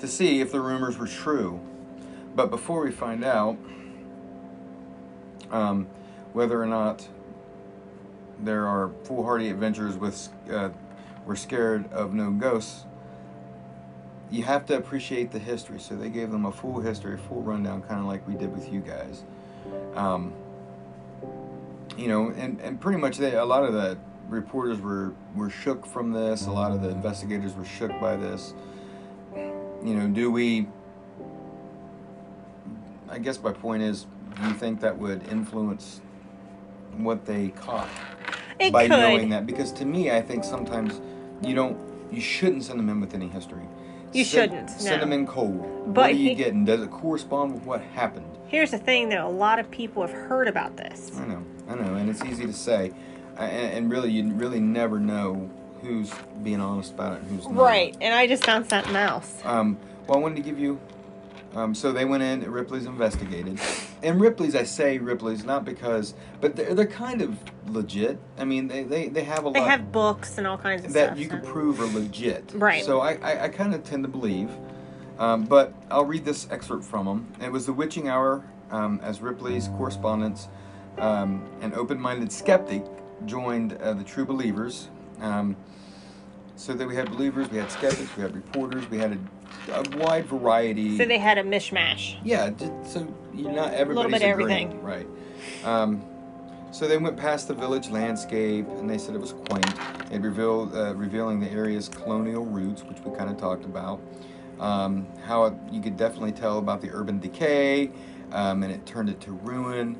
to 0.00 0.06
see 0.06 0.42
if 0.42 0.52
the 0.52 0.60
rumors 0.60 0.98
were 0.98 1.06
true. 1.06 1.60
But 2.34 2.50
before 2.50 2.84
we 2.84 2.90
find 2.90 3.24
out 3.24 3.56
um, 5.50 5.86
whether 6.34 6.62
or 6.62 6.66
not 6.66 7.08
there 8.38 8.66
are 8.66 8.90
foolhardy 9.04 9.48
adventurers 9.48 9.96
with 9.96 10.28
uh, 10.50 10.68
were 11.24 11.36
scared 11.36 11.90
of 11.92 12.12
no 12.12 12.30
ghosts, 12.30 12.84
you 14.30 14.42
have 14.42 14.66
to 14.66 14.76
appreciate 14.76 15.30
the 15.30 15.38
history. 15.38 15.80
So 15.80 15.96
they 15.96 16.10
gave 16.10 16.30
them 16.30 16.44
a 16.44 16.52
full 16.52 16.80
history, 16.80 17.14
a 17.14 17.18
full 17.18 17.42
rundown, 17.42 17.82
kind 17.82 18.00
of 18.00 18.06
like 18.06 18.26
we 18.26 18.34
did 18.34 18.52
with 18.52 18.72
you 18.72 18.80
guys. 18.80 19.22
Um, 19.94 20.32
you 21.96 22.08
know, 22.08 22.30
and, 22.36 22.60
and 22.60 22.80
pretty 22.80 22.98
much 22.98 23.16
they, 23.18 23.34
a 23.34 23.44
lot 23.44 23.64
of 23.64 23.72
the 23.72 23.98
reporters 24.28 24.80
were, 24.80 25.14
were 25.34 25.50
shook 25.50 25.86
from 25.86 26.12
this. 26.12 26.46
A 26.46 26.52
lot 26.52 26.72
of 26.72 26.82
the 26.82 26.90
investigators 26.90 27.54
were 27.54 27.64
shook 27.64 27.98
by 28.00 28.16
this. 28.16 28.54
You 29.34 29.94
know, 29.94 30.08
do 30.08 30.30
we? 30.30 30.68
I 33.08 33.18
guess 33.18 33.40
my 33.42 33.52
point 33.52 33.82
is, 33.82 34.06
do 34.36 34.48
you 34.48 34.54
think 34.54 34.80
that 34.80 34.98
would 34.98 35.26
influence 35.28 36.00
what 36.96 37.24
they 37.24 37.48
caught 37.48 37.88
It 38.58 38.72
by 38.72 38.86
could. 38.86 38.98
knowing 38.98 39.28
that? 39.30 39.46
Because 39.46 39.72
to 39.72 39.84
me, 39.84 40.10
I 40.10 40.20
think 40.20 40.44
sometimes 40.44 41.00
you 41.42 41.54
don't, 41.54 41.78
you 42.12 42.20
shouldn't 42.20 42.64
send 42.64 42.78
them 42.78 42.88
in 42.88 43.00
with 43.00 43.14
any 43.14 43.28
history. 43.28 43.62
You 44.12 44.24
shouldn't, 44.24 44.70
no. 44.84 45.00
in 45.12 45.26
cold. 45.26 45.58
what 45.60 45.94
But 45.94 46.10
are 46.10 46.14
you 46.14 46.30
he- 46.30 46.34
getting? 46.34 46.64
Does 46.64 46.82
it 46.82 46.90
correspond 46.90 47.54
with 47.54 47.62
what 47.64 47.80
happened? 47.80 48.26
Here's 48.48 48.70
the 48.70 48.78
thing, 48.78 49.10
though. 49.10 49.26
A 49.26 49.30
lot 49.30 49.58
of 49.58 49.70
people 49.70 50.00
have 50.02 50.12
heard 50.12 50.48
about 50.48 50.76
this. 50.76 51.10
I 51.18 51.26
know, 51.26 51.42
I 51.68 51.74
know, 51.74 51.94
and 51.94 52.08
it's 52.08 52.24
easy 52.24 52.46
to 52.46 52.52
say, 52.52 52.92
and, 53.36 53.72
and 53.72 53.90
really, 53.90 54.10
you 54.10 54.32
really 54.32 54.60
never 54.60 54.98
know 54.98 55.50
who's 55.82 56.12
being 56.42 56.60
honest 56.60 56.92
about 56.94 57.14
it 57.14 57.22
and 57.22 57.30
who's 57.30 57.44
not. 57.46 57.54
Right. 57.54 57.96
And 58.00 58.14
I 58.14 58.26
just 58.26 58.44
found 58.44 58.68
something 58.68 58.96
else. 58.96 59.40
Um, 59.44 59.78
well, 60.06 60.18
I 60.18 60.20
wanted 60.20 60.36
to 60.36 60.42
give 60.42 60.58
you. 60.58 60.80
Um, 61.54 61.74
so 61.74 61.92
they 61.92 62.04
went 62.04 62.22
in. 62.22 62.50
Ripley's 62.50 62.84
investigated, 62.86 63.58
and 64.02 64.20
Ripley's. 64.20 64.54
I 64.54 64.64
say 64.64 64.98
Ripley's 64.98 65.44
not 65.44 65.64
because, 65.64 66.14
but 66.40 66.56
they're, 66.56 66.74
they're 66.74 66.86
kind 66.86 67.22
of 67.22 67.38
legit. 67.66 68.18
I 68.36 68.44
mean, 68.44 68.68
they, 68.68 68.82
they, 68.82 69.08
they 69.08 69.24
have 69.24 69.46
a 69.46 69.50
They 69.50 69.60
lot 69.60 69.70
have 69.70 69.90
books 69.90 70.36
and 70.38 70.46
all 70.46 70.58
kinds 70.58 70.84
of 70.84 70.92
that 70.92 71.06
stuff. 71.08 71.18
you 71.18 71.24
so- 71.28 71.38
can 71.38 71.46
prove 71.46 71.80
are 71.80 71.86
legit. 71.86 72.52
Right. 72.54 72.84
So 72.84 73.00
I, 73.00 73.14
I, 73.14 73.44
I 73.44 73.48
kind 73.48 73.74
of 73.74 73.82
tend 73.82 74.04
to 74.04 74.08
believe. 74.08 74.50
Um, 75.18 75.46
but 75.46 75.74
I'll 75.90 76.04
read 76.04 76.24
this 76.24 76.46
excerpt 76.50 76.84
from 76.84 77.06
them. 77.06 77.26
It 77.42 77.50
was 77.50 77.66
the 77.66 77.72
witching 77.72 78.08
hour 78.08 78.44
um, 78.70 79.00
as 79.02 79.20
Ripley's 79.20 79.66
correspondents, 79.76 80.48
um, 80.98 81.44
an 81.60 81.74
open 81.74 81.98
minded 82.00 82.30
skeptic, 82.30 82.84
joined 83.26 83.72
uh, 83.78 83.94
the 83.94 84.04
true 84.04 84.24
believers. 84.24 84.90
Um, 85.20 85.56
so 86.54 86.72
that 86.74 86.86
we 86.86 86.94
had 86.94 87.10
believers, 87.10 87.50
we 87.50 87.58
had 87.58 87.70
skeptics, 87.70 88.16
we 88.16 88.22
had 88.22 88.34
reporters, 88.34 88.88
we 88.90 88.98
had 88.98 89.12
a, 89.12 89.18
a 89.72 89.84
wide 89.96 90.26
variety. 90.26 90.96
So 90.96 91.04
they 91.04 91.18
had 91.18 91.38
a 91.38 91.42
mishmash. 91.42 92.16
Yeah, 92.24 92.52
so 92.84 93.12
you're 93.34 93.52
not 93.52 93.74
everybody's 93.74 94.12
bit 94.12 94.22
of 94.22 94.38
agreeing, 94.38 94.68
everything. 94.68 94.82
right? 94.82 95.06
Um, 95.64 96.04
so 96.70 96.86
they 96.86 96.98
went 96.98 97.16
past 97.16 97.48
the 97.48 97.54
village 97.54 97.88
landscape, 97.88 98.68
and 98.68 98.88
they 98.88 98.98
said 98.98 99.14
it 99.14 99.20
was 99.20 99.32
quaint. 99.32 99.74
It 100.10 100.20
revealed 100.20 100.74
uh, 100.74 100.94
revealing 100.94 101.40
the 101.40 101.50
area's 101.50 101.88
colonial 101.88 102.44
roots, 102.44 102.82
which 102.82 102.98
we 103.00 103.16
kind 103.16 103.30
of 103.30 103.38
talked 103.38 103.64
about. 103.64 104.00
Um, 104.60 105.06
how 105.24 105.44
it, 105.44 105.54
you 105.70 105.80
could 105.80 105.96
definitely 105.96 106.32
tell 106.32 106.58
about 106.58 106.80
the 106.80 106.90
urban 106.92 107.20
decay, 107.20 107.90
um, 108.32 108.62
and 108.62 108.72
it 108.72 108.84
turned 108.86 109.08
it 109.08 109.20
to 109.22 109.32
ruin. 109.32 109.96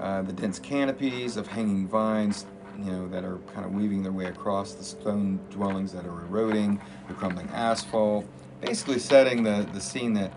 Uh, 0.00 0.22
the 0.22 0.32
dense 0.32 0.58
canopies 0.58 1.36
of 1.36 1.46
hanging 1.46 1.86
vines, 1.86 2.46
you 2.78 2.84
know, 2.84 3.08
that 3.08 3.24
are 3.24 3.38
kind 3.52 3.66
of 3.66 3.72
weaving 3.72 4.02
their 4.02 4.12
way 4.12 4.26
across 4.26 4.74
the 4.74 4.84
stone 4.84 5.40
dwellings 5.50 5.92
that 5.92 6.06
are 6.06 6.20
eroding, 6.24 6.80
the 7.08 7.14
crumbling 7.14 7.48
asphalt, 7.50 8.24
basically 8.60 8.98
setting 8.98 9.42
the, 9.42 9.66
the 9.72 9.80
scene 9.80 10.14
that 10.14 10.32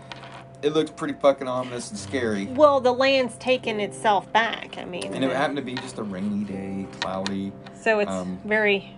it 0.62 0.72
looks 0.72 0.90
pretty 0.90 1.14
fucking 1.14 1.48
ominous 1.48 1.90
and 1.90 1.98
scary. 1.98 2.46
Well, 2.46 2.80
the 2.80 2.92
land's 2.92 3.36
taken 3.36 3.80
itself 3.80 4.32
back. 4.32 4.78
I 4.78 4.84
mean, 4.84 5.12
And 5.12 5.24
it 5.24 5.32
happened 5.32 5.56
to 5.56 5.62
be 5.62 5.74
just 5.74 5.98
a 5.98 6.02
rainy 6.02 6.44
day, 6.44 6.86
cloudy, 7.00 7.52
so 7.74 7.98
it's 7.98 8.10
um, 8.10 8.40
very. 8.44 8.96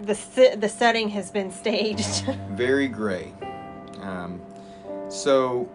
The, 0.00 0.56
the 0.58 0.68
setting 0.68 1.08
has 1.10 1.30
been 1.30 1.50
staged. 1.50 2.24
very 2.50 2.88
gray. 2.88 3.32
Um, 4.00 4.42
so, 5.08 5.68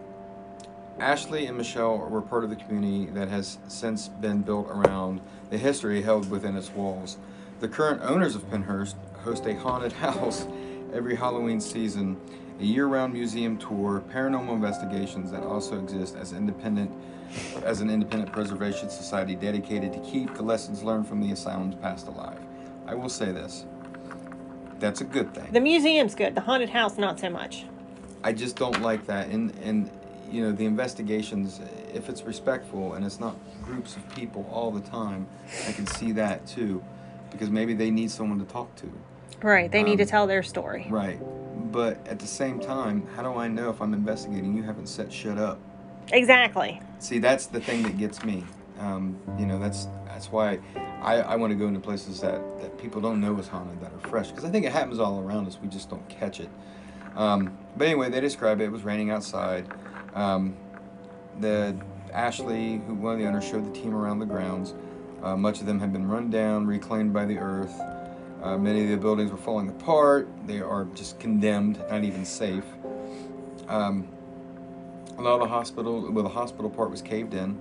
Ashley 1.00 1.46
and 1.46 1.56
Michelle 1.56 1.98
were 1.98 2.20
part 2.20 2.44
of 2.44 2.50
the 2.50 2.56
community 2.56 3.10
that 3.12 3.28
has 3.28 3.58
since 3.66 4.08
been 4.08 4.42
built 4.42 4.68
around 4.68 5.20
the 5.48 5.58
history 5.58 6.02
held 6.02 6.30
within 6.30 6.56
its 6.56 6.70
walls. 6.70 7.16
The 7.60 7.68
current 7.68 8.02
owners 8.02 8.36
of 8.36 8.48
Pennhurst 8.50 8.94
host 9.24 9.46
a 9.46 9.54
haunted 9.54 9.92
house 10.04 10.46
every 10.92 11.16
Halloween 11.16 11.60
season, 11.60 12.20
a 12.60 12.64
year-round 12.64 13.12
museum 13.12 13.56
tour, 13.56 14.02
paranormal 14.12 14.52
investigations 14.54 15.30
that 15.30 15.42
also 15.42 15.78
exist 15.78 16.16
as 16.16 16.32
independent 16.32 16.90
as 17.64 17.80
an 17.80 17.88
independent 17.88 18.32
preservation 18.32 18.90
society 18.90 19.36
dedicated 19.36 19.92
to 19.92 20.00
keep 20.00 20.34
the 20.34 20.42
lessons 20.42 20.82
learned 20.82 21.06
from 21.06 21.20
the 21.20 21.30
asylum's 21.30 21.76
past 21.76 22.08
alive. 22.08 22.40
I 22.86 22.94
will 22.94 23.08
say 23.08 23.30
this. 23.30 23.66
That's 24.80 25.00
a 25.00 25.04
good 25.04 25.32
thing. 25.34 25.46
the 25.52 25.60
museum's 25.60 26.14
good. 26.14 26.34
The 26.34 26.40
haunted 26.40 26.70
house, 26.70 26.98
not 26.98 27.20
so 27.20 27.30
much. 27.30 27.66
I 28.24 28.32
just 28.32 28.56
don't 28.56 28.80
like 28.82 29.06
that. 29.06 29.28
And 29.28 29.52
and 29.62 29.90
you 30.30 30.42
know 30.42 30.52
the 30.52 30.64
investigations, 30.64 31.60
if 31.94 32.08
it's 32.08 32.22
respectful 32.22 32.94
and 32.94 33.04
it's 33.04 33.20
not 33.20 33.36
groups 33.62 33.96
of 33.96 34.08
people 34.14 34.48
all 34.52 34.70
the 34.72 34.80
time, 34.80 35.26
I 35.68 35.72
can 35.72 35.86
see 35.86 36.12
that 36.12 36.46
too, 36.46 36.82
because 37.30 37.48
maybe 37.50 37.74
they 37.74 37.90
need 37.90 38.10
someone 38.10 38.38
to 38.40 38.44
talk 38.44 38.74
to. 38.76 38.90
Right. 39.42 39.70
They 39.70 39.82
need 39.82 39.96
to 39.98 40.02
Um, 40.04 40.08
tell 40.08 40.26
their 40.26 40.42
story. 40.42 40.86
Right. 40.90 41.20
But 41.70 42.06
at 42.06 42.18
the 42.18 42.26
same 42.26 42.58
time, 42.58 43.06
how 43.14 43.22
do 43.22 43.38
I 43.38 43.48
know 43.48 43.70
if 43.70 43.80
I'm 43.80 43.94
investigating 43.94 44.56
you 44.56 44.62
haven't 44.62 44.88
set 44.88 45.12
shit 45.12 45.38
up? 45.38 45.58
Exactly. 46.12 46.80
See, 46.98 47.18
that's 47.18 47.46
the 47.46 47.60
thing 47.60 47.82
that 47.84 47.96
gets 47.98 48.24
me. 48.24 48.44
Um, 48.80 49.18
you 49.38 49.46
know, 49.46 49.58
that's 49.58 49.86
that's 50.06 50.32
why 50.32 50.58
I, 51.02 51.20
I 51.20 51.36
want 51.36 51.52
to 51.52 51.56
go 51.56 51.66
into 51.66 51.80
places 51.80 52.20
that, 52.20 52.40
that 52.60 52.78
people 52.78 53.00
don't 53.00 53.20
know 53.20 53.38
is 53.38 53.46
haunted, 53.48 53.80
that 53.80 53.92
are 53.92 54.08
fresh, 54.08 54.28
because 54.28 54.44
I 54.44 54.50
think 54.50 54.66
it 54.66 54.72
happens 54.72 54.98
all 54.98 55.20
around 55.20 55.46
us. 55.46 55.58
We 55.62 55.68
just 55.68 55.88
don't 55.88 56.06
catch 56.08 56.40
it. 56.40 56.50
Um, 57.14 57.56
but 57.76 57.86
anyway, 57.86 58.10
they 58.10 58.20
describe 58.20 58.60
it. 58.60 58.64
It 58.64 58.72
was 58.72 58.82
raining 58.82 59.10
outside. 59.10 59.66
Um, 60.14 60.56
the 61.38 61.76
Ashley, 62.12 62.82
who 62.86 62.94
one 62.94 63.14
of 63.14 63.18
the 63.20 63.26
owners, 63.26 63.44
showed 63.44 63.72
the 63.72 63.78
team 63.78 63.94
around 63.94 64.18
the 64.18 64.26
grounds. 64.26 64.74
Uh, 65.22 65.36
much 65.36 65.60
of 65.60 65.66
them 65.66 65.78
had 65.78 65.92
been 65.92 66.08
run 66.08 66.30
down, 66.30 66.66
reclaimed 66.66 67.12
by 67.12 67.24
the 67.24 67.38
earth. 67.38 67.80
Uh, 68.42 68.56
many 68.56 68.84
of 68.84 68.90
the 68.90 68.96
buildings 68.96 69.30
were 69.30 69.36
falling 69.36 69.68
apart. 69.68 70.28
They 70.46 70.60
are 70.60 70.86
just 70.94 71.20
condemned, 71.20 71.78
not 71.90 72.04
even 72.04 72.24
safe. 72.24 72.64
Um, 73.68 74.08
a 75.18 75.22
lot 75.22 75.34
of 75.34 75.40
the 75.40 75.48
hospital, 75.48 76.10
well, 76.10 76.24
the 76.24 76.30
hospital 76.30 76.70
part 76.70 76.90
was 76.90 77.02
caved 77.02 77.34
in. 77.34 77.58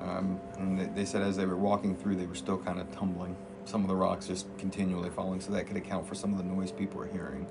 Um, 0.00 0.40
and 0.58 0.80
they, 0.80 0.84
they 0.86 1.04
said 1.04 1.22
as 1.22 1.36
they 1.36 1.44
were 1.44 1.56
walking 1.56 1.94
through, 1.94 2.16
they 2.16 2.26
were 2.26 2.34
still 2.34 2.58
kind 2.58 2.80
of 2.80 2.90
tumbling. 2.92 3.36
Some 3.66 3.82
of 3.82 3.88
the 3.88 3.96
rocks 3.96 4.26
just 4.26 4.46
continually 4.58 5.10
falling, 5.10 5.40
so 5.40 5.52
that 5.52 5.66
could 5.66 5.76
account 5.76 6.06
for 6.06 6.14
some 6.14 6.32
of 6.32 6.38
the 6.38 6.44
noise 6.44 6.72
people 6.72 6.98
were 6.98 7.08
hearing. 7.08 7.46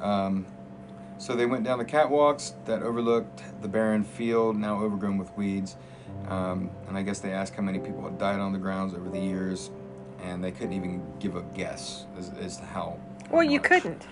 Um, 0.00 0.46
so 1.18 1.34
they 1.34 1.46
went 1.46 1.64
down 1.64 1.78
the 1.78 1.84
catwalks 1.84 2.52
that 2.64 2.82
overlooked 2.82 3.42
the 3.62 3.68
barren 3.68 4.02
field, 4.04 4.56
now 4.56 4.82
overgrown 4.82 5.18
with 5.18 5.34
weeds. 5.36 5.76
Um, 6.28 6.70
and 6.88 6.96
I 6.96 7.02
guess 7.02 7.20
they 7.20 7.32
asked 7.32 7.54
how 7.54 7.62
many 7.62 7.78
people 7.78 8.02
had 8.02 8.18
died 8.18 8.40
on 8.40 8.52
the 8.52 8.58
grounds 8.58 8.94
over 8.94 9.08
the 9.08 9.20
years, 9.20 9.70
and 10.22 10.42
they 10.42 10.50
couldn't 10.50 10.72
even 10.72 11.02
give 11.18 11.36
a 11.36 11.42
guess 11.54 12.06
as, 12.18 12.30
as 12.40 12.56
to 12.58 12.64
how. 12.64 12.98
Well, 13.30 13.42
you 13.42 13.60
couldn't. 13.60 14.06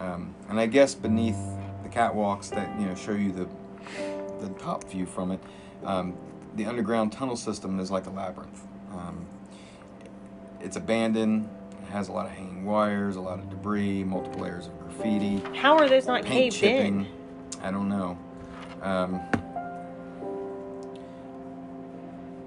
Um, 0.00 0.34
and 0.48 0.58
I 0.60 0.66
guess 0.66 0.94
beneath 0.94 1.38
the 1.82 1.88
catwalks 1.88 2.50
that 2.50 2.68
you 2.80 2.86
know 2.86 2.94
show 2.94 3.12
you 3.12 3.32
the 3.32 3.48
the 4.40 4.48
top 4.60 4.84
view 4.84 5.04
from 5.06 5.32
it, 5.32 5.40
um, 5.84 6.16
the 6.54 6.64
underground 6.64 7.12
tunnel 7.12 7.36
system 7.36 7.80
is 7.80 7.90
like 7.90 8.06
a 8.06 8.10
labyrinth. 8.10 8.62
Um, 8.92 9.26
it's 10.60 10.76
abandoned. 10.76 11.48
It 11.82 11.90
has 11.90 12.08
a 12.08 12.12
lot 12.12 12.26
of 12.26 12.32
hanging 12.32 12.64
wires, 12.64 13.16
a 13.16 13.20
lot 13.20 13.38
of 13.38 13.48
debris, 13.50 14.04
multiple 14.04 14.40
layers 14.42 14.66
of 14.66 14.78
graffiti, 14.80 15.38
How 15.56 15.76
are 15.76 15.88
those 15.88 16.06
not 16.06 16.24
caved 16.24 16.56
chipping. 16.56 17.06
in? 17.06 17.62
I 17.62 17.70
don't 17.70 17.88
know. 17.88 18.18
Um, 18.82 19.20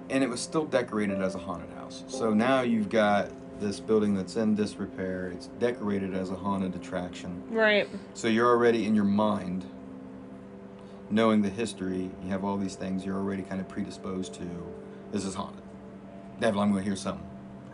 and 0.09 0.23
it 0.23 0.29
was 0.29 0.41
still 0.41 0.65
decorated 0.65 1.21
as 1.21 1.35
a 1.35 1.37
haunted 1.37 1.69
house. 1.71 1.80
So 2.07 2.33
now 2.33 2.61
you've 2.61 2.89
got 2.89 3.29
this 3.59 3.79
building 3.79 4.15
that's 4.15 4.35
in 4.37 4.55
disrepair. 4.55 5.27
It's 5.27 5.47
decorated 5.59 6.13
as 6.13 6.31
a 6.31 6.35
haunted 6.35 6.75
attraction. 6.75 7.43
Right. 7.49 7.87
So 8.13 8.27
you're 8.27 8.49
already 8.49 8.85
in 8.85 8.95
your 8.95 9.05
mind, 9.05 9.65
knowing 11.09 11.41
the 11.41 11.49
history, 11.49 12.09
you 12.23 12.29
have 12.29 12.43
all 12.43 12.57
these 12.57 12.75
things, 12.75 13.05
you're 13.05 13.17
already 13.17 13.43
kind 13.43 13.61
of 13.61 13.67
predisposed 13.67 14.33
to 14.35 14.47
this 15.11 15.25
is 15.25 15.35
haunted. 15.35 15.61
Devil, 16.39 16.61
I'm 16.61 16.71
going 16.71 16.83
to 16.83 16.89
hear 16.89 16.95
something. 16.95 17.27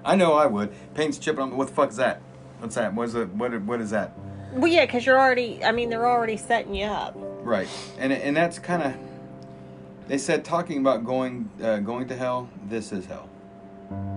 I 0.04 0.16
know 0.16 0.34
I 0.34 0.46
would. 0.46 0.72
Paint's 0.94 1.18
chipping 1.18 1.42
on 1.42 1.58
What 1.58 1.68
the 1.68 1.74
fuck 1.74 1.90
is 1.90 1.98
that? 1.98 2.22
What's 2.60 2.76
that? 2.76 2.94
What's 2.94 3.14
it? 3.14 3.30
What, 3.30 3.62
what 3.62 3.82
is 3.82 3.92
that? 3.92 4.18
Well, 4.54 4.72
yeah, 4.72 4.86
because 4.86 5.06
you're 5.06 5.20
already. 5.20 5.64
I 5.64 5.72
mean, 5.72 5.90
they're 5.90 6.08
already 6.08 6.38
setting 6.38 6.74
you 6.74 6.86
up. 6.86 7.14
Right. 7.16 7.68
And, 8.00 8.12
and 8.12 8.36
that's 8.36 8.60
kind 8.60 8.84
of. 8.84 8.96
They 10.08 10.18
said 10.18 10.44
talking 10.44 10.80
about 10.80 11.06
going 11.06 11.50
uh, 11.62 11.80
going 11.80 12.08
to 12.08 12.16
hell, 12.16 12.50
this 12.68 12.92
is 12.92 13.06
hell. 13.06 13.30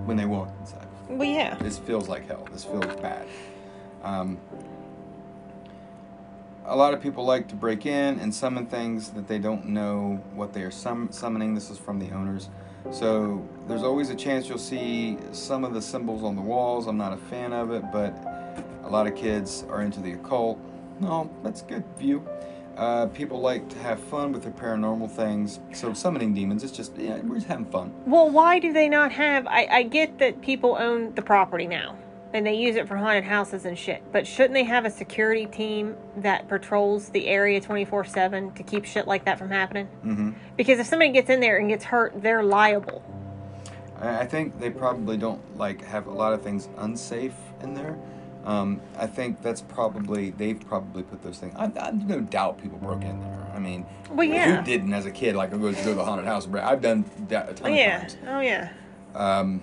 When 0.04 0.16
they 0.16 0.26
walk 0.26 0.50
inside. 0.60 0.86
Well, 1.08 1.28
yeah. 1.28 1.54
This 1.56 1.78
feels 1.78 2.08
like 2.08 2.26
hell. 2.26 2.46
This 2.52 2.64
feels 2.64 2.96
bad. 2.96 3.26
Um, 4.02 4.38
a 6.66 6.76
lot 6.76 6.94
of 6.94 7.00
people 7.00 7.24
like 7.24 7.48
to 7.48 7.54
break 7.54 7.86
in 7.86 8.18
and 8.20 8.34
summon 8.34 8.66
things 8.66 9.10
that 9.10 9.26
they 9.26 9.38
don't 9.38 9.66
know 9.66 10.22
what 10.34 10.52
they 10.52 10.62
are 10.62 10.70
sum- 10.70 11.10
summoning. 11.10 11.54
This 11.54 11.70
is 11.70 11.78
from 11.78 11.98
the 11.98 12.10
owners. 12.12 12.48
So 12.90 13.46
there's 13.66 13.82
always 13.82 14.10
a 14.10 14.14
chance 14.14 14.48
you'll 14.48 14.58
see 14.58 15.18
some 15.32 15.64
of 15.64 15.74
the 15.74 15.82
symbols 15.82 16.22
on 16.22 16.36
the 16.36 16.42
walls. 16.42 16.86
I'm 16.86 16.96
not 16.96 17.12
a 17.12 17.16
fan 17.16 17.52
of 17.52 17.70
it, 17.72 17.84
but 17.92 18.14
a 18.84 18.88
lot 18.88 19.06
of 19.06 19.14
kids 19.14 19.64
are 19.68 19.82
into 19.82 20.00
the 20.00 20.12
occult. 20.12 20.58
No, 21.00 21.30
that's 21.42 21.62
a 21.62 21.64
good 21.64 21.84
view. 21.98 22.26
Uh, 22.76 23.06
people 23.08 23.40
like 23.40 23.68
to 23.68 23.78
have 23.78 24.00
fun 24.00 24.32
with 24.32 24.42
their 24.42 24.52
paranormal 24.52 25.10
things. 25.10 25.60
So 25.72 25.92
summoning 25.92 26.32
demons, 26.32 26.64
it's 26.64 26.72
just 26.72 26.96
yeah, 26.96 27.18
we're 27.18 27.36
just 27.36 27.48
having 27.48 27.66
fun. 27.66 27.92
Well, 28.06 28.30
why 28.30 28.58
do 28.58 28.72
they 28.72 28.88
not 28.88 29.12
have? 29.12 29.46
I, 29.46 29.66
I 29.70 29.82
get 29.82 30.18
that 30.18 30.40
people 30.40 30.76
own 30.78 31.14
the 31.14 31.22
property 31.22 31.66
now 31.66 31.96
and 32.32 32.46
they 32.46 32.54
use 32.54 32.76
it 32.76 32.86
for 32.86 32.96
haunted 32.96 33.24
houses 33.24 33.64
and 33.64 33.78
shit, 33.78 34.02
but 34.12 34.26
shouldn't 34.26 34.54
they 34.54 34.64
have 34.64 34.84
a 34.84 34.90
security 34.90 35.46
team 35.46 35.96
that 36.16 36.48
patrols 36.48 37.08
the 37.08 37.26
area 37.26 37.60
24 37.60 38.04
7 38.04 38.52
to 38.52 38.62
keep 38.62 38.84
shit 38.84 39.06
like 39.06 39.24
that 39.24 39.38
from 39.38 39.50
happening? 39.50 39.86
hmm 39.86 40.30
Because 40.56 40.78
if 40.78 40.86
somebody 40.86 41.10
gets 41.10 41.30
in 41.30 41.40
there 41.40 41.58
and 41.58 41.68
gets 41.68 41.84
hurt, 41.84 42.22
they're 42.22 42.42
liable. 42.42 43.02
I 44.00 44.20
I 44.20 44.26
think 44.26 44.58
they 44.60 44.70
probably 44.70 45.16
don't 45.16 45.42
like 45.58 45.84
have 45.84 46.06
a 46.06 46.12
lot 46.12 46.32
of 46.32 46.42
things 46.42 46.68
unsafe 46.78 47.34
in 47.62 47.74
there. 47.74 47.98
Um, 48.44 48.80
I 48.98 49.06
think 49.06 49.42
that's 49.42 49.60
probably 49.60 50.30
they've 50.30 50.58
probably 50.66 51.02
put 51.02 51.22
those 51.22 51.38
things. 51.38 51.54
I, 51.56 51.70
I 51.78 51.90
no 51.90 52.20
doubt 52.20 52.60
people 52.62 52.78
broke 52.78 53.02
in 53.02 53.20
there. 53.20 53.46
I 53.54 53.58
mean, 53.58 53.84
Well, 54.10 54.26
yeah. 54.26 54.56
who 54.56 54.64
didn't 54.64 54.94
as 54.94 55.04
a 55.04 55.10
kid? 55.10 55.36
Like, 55.36 55.50
go 55.50 55.72
to 55.72 55.94
the 55.94 56.04
haunted 56.04 56.26
house. 56.26 56.46
But 56.46 56.64
I've 56.64 56.80
done 56.80 57.04
that 57.28 57.50
a 57.50 57.52
ton 57.54 57.70
Oh, 57.70 57.72
of 57.74 57.78
yeah. 57.78 57.98
times. 57.98 58.16
Oh, 58.26 58.40
yeah. 58.40 58.72
Um, 59.14 59.62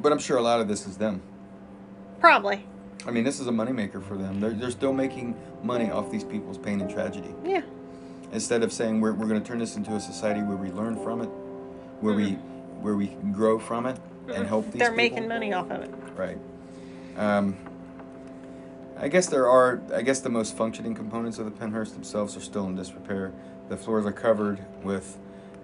but 0.00 0.12
I'm 0.12 0.18
sure 0.18 0.38
a 0.38 0.42
lot 0.42 0.60
of 0.60 0.68
this 0.68 0.86
is 0.86 0.96
them. 0.96 1.20
Probably. 2.20 2.64
I 3.06 3.10
mean, 3.10 3.24
this 3.24 3.38
is 3.38 3.46
a 3.46 3.50
moneymaker 3.52 4.02
for 4.02 4.16
them. 4.16 4.40
They're, 4.40 4.50
they're 4.54 4.70
still 4.70 4.92
making 4.94 5.36
money 5.62 5.90
off 5.90 6.10
these 6.10 6.24
people's 6.24 6.56
pain 6.58 6.80
and 6.80 6.90
tragedy. 6.90 7.34
Yeah. 7.44 7.62
Instead 8.32 8.62
of 8.62 8.72
saying 8.72 9.00
we're, 9.00 9.12
we're 9.12 9.26
going 9.28 9.40
to 9.40 9.46
turn 9.46 9.58
this 9.58 9.76
into 9.76 9.92
a 9.94 10.00
society 10.00 10.40
where 10.40 10.56
we 10.56 10.70
learn 10.70 10.96
from 11.04 11.20
it, 11.20 11.28
where 12.00 12.14
we 12.14 12.32
where 12.80 12.94
we 12.94 13.06
can 13.08 13.32
grow 13.32 13.58
from 13.58 13.86
it 13.86 13.96
and 14.34 14.46
help 14.46 14.64
these 14.66 14.72
Mm-hmm. 14.74 14.78
They're 14.78 14.88
people. 14.90 14.96
making 14.96 15.28
money 15.28 15.52
off 15.52 15.70
of 15.70 15.82
it. 15.82 15.90
Right. 16.16 16.38
Um, 17.16 17.56
I 18.98 19.08
guess 19.08 19.26
there 19.26 19.48
are. 19.48 19.80
I 19.94 20.02
guess 20.02 20.20
the 20.20 20.30
most 20.30 20.56
functioning 20.56 20.94
components 20.94 21.38
of 21.38 21.44
the 21.44 21.50
Pennhurst 21.50 21.92
themselves 21.92 22.36
are 22.36 22.40
still 22.40 22.66
in 22.66 22.76
disrepair. 22.76 23.32
The 23.68 23.76
floors 23.76 24.06
are 24.06 24.12
covered 24.12 24.64
with, 24.82 25.18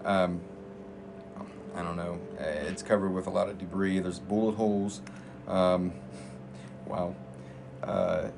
um, 0.04 0.40
I 1.74 1.82
don't 1.82 1.96
know. 1.96 2.20
It's 2.38 2.82
covered 2.82 3.10
with 3.10 3.26
a 3.26 3.30
lot 3.30 3.48
of 3.48 3.58
debris. 3.58 4.00
There's 4.00 4.18
bullet 4.18 4.56
holes. 4.56 5.00
Um, 5.46 5.92
wow. 6.86 7.14
Uh, 7.82 8.28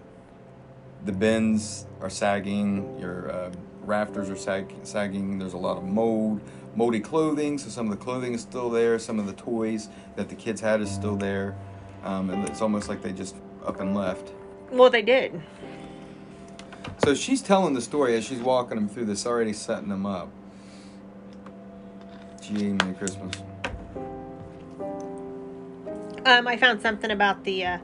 the 1.04 1.12
bins 1.12 1.86
are 2.00 2.10
sagging. 2.10 2.98
Your 2.98 3.30
uh, 3.30 3.50
rafters 3.82 4.30
are 4.30 4.36
sag- 4.36 4.74
sagging. 4.84 5.38
There's 5.38 5.54
a 5.54 5.58
lot 5.58 5.76
of 5.76 5.84
mold, 5.84 6.40
moldy 6.74 7.00
clothing. 7.00 7.58
So 7.58 7.68
some 7.68 7.90
of 7.90 7.98
the 7.98 8.04
clothing 8.04 8.34
is 8.34 8.42
still 8.42 8.70
there. 8.70 8.98
Some 8.98 9.18
of 9.18 9.26
the 9.26 9.32
toys 9.32 9.88
that 10.16 10.28
the 10.28 10.34
kids 10.34 10.60
had 10.60 10.80
is 10.80 10.90
still 10.90 11.16
there. 11.16 11.56
Um, 12.04 12.30
and 12.30 12.46
it's 12.48 12.60
almost 12.62 12.88
like 12.88 13.02
they 13.02 13.12
just 13.12 13.34
up 13.64 13.80
and 13.80 13.94
left. 13.94 14.32
Well, 14.70 14.90
they 14.90 15.02
did. 15.02 15.40
So 17.04 17.14
she's 17.14 17.42
telling 17.42 17.74
the 17.74 17.80
story 17.80 18.14
as 18.16 18.24
she's 18.24 18.40
walking 18.40 18.76
them 18.76 18.88
through 18.88 19.06
this, 19.06 19.26
already 19.26 19.52
setting 19.52 19.88
them 19.88 20.06
up. 20.06 20.28
Gee, 22.42 22.72
Merry 22.72 22.94
Christmas. 22.94 23.34
Um, 26.26 26.46
I 26.46 26.56
found 26.56 26.80
something 26.80 27.10
about 27.10 27.44
the 27.44 27.64
uh, 27.64 27.78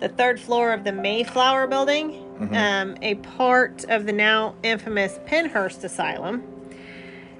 the 0.00 0.08
third 0.08 0.38
floor 0.38 0.72
of 0.72 0.84
the 0.84 0.92
Mayflower 0.92 1.66
building, 1.66 2.22
Mhm. 2.38 2.54
um, 2.56 2.96
a 3.02 3.14
part 3.14 3.84
of 3.88 4.06
the 4.06 4.12
now 4.12 4.54
infamous 4.62 5.18
Pennhurst 5.26 5.82
Asylum. 5.84 6.42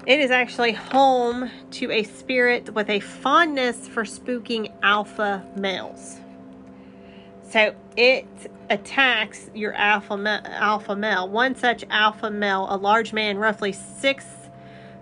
It 0.07 0.21
is 0.21 0.31
actually 0.31 0.71
home 0.71 1.51
to 1.71 1.91
a 1.91 2.03
spirit 2.03 2.73
with 2.73 2.89
a 2.89 3.01
fondness 3.01 3.89
for 3.89 4.05
spooking 4.05 4.71
alpha 4.81 5.45
males. 5.57 6.21
So 7.49 7.75
it 7.97 8.25
attacks 8.69 9.49
your 9.53 9.73
alpha 9.73 10.41
alpha 10.45 10.95
male. 10.95 11.27
One 11.27 11.55
such 11.55 11.83
alpha 11.89 12.31
male, 12.31 12.67
a 12.69 12.77
large 12.77 13.11
man, 13.11 13.37
roughly 13.37 13.73
six 13.73 14.25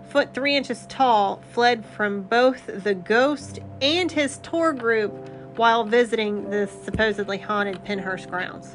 foot 0.08 0.34
three 0.34 0.56
inches 0.56 0.86
tall, 0.88 1.40
fled 1.52 1.86
from 1.86 2.22
both 2.22 2.66
the 2.82 2.94
ghost 2.94 3.60
and 3.80 4.10
his 4.10 4.38
tour 4.38 4.72
group 4.72 5.12
while 5.54 5.84
visiting 5.84 6.50
the 6.50 6.66
supposedly 6.84 7.38
haunted 7.38 7.84
Pennhurst 7.84 8.28
grounds. 8.28 8.74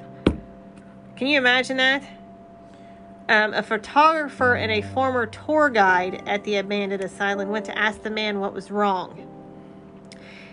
Can 1.17 1.27
you 1.27 1.37
imagine 1.37 1.75
that? 1.75 2.05
Um, 3.31 3.53
a 3.53 3.63
photographer 3.63 4.55
and 4.55 4.69
a 4.73 4.81
former 4.81 5.25
tour 5.25 5.69
guide 5.69 6.21
at 6.27 6.43
the 6.43 6.57
abandoned 6.57 7.01
asylum 7.01 7.47
went 7.47 7.63
to 7.67 7.77
ask 7.77 8.03
the 8.03 8.09
man 8.09 8.41
what 8.41 8.51
was 8.51 8.69
wrong. 8.69 9.25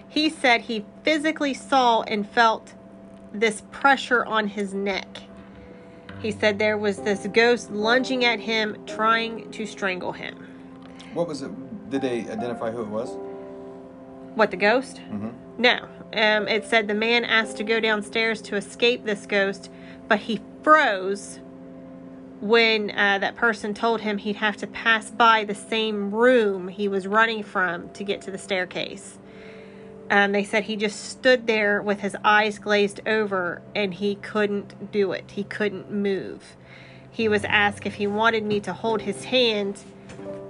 He 0.09 0.31
said 0.31 0.61
he 0.61 0.85
physically 1.03 1.55
saw 1.55 2.03
and 2.03 2.31
felt 2.31 2.75
this 3.33 3.63
pressure 3.73 4.25
on 4.25 4.47
his 4.47 4.75
neck. 4.75 5.09
He 6.23 6.31
said 6.31 6.61
there 6.61 6.79
was 6.79 6.99
this 6.99 7.27
ghost 7.33 7.73
lunging 7.73 8.25
at 8.25 8.39
him, 8.39 8.77
trying 8.87 9.51
to 9.51 9.67
strangle 9.67 10.13
him. 10.13 10.47
What 11.15 11.27
was 11.27 11.43
it? 11.43 11.91
Did 11.91 12.03
they 12.03 12.21
identify 12.31 12.71
who 12.71 12.83
it 12.83 12.89
was? 12.89 13.17
What, 14.37 14.53
the 14.53 14.57
ghost? 14.57 15.01
Mm-hmm. 15.11 15.31
No. 15.61 15.89
Um, 16.13 16.47
it 16.47 16.65
said 16.65 16.87
the 16.87 16.95
man 16.95 17.25
asked 17.25 17.57
to 17.57 17.65
go 17.65 17.81
downstairs 17.81 18.41
to 18.43 18.55
escape 18.55 19.05
this 19.05 19.27
ghost, 19.27 19.69
but 20.07 20.21
he 20.21 20.41
froze 20.63 21.41
when 22.41 22.91
uh, 22.91 23.19
that 23.19 23.37
person 23.37 23.75
told 23.75 24.01
him 24.01 24.19
he'd 24.19 24.37
have 24.37 24.57
to 24.59 24.67
pass 24.67 25.11
by 25.11 25.45
the 25.45 25.55
same 25.55 26.11
room 26.15 26.69
he 26.69 26.89
was 26.89 27.07
running 27.07 27.43
from 27.43 27.89
to 27.91 28.05
get 28.05 28.23
to 28.23 28.31
the 28.31 28.39
staircase. 28.39 29.19
Um, 30.11 30.33
they 30.33 30.45
said 30.45 30.65
he 30.65 30.77
just 30.77 31.11
stood 31.11 31.47
there 31.47 31.83
with 31.83 32.01
his 32.01 32.17
eyes 32.25 32.59
glazed 32.59 33.01
over 33.07 33.61
and 33.75 33.93
he 33.93 34.15
couldn't 34.17 34.91
do 34.91 35.13
it. 35.13 35.33
He 35.33 35.45
couldn't 35.45 35.91
move. 35.91 36.57
He 37.11 37.29
was 37.29 37.45
asked 37.45 37.85
if 37.85 37.95
he 37.95 38.07
wanted 38.07 38.45
me 38.45 38.61
to 38.61 38.73
hold 38.73 39.03
his 39.03 39.25
hand. 39.25 39.83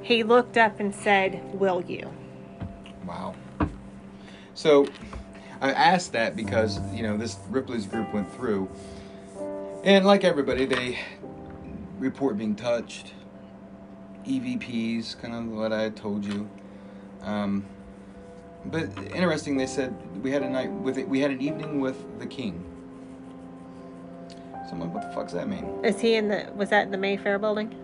He 0.02 0.22
looked 0.22 0.56
up 0.56 0.78
and 0.78 0.94
said, 0.94 1.42
Will 1.54 1.82
you? 1.82 2.12
Wow. 3.04 3.34
So 4.54 4.86
I 5.60 5.72
asked 5.72 6.12
that 6.12 6.36
because, 6.36 6.78
you 6.92 7.02
know, 7.02 7.16
this 7.16 7.38
Ripley's 7.48 7.86
group 7.86 8.12
went 8.12 8.32
through. 8.34 8.68
And 9.82 10.04
like 10.04 10.24
everybody, 10.24 10.66
they 10.66 10.98
report 11.98 12.38
being 12.38 12.54
touched. 12.54 13.12
EVPs, 14.26 15.20
kind 15.20 15.34
of 15.34 15.46
what 15.46 15.72
I 15.72 15.90
told 15.90 16.24
you. 16.24 16.48
Um, 17.22 17.64
but 18.66 18.90
interesting, 19.14 19.56
they 19.56 19.66
said 19.66 19.94
we 20.22 20.30
had 20.30 20.42
a 20.42 20.50
night 20.50 20.70
with 20.70 20.98
it. 20.98 21.08
We 21.08 21.20
had 21.20 21.30
an 21.30 21.40
evening 21.40 21.80
with 21.80 22.18
the 22.18 22.26
king. 22.26 22.64
So 24.68 24.74
I'm 24.74 24.80
like, 24.80 24.92
what 24.92 25.02
the 25.02 25.14
fuck's 25.14 25.32
that 25.32 25.48
mean? 25.48 25.66
Is 25.82 26.00
he 26.00 26.14
in 26.14 26.28
the, 26.28 26.50
was 26.54 26.68
that 26.68 26.84
in 26.84 26.90
the 26.90 26.98
Mayfair 26.98 27.38
building? 27.38 27.74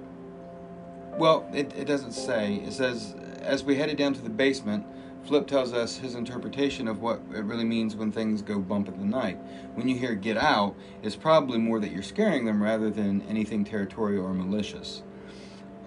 Well, 1.17 1.49
it, 1.55 1.73
it 1.75 1.87
doesn't 1.87 2.13
say. 2.13 2.57
It 2.57 2.73
says, 2.73 3.15
as 3.41 3.65
we 3.65 3.77
headed 3.77 3.97
down 3.97 4.13
to 4.15 4.21
the 4.21 4.29
basement, 4.29 4.85
Flip 5.27 5.47
tells 5.47 5.73
us 5.73 5.97
his 5.97 6.15
interpretation 6.15 6.87
of 6.87 7.01
what 7.01 7.19
it 7.35 7.45
really 7.45 7.65
means 7.65 7.97
when 7.97 8.13
things 8.13 8.43
go 8.43 8.59
bump 8.59 8.89
in 8.89 8.99
the 8.99 9.07
night. 9.07 9.39
When 9.75 9.89
you 9.89 9.97
hear 9.97 10.15
get 10.15 10.37
out, 10.37 10.77
it's 11.03 11.17
probably 11.17 11.57
more 11.57 11.81
that 11.81 11.91
you're 11.91 12.03
scaring 12.03 12.45
them 12.45 12.63
rather 12.63 12.91
than 12.91 13.23
anything 13.23 13.65
territorial 13.65 14.27
or 14.27 14.35
malicious. 14.35 15.03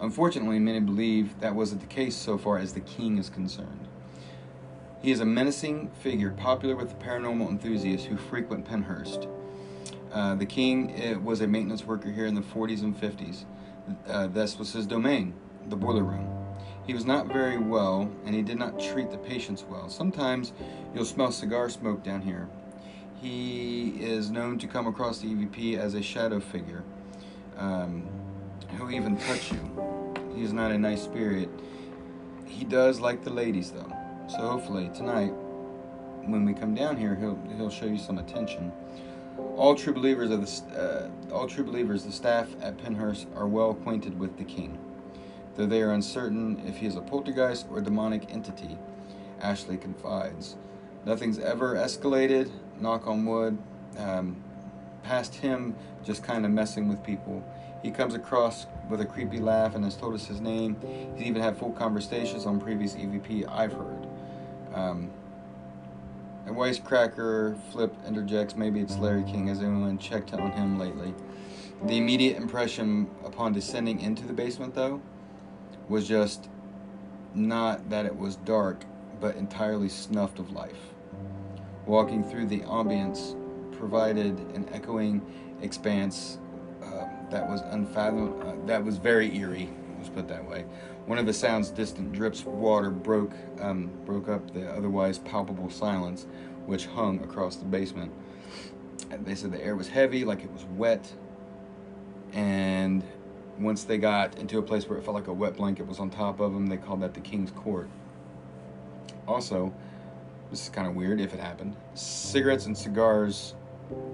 Unfortunately, 0.02 0.58
many 0.58 0.80
believe 0.80 1.40
that 1.40 1.54
wasn't 1.54 1.82
the 1.82 1.88
case 1.88 2.16
so 2.16 2.38
far 2.38 2.58
as 2.58 2.74
the 2.74 2.80
king 2.80 3.20
is 3.20 3.30
concerned. 3.30 3.88
He 5.04 5.12
is 5.12 5.20
a 5.20 5.26
menacing 5.26 5.92
figure, 6.02 6.32
popular 6.32 6.76
with 6.76 6.90
the 6.90 7.06
paranormal 7.06 7.48
enthusiasts 7.48 8.08
who 8.08 8.18
frequent 8.18 8.66
Pennhurst. 8.66 9.30
Uh, 10.12 10.34
the 10.34 10.46
king 10.46 11.00
uh, 11.00 11.20
was 11.20 11.42
a 11.42 11.48
maintenance 11.48 11.86
worker 11.86 12.12
here 12.12 12.26
in 12.26 12.34
the 12.34 12.42
40s 12.42 12.82
and 12.82 13.00
50s. 13.00 13.46
Uh, 14.08 14.28
this 14.28 14.58
was 14.58 14.74
his 14.74 14.88
domain, 14.88 15.36
the 15.70 15.76
boiler 15.76 16.04
room. 16.04 16.37
He 16.88 16.94
was 16.94 17.06
not 17.06 17.28
very 17.28 17.58
well, 17.58 18.10
and 18.26 18.34
he 18.34 18.42
did 18.42 18.58
not 18.58 18.80
treat 18.80 19.12
the 19.12 19.18
patients 19.18 19.66
well. 19.70 19.90
Sometimes 19.90 20.54
you'll 20.96 21.04
smell 21.04 21.34
cigar 21.34 21.70
smoke 21.70 22.02
down 22.02 22.22
here. 22.22 22.48
He 23.22 23.90
is 24.00 24.32
known 24.32 24.58
to 24.60 24.68
come 24.68 24.88
across 24.88 25.20
the 25.20 25.28
EVP 25.28 25.78
as 25.78 25.96
a 25.96 26.02
shadow 26.02 26.40
figure. 26.40 26.84
Um, 27.58 28.08
he'll 28.78 28.92
even 28.92 29.18
touch 29.18 29.52
you. 29.52 30.14
He 30.34 30.44
is 30.44 30.54
not 30.54 30.72
a 30.72 30.78
nice 30.78 31.04
spirit. 31.04 31.50
He 32.46 32.64
does 32.64 33.02
like 33.02 33.24
the 33.24 33.32
ladies, 33.32 33.72
though. 33.72 33.92
So 34.30 34.38
hopefully 34.38 34.90
tonight, 34.96 35.34
when 36.26 36.46
we 36.46 36.54
come 36.54 36.74
down 36.74 36.96
here, 36.96 37.16
he'll 37.16 37.40
he'll 37.58 37.70
show 37.70 37.86
you 37.86 37.98
some 37.98 38.18
attention. 38.18 38.72
All 39.56 39.76
true 39.76 39.94
believers 39.94 40.32
of 40.32 40.46
the 40.46 40.80
uh, 40.80 41.34
all 41.34 41.48
true 41.48 41.64
believers, 41.64 42.04
the 42.04 42.12
staff 42.12 42.50
at 42.62 42.78
Pennhurst 42.78 43.26
are 43.36 43.48
well 43.48 43.72
acquainted 43.72 44.18
with 44.20 44.38
the 44.38 44.44
king, 44.44 44.78
though 45.58 45.66
they 45.66 45.82
are 45.82 45.92
uncertain 45.92 46.62
if 46.66 46.78
he 46.78 46.86
is 46.86 46.96
a 46.96 47.02
poltergeist 47.02 47.66
or 47.72 47.82
demonic 47.82 48.32
entity. 48.32 48.78
Ashley 49.42 49.76
confides, 49.76 50.56
"Nothing's 51.06 51.40
ever 51.40 51.76
escalated. 51.76 52.50
Knock 52.80 53.08
on 53.08 53.26
wood. 53.26 53.58
Um, 53.98 54.38
past 55.04 55.36
him, 55.36 55.76
just 56.04 56.24
kind 56.24 56.46
of 56.46 56.52
messing 56.52 56.88
with 56.88 57.04
people. 57.04 57.44
He 57.82 57.92
comes 57.92 58.14
across 58.14 58.68
with 58.90 59.02
a 59.02 59.06
creepy 59.06 59.40
laugh 59.40 59.76
and 59.76 59.84
has 59.84 59.96
told 59.96 60.14
us 60.14 60.28
his 60.28 60.42
name. 60.42 60.78
He's 61.16 61.28
even 61.28 61.42
had 61.42 61.58
full 61.58 61.72
conversations 61.72 62.46
on 62.46 62.60
previous 62.60 62.96
EVP 62.96 63.46
I've 63.46 63.74
heard." 63.74 64.08
Um, 64.74 65.10
a 66.46 66.52
wisecracker 66.52 67.58
flip 67.72 67.94
interjects, 68.08 68.56
maybe 68.56 68.80
it's 68.80 68.98
Larry 68.98 69.24
King. 69.24 69.48
Has 69.48 69.60
anyone 69.60 69.98
checked 69.98 70.34
on 70.34 70.52
him 70.52 70.80
lately? 70.80 71.14
The 71.86 71.98
immediate 71.98 72.38
impression 72.38 73.10
upon 73.26 73.54
descending 73.54 74.00
into 74.00 74.26
the 74.26 74.34
basement, 74.34 74.74
though, 74.74 75.02
was 75.90 76.08
just 76.08 76.50
not 77.34 77.90
that 77.90 78.06
it 78.06 78.16
was 78.16 78.36
dark, 78.38 78.84
but 79.20 79.36
entirely 79.36 79.90
snuffed 79.90 80.40
of 80.40 80.52
life. 80.52 80.94
Walking 81.86 82.24
through 82.24 82.48
the 82.48 82.60
ambience 82.62 83.36
provided 83.78 84.38
an 84.56 84.68
echoing 84.74 85.22
expanse 85.62 86.40
uh, 86.84 87.06
that 87.30 87.48
was 87.50 87.62
unfathomable, 87.62 88.42
uh, 88.48 88.66
that 88.66 88.84
was 88.84 88.98
very 88.98 89.36
eerie. 89.38 89.70
Let's 89.98 90.10
put 90.10 90.28
that 90.28 90.48
way. 90.48 90.66
One 91.06 91.18
of 91.18 91.26
the 91.26 91.34
sounds, 91.34 91.70
distant 91.70 92.12
drips 92.12 92.42
of 92.42 92.48
water, 92.48 92.90
broke 92.90 93.34
um, 93.62 93.90
broke 94.06 94.28
up 94.28 94.54
the 94.54 94.70
otherwise 94.70 95.20
palpable 95.20 95.70
silence 95.70 96.28
which 96.66 96.86
hung 96.86 97.24
across 97.24 97.56
the 97.56 97.66
basement. 97.66 98.12
They 99.24 99.36
said 99.36 99.52
the 99.52 99.64
air 99.64 99.76
was 99.76 99.88
heavy, 99.88 100.26
like 100.26 100.44
it 100.44 100.52
was 100.52 100.66
wet, 100.76 101.12
and 102.34 103.04
once 103.60 103.84
they 103.84 103.98
got 103.98 104.38
into 104.38 104.60
a 104.60 104.62
place 104.62 104.88
where 104.88 104.98
it 104.98 105.04
felt 105.04 105.16
like 105.16 105.28
a 105.28 105.34
wet 105.34 105.56
blanket 105.56 105.88
was 105.88 106.00
on 106.00 106.10
top 106.10 106.40
of 106.40 106.54
them, 106.54 106.68
they 106.68 106.78
called 106.78 107.02
that 107.02 107.14
the 107.14 107.20
King's 107.20 107.52
Court. 107.52 107.90
Also, 109.28 109.74
this 110.50 110.64
is 110.64 110.70
kind 110.70 110.88
of 110.88 110.96
weird 110.96 111.20
if 111.20 111.34
it 111.34 111.40
happened. 111.40 111.76
Cigarettes 111.94 112.66
and 112.66 112.78
cigars 112.78 113.56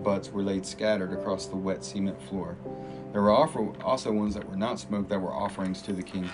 butts 0.04 0.32
were 0.32 0.44
laid 0.44 0.66
scattered 0.66 1.14
across 1.14 1.48
the 1.48 1.56
wet 1.56 1.84
cement 1.84 2.22
floor. 2.24 2.58
There 3.12 3.22
were 3.22 3.32
also 3.32 4.12
ones 4.12 4.34
that 4.34 4.48
were 4.50 4.56
not 4.56 4.80
smoked 4.80 5.10
that 5.10 5.20
were 5.20 5.34
offerings 5.34 5.82
to 5.84 5.94
the 5.94 6.04
king. 6.04 6.30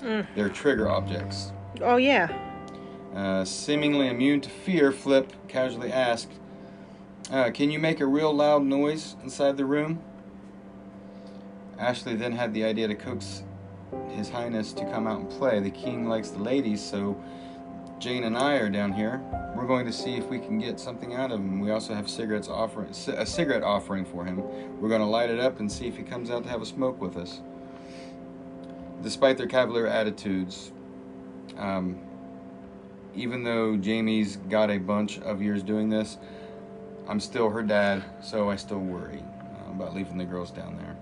Mm. 0.00 0.26
They're 0.34 0.48
trigger 0.48 0.88
objects. 0.88 1.52
Oh, 1.80 1.96
yeah. 1.96 2.36
Uh, 3.14 3.44
seemingly 3.44 4.08
immune 4.08 4.40
to 4.40 4.50
fear, 4.50 4.92
Flip 4.92 5.32
casually 5.48 5.92
asked, 5.92 6.32
uh, 7.30 7.50
Can 7.50 7.70
you 7.70 7.78
make 7.78 8.00
a 8.00 8.06
real 8.06 8.32
loud 8.32 8.62
noise 8.62 9.16
inside 9.22 9.56
the 9.56 9.64
room? 9.64 10.02
Ashley 11.80 12.14
then 12.14 12.32
had 12.32 12.52
the 12.52 12.62
idea 12.62 12.86
to 12.88 12.94
coax 12.94 13.42
His 14.10 14.28
Highness 14.28 14.74
to 14.74 14.84
come 14.84 15.06
out 15.06 15.20
and 15.20 15.30
play. 15.30 15.60
The 15.60 15.70
king 15.70 16.06
likes 16.08 16.28
the 16.28 16.38
ladies, 16.38 16.82
so 16.84 17.18
Jane 17.98 18.24
and 18.24 18.36
I 18.36 18.56
are 18.56 18.68
down 18.68 18.92
here. 18.92 19.22
We're 19.56 19.66
going 19.66 19.86
to 19.86 19.92
see 19.92 20.14
if 20.16 20.26
we 20.26 20.38
can 20.38 20.58
get 20.58 20.78
something 20.78 21.14
out 21.14 21.32
of 21.32 21.40
him. 21.40 21.58
We 21.58 21.70
also 21.70 21.94
have 21.94 22.08
cigarettes 22.08 22.48
offering 22.48 22.90
a 22.90 23.24
cigarette 23.24 23.62
offering 23.62 24.04
for 24.04 24.26
him. 24.26 24.42
We're 24.78 24.90
going 24.90 25.00
to 25.00 25.06
light 25.06 25.30
it 25.30 25.40
up 25.40 25.58
and 25.58 25.72
see 25.72 25.86
if 25.86 25.96
he 25.96 26.02
comes 26.02 26.30
out 26.30 26.44
to 26.44 26.50
have 26.50 26.60
a 26.60 26.66
smoke 26.66 27.00
with 27.00 27.16
us. 27.16 27.40
Despite 29.02 29.38
their 29.38 29.46
cavalier 29.46 29.86
attitudes, 29.86 30.72
um, 31.56 31.98
even 33.14 33.42
though 33.42 33.78
Jamie's 33.78 34.36
got 34.36 34.70
a 34.70 34.78
bunch 34.78 35.18
of 35.20 35.40
years 35.40 35.62
doing 35.62 35.88
this, 35.88 36.18
I'm 37.08 37.20
still 37.20 37.48
her 37.48 37.62
dad, 37.62 38.04
so 38.22 38.50
I 38.50 38.56
still 38.56 38.80
worry 38.80 39.22
uh, 39.40 39.72
about 39.72 39.94
leaving 39.94 40.18
the 40.18 40.24
girls 40.24 40.50
down 40.50 40.76
there. 40.76 40.96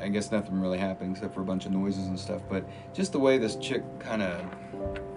I 0.00 0.08
guess 0.08 0.30
nothing 0.32 0.60
really 0.60 0.78
happened 0.78 1.16
except 1.16 1.34
for 1.34 1.40
a 1.40 1.44
bunch 1.44 1.66
of 1.66 1.72
noises 1.72 2.06
and 2.06 2.18
stuff. 2.18 2.42
But 2.48 2.68
just 2.94 3.12
the 3.12 3.18
way 3.18 3.38
this 3.38 3.56
chick 3.56 3.82
kind 3.98 4.22
of 4.22 4.44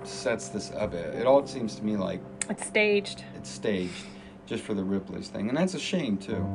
sets 0.03 0.49
this 0.49 0.71
up, 0.71 0.93
it, 0.93 1.15
it 1.15 1.25
all 1.25 1.45
seems 1.45 1.75
to 1.75 1.83
me 1.83 1.95
like 1.95 2.21
it's 2.49 2.65
staged. 2.65 3.23
It's 3.35 3.49
staged, 3.49 4.05
just 4.45 4.63
for 4.63 4.73
the 4.73 4.83
Ripley's 4.83 5.29
thing, 5.29 5.49
and 5.49 5.57
that's 5.57 5.73
a 5.73 5.79
shame 5.79 6.17
too. 6.17 6.45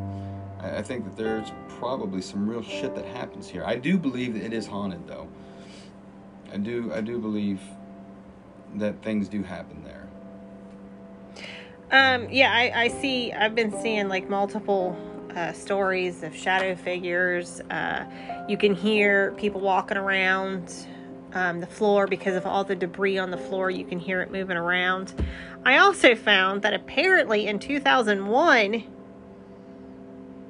I, 0.61 0.79
I 0.79 0.83
think 0.83 1.05
that 1.05 1.17
there's 1.17 1.53
probably 1.69 2.21
some 2.23 2.49
real 2.49 2.63
shit 2.63 2.95
that 2.95 3.05
happens 3.07 3.49
here. 3.49 3.65
I 3.65 3.77
do 3.77 3.99
believe 3.99 4.35
that 4.35 4.43
it 4.43 4.53
is 4.53 4.67
haunted, 4.67 5.07
though. 5.07 5.29
I 6.53 6.57
do. 6.57 6.93
I 6.93 7.01
do 7.01 7.19
believe 7.19 7.61
that 8.77 9.03
things 9.03 9.29
do 9.29 9.43
happen 9.43 9.83
there. 9.85 10.09
Um, 11.91 12.29
yeah, 12.31 12.53
I, 12.53 12.83
I 12.83 12.89
see. 12.89 13.33
I've 13.33 13.55
been 13.55 13.73
seeing 13.81 14.09
like 14.09 14.29
multiple 14.29 14.97
uh, 15.37 15.53
stories 15.53 16.23
of 16.23 16.35
shadow 16.35 16.75
figures. 16.75 17.61
Uh, 17.71 18.05
you 18.49 18.57
can 18.57 18.75
hear 18.75 19.33
people 19.33 19.61
walking 19.61 19.97
around 19.97 20.73
um, 21.33 21.61
the 21.61 21.67
floor 21.67 22.07
because 22.07 22.35
of 22.35 22.47
all 22.47 22.65
the 22.65 22.75
debris 22.75 23.19
on 23.19 23.31
the 23.31 23.39
floor. 23.39 23.71
You 23.71 23.85
can 23.85 23.99
hear 23.99 24.21
it 24.23 24.31
moving 24.31 24.57
around. 24.57 25.15
I 25.65 25.79
also 25.79 26.15
found 26.15 26.63
that 26.63 26.75
apparently 26.75 27.47
in 27.47 27.59
2001, 27.59 28.85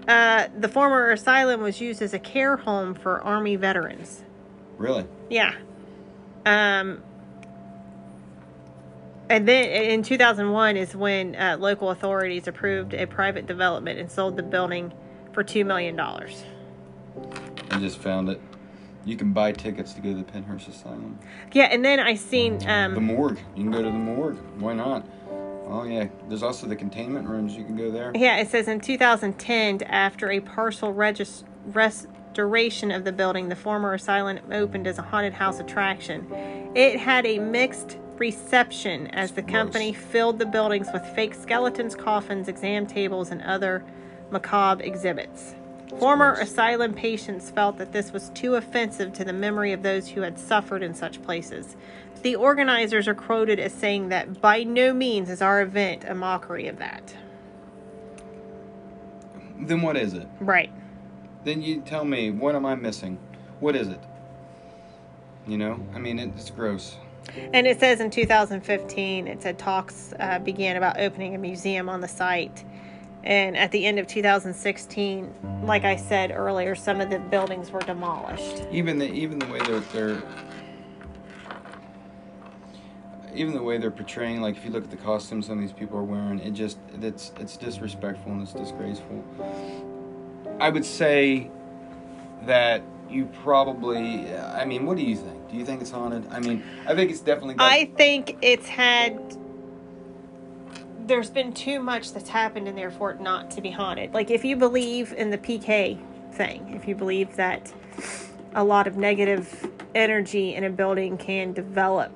uh, 0.07 0.49
the 0.59 0.69
former 0.69 1.11
asylum 1.11 1.61
was 1.61 1.81
used 1.81 2.01
as 2.01 2.15
a 2.15 2.19
care 2.19 2.57
home 2.57 2.95
for 2.95 3.21
Army 3.23 3.57
veterans. 3.57 4.25
Really? 4.79 5.05
Yeah. 5.29 5.55
Um, 6.47 7.03
and 9.31 9.47
then 9.47 9.65
in 9.65 10.03
2001 10.03 10.77
is 10.77 10.97
when 10.97 11.37
uh, 11.37 11.57
local 11.59 11.91
authorities 11.91 12.49
approved 12.49 12.95
a 12.95 13.07
private 13.07 13.47
development 13.47 13.99
and 13.99 14.11
sold 14.11 14.37
the 14.37 14.43
building 14.43 14.93
for 15.33 15.45
$2 15.45 15.65
million. 15.67 15.99
I 15.99 17.79
just 17.79 17.99
found 17.99 18.29
it. 18.29 18.41
You 19.05 19.17
can 19.17 19.33
buy 19.33 19.53
tickets 19.53 19.95
to 19.95 20.01
go 20.01 20.11
to 20.11 20.19
the 20.19 20.25
Pennhurst 20.25 20.69
Asylum. 20.69 21.19
Yeah, 21.53 21.65
and 21.65 21.85
then 21.85 22.01
I 22.01 22.15
seen 22.15 22.59
um, 22.69 22.95
the 22.95 23.01
morgue. 23.01 23.39
You 23.55 23.63
can 23.63 23.73
go 23.73 23.83
to 23.83 23.91
the 23.91 23.97
morgue. 23.97 24.37
Why 24.59 24.75
not? 24.75 25.07
Oh 25.67 25.85
yeah, 25.85 26.09
there's 26.29 26.43
also 26.43 26.67
the 26.67 26.77
containment 26.77 27.29
rooms. 27.29 27.55
You 27.55 27.65
can 27.65 27.77
go 27.77 27.91
there. 27.91 28.13
Yeah, 28.15 28.39
it 28.39 28.49
says 28.49 28.69
in 28.69 28.81
2010, 28.81 29.83
after 29.83 30.31
a 30.31 30.41
partial 30.41 30.93
regis- 30.93 31.45
restoration 31.67 32.91
of 32.91 33.05
the 33.05 33.13
building, 33.13 33.49
the 33.49 33.57
former 33.57 33.95
asylum 33.95 34.39
opened 34.51 34.87
as 34.87 34.99
a 34.99 35.03
haunted 35.03 35.35
house 35.35 35.61
attraction. 35.61 36.27
It 36.75 36.99
had 36.99 37.27
a 37.27 37.39
mixed 37.39 37.99
reception 38.19 39.07
as 39.09 39.33
the 39.33 39.43
company 39.43 39.93
filled 39.93 40.39
the 40.39 40.47
buildings 40.47 40.89
with 40.93 41.05
fake 41.15 41.35
skeletons, 41.35 41.95
coffins, 41.95 42.49
exam 42.49 42.87
tables, 42.87 43.31
and 43.31 43.43
other 43.43 43.85
macabre 44.31 44.83
exhibits. 44.83 45.55
Former 45.99 46.35
asylum 46.35 46.93
patients 46.93 47.51
felt 47.51 47.79
that 47.79 47.93
this 47.93 48.13
was 48.13 48.29
too 48.31 48.57
offensive 48.57 49.13
to 49.15 49.25
the 49.25 49.33
memory 49.33 49.73
of 49.73 49.83
those 49.83 50.09
who 50.09 50.21
had 50.21 50.39
suffered 50.39 50.83
in 50.83 50.95
such 50.95 51.23
places. 51.23 51.77
The 52.23 52.37
organizers 52.37 53.09
are 53.09 53.15
quoted 53.15 53.59
as 53.59 53.73
saying 53.73 54.09
that 54.11 54.41
by 54.41 54.65
no 54.65 54.93
means 54.93 55.31
is 55.31 55.41
our 55.41 55.63
event 55.63 56.05
a 56.05 56.15
mockery 56.15 56.67
of 56.67 56.79
that. 56.79 57.15
Then 59.59 59.83
what 59.83 59.97
is 59.97 60.15
it? 60.15 60.29
Right. 60.41 60.71
Then 61.45 61.63
you 61.63 61.81
tell 61.81 62.05
me, 62.05 62.31
what 62.31 62.55
am 62.55 62.67
I 62.67 62.75
missing? 62.75 63.19
What 63.61 63.75
is 63.75 63.89
it? 63.89 64.01
You 65.47 65.57
know? 65.57 65.81
I 65.95 65.99
mean, 65.99 66.19
it's 66.19 66.51
gross. 66.51 66.97
And 67.53 67.67
it 67.67 67.81
says 67.81 68.01
in 68.01 68.11
2015, 68.11 69.27
it 69.27 69.43
said 69.43 69.59
talks 69.59 70.13
uh, 70.19 70.39
began 70.39 70.77
about 70.77 70.99
opening 71.01 71.35
a 71.35 71.39
museum 71.39 71.89
on 71.89 72.01
the 72.01 72.09
site. 72.09 72.65
And 73.25 73.57
at 73.57 73.73
the 73.73 73.85
end 73.85 73.99
of 73.99 74.07
2016, 74.07 75.63
like 75.65 75.85
I 75.85 75.97
said 75.97 76.31
earlier, 76.31 76.75
some 76.75 77.01
of 77.01 77.11
the 77.11 77.19
buildings 77.19 77.71
were 77.71 77.81
demolished. 77.81 78.63
Even 78.71 78.99
the 78.99 79.11
even 79.11 79.39
the 79.39 79.47
way 79.47 79.59
they're, 79.61 79.81
they're 79.81 80.23
even 83.35 83.55
the 83.55 83.63
way 83.63 83.79
they're 83.79 83.91
portraying, 83.91 84.41
like 84.41 84.57
if 84.57 84.65
you 84.65 84.71
look 84.71 84.85
at 84.85 84.91
the 84.91 84.97
costumes 84.97 85.47
some 85.47 85.59
of 85.59 85.61
these 85.61 85.73
people 85.73 85.99
are 85.99 86.05
wearing, 86.05 86.41
it 86.41 86.53
just 86.53 86.79
it's 87.01 87.33
it's 87.39 87.57
disrespectful 87.57 88.33
and 88.33 88.43
it's 88.43 88.53
disgraceful. 88.53 89.25
I 90.61 90.71
would 90.71 90.85
say 90.85 91.51
that 92.43 92.83
you 93.11 93.27
probably. 93.43 94.35
I 94.37 94.65
mean, 94.65 94.87
what 94.87 94.97
do 94.97 95.03
you 95.03 95.17
think? 95.17 95.51
Do 95.51 95.57
you 95.57 95.65
think 95.65 95.81
it's 95.81 95.91
haunted? 95.91 96.27
I 96.31 96.41
mean, 96.41 96.63
I 96.87 96.95
think 96.95 97.11
it's 97.11 97.21
definitely. 97.21 97.55
Got, 97.55 97.71
I 97.71 97.87
think 97.87 98.37
it's 98.43 98.69
had. 98.69 99.37
There's 101.07 101.31
been 101.31 101.53
too 101.55 101.81
much 101.81 102.13
that's 102.13 102.29
happened 102.29 102.69
in 102.69 102.77
there 102.77 102.91
for 102.91 103.11
it 103.13 103.21
not 103.21 103.51
to 103.53 103.63
be 103.63 103.71
haunted. 103.71 104.13
Like 104.13 104.31
if 104.31 104.45
you 104.45 104.57
believe 104.57 105.13
in 105.15 105.31
the 105.31 105.39
PK 105.39 105.99
thing, 106.33 106.75
if 106.75 106.87
you 106.87 106.95
believe 106.95 107.37
that 107.37 107.73
a 108.55 108.63
lot 108.63 108.87
of 108.87 108.97
negative 108.97 109.71
energy 109.95 110.55
in 110.55 110.65
a 110.65 110.71
building 110.71 111.17
can 111.17 111.55
develop 111.55 112.13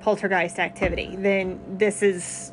poltergeist 0.00 0.58
activity, 0.58 1.16
then 1.16 1.60
this 1.68 2.02
is 2.02 2.52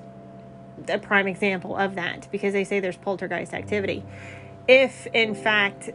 a 0.89 0.99
prime 0.99 1.27
example 1.27 1.76
of 1.76 1.95
that 1.95 2.27
because 2.31 2.53
they 2.53 2.64
say 2.64 2.80
there's 2.80 2.97
poltergeist 2.97 3.53
activity. 3.53 4.03
If 4.68 5.07
in 5.14 5.34
fact 5.34 5.91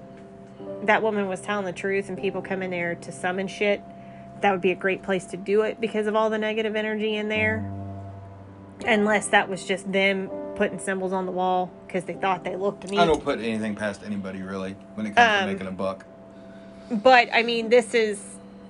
that 0.82 1.02
woman 1.02 1.28
was 1.28 1.40
telling 1.40 1.64
the 1.64 1.72
truth 1.72 2.08
and 2.08 2.18
people 2.18 2.42
come 2.42 2.62
in 2.62 2.70
there 2.70 2.94
to 2.96 3.12
summon 3.12 3.48
shit, 3.48 3.82
that 4.40 4.50
would 4.52 4.60
be 4.60 4.72
a 4.72 4.76
great 4.76 5.02
place 5.02 5.24
to 5.26 5.36
do 5.36 5.62
it 5.62 5.80
because 5.80 6.06
of 6.06 6.16
all 6.16 6.30
the 6.30 6.38
negative 6.38 6.76
energy 6.76 7.16
in 7.16 7.28
there. 7.28 7.70
Unless 8.86 9.28
that 9.28 9.48
was 9.48 9.64
just 9.64 9.90
them 9.92 10.28
putting 10.56 10.78
symbols 10.78 11.12
on 11.12 11.26
the 11.26 11.32
wall 11.32 11.70
because 11.86 12.04
they 12.04 12.14
thought 12.14 12.44
they 12.44 12.56
looked 12.56 12.90
neat. 12.90 12.98
I 12.98 13.06
don't 13.06 13.22
put 13.22 13.38
anything 13.38 13.74
past 13.76 14.02
anybody 14.04 14.42
really 14.42 14.74
when 14.94 15.06
it 15.06 15.14
comes 15.14 15.42
um, 15.42 15.46
to 15.46 15.52
making 15.52 15.66
a 15.68 15.72
buck. 15.72 16.04
But 16.90 17.28
I 17.32 17.42
mean, 17.42 17.68
this 17.68 17.94
is 17.94 18.20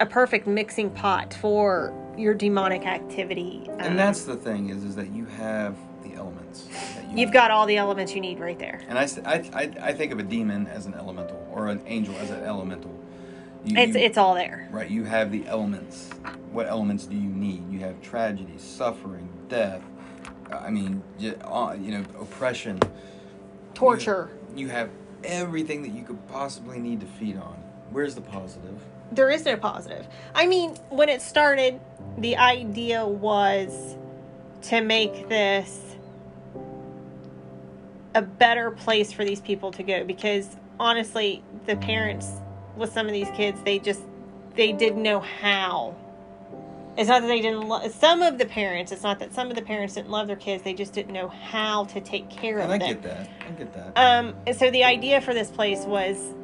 a 0.00 0.06
perfect 0.06 0.46
mixing 0.46 0.90
pot 0.90 1.32
for 1.34 1.94
your 2.16 2.34
demonic 2.34 2.84
activity. 2.86 3.66
Um, 3.70 3.80
and 3.80 3.98
that's 3.98 4.24
the 4.24 4.36
thing 4.36 4.68
is, 4.68 4.84
is 4.84 4.96
that 4.96 5.10
you 5.10 5.24
have 5.24 5.76
the 6.02 6.14
elements. 6.14 6.68
You 7.10 7.24
have 7.24 7.32
got 7.32 7.50
all 7.50 7.66
the 7.66 7.76
elements 7.76 8.14
you 8.14 8.20
need 8.20 8.38
right 8.38 8.58
there. 8.58 8.80
And 8.88 8.98
I, 8.98 9.08
I, 9.24 9.70
I 9.80 9.92
think 9.92 10.12
of 10.12 10.18
a 10.18 10.22
demon 10.22 10.66
as 10.66 10.86
an 10.86 10.94
elemental 10.94 11.41
or 11.52 11.68
an 11.68 11.82
angel 11.86 12.14
as 12.16 12.30
an 12.30 12.42
elemental. 12.44 12.90
You, 13.64 13.78
it's 13.78 13.94
you, 13.94 14.00
it's 14.00 14.18
all 14.18 14.34
there. 14.34 14.68
Right. 14.72 14.90
You 14.90 15.04
have 15.04 15.30
the 15.30 15.46
elements. 15.46 16.10
What 16.50 16.66
elements 16.66 17.06
do 17.06 17.16
you 17.16 17.28
need? 17.28 17.70
You 17.70 17.80
have 17.80 18.00
tragedy, 18.02 18.58
suffering, 18.58 19.28
death. 19.48 19.82
I 20.50 20.70
mean, 20.70 21.02
uh, 21.44 21.76
you 21.80 21.92
know, 21.92 22.04
oppression, 22.20 22.78
torture. 23.74 24.30
You, 24.54 24.66
you 24.66 24.68
have 24.70 24.90
everything 25.24 25.82
that 25.82 25.92
you 25.92 26.02
could 26.02 26.26
possibly 26.28 26.78
need 26.78 27.00
to 27.00 27.06
feed 27.06 27.36
on. 27.36 27.54
Where's 27.90 28.14
the 28.14 28.20
positive? 28.20 28.78
there 29.14 29.30
is 29.30 29.44
no 29.44 29.56
positive. 29.56 30.06
I 30.34 30.46
mean, 30.46 30.76
when 30.88 31.08
it 31.08 31.22
started, 31.22 31.80
the 32.18 32.36
idea 32.36 33.06
was 33.06 33.96
to 34.62 34.80
make 34.80 35.28
this 35.28 35.96
a 38.14 38.22
better 38.22 38.70
place 38.70 39.12
for 39.12 39.24
these 39.24 39.40
people 39.40 39.70
to 39.72 39.82
go 39.82 40.04
because 40.04 40.56
honestly, 40.82 41.42
the 41.66 41.76
parents 41.76 42.28
with 42.76 42.92
some 42.92 43.06
of 43.06 43.12
these 43.12 43.30
kids, 43.30 43.60
they 43.62 43.78
just 43.78 44.02
they 44.56 44.72
didn't 44.72 45.02
know 45.02 45.20
how. 45.20 45.94
It's 46.98 47.08
not 47.08 47.22
that 47.22 47.28
they 47.28 47.40
didn't 47.40 47.66
love 47.68 47.90
some 47.92 48.20
of 48.20 48.36
the 48.36 48.44
parents. 48.44 48.92
It's 48.92 49.02
not 49.02 49.18
that 49.20 49.32
some 49.32 49.48
of 49.48 49.56
the 49.56 49.62
parents 49.62 49.94
didn't 49.94 50.10
love 50.10 50.26
their 50.26 50.36
kids. 50.36 50.62
They 50.62 50.74
just 50.74 50.92
didn't 50.92 51.14
know 51.14 51.28
how 51.28 51.84
to 51.86 52.00
take 52.02 52.28
care 52.28 52.58
And 52.58 52.64
of 52.64 52.70
I 52.70 52.78
them. 52.78 52.88
I 52.88 52.92
get 52.92 53.02
that. 53.04 53.30
I 53.48 53.50
get 53.52 53.72
that. 53.72 53.92
Um, 53.96 54.34
and 54.46 54.54
so 54.54 54.70
the 54.70 54.84
idea 54.84 55.22
for 55.22 55.32
this 55.32 55.50
place 55.50 55.84
was 55.84 56.34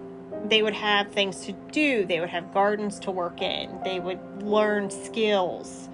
they 0.46 0.62
would 0.62 0.74
have 0.74 1.12
things 1.12 1.44
to 1.46 1.52
do. 1.72 2.06
They 2.06 2.20
would 2.20 2.30
have 2.30 2.54
gardens 2.54 2.98
to 3.00 3.10
work 3.10 3.42
in. 3.42 3.78
They 3.84 4.00
would 4.00 4.42
learn 4.42 4.90
skills. 4.90 5.90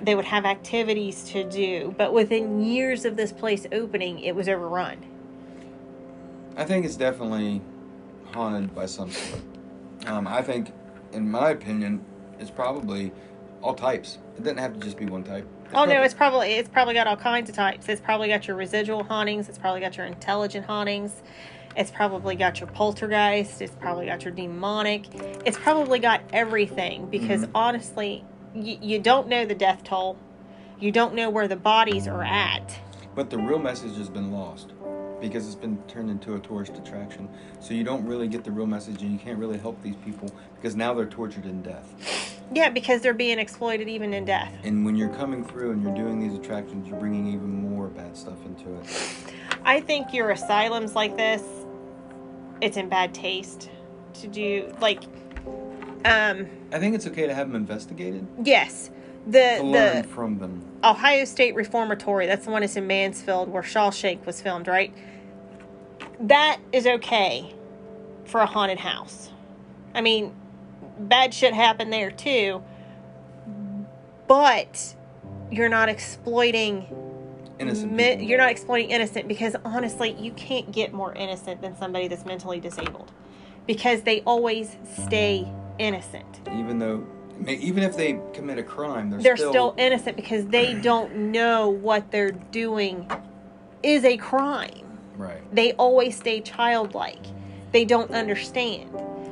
They 0.00 0.14
would 0.14 0.24
have 0.24 0.46
activities 0.46 1.24
to 1.24 1.44
do. 1.44 1.94
But 1.98 2.14
within 2.14 2.64
years 2.64 3.04
of 3.04 3.16
this 3.16 3.32
place 3.32 3.66
opening, 3.70 4.20
it 4.20 4.34
was 4.34 4.48
overrun. 4.48 5.04
I 6.56 6.64
think 6.64 6.86
it's 6.86 6.96
definitely 6.96 7.60
haunted 8.34 8.74
by 8.74 8.86
some 8.86 9.10
sort. 9.10 9.42
Um, 10.06 10.26
I 10.26 10.42
think, 10.42 10.72
in 11.12 11.30
my 11.30 11.50
opinion, 11.50 12.04
it's 12.38 12.50
probably 12.50 13.12
all 13.62 13.74
types. 13.74 14.18
It 14.36 14.42
doesn't 14.44 14.58
have 14.58 14.74
to 14.74 14.80
just 14.80 14.96
be 14.96 15.06
one 15.06 15.22
type. 15.24 15.46
Oh 15.72 15.84
no, 15.84 16.02
it's 16.02 16.14
probably 16.14 16.52
it's 16.54 16.68
probably 16.68 16.94
got 16.94 17.06
all 17.06 17.16
kinds 17.16 17.48
of 17.48 17.54
types. 17.54 17.88
It's 17.88 18.00
probably 18.00 18.28
got 18.28 18.48
your 18.48 18.56
residual 18.56 19.04
hauntings. 19.04 19.48
It's 19.48 19.58
probably 19.58 19.80
got 19.80 19.96
your 19.96 20.06
intelligent 20.06 20.66
hauntings. 20.66 21.12
It's 21.76 21.92
probably 21.92 22.34
got 22.34 22.58
your 22.58 22.68
poltergeist. 22.68 23.62
It's 23.62 23.74
probably 23.76 24.06
got 24.06 24.24
your 24.24 24.32
demonic. 24.34 25.04
It's 25.44 25.56
probably 25.58 26.00
got 26.00 26.22
everything 26.32 27.06
because 27.06 27.42
Mhm. 27.44 27.50
honestly, 27.54 28.24
y- 28.54 28.78
you 28.82 28.98
don't 28.98 29.28
know 29.28 29.44
the 29.44 29.54
death 29.54 29.84
toll. 29.84 30.16
You 30.80 30.90
don't 30.90 31.14
know 31.14 31.30
where 31.30 31.46
the 31.46 31.54
bodies 31.56 32.08
are 32.08 32.24
at. 32.24 32.80
But 33.14 33.30
the 33.30 33.38
real 33.38 33.58
message 33.60 33.96
has 33.98 34.08
been 34.08 34.32
lost 34.32 34.72
because 35.20 35.46
it's 35.46 35.54
been 35.54 35.76
turned 35.88 36.10
into 36.10 36.34
a 36.34 36.38
tourist 36.40 36.76
attraction. 36.76 37.28
So 37.60 37.74
you 37.74 37.84
don't 37.84 38.04
really 38.06 38.28
get 38.28 38.44
the 38.44 38.50
real 38.50 38.66
message, 38.66 39.02
and 39.02 39.12
you 39.12 39.18
can't 39.18 39.38
really 39.38 39.58
help 39.58 39.80
these 39.82 39.96
people 39.96 40.30
because 40.56 40.76
now 40.76 40.94
they're 40.94 41.06
tortured 41.06 41.46
in 41.46 41.62
death. 41.62 42.40
Yeah, 42.52 42.68
because 42.68 43.00
they're 43.00 43.14
being 43.14 43.38
exploited 43.38 43.88
even 43.88 44.12
in 44.12 44.24
death. 44.24 44.52
And 44.64 44.84
when 44.84 44.96
you're 44.96 45.14
coming 45.14 45.44
through 45.44 45.72
and 45.72 45.82
you're 45.82 45.94
doing 45.94 46.18
these 46.18 46.36
attractions, 46.36 46.88
you're 46.88 46.98
bringing 46.98 47.28
even 47.28 47.70
more 47.70 47.88
bad 47.88 48.16
stuff 48.16 48.44
into 48.44 48.74
it. 48.74 48.86
I 49.64 49.80
think 49.80 50.12
your 50.12 50.30
asylums 50.30 50.94
like 50.94 51.16
this, 51.16 51.42
it's 52.60 52.76
in 52.76 52.88
bad 52.88 53.14
taste 53.14 53.70
to 54.14 54.26
do 54.26 54.72
like 54.80 55.04
um 56.04 56.46
I 56.72 56.78
think 56.78 56.94
it's 56.94 57.06
okay 57.06 57.26
to 57.26 57.34
have 57.34 57.48
them 57.48 57.56
investigated 57.56 58.26
yes. 58.42 58.90
The 59.26 59.56
the 59.58 59.64
learn 59.64 60.02
from 60.04 60.38
them. 60.38 60.64
Ohio 60.82 61.24
State 61.26 61.54
Reformatory, 61.54 62.26
that's 62.26 62.46
the 62.46 62.50
one 62.50 62.62
that's 62.62 62.76
in 62.76 62.86
Mansfield 62.86 63.50
where 63.50 63.62
Shawshank 63.62 64.24
was 64.24 64.40
filmed, 64.40 64.66
right? 64.66 64.94
That 66.20 66.60
is 66.72 66.86
okay 66.86 67.54
for 68.26 68.40
a 68.40 68.46
haunted 68.46 68.78
house. 68.78 69.30
I 69.94 70.00
mean, 70.02 70.34
bad 70.98 71.32
shit 71.32 71.54
happened 71.54 71.92
there 71.92 72.10
too, 72.10 72.62
but 74.26 74.94
you're 75.50 75.68
not 75.68 75.88
exploiting 75.88 76.86
Innocent 77.58 77.96
people. 77.96 78.22
you're 78.22 78.38
not 78.38 78.50
exploiting 78.50 78.90
innocent 78.90 79.28
because 79.28 79.54
honestly, 79.64 80.12
you 80.12 80.32
can't 80.32 80.70
get 80.72 80.92
more 80.92 81.12
innocent 81.14 81.60
than 81.60 81.76
somebody 81.76 82.08
that's 82.08 82.24
mentally 82.24 82.60
disabled 82.60 83.12
because 83.66 84.02
they 84.02 84.20
always 84.22 84.76
stay 85.04 85.46
innocent. 85.78 86.40
even 86.52 86.78
though, 86.78 87.06
even 87.46 87.82
if 87.82 87.96
they 87.96 88.18
commit 88.32 88.58
a 88.58 88.62
crime, 88.62 89.10
they're, 89.10 89.20
they're 89.20 89.36
still, 89.36 89.74
innocent 89.78 90.16
because 90.16 90.46
they 90.46 90.74
don't 90.74 91.14
know 91.14 91.68
what 91.68 92.10
they're 92.10 92.32
doing 92.32 93.10
is 93.82 94.04
a 94.04 94.16
crime. 94.16 94.89
Right. 95.16 95.54
They 95.54 95.72
always 95.72 96.16
stay 96.16 96.40
childlike. 96.40 97.24
They 97.72 97.84
don't 97.84 98.10
understand. 98.10 98.90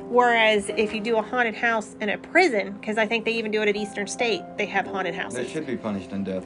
Whereas 0.09 0.69
if 0.69 0.93
you 0.93 1.01
do 1.01 1.17
a 1.17 1.21
haunted 1.21 1.55
house 1.55 1.95
in 2.01 2.09
a 2.09 2.17
prison, 2.17 2.73
because 2.79 2.97
I 2.97 3.05
think 3.05 3.25
they 3.25 3.33
even 3.33 3.51
do 3.51 3.61
it 3.61 3.67
at 3.67 3.75
Eastern 3.75 4.07
State, 4.07 4.41
they 4.57 4.65
have 4.65 4.87
haunted 4.87 5.13
houses. 5.13 5.37
They 5.37 5.47
should 5.47 5.67
be 5.67 5.77
punished 5.77 6.11
in 6.11 6.23
death. 6.23 6.45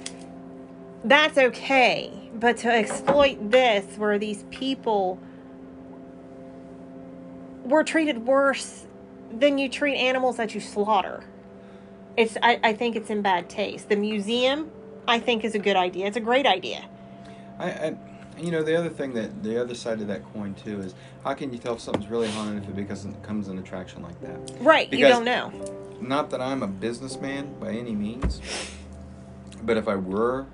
That's 1.05 1.37
okay. 1.37 2.11
But 2.35 2.57
to 2.57 2.69
exploit 2.69 3.51
this, 3.51 3.97
where 3.97 4.19
these 4.19 4.43
people 4.51 5.19
were 7.63 7.83
treated 7.83 8.25
worse 8.25 8.85
than 9.31 9.57
you 9.57 9.69
treat 9.69 9.95
animals 9.95 10.37
that 10.37 10.53
you 10.53 10.61
slaughter. 10.61 11.23
It's 12.17 12.37
I, 12.43 12.59
I 12.63 12.73
think 12.73 12.95
it's 12.95 13.09
in 13.09 13.21
bad 13.21 13.49
taste. 13.49 13.89
The 13.89 13.95
museum, 13.95 14.71
I 15.07 15.19
think, 15.19 15.43
is 15.43 15.55
a 15.55 15.59
good 15.59 15.75
idea. 15.75 16.05
It's 16.07 16.17
a 16.17 16.21
great 16.21 16.45
idea. 16.45 16.85
I, 17.57 17.69
I, 17.69 17.95
you 18.39 18.51
know, 18.51 18.63
the 18.63 18.75
other 18.77 18.89
thing 18.89 19.13
that 19.13 19.43
the 19.43 19.59
other 19.61 19.75
side 19.75 20.01
of 20.01 20.07
that 20.07 20.23
coin 20.33 20.53
too 20.55 20.79
is 20.81 20.93
how 21.23 21.33
can 21.33 21.51
you 21.53 21.59
tell 21.59 21.73
if 21.75 21.81
something's 21.81 22.07
really 22.09 22.29
haunted 22.29 22.63
if 22.63 22.69
it 22.69 22.75
because 22.75 23.05
it 23.05 23.21
becomes 23.21 23.47
an 23.47 23.57
attraction 23.59 24.01
like 24.03 24.19
that? 24.21 24.37
Right, 24.61 24.91
you 24.91 25.07
don't 25.07 25.25
know. 25.25 25.51
Not 26.01 26.29
that 26.31 26.41
I'm 26.41 26.63
a 26.63 26.67
businessman 26.67 27.53
by 27.59 27.69
any 27.71 27.95
means, 27.95 28.41
but 29.63 29.77
if 29.77 29.87
I 29.87 29.95
were, 29.95 30.45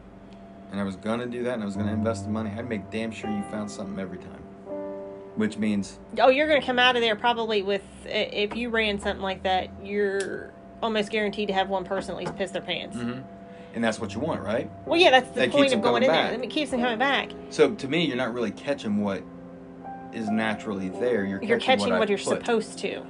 and 0.71 0.79
I 0.79 0.83
was 0.83 0.95
gonna 0.95 1.25
do 1.25 1.43
that, 1.43 1.53
and 1.55 1.63
I 1.63 1.65
was 1.65 1.75
gonna 1.75 1.93
invest 1.93 2.25
the 2.25 2.29
money, 2.29 2.51
I'd 2.55 2.69
make 2.69 2.91
damn 2.91 3.11
sure 3.11 3.29
you 3.31 3.41
found 3.49 3.71
something 3.71 3.97
every 3.99 4.17
time. 4.19 4.43
Which 5.35 5.57
means, 5.57 5.99
Oh, 6.19 6.29
you're 6.29 6.47
going 6.49 6.59
to 6.59 6.65
come 6.65 6.79
out 6.79 6.97
of 6.97 7.01
there 7.01 7.15
probably 7.15 7.61
with 7.61 7.83
if 8.03 8.57
you 8.57 8.69
ran 8.69 8.99
something 8.99 9.21
like 9.21 9.43
that, 9.43 9.69
you're 9.81 10.51
almost 10.81 11.11
guaranteed 11.11 11.47
to 11.47 11.53
have 11.53 11.69
one 11.69 11.85
person 11.85 12.11
at 12.11 12.17
least 12.17 12.35
piss 12.35 12.51
their 12.51 12.61
pants. 12.61 12.97
mhm. 12.97 13.23
And 13.73 13.83
that's 13.83 13.99
what 13.99 14.13
you 14.13 14.19
want, 14.19 14.41
right? 14.41 14.69
Well, 14.85 14.99
yeah, 14.99 15.11
that's 15.11 15.29
the 15.31 15.41
That 15.41 15.51
point 15.51 15.73
of 15.73 15.81
going 15.81 16.03
in 16.03 16.09
back. 16.09 16.31
there. 16.31 16.41
It 16.41 16.49
keeps 16.49 16.71
them 16.71 16.81
coming 16.81 16.99
back. 16.99 17.29
So 17.49 17.73
to 17.75 17.87
me, 17.87 18.05
you're 18.05 18.17
not 18.17 18.33
really 18.33 18.51
catching 18.51 18.97
what 18.97 19.23
is 20.13 20.29
naturally 20.29 20.89
there. 20.89 21.23
You're 21.25 21.39
catching, 21.39 21.49
You're 21.49 21.59
catching 21.59 21.89
what, 21.91 21.99
what, 21.99 22.09
you're 22.09 22.17
put. 22.17 22.39
supposed 22.39 22.79
to. 22.79 23.03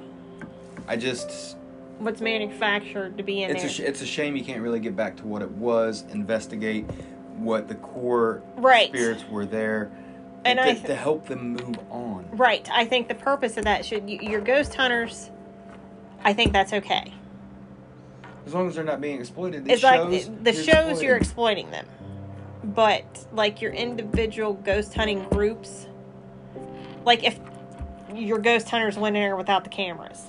I 0.86 0.96
just 0.96 1.56
What's 1.98 2.20
manufactured 2.20 3.16
to 3.18 3.22
be 3.22 3.42
in 3.42 3.50
it's 3.50 3.60
there. 3.62 3.70
a 3.70 3.72
sh- 3.72 3.80
it's 3.80 4.00
a 4.02 4.06
shame 4.06 4.34
you 4.36 4.44
can't 4.44 4.60
really 4.62 4.80
get 4.80 4.96
back 4.96 5.16
to 5.18 5.26
what 5.26 5.42
it 5.42 5.50
was, 5.50 6.04
investigate 6.12 6.84
what 7.36 7.68
the 7.68 7.74
core 7.76 8.42
Right. 8.56 8.88
spirits 8.88 9.24
were 9.30 9.44
there, 9.46 9.90
And 10.44 10.58
to, 10.58 10.64
I- 10.64 10.74
to 10.74 10.94
help 10.94 11.26
them 11.26 11.54
move 11.54 11.78
on. 11.90 12.26
Right. 12.32 12.68
I 12.72 12.84
think 12.86 13.08
the 13.08 13.14
purpose 13.14 13.56
of 13.56 13.64
that 13.64 13.84
should 13.84 14.08
you, 14.08 14.18
your 14.20 14.40
ghost 14.40 14.74
hunters. 14.74 15.30
I 16.24 16.32
think 16.34 16.52
that's 16.52 16.72
okay. 16.74 17.14
As 18.46 18.54
long 18.54 18.68
as 18.68 18.74
they're 18.74 18.84
not 18.84 19.00
being 19.00 19.18
exploited, 19.20 19.68
It's 19.68 19.82
like 19.82 20.00
shows, 20.00 20.30
the 20.42 20.52
you're 20.52 20.62
shows 20.64 21.02
you're 21.02 21.16
exploiting. 21.16 21.70
them, 21.70 21.86
but 22.64 23.04
like 23.32 23.60
your 23.60 23.72
individual 23.72 24.54
ghost 24.54 24.94
hunting 24.94 25.24
groups, 25.30 25.86
like 27.04 27.22
if 27.24 27.38
your 28.14 28.38
ghost 28.38 28.68
hunters 28.68 28.96
went 28.96 29.16
in 29.16 29.22
there 29.22 29.36
without 29.36 29.64
the 29.64 29.70
cameras, 29.70 30.24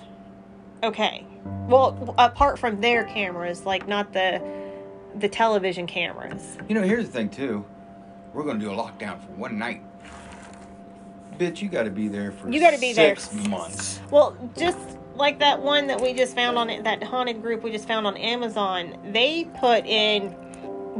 okay. 0.83 1.25
Well, 1.67 2.13
apart 2.17 2.59
from 2.59 2.81
their 2.81 3.03
cameras, 3.05 3.65
like 3.65 3.87
not 3.87 4.13
the 4.13 4.41
the 5.15 5.27
television 5.29 5.87
cameras. 5.87 6.57
You 6.69 6.75
know, 6.75 6.83
here's 6.83 7.05
the 7.05 7.11
thing 7.11 7.29
too. 7.29 7.65
We're 8.33 8.43
gonna 8.43 8.59
do 8.59 8.71
a 8.71 8.75
lockdown 8.75 9.19
for 9.19 9.31
one 9.33 9.57
night. 9.57 9.81
Bitch, 11.37 11.61
you 11.61 11.69
got 11.69 11.83
to 11.83 11.89
be 11.89 12.07
there 12.07 12.31
for 12.31 12.49
You 12.51 12.59
gotta 12.59 12.77
be 12.77 12.93
there. 12.93 13.15
six 13.15 13.33
months. 13.47 13.99
Well, 14.11 14.37
just 14.55 14.77
like 15.15 15.39
that 15.39 15.61
one 15.61 15.87
that 15.87 16.01
we 16.01 16.13
just 16.13 16.35
found 16.35 16.57
on 16.57 16.69
it, 16.69 16.83
that 16.83 17.03
haunted 17.03 17.41
group 17.41 17.63
we 17.63 17.71
just 17.71 17.87
found 17.87 18.07
on 18.07 18.17
Amazon, 18.17 18.97
they 19.11 19.45
put 19.59 19.85
in 19.85 20.35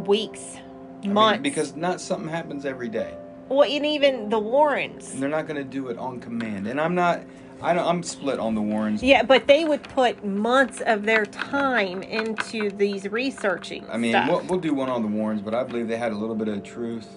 weeks, 0.06 0.58
I 0.58 1.06
mean, 1.06 1.14
months. 1.14 1.44
because 1.44 1.76
not 1.76 2.02
something 2.02 2.30
happens 2.30 2.66
every 2.66 2.90
day, 2.90 3.14
well, 3.50 3.64
and 3.64 3.86
even 3.86 4.30
the 4.30 4.40
Warrens. 4.40 5.14
and 5.14 5.22
they're 5.22 5.30
not 5.30 5.48
gonna 5.48 5.64
do 5.64 5.88
it 5.90 5.98
on 5.98 6.20
command. 6.20 6.68
And 6.68 6.80
I'm 6.80 6.96
not. 6.96 7.22
I 7.64 7.76
don't, 7.76 7.86
I'm 7.88 8.02
split 8.02 8.40
on 8.40 8.56
the 8.56 8.62
Warrens. 8.62 9.04
Yeah, 9.04 9.22
but 9.22 9.46
they 9.46 9.66
would 9.66 9.84
put 9.84 10.26
months 10.26 10.82
of 10.82 11.04
their 11.04 11.28
time 11.28 12.02
into 12.02 12.72
these 12.72 13.08
researching. 13.12 13.86
I 13.88 13.98
mean, 13.98 14.14
we'll, 14.28 14.42
we'll 14.42 14.60
do 14.60 14.74
one 14.74 14.90
on 14.90 15.04
the 15.04 15.08
Warrens, 15.08 15.44
but 15.44 15.54
I 15.54 15.64
believe 15.64 15.88
they 15.88 15.98
had 15.98 16.12
a 16.12 16.18
little 16.18 16.34
bit 16.34 16.48
of 16.48 16.64
truth. 16.64 17.08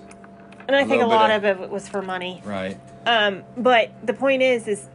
and 0.68 0.76
I 0.76 0.82
a 0.82 0.86
think 0.86 1.02
a 1.02 1.06
lot 1.06 1.30
bit 1.30 1.50
of 1.50 1.62
it 1.62 1.70
was 1.70 1.88
for 1.88 2.02
money. 2.02 2.42
Right. 2.44 2.78
Um, 3.06 3.42
but 3.56 3.90
the 4.04 4.12
point 4.12 4.42
is, 4.42 4.68
is 4.68 4.86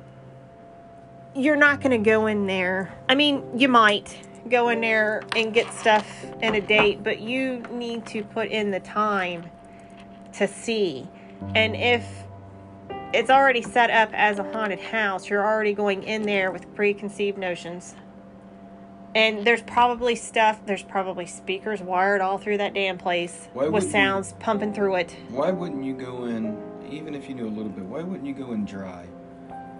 you're 1.35 1.55
not 1.55 1.81
going 1.81 1.91
to 2.03 2.09
go 2.09 2.27
in 2.27 2.47
there. 2.47 2.93
I 3.07 3.15
mean, 3.15 3.43
you 3.57 3.67
might 3.67 4.17
go 4.49 4.69
in 4.69 4.81
there 4.81 5.23
and 5.35 5.53
get 5.53 5.71
stuff 5.73 6.07
in 6.41 6.55
a 6.55 6.61
date, 6.61 7.03
but 7.03 7.19
you 7.19 7.59
need 7.71 8.05
to 8.07 8.23
put 8.23 8.49
in 8.49 8.71
the 8.71 8.79
time 8.79 9.45
to 10.33 10.47
see. 10.47 11.07
And 11.55 11.75
if 11.75 12.05
it's 13.13 13.29
already 13.29 13.61
set 13.61 13.89
up 13.89 14.09
as 14.13 14.39
a 14.39 14.43
haunted 14.43 14.79
house, 14.79 15.29
you're 15.29 15.45
already 15.45 15.73
going 15.73 16.03
in 16.03 16.23
there 16.23 16.51
with 16.51 16.73
preconceived 16.75 17.37
notions. 17.37 17.95
And 19.15 19.45
there's 19.45 19.63
probably 19.63 20.15
stuff, 20.15 20.63
there's 20.65 20.83
probably 20.83 21.25
speakers 21.25 21.81
wired 21.81 22.21
all 22.21 22.37
through 22.37 22.57
that 22.57 22.75
damn 22.75 22.97
place 22.99 23.49
Why 23.53 23.63
with 23.65 23.73
wouldn't 23.73 23.87
you- 23.87 23.91
sounds 23.91 24.33
pumping 24.39 24.73
through 24.73 24.95
it. 24.95 25.15
Why 25.29 25.51
wouldn't 25.51 25.83
you 25.83 25.93
go 25.93 26.25
in, 26.25 26.57
even 26.89 27.15
if 27.15 27.27
you 27.27 27.33
knew 27.35 27.47
a 27.47 27.49
little 27.49 27.71
bit? 27.71 27.85
Why 27.85 28.01
wouldn't 28.03 28.27
you 28.27 28.33
go 28.33 28.51
in 28.51 28.65
dry? 28.65 29.05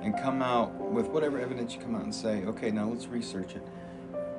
And 0.01 0.17
come 0.17 0.41
out 0.41 0.73
with 0.75 1.07
whatever 1.07 1.39
evidence 1.39 1.75
you 1.75 1.81
come 1.81 1.95
out 1.95 2.03
and 2.03 2.13
say, 2.13 2.45
okay, 2.45 2.71
now 2.71 2.87
let's 2.87 3.07
research 3.07 3.55
it. 3.55 3.67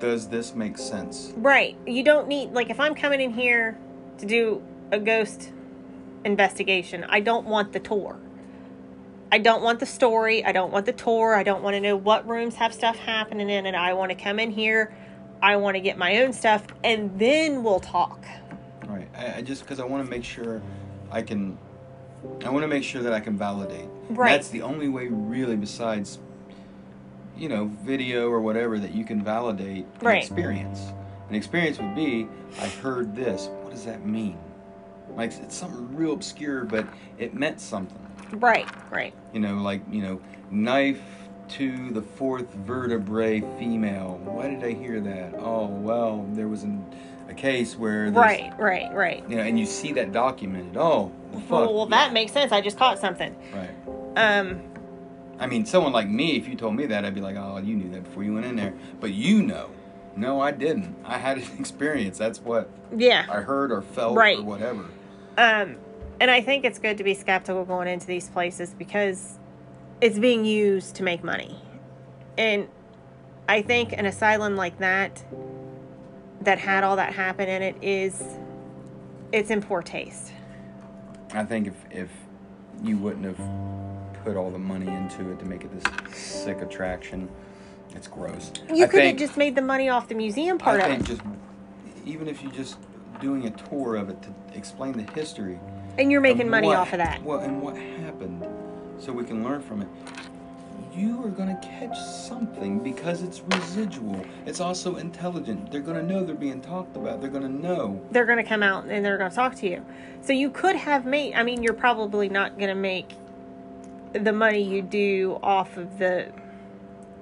Does 0.00 0.28
this 0.28 0.54
make 0.54 0.78
sense? 0.78 1.32
Right. 1.36 1.76
You 1.86 2.02
don't 2.02 2.26
need 2.26 2.52
like 2.52 2.70
if 2.70 2.80
I'm 2.80 2.94
coming 2.94 3.20
in 3.20 3.32
here 3.32 3.78
to 4.18 4.26
do 4.26 4.62
a 4.90 4.98
ghost 4.98 5.52
investigation, 6.24 7.04
I 7.08 7.20
don't 7.20 7.46
want 7.46 7.72
the 7.72 7.80
tour. 7.80 8.18
I 9.32 9.38
don't 9.38 9.62
want 9.62 9.78
the 9.78 9.86
story. 9.86 10.44
I 10.44 10.52
don't 10.52 10.72
want 10.72 10.86
the 10.86 10.92
tour. 10.92 11.34
I 11.34 11.42
don't 11.42 11.62
want 11.62 11.74
to 11.74 11.80
know 11.80 11.96
what 11.96 12.26
rooms 12.26 12.56
have 12.56 12.74
stuff 12.74 12.96
happening 12.96 13.48
in 13.48 13.66
it. 13.66 13.74
I 13.74 13.92
want 13.92 14.10
to 14.10 14.16
come 14.16 14.40
in 14.40 14.50
here. 14.50 14.92
I 15.42 15.56
want 15.56 15.76
to 15.76 15.80
get 15.80 15.96
my 15.96 16.18
own 16.18 16.32
stuff, 16.32 16.66
and 16.84 17.18
then 17.18 17.62
we'll 17.62 17.80
talk. 17.80 18.24
Right. 18.86 19.08
I, 19.16 19.36
I 19.36 19.42
just 19.42 19.62
because 19.62 19.80
I 19.80 19.84
want 19.84 20.04
to 20.04 20.10
make 20.10 20.24
sure 20.24 20.60
I 21.10 21.22
can. 21.22 21.58
I 22.44 22.50
want 22.50 22.62
to 22.62 22.68
make 22.68 22.84
sure 22.84 23.02
that 23.02 23.12
I 23.12 23.20
can 23.20 23.36
validate. 23.36 23.88
Right. 24.10 24.32
That's 24.32 24.48
the 24.48 24.62
only 24.62 24.88
way, 24.88 25.08
really, 25.08 25.56
besides, 25.56 26.18
you 27.36 27.48
know, 27.48 27.70
video 27.82 28.28
or 28.28 28.40
whatever, 28.40 28.78
that 28.78 28.94
you 28.94 29.04
can 29.04 29.22
validate 29.22 29.84
an 30.00 30.06
Right. 30.06 30.18
experience. 30.22 30.92
An 31.28 31.34
experience 31.34 31.78
would 31.78 31.94
be, 31.94 32.26
I 32.60 32.66
heard 32.66 33.14
this. 33.14 33.48
What 33.62 33.70
does 33.72 33.84
that 33.84 34.04
mean? 34.04 34.36
Like 35.16 35.32
it's 35.40 35.54
something 35.56 35.94
real 35.96 36.12
obscure, 36.12 36.64
but 36.64 36.86
it 37.18 37.34
meant 37.34 37.60
something. 37.60 37.98
Right. 38.32 38.68
Right. 38.90 39.12
You 39.32 39.40
know, 39.40 39.56
like 39.56 39.80
you 39.90 40.02
know, 40.02 40.20
knife 40.50 41.00
to 41.50 41.90
the 41.90 42.02
fourth 42.02 42.52
vertebrae 42.54 43.40
female. 43.58 44.20
Why 44.24 44.48
did 44.48 44.62
I 44.62 44.72
hear 44.72 45.00
that? 45.00 45.34
Oh 45.38 45.66
well, 45.66 46.26
there 46.34 46.46
was 46.48 46.62
an, 46.62 46.84
a 47.28 47.34
case 47.34 47.76
where 47.76 48.10
Right. 48.10 48.52
Right. 48.58 48.92
Right. 48.92 49.24
you 49.28 49.36
know, 49.36 49.42
and 49.42 49.58
you 49.58 49.66
see 49.66 49.92
that 49.94 50.12
documented. 50.12 50.76
Oh, 50.76 51.10
well. 51.48 51.72
Well, 51.74 51.86
that 51.86 52.12
makes 52.12 52.32
sense. 52.32 52.52
I 52.52 52.60
just 52.60 52.76
caught 52.78 52.98
something. 52.98 53.34
right. 53.54 53.70
Um. 54.16 54.62
I 55.38 55.46
mean, 55.46 55.64
someone 55.64 55.92
like 55.92 56.06
me, 56.08 56.36
if 56.36 56.46
you 56.46 56.54
told 56.54 56.74
me 56.76 56.84
that, 56.86 57.04
I'd 57.06 57.14
be 57.14 57.22
like, 57.22 57.36
oh, 57.36 57.56
you 57.58 57.74
knew 57.74 57.88
that 57.92 58.04
before 58.04 58.22
you 58.22 58.34
went 58.34 58.44
in 58.44 58.56
there. 58.56 58.74
But 59.00 59.12
you 59.12 59.42
know, 59.42 59.70
no, 60.14 60.38
I 60.38 60.50
didn't. 60.50 60.94
I 61.02 61.16
had 61.16 61.38
an 61.38 61.44
experience. 61.58 62.18
That's 62.18 62.40
what 62.40 62.68
Yeah. 62.94 63.24
I 63.30 63.40
heard 63.40 63.72
or 63.72 63.80
felt 63.80 64.16
Right. 64.16 64.38
or 64.38 64.42
whatever. 64.44 64.84
Um, 65.38 65.76
and 66.20 66.30
I 66.30 66.42
think 66.42 66.66
it's 66.66 66.78
good 66.78 66.98
to 66.98 67.04
be 67.04 67.14
skeptical 67.14 67.64
going 67.64 67.88
into 67.88 68.06
these 68.06 68.28
places 68.28 68.74
because 68.76 69.38
it's 70.02 70.18
being 70.18 70.44
used 70.44 70.96
to 70.96 71.02
make 71.02 71.24
money. 71.24 71.56
And 72.36 72.68
I 73.48 73.62
think 73.62 73.94
an 73.94 74.04
asylum 74.04 74.56
like 74.56 74.78
that, 74.80 75.24
that 76.42 76.58
had 76.58 76.84
all 76.84 76.96
that 76.96 77.14
happen 77.14 77.48
in 77.48 77.62
it, 77.62 77.76
is 77.80 78.22
it's 79.32 79.48
in 79.48 79.62
poor 79.62 79.80
taste. 79.80 80.34
I 81.32 81.44
think 81.44 81.66
if 81.68 81.74
if 81.90 82.08
you 82.82 82.96
wouldn't 82.98 83.24
have 83.24 83.38
put 84.24 84.36
all 84.36 84.50
the 84.50 84.58
money 84.58 84.86
into 84.88 85.30
it 85.30 85.38
to 85.38 85.44
make 85.44 85.64
it 85.64 85.70
this 85.72 86.16
sick 86.16 86.60
attraction, 86.60 87.28
it's 87.94 88.08
gross. 88.08 88.52
You 88.72 88.84
I 88.84 88.88
could 88.88 89.02
have 89.04 89.16
just 89.16 89.36
made 89.36 89.54
the 89.54 89.62
money 89.62 89.88
off 89.88 90.08
the 90.08 90.14
museum 90.14 90.58
part 90.58 90.80
I 90.80 90.84
of 90.88 90.90
think 90.90 91.02
it, 91.02 91.06
just 91.06 91.22
even 92.04 92.28
if 92.28 92.42
you 92.42 92.50
just 92.50 92.78
doing 93.20 93.46
a 93.46 93.50
tour 93.50 93.96
of 93.96 94.08
it 94.08 94.20
to 94.22 94.28
explain 94.54 94.92
the 94.92 95.10
history. 95.12 95.58
and 95.98 96.10
you're 96.10 96.20
making 96.20 96.48
money 96.48 96.68
what- 96.68 96.76
off 96.78 96.92
of 96.92 96.98
that. 96.98 97.22
Well, 97.22 97.40
and 97.40 97.60
what 97.60 97.76
happened, 97.76 98.46
so 98.98 99.12
we 99.12 99.24
can 99.24 99.44
learn 99.44 99.60
from 99.60 99.82
it. 99.82 99.88
You 101.00 101.24
are 101.24 101.30
gonna 101.30 101.58
catch 101.62 101.98
something 101.98 102.78
because 102.80 103.22
it's 103.22 103.40
residual. 103.40 104.22
It's 104.44 104.60
also 104.60 104.96
intelligent. 104.96 105.70
They're 105.70 105.80
gonna 105.80 106.02
know 106.02 106.24
they're 106.24 106.34
being 106.34 106.60
talked 106.60 106.94
about. 106.94 107.22
They're 107.22 107.30
gonna 107.30 107.48
know. 107.48 107.98
They're 108.10 108.26
going 108.26 108.36
to 108.36 108.44
come 108.44 108.62
out 108.62 108.84
and 108.84 109.02
they're 109.02 109.16
going 109.16 109.30
to 109.30 109.34
talk 109.34 109.54
to 109.56 109.66
you. 109.66 109.82
So 110.20 110.34
you 110.34 110.50
could 110.50 110.76
have 110.76 111.06
made. 111.06 111.32
I 111.34 111.42
mean, 111.42 111.62
you're 111.62 111.72
probably 111.72 112.28
not 112.28 112.58
going 112.58 112.68
to 112.68 112.74
make 112.74 113.14
the 114.12 114.32
money 114.32 114.62
you 114.62 114.82
do 114.82 115.38
off 115.42 115.78
of 115.78 115.98
the 115.98 116.32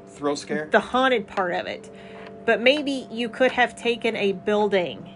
Thrill 0.09 0.35
scare. 0.35 0.69
the 0.73 0.81
haunted 0.81 1.29
part 1.29 1.53
of 1.53 1.67
it. 1.67 1.89
But 2.47 2.61
maybe 2.61 3.07
you 3.13 3.29
could 3.29 3.53
have 3.53 3.77
taken 3.77 4.17
a 4.17 4.33
building 4.33 5.15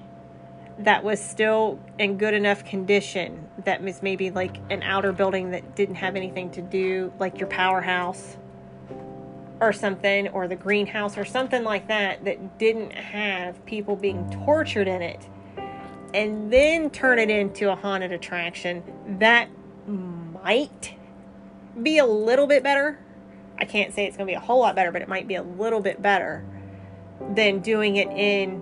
that 0.79 1.03
was 1.03 1.21
still 1.21 1.81
in 1.99 2.17
good 2.17 2.35
enough 2.35 2.65
condition 2.65 3.49
that 3.65 3.83
was 3.83 4.03
maybe 4.03 4.31
like 4.31 4.59
an 4.71 4.83
outer 4.83 5.13
building 5.13 5.51
that 5.51 5.75
didn't 5.75 5.97
have 5.97 6.15
anything 6.15 6.51
to 6.51 6.63
do, 6.63 7.13
like 7.19 7.39
your 7.39 7.49
powerhouse 7.49 8.37
or 9.63 9.73
something, 9.73 10.29
or 10.29 10.49
the 10.49 10.57
greenhouse 10.57 11.17
or 11.17 11.25
something 11.25 11.63
like 11.63 11.87
that, 11.87 12.25
that 12.25 12.59
didn't 12.59 12.93
have 12.93 13.65
people 13.65 13.95
being 13.95 14.29
tortured 14.45 14.89
in 14.89 15.01
it, 15.01 15.29
and 16.13 16.53
then 16.53 16.91
turn 16.91 17.19
it 17.19 17.31
into 17.31 17.71
a 17.71 17.77
haunted 17.77 18.11
attraction. 18.11 18.83
That 19.21 19.49
might 19.87 20.97
be 21.81 21.99
a 21.99 22.05
little 22.05 22.49
bit 22.49 22.65
better. 22.65 22.99
I 23.59 23.65
can't 23.65 23.95
say 23.95 24.07
it's 24.07 24.17
going 24.17 24.27
to 24.27 24.31
be 24.33 24.37
a 24.37 24.41
whole 24.41 24.59
lot 24.59 24.75
better, 24.75 24.91
but 24.91 25.01
it 25.01 25.09
might 25.09 25.29
be 25.29 25.37
a 25.37 25.43
little 25.43 25.81
bit 25.81 26.03
better 26.03 26.45
than 27.35 27.61
doing 27.61 27.97
it 27.97 28.09
in 28.09 28.61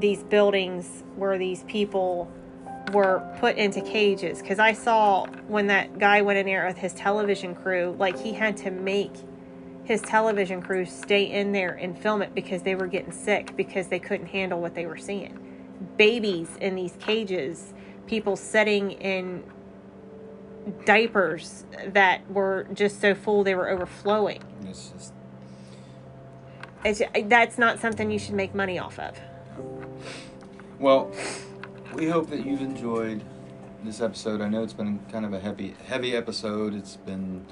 these 0.00 0.24
buildings 0.24 1.04
where 1.14 1.38
these 1.38 1.62
people 1.64 2.28
were 2.92 3.22
put 3.38 3.56
into 3.56 3.80
cages. 3.80 4.42
Because 4.42 4.58
I 4.58 4.72
saw 4.72 5.26
when 5.46 5.68
that 5.68 6.00
guy 6.00 6.22
went 6.22 6.38
in 6.40 6.46
there 6.46 6.66
with 6.66 6.78
his 6.78 6.92
television 6.94 7.54
crew, 7.54 7.94
like 7.98 8.18
he 8.18 8.32
had 8.32 8.56
to 8.58 8.72
make 8.72 9.12
his 9.90 10.00
television 10.02 10.62
crew 10.62 10.84
stay 10.84 11.24
in 11.24 11.50
there 11.50 11.72
and 11.72 11.98
film 11.98 12.22
it 12.22 12.32
because 12.32 12.62
they 12.62 12.76
were 12.76 12.86
getting 12.86 13.10
sick 13.10 13.56
because 13.56 13.88
they 13.88 13.98
couldn't 13.98 14.28
handle 14.28 14.60
what 14.60 14.72
they 14.72 14.86
were 14.86 14.96
seeing. 14.96 15.36
Babies 15.96 16.48
in 16.60 16.76
these 16.76 16.94
cages, 17.00 17.74
people 18.06 18.36
sitting 18.36 18.92
in 18.92 19.42
diapers 20.84 21.64
that 21.88 22.30
were 22.30 22.68
just 22.72 23.00
so 23.00 23.16
full 23.16 23.42
they 23.42 23.56
were 23.56 23.68
overflowing. 23.68 24.40
It's 24.64 24.90
just 24.90 25.12
It's, 26.84 27.02
that's 27.24 27.58
not 27.58 27.80
something 27.80 28.12
you 28.12 28.20
should 28.20 28.36
make 28.36 28.54
money 28.54 28.78
off 28.78 28.96
of. 29.00 29.18
Well, 30.78 31.10
we 31.94 32.08
hope 32.08 32.30
that 32.30 32.46
you've 32.46 32.60
enjoyed 32.60 33.24
this 33.82 34.00
episode. 34.00 34.40
I 34.40 34.48
know 34.48 34.62
it's 34.62 34.72
been 34.72 35.00
kind 35.10 35.24
of 35.24 35.32
a 35.32 35.40
heavy, 35.40 35.74
heavy 35.84 36.14
episode. 36.14 36.74
It's 36.74 36.94
been, 36.94 37.44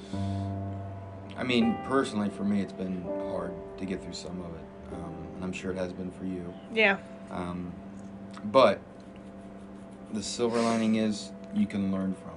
I 1.39 1.44
mean, 1.44 1.77
personally 1.85 2.31
for 2.31 2.43
me, 2.44 2.60
it's 2.60 2.73
been 2.73 3.02
hard 3.31 3.52
to 3.78 3.85
get 3.86 4.02
through 4.02 4.12
some 4.15 4.40
of 4.40 4.47
it, 4.55 4.94
um, 4.94 5.15
and 5.36 5.44
I'm 5.44 5.52
sure 5.52 5.70
it 5.70 5.77
has 5.78 5.93
been 5.93 6.10
for 6.10 6.24
you. 6.24 6.52
Yeah. 6.74 6.98
Um, 7.31 7.73
but 8.47 8.81
the 10.12 10.23
silver 10.23 10.60
lining 10.60 10.97
is 10.97 11.31
you 11.55 11.66
can 11.66 11.93
learn 11.93 12.15
from 12.15 12.32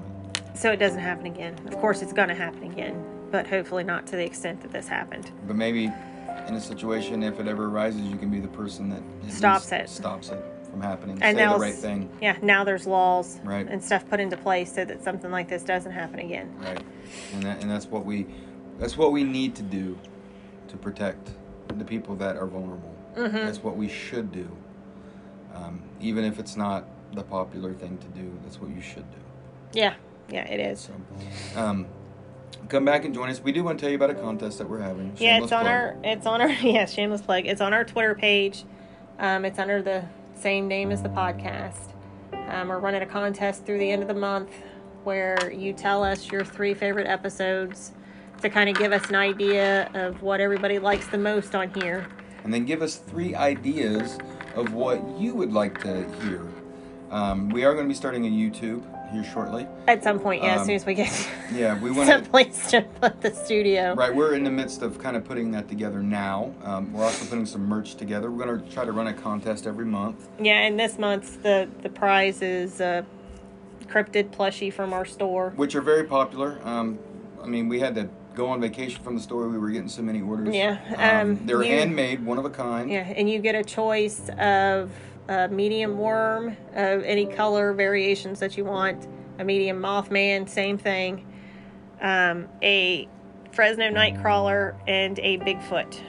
it. 0.45 0.57
So 0.57 0.71
it 0.71 0.77
doesn't 0.77 0.99
happen 0.99 1.25
again. 1.25 1.55
Of 1.67 1.77
course, 1.77 2.01
it's 2.03 2.13
going 2.13 2.29
to 2.29 2.35
happen 2.35 2.63
again, 2.63 3.03
but 3.31 3.47
hopefully 3.47 3.83
not 3.83 4.05
to 4.07 4.15
the 4.15 4.23
extent 4.25 4.61
that 4.61 4.71
this 4.71 4.87
happened. 4.87 5.31
But 5.47 5.55
maybe 5.55 5.85
in 6.47 6.53
a 6.55 6.61
situation, 6.61 7.23
if 7.23 7.39
it 7.39 7.47
ever 7.47 7.65
arises, 7.69 8.01
you 8.01 8.17
can 8.17 8.29
be 8.29 8.39
the 8.39 8.47
person 8.49 8.89
that 8.89 9.01
Stops 9.31 9.71
it. 9.71 9.89
Stops 9.89 10.29
it 10.29 10.43
from 10.69 10.81
happening. 10.81 11.17
And 11.21 11.35
Say 11.37 11.43
now 11.43 11.53
the 11.53 11.59
right 11.59 11.73
thing. 11.73 12.09
Yeah, 12.21 12.37
now 12.41 12.63
there's 12.63 12.85
laws 12.85 13.39
Right. 13.43 13.67
and 13.67 13.83
stuff 13.83 14.07
put 14.09 14.19
into 14.19 14.37
place 14.37 14.73
so 14.73 14.85
that 14.85 15.03
something 15.03 15.31
like 15.31 15.47
this 15.47 15.63
doesn't 15.63 15.91
happen 15.91 16.19
again. 16.19 16.53
Right, 16.59 16.81
and 17.33 17.43
that, 17.43 17.61
and 17.61 17.69
that's 17.71 17.87
what 17.87 18.05
we 18.05 18.27
that's 18.81 18.97
what 18.97 19.11
we 19.11 19.23
need 19.23 19.53
to 19.55 19.61
do 19.61 19.97
to 20.67 20.75
protect 20.75 21.29
the 21.77 21.85
people 21.85 22.15
that 22.15 22.35
are 22.35 22.47
vulnerable. 22.47 22.93
Mhm. 23.15 23.45
That's 23.45 23.63
what 23.63 23.77
we 23.77 23.87
should 23.87 24.31
do, 24.31 24.49
um, 25.53 25.81
even 26.01 26.25
if 26.25 26.39
it's 26.39 26.57
not 26.57 26.85
the 27.13 27.21
popular 27.23 27.73
thing 27.73 27.97
to 27.99 28.07
do. 28.07 28.31
That's 28.43 28.59
what 28.59 28.71
you 28.71 28.81
should 28.81 29.09
do. 29.11 29.17
Yeah, 29.73 29.93
yeah, 30.29 30.45
it 30.45 30.59
is. 30.59 30.79
So, 30.79 31.61
um, 31.61 31.85
come 32.69 32.83
back 32.83 33.05
and 33.05 33.13
join 33.13 33.29
us. 33.29 33.39
We 33.41 33.51
do 33.51 33.63
want 33.63 33.77
to 33.77 33.83
tell 33.83 33.89
you 33.91 33.97
about 33.97 34.09
a 34.09 34.15
contest 34.15 34.57
that 34.57 34.67
we're 34.67 34.79
having. 34.81 35.13
Yeah, 35.17 35.37
it's 35.37 35.51
on 35.51 35.61
plug. 35.61 35.67
our 35.67 35.95
it's 36.03 36.25
on 36.25 36.41
our 36.41 36.49
yeah 36.63 36.85
shameless 36.85 37.21
plug. 37.21 37.45
It's 37.45 37.61
on 37.61 37.73
our 37.73 37.83
Twitter 37.83 38.15
page. 38.15 38.63
Um, 39.19 39.45
it's 39.45 39.59
under 39.59 39.83
the 39.83 40.05
same 40.33 40.67
name 40.67 40.91
as 40.91 41.03
the 41.03 41.09
podcast. 41.09 41.93
Um, 42.49 42.69
we're 42.69 42.79
running 42.79 43.03
a 43.03 43.05
contest 43.05 43.63
through 43.65 43.77
the 43.77 43.91
end 43.91 44.01
of 44.01 44.07
the 44.07 44.15
month 44.15 44.49
where 45.03 45.51
you 45.51 45.73
tell 45.73 46.03
us 46.03 46.31
your 46.31 46.43
three 46.43 46.73
favorite 46.73 47.07
episodes 47.07 47.91
to 48.41 48.49
kind 48.49 48.69
of 48.69 48.76
give 48.77 48.91
us 48.91 49.07
an 49.09 49.15
idea 49.15 49.89
of 49.93 50.22
what 50.22 50.39
everybody 50.41 50.80
likes 50.80 51.07
the 51.07 51.18
most 51.18 51.55
on 51.55 51.69
here. 51.73 52.07
and 52.43 52.51
then 52.53 52.65
give 52.65 52.81
us 52.81 52.95
three 52.95 53.35
ideas 53.35 54.18
of 54.55 54.73
what 54.73 54.99
you 55.19 55.35
would 55.35 55.53
like 55.53 55.80
to 55.84 56.03
hear. 56.23 56.41
Um, 57.11 57.49
we 57.49 57.63
are 57.65 57.73
going 57.73 57.85
to 57.85 57.89
be 57.89 57.93
starting 57.95 58.26
a 58.26 58.30
YouTube 58.30 58.81
here 59.11 59.23
shortly. 59.23 59.68
At 59.88 60.01
some 60.03 60.18
point, 60.19 60.41
yeah, 60.41 60.55
as 60.55 60.61
Um, 60.61 60.65
soon 60.68 60.76
as 60.76 60.85
we 60.85 60.93
get 60.95 61.30
Yeah, 61.53 61.80
we 61.80 61.91
want 61.91 62.07
some 62.09 62.23
to. 62.23 62.30
place 62.30 62.72
to 62.72 62.81
put 62.99 63.22
the 63.22 63.31
studio. 63.35 63.93
Right, 63.93 64.13
we're 64.15 64.34
in 64.34 64.43
the 64.43 64.49
midst 64.49 64.81
of 64.81 64.97
kind 64.97 65.15
of 65.18 65.23
putting 65.26 65.51
that 65.51 65.68
together 65.69 66.01
now. 66.01 66.53
Um, 66.63 66.91
we're 66.93 67.03
also 67.03 67.26
putting 67.26 67.45
some 67.45 67.65
merch 67.68 67.95
together. 67.95 68.31
We're 68.31 68.45
going 68.45 68.63
to 68.63 68.72
try 68.73 68.85
to 68.85 68.91
run 68.91 69.07
a 69.07 69.13
contest 69.13 69.68
every 69.68 69.85
month. 69.85 70.27
Yeah, 70.39 70.59
and 70.65 70.80
this 70.80 70.97
month's 70.97 71.35
the 71.35 71.69
the 71.84 71.89
prize 71.89 72.41
is 72.41 72.80
a 72.81 73.05
cryptid 73.88 74.31
plushie 74.31 74.72
from 74.73 74.93
our 74.93 75.05
store. 75.05 75.51
which 75.57 75.76
are 75.76 75.81
very 75.81 76.05
popular. 76.05 76.59
Um, 76.63 76.97
I 77.43 77.45
mean, 77.47 77.68
we 77.68 77.80
had 77.81 77.93
to 77.95 78.09
go 78.35 78.47
on 78.47 78.61
vacation 78.61 79.03
from 79.03 79.15
the 79.15 79.21
store. 79.21 79.47
We 79.47 79.57
were 79.57 79.69
getting 79.69 79.89
so 79.89 80.01
many 80.01 80.21
orders. 80.21 80.53
Yeah, 80.55 80.79
um, 80.97 81.31
um, 81.31 81.45
they're 81.45 81.63
you- 81.63 81.71
handmade, 81.71 82.25
one 82.25 82.37
of 82.37 82.45
a 82.45 82.49
kind. 82.49 82.89
Yeah, 82.89 82.99
and 83.15 83.29
you 83.29 83.39
get 83.39 83.55
a 83.55 83.63
choice 83.63 84.29
of 84.39 84.91
a 85.27 85.47
medium 85.47 85.97
worm 85.97 86.57
of 86.73 87.03
any 87.03 87.25
color 87.25 87.73
variations 87.73 88.39
that 88.39 88.57
you 88.57 88.65
want. 88.65 89.07
A 89.39 89.43
medium 89.43 89.81
Mothman, 89.81 90.47
same 90.47 90.77
thing. 90.77 91.25
Um, 92.01 92.47
a 92.61 93.07
Fresno 93.51 93.89
Nightcrawler, 93.89 94.75
and 94.87 95.19
a 95.19 95.37
Bigfoot. 95.39 95.99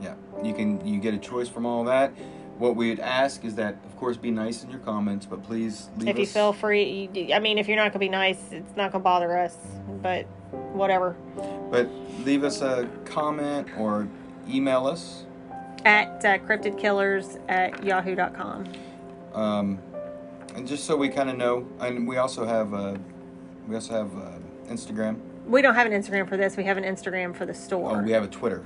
Yeah, 0.00 0.14
you 0.42 0.54
can 0.54 0.84
you 0.86 1.00
get 1.00 1.14
a 1.14 1.18
choice 1.18 1.48
from 1.48 1.66
all 1.66 1.84
that. 1.84 2.12
What 2.60 2.76
we'd 2.76 3.00
ask 3.00 3.42
is 3.46 3.54
that, 3.54 3.76
of 3.86 3.96
course, 3.96 4.18
be 4.18 4.30
nice 4.30 4.62
in 4.62 4.68
your 4.70 4.80
comments, 4.80 5.24
but 5.24 5.42
please 5.42 5.88
leave 5.96 6.08
If 6.10 6.16
you 6.18 6.24
us. 6.24 6.32
feel 6.34 6.52
free, 6.52 7.08
you, 7.14 7.32
I 7.32 7.38
mean, 7.38 7.56
if 7.56 7.66
you're 7.66 7.78
not 7.78 7.90
gonna 7.90 8.00
be 8.00 8.10
nice, 8.10 8.36
it's 8.50 8.76
not 8.76 8.92
gonna 8.92 9.02
bother 9.02 9.38
us. 9.38 9.56
But 10.02 10.26
whatever. 10.74 11.16
But 11.70 11.88
leave 12.22 12.44
us 12.44 12.60
a 12.60 12.86
comment 13.06 13.66
or 13.78 14.06
email 14.46 14.86
us. 14.86 15.24
At 15.86 16.22
uh, 16.22 16.36
cryptidkillers 16.40 17.40
at 17.48 17.82
yahoo.com. 17.82 18.66
Um, 19.32 19.78
and 20.54 20.68
just 20.68 20.84
so 20.84 20.98
we 20.98 21.08
kind 21.08 21.30
of 21.30 21.38
know, 21.38 21.66
and 21.80 22.06
we 22.06 22.18
also 22.18 22.44
have 22.44 22.74
uh, 22.74 22.98
we 23.66 23.74
also 23.74 23.94
have 23.94 24.14
uh, 24.18 24.38
Instagram. 24.68 25.18
We 25.46 25.62
don't 25.62 25.74
have 25.74 25.86
an 25.90 25.94
Instagram 25.94 26.28
for 26.28 26.36
this. 26.36 26.58
We 26.58 26.64
have 26.64 26.76
an 26.76 26.84
Instagram 26.84 27.34
for 27.34 27.46
the 27.46 27.54
store. 27.54 27.96
Oh, 27.96 28.02
we 28.02 28.10
have 28.10 28.24
a 28.24 28.28
Twitter, 28.28 28.62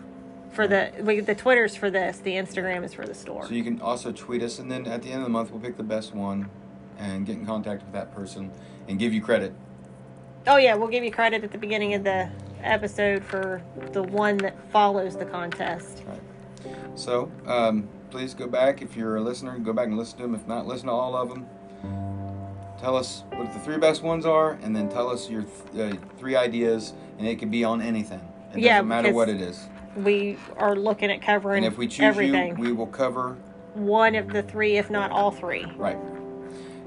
for 0.55 0.67
the 0.67 0.93
we, 1.01 1.21
the 1.21 1.35
Twitter's 1.35 1.75
for 1.77 1.91
this. 1.91 2.19
The 2.19 2.33
Instagram 2.33 2.85
is 2.85 2.95
for 2.95 3.07
the 3.07 3.15
store. 3.15 3.47
so 3.47 3.55
you 3.55 3.65
can 3.65 3.81
also 3.81 4.13
tweet 4.13 4.43
us. 4.43 4.59
And 4.59 4.71
then 4.71 4.87
at 4.87 5.03
the 5.03 5.11
end 5.11 5.19
of 5.19 5.25
the 5.25 5.31
month, 5.31 5.51
we'll 5.51 5.61
pick 5.61 5.77
the 5.77 5.83
best 5.83 6.15
one 6.15 6.49
and 6.99 7.27
get 7.27 7.37
in 7.37 7.45
contact 7.47 7.83
with 7.83 7.93
that 7.93 8.15
person 8.15 8.51
and 8.89 8.99
give 8.99 9.13
you 9.13 9.21
credit. 9.21 9.53
Oh 10.47 10.57
yeah, 10.57 10.75
we'll 10.75 10.89
give 10.89 11.05
you 11.05 11.11
credit 11.11 11.43
at 11.45 11.53
the 11.53 11.59
beginning 11.59 11.95
of 11.95 12.05
the 12.05 12.29
episode 12.63 13.25
for 13.25 13.63
the 13.93 14.03
one 14.03 14.37
that 14.39 14.55
follows 14.71 15.17
the 15.17 15.25
contest. 15.25 16.03
Right. 16.07 16.21
So 16.95 17.31
um, 17.47 17.89
please 18.11 18.35
go 18.35 18.47
back 18.47 18.81
if 18.83 18.97
you're 18.97 19.17
a 19.17 19.21
listener. 19.21 19.59
Go 19.59 19.73
back 19.73 19.89
and 19.89 19.97
listen 19.99 20.19
to 20.19 20.23
them. 20.25 20.35
If 20.35 20.47
not, 20.47 20.67
listen 20.67 20.87
to 20.87 20.93
all 20.93 21.17
of 21.17 21.29
them. 21.29 21.47
Tell 22.79 22.97
us 22.97 23.25
what 23.31 23.53
the 23.53 23.59
three 23.61 23.79
best 23.79 24.03
ones 24.03 24.27
are, 24.27 24.53
and 24.63 24.77
then 24.77 24.89
tell 24.91 25.09
us 25.09 25.31
your 25.31 25.45
th- 25.73 25.95
uh, 25.95 25.97
three 26.19 26.37
ideas, 26.37 26.93
and 27.19 27.27
it 27.27 27.39
can 27.39 27.49
be 27.49 27.65
on 27.65 27.81
anything. 27.81 28.21
It 28.53 28.61
Yeah, 28.61 28.75
doesn't 28.77 28.89
matter 28.89 29.13
what 29.13 29.29
it 29.31 29.41
is. 29.41 29.69
We 29.97 30.39
are 30.57 30.75
looking 30.77 31.11
at 31.11 31.23
covering 31.23 31.65
And 31.65 31.73
if 31.73 31.79
we 31.79 31.87
choose 31.87 32.01
everything. 32.01 32.57
you, 32.57 32.63
we 32.63 32.73
will 32.73 32.87
cover 32.87 33.37
one 33.75 34.15
of 34.15 34.33
the 34.33 34.43
three, 34.43 34.77
if 34.77 34.91
not 34.91 35.11
all 35.11 35.31
three. 35.31 35.65
right. 35.77 35.99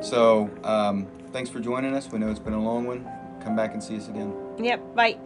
So 0.02 0.50
um, 0.64 1.08
thanks 1.32 1.50
for 1.50 1.60
joining 1.60 1.94
us. 1.96 2.12
We 2.12 2.20
know 2.20 2.30
it's 2.30 2.40
been 2.40 2.54
a 2.54 2.64
long 2.64 2.86
one. 2.86 3.08
Come 3.44 3.56
back 3.56 3.74
and 3.74 3.84
see 3.84 3.98
us 3.98 4.08
again. 4.08 4.34
Yep. 4.60 4.96
Bye. 4.96 5.18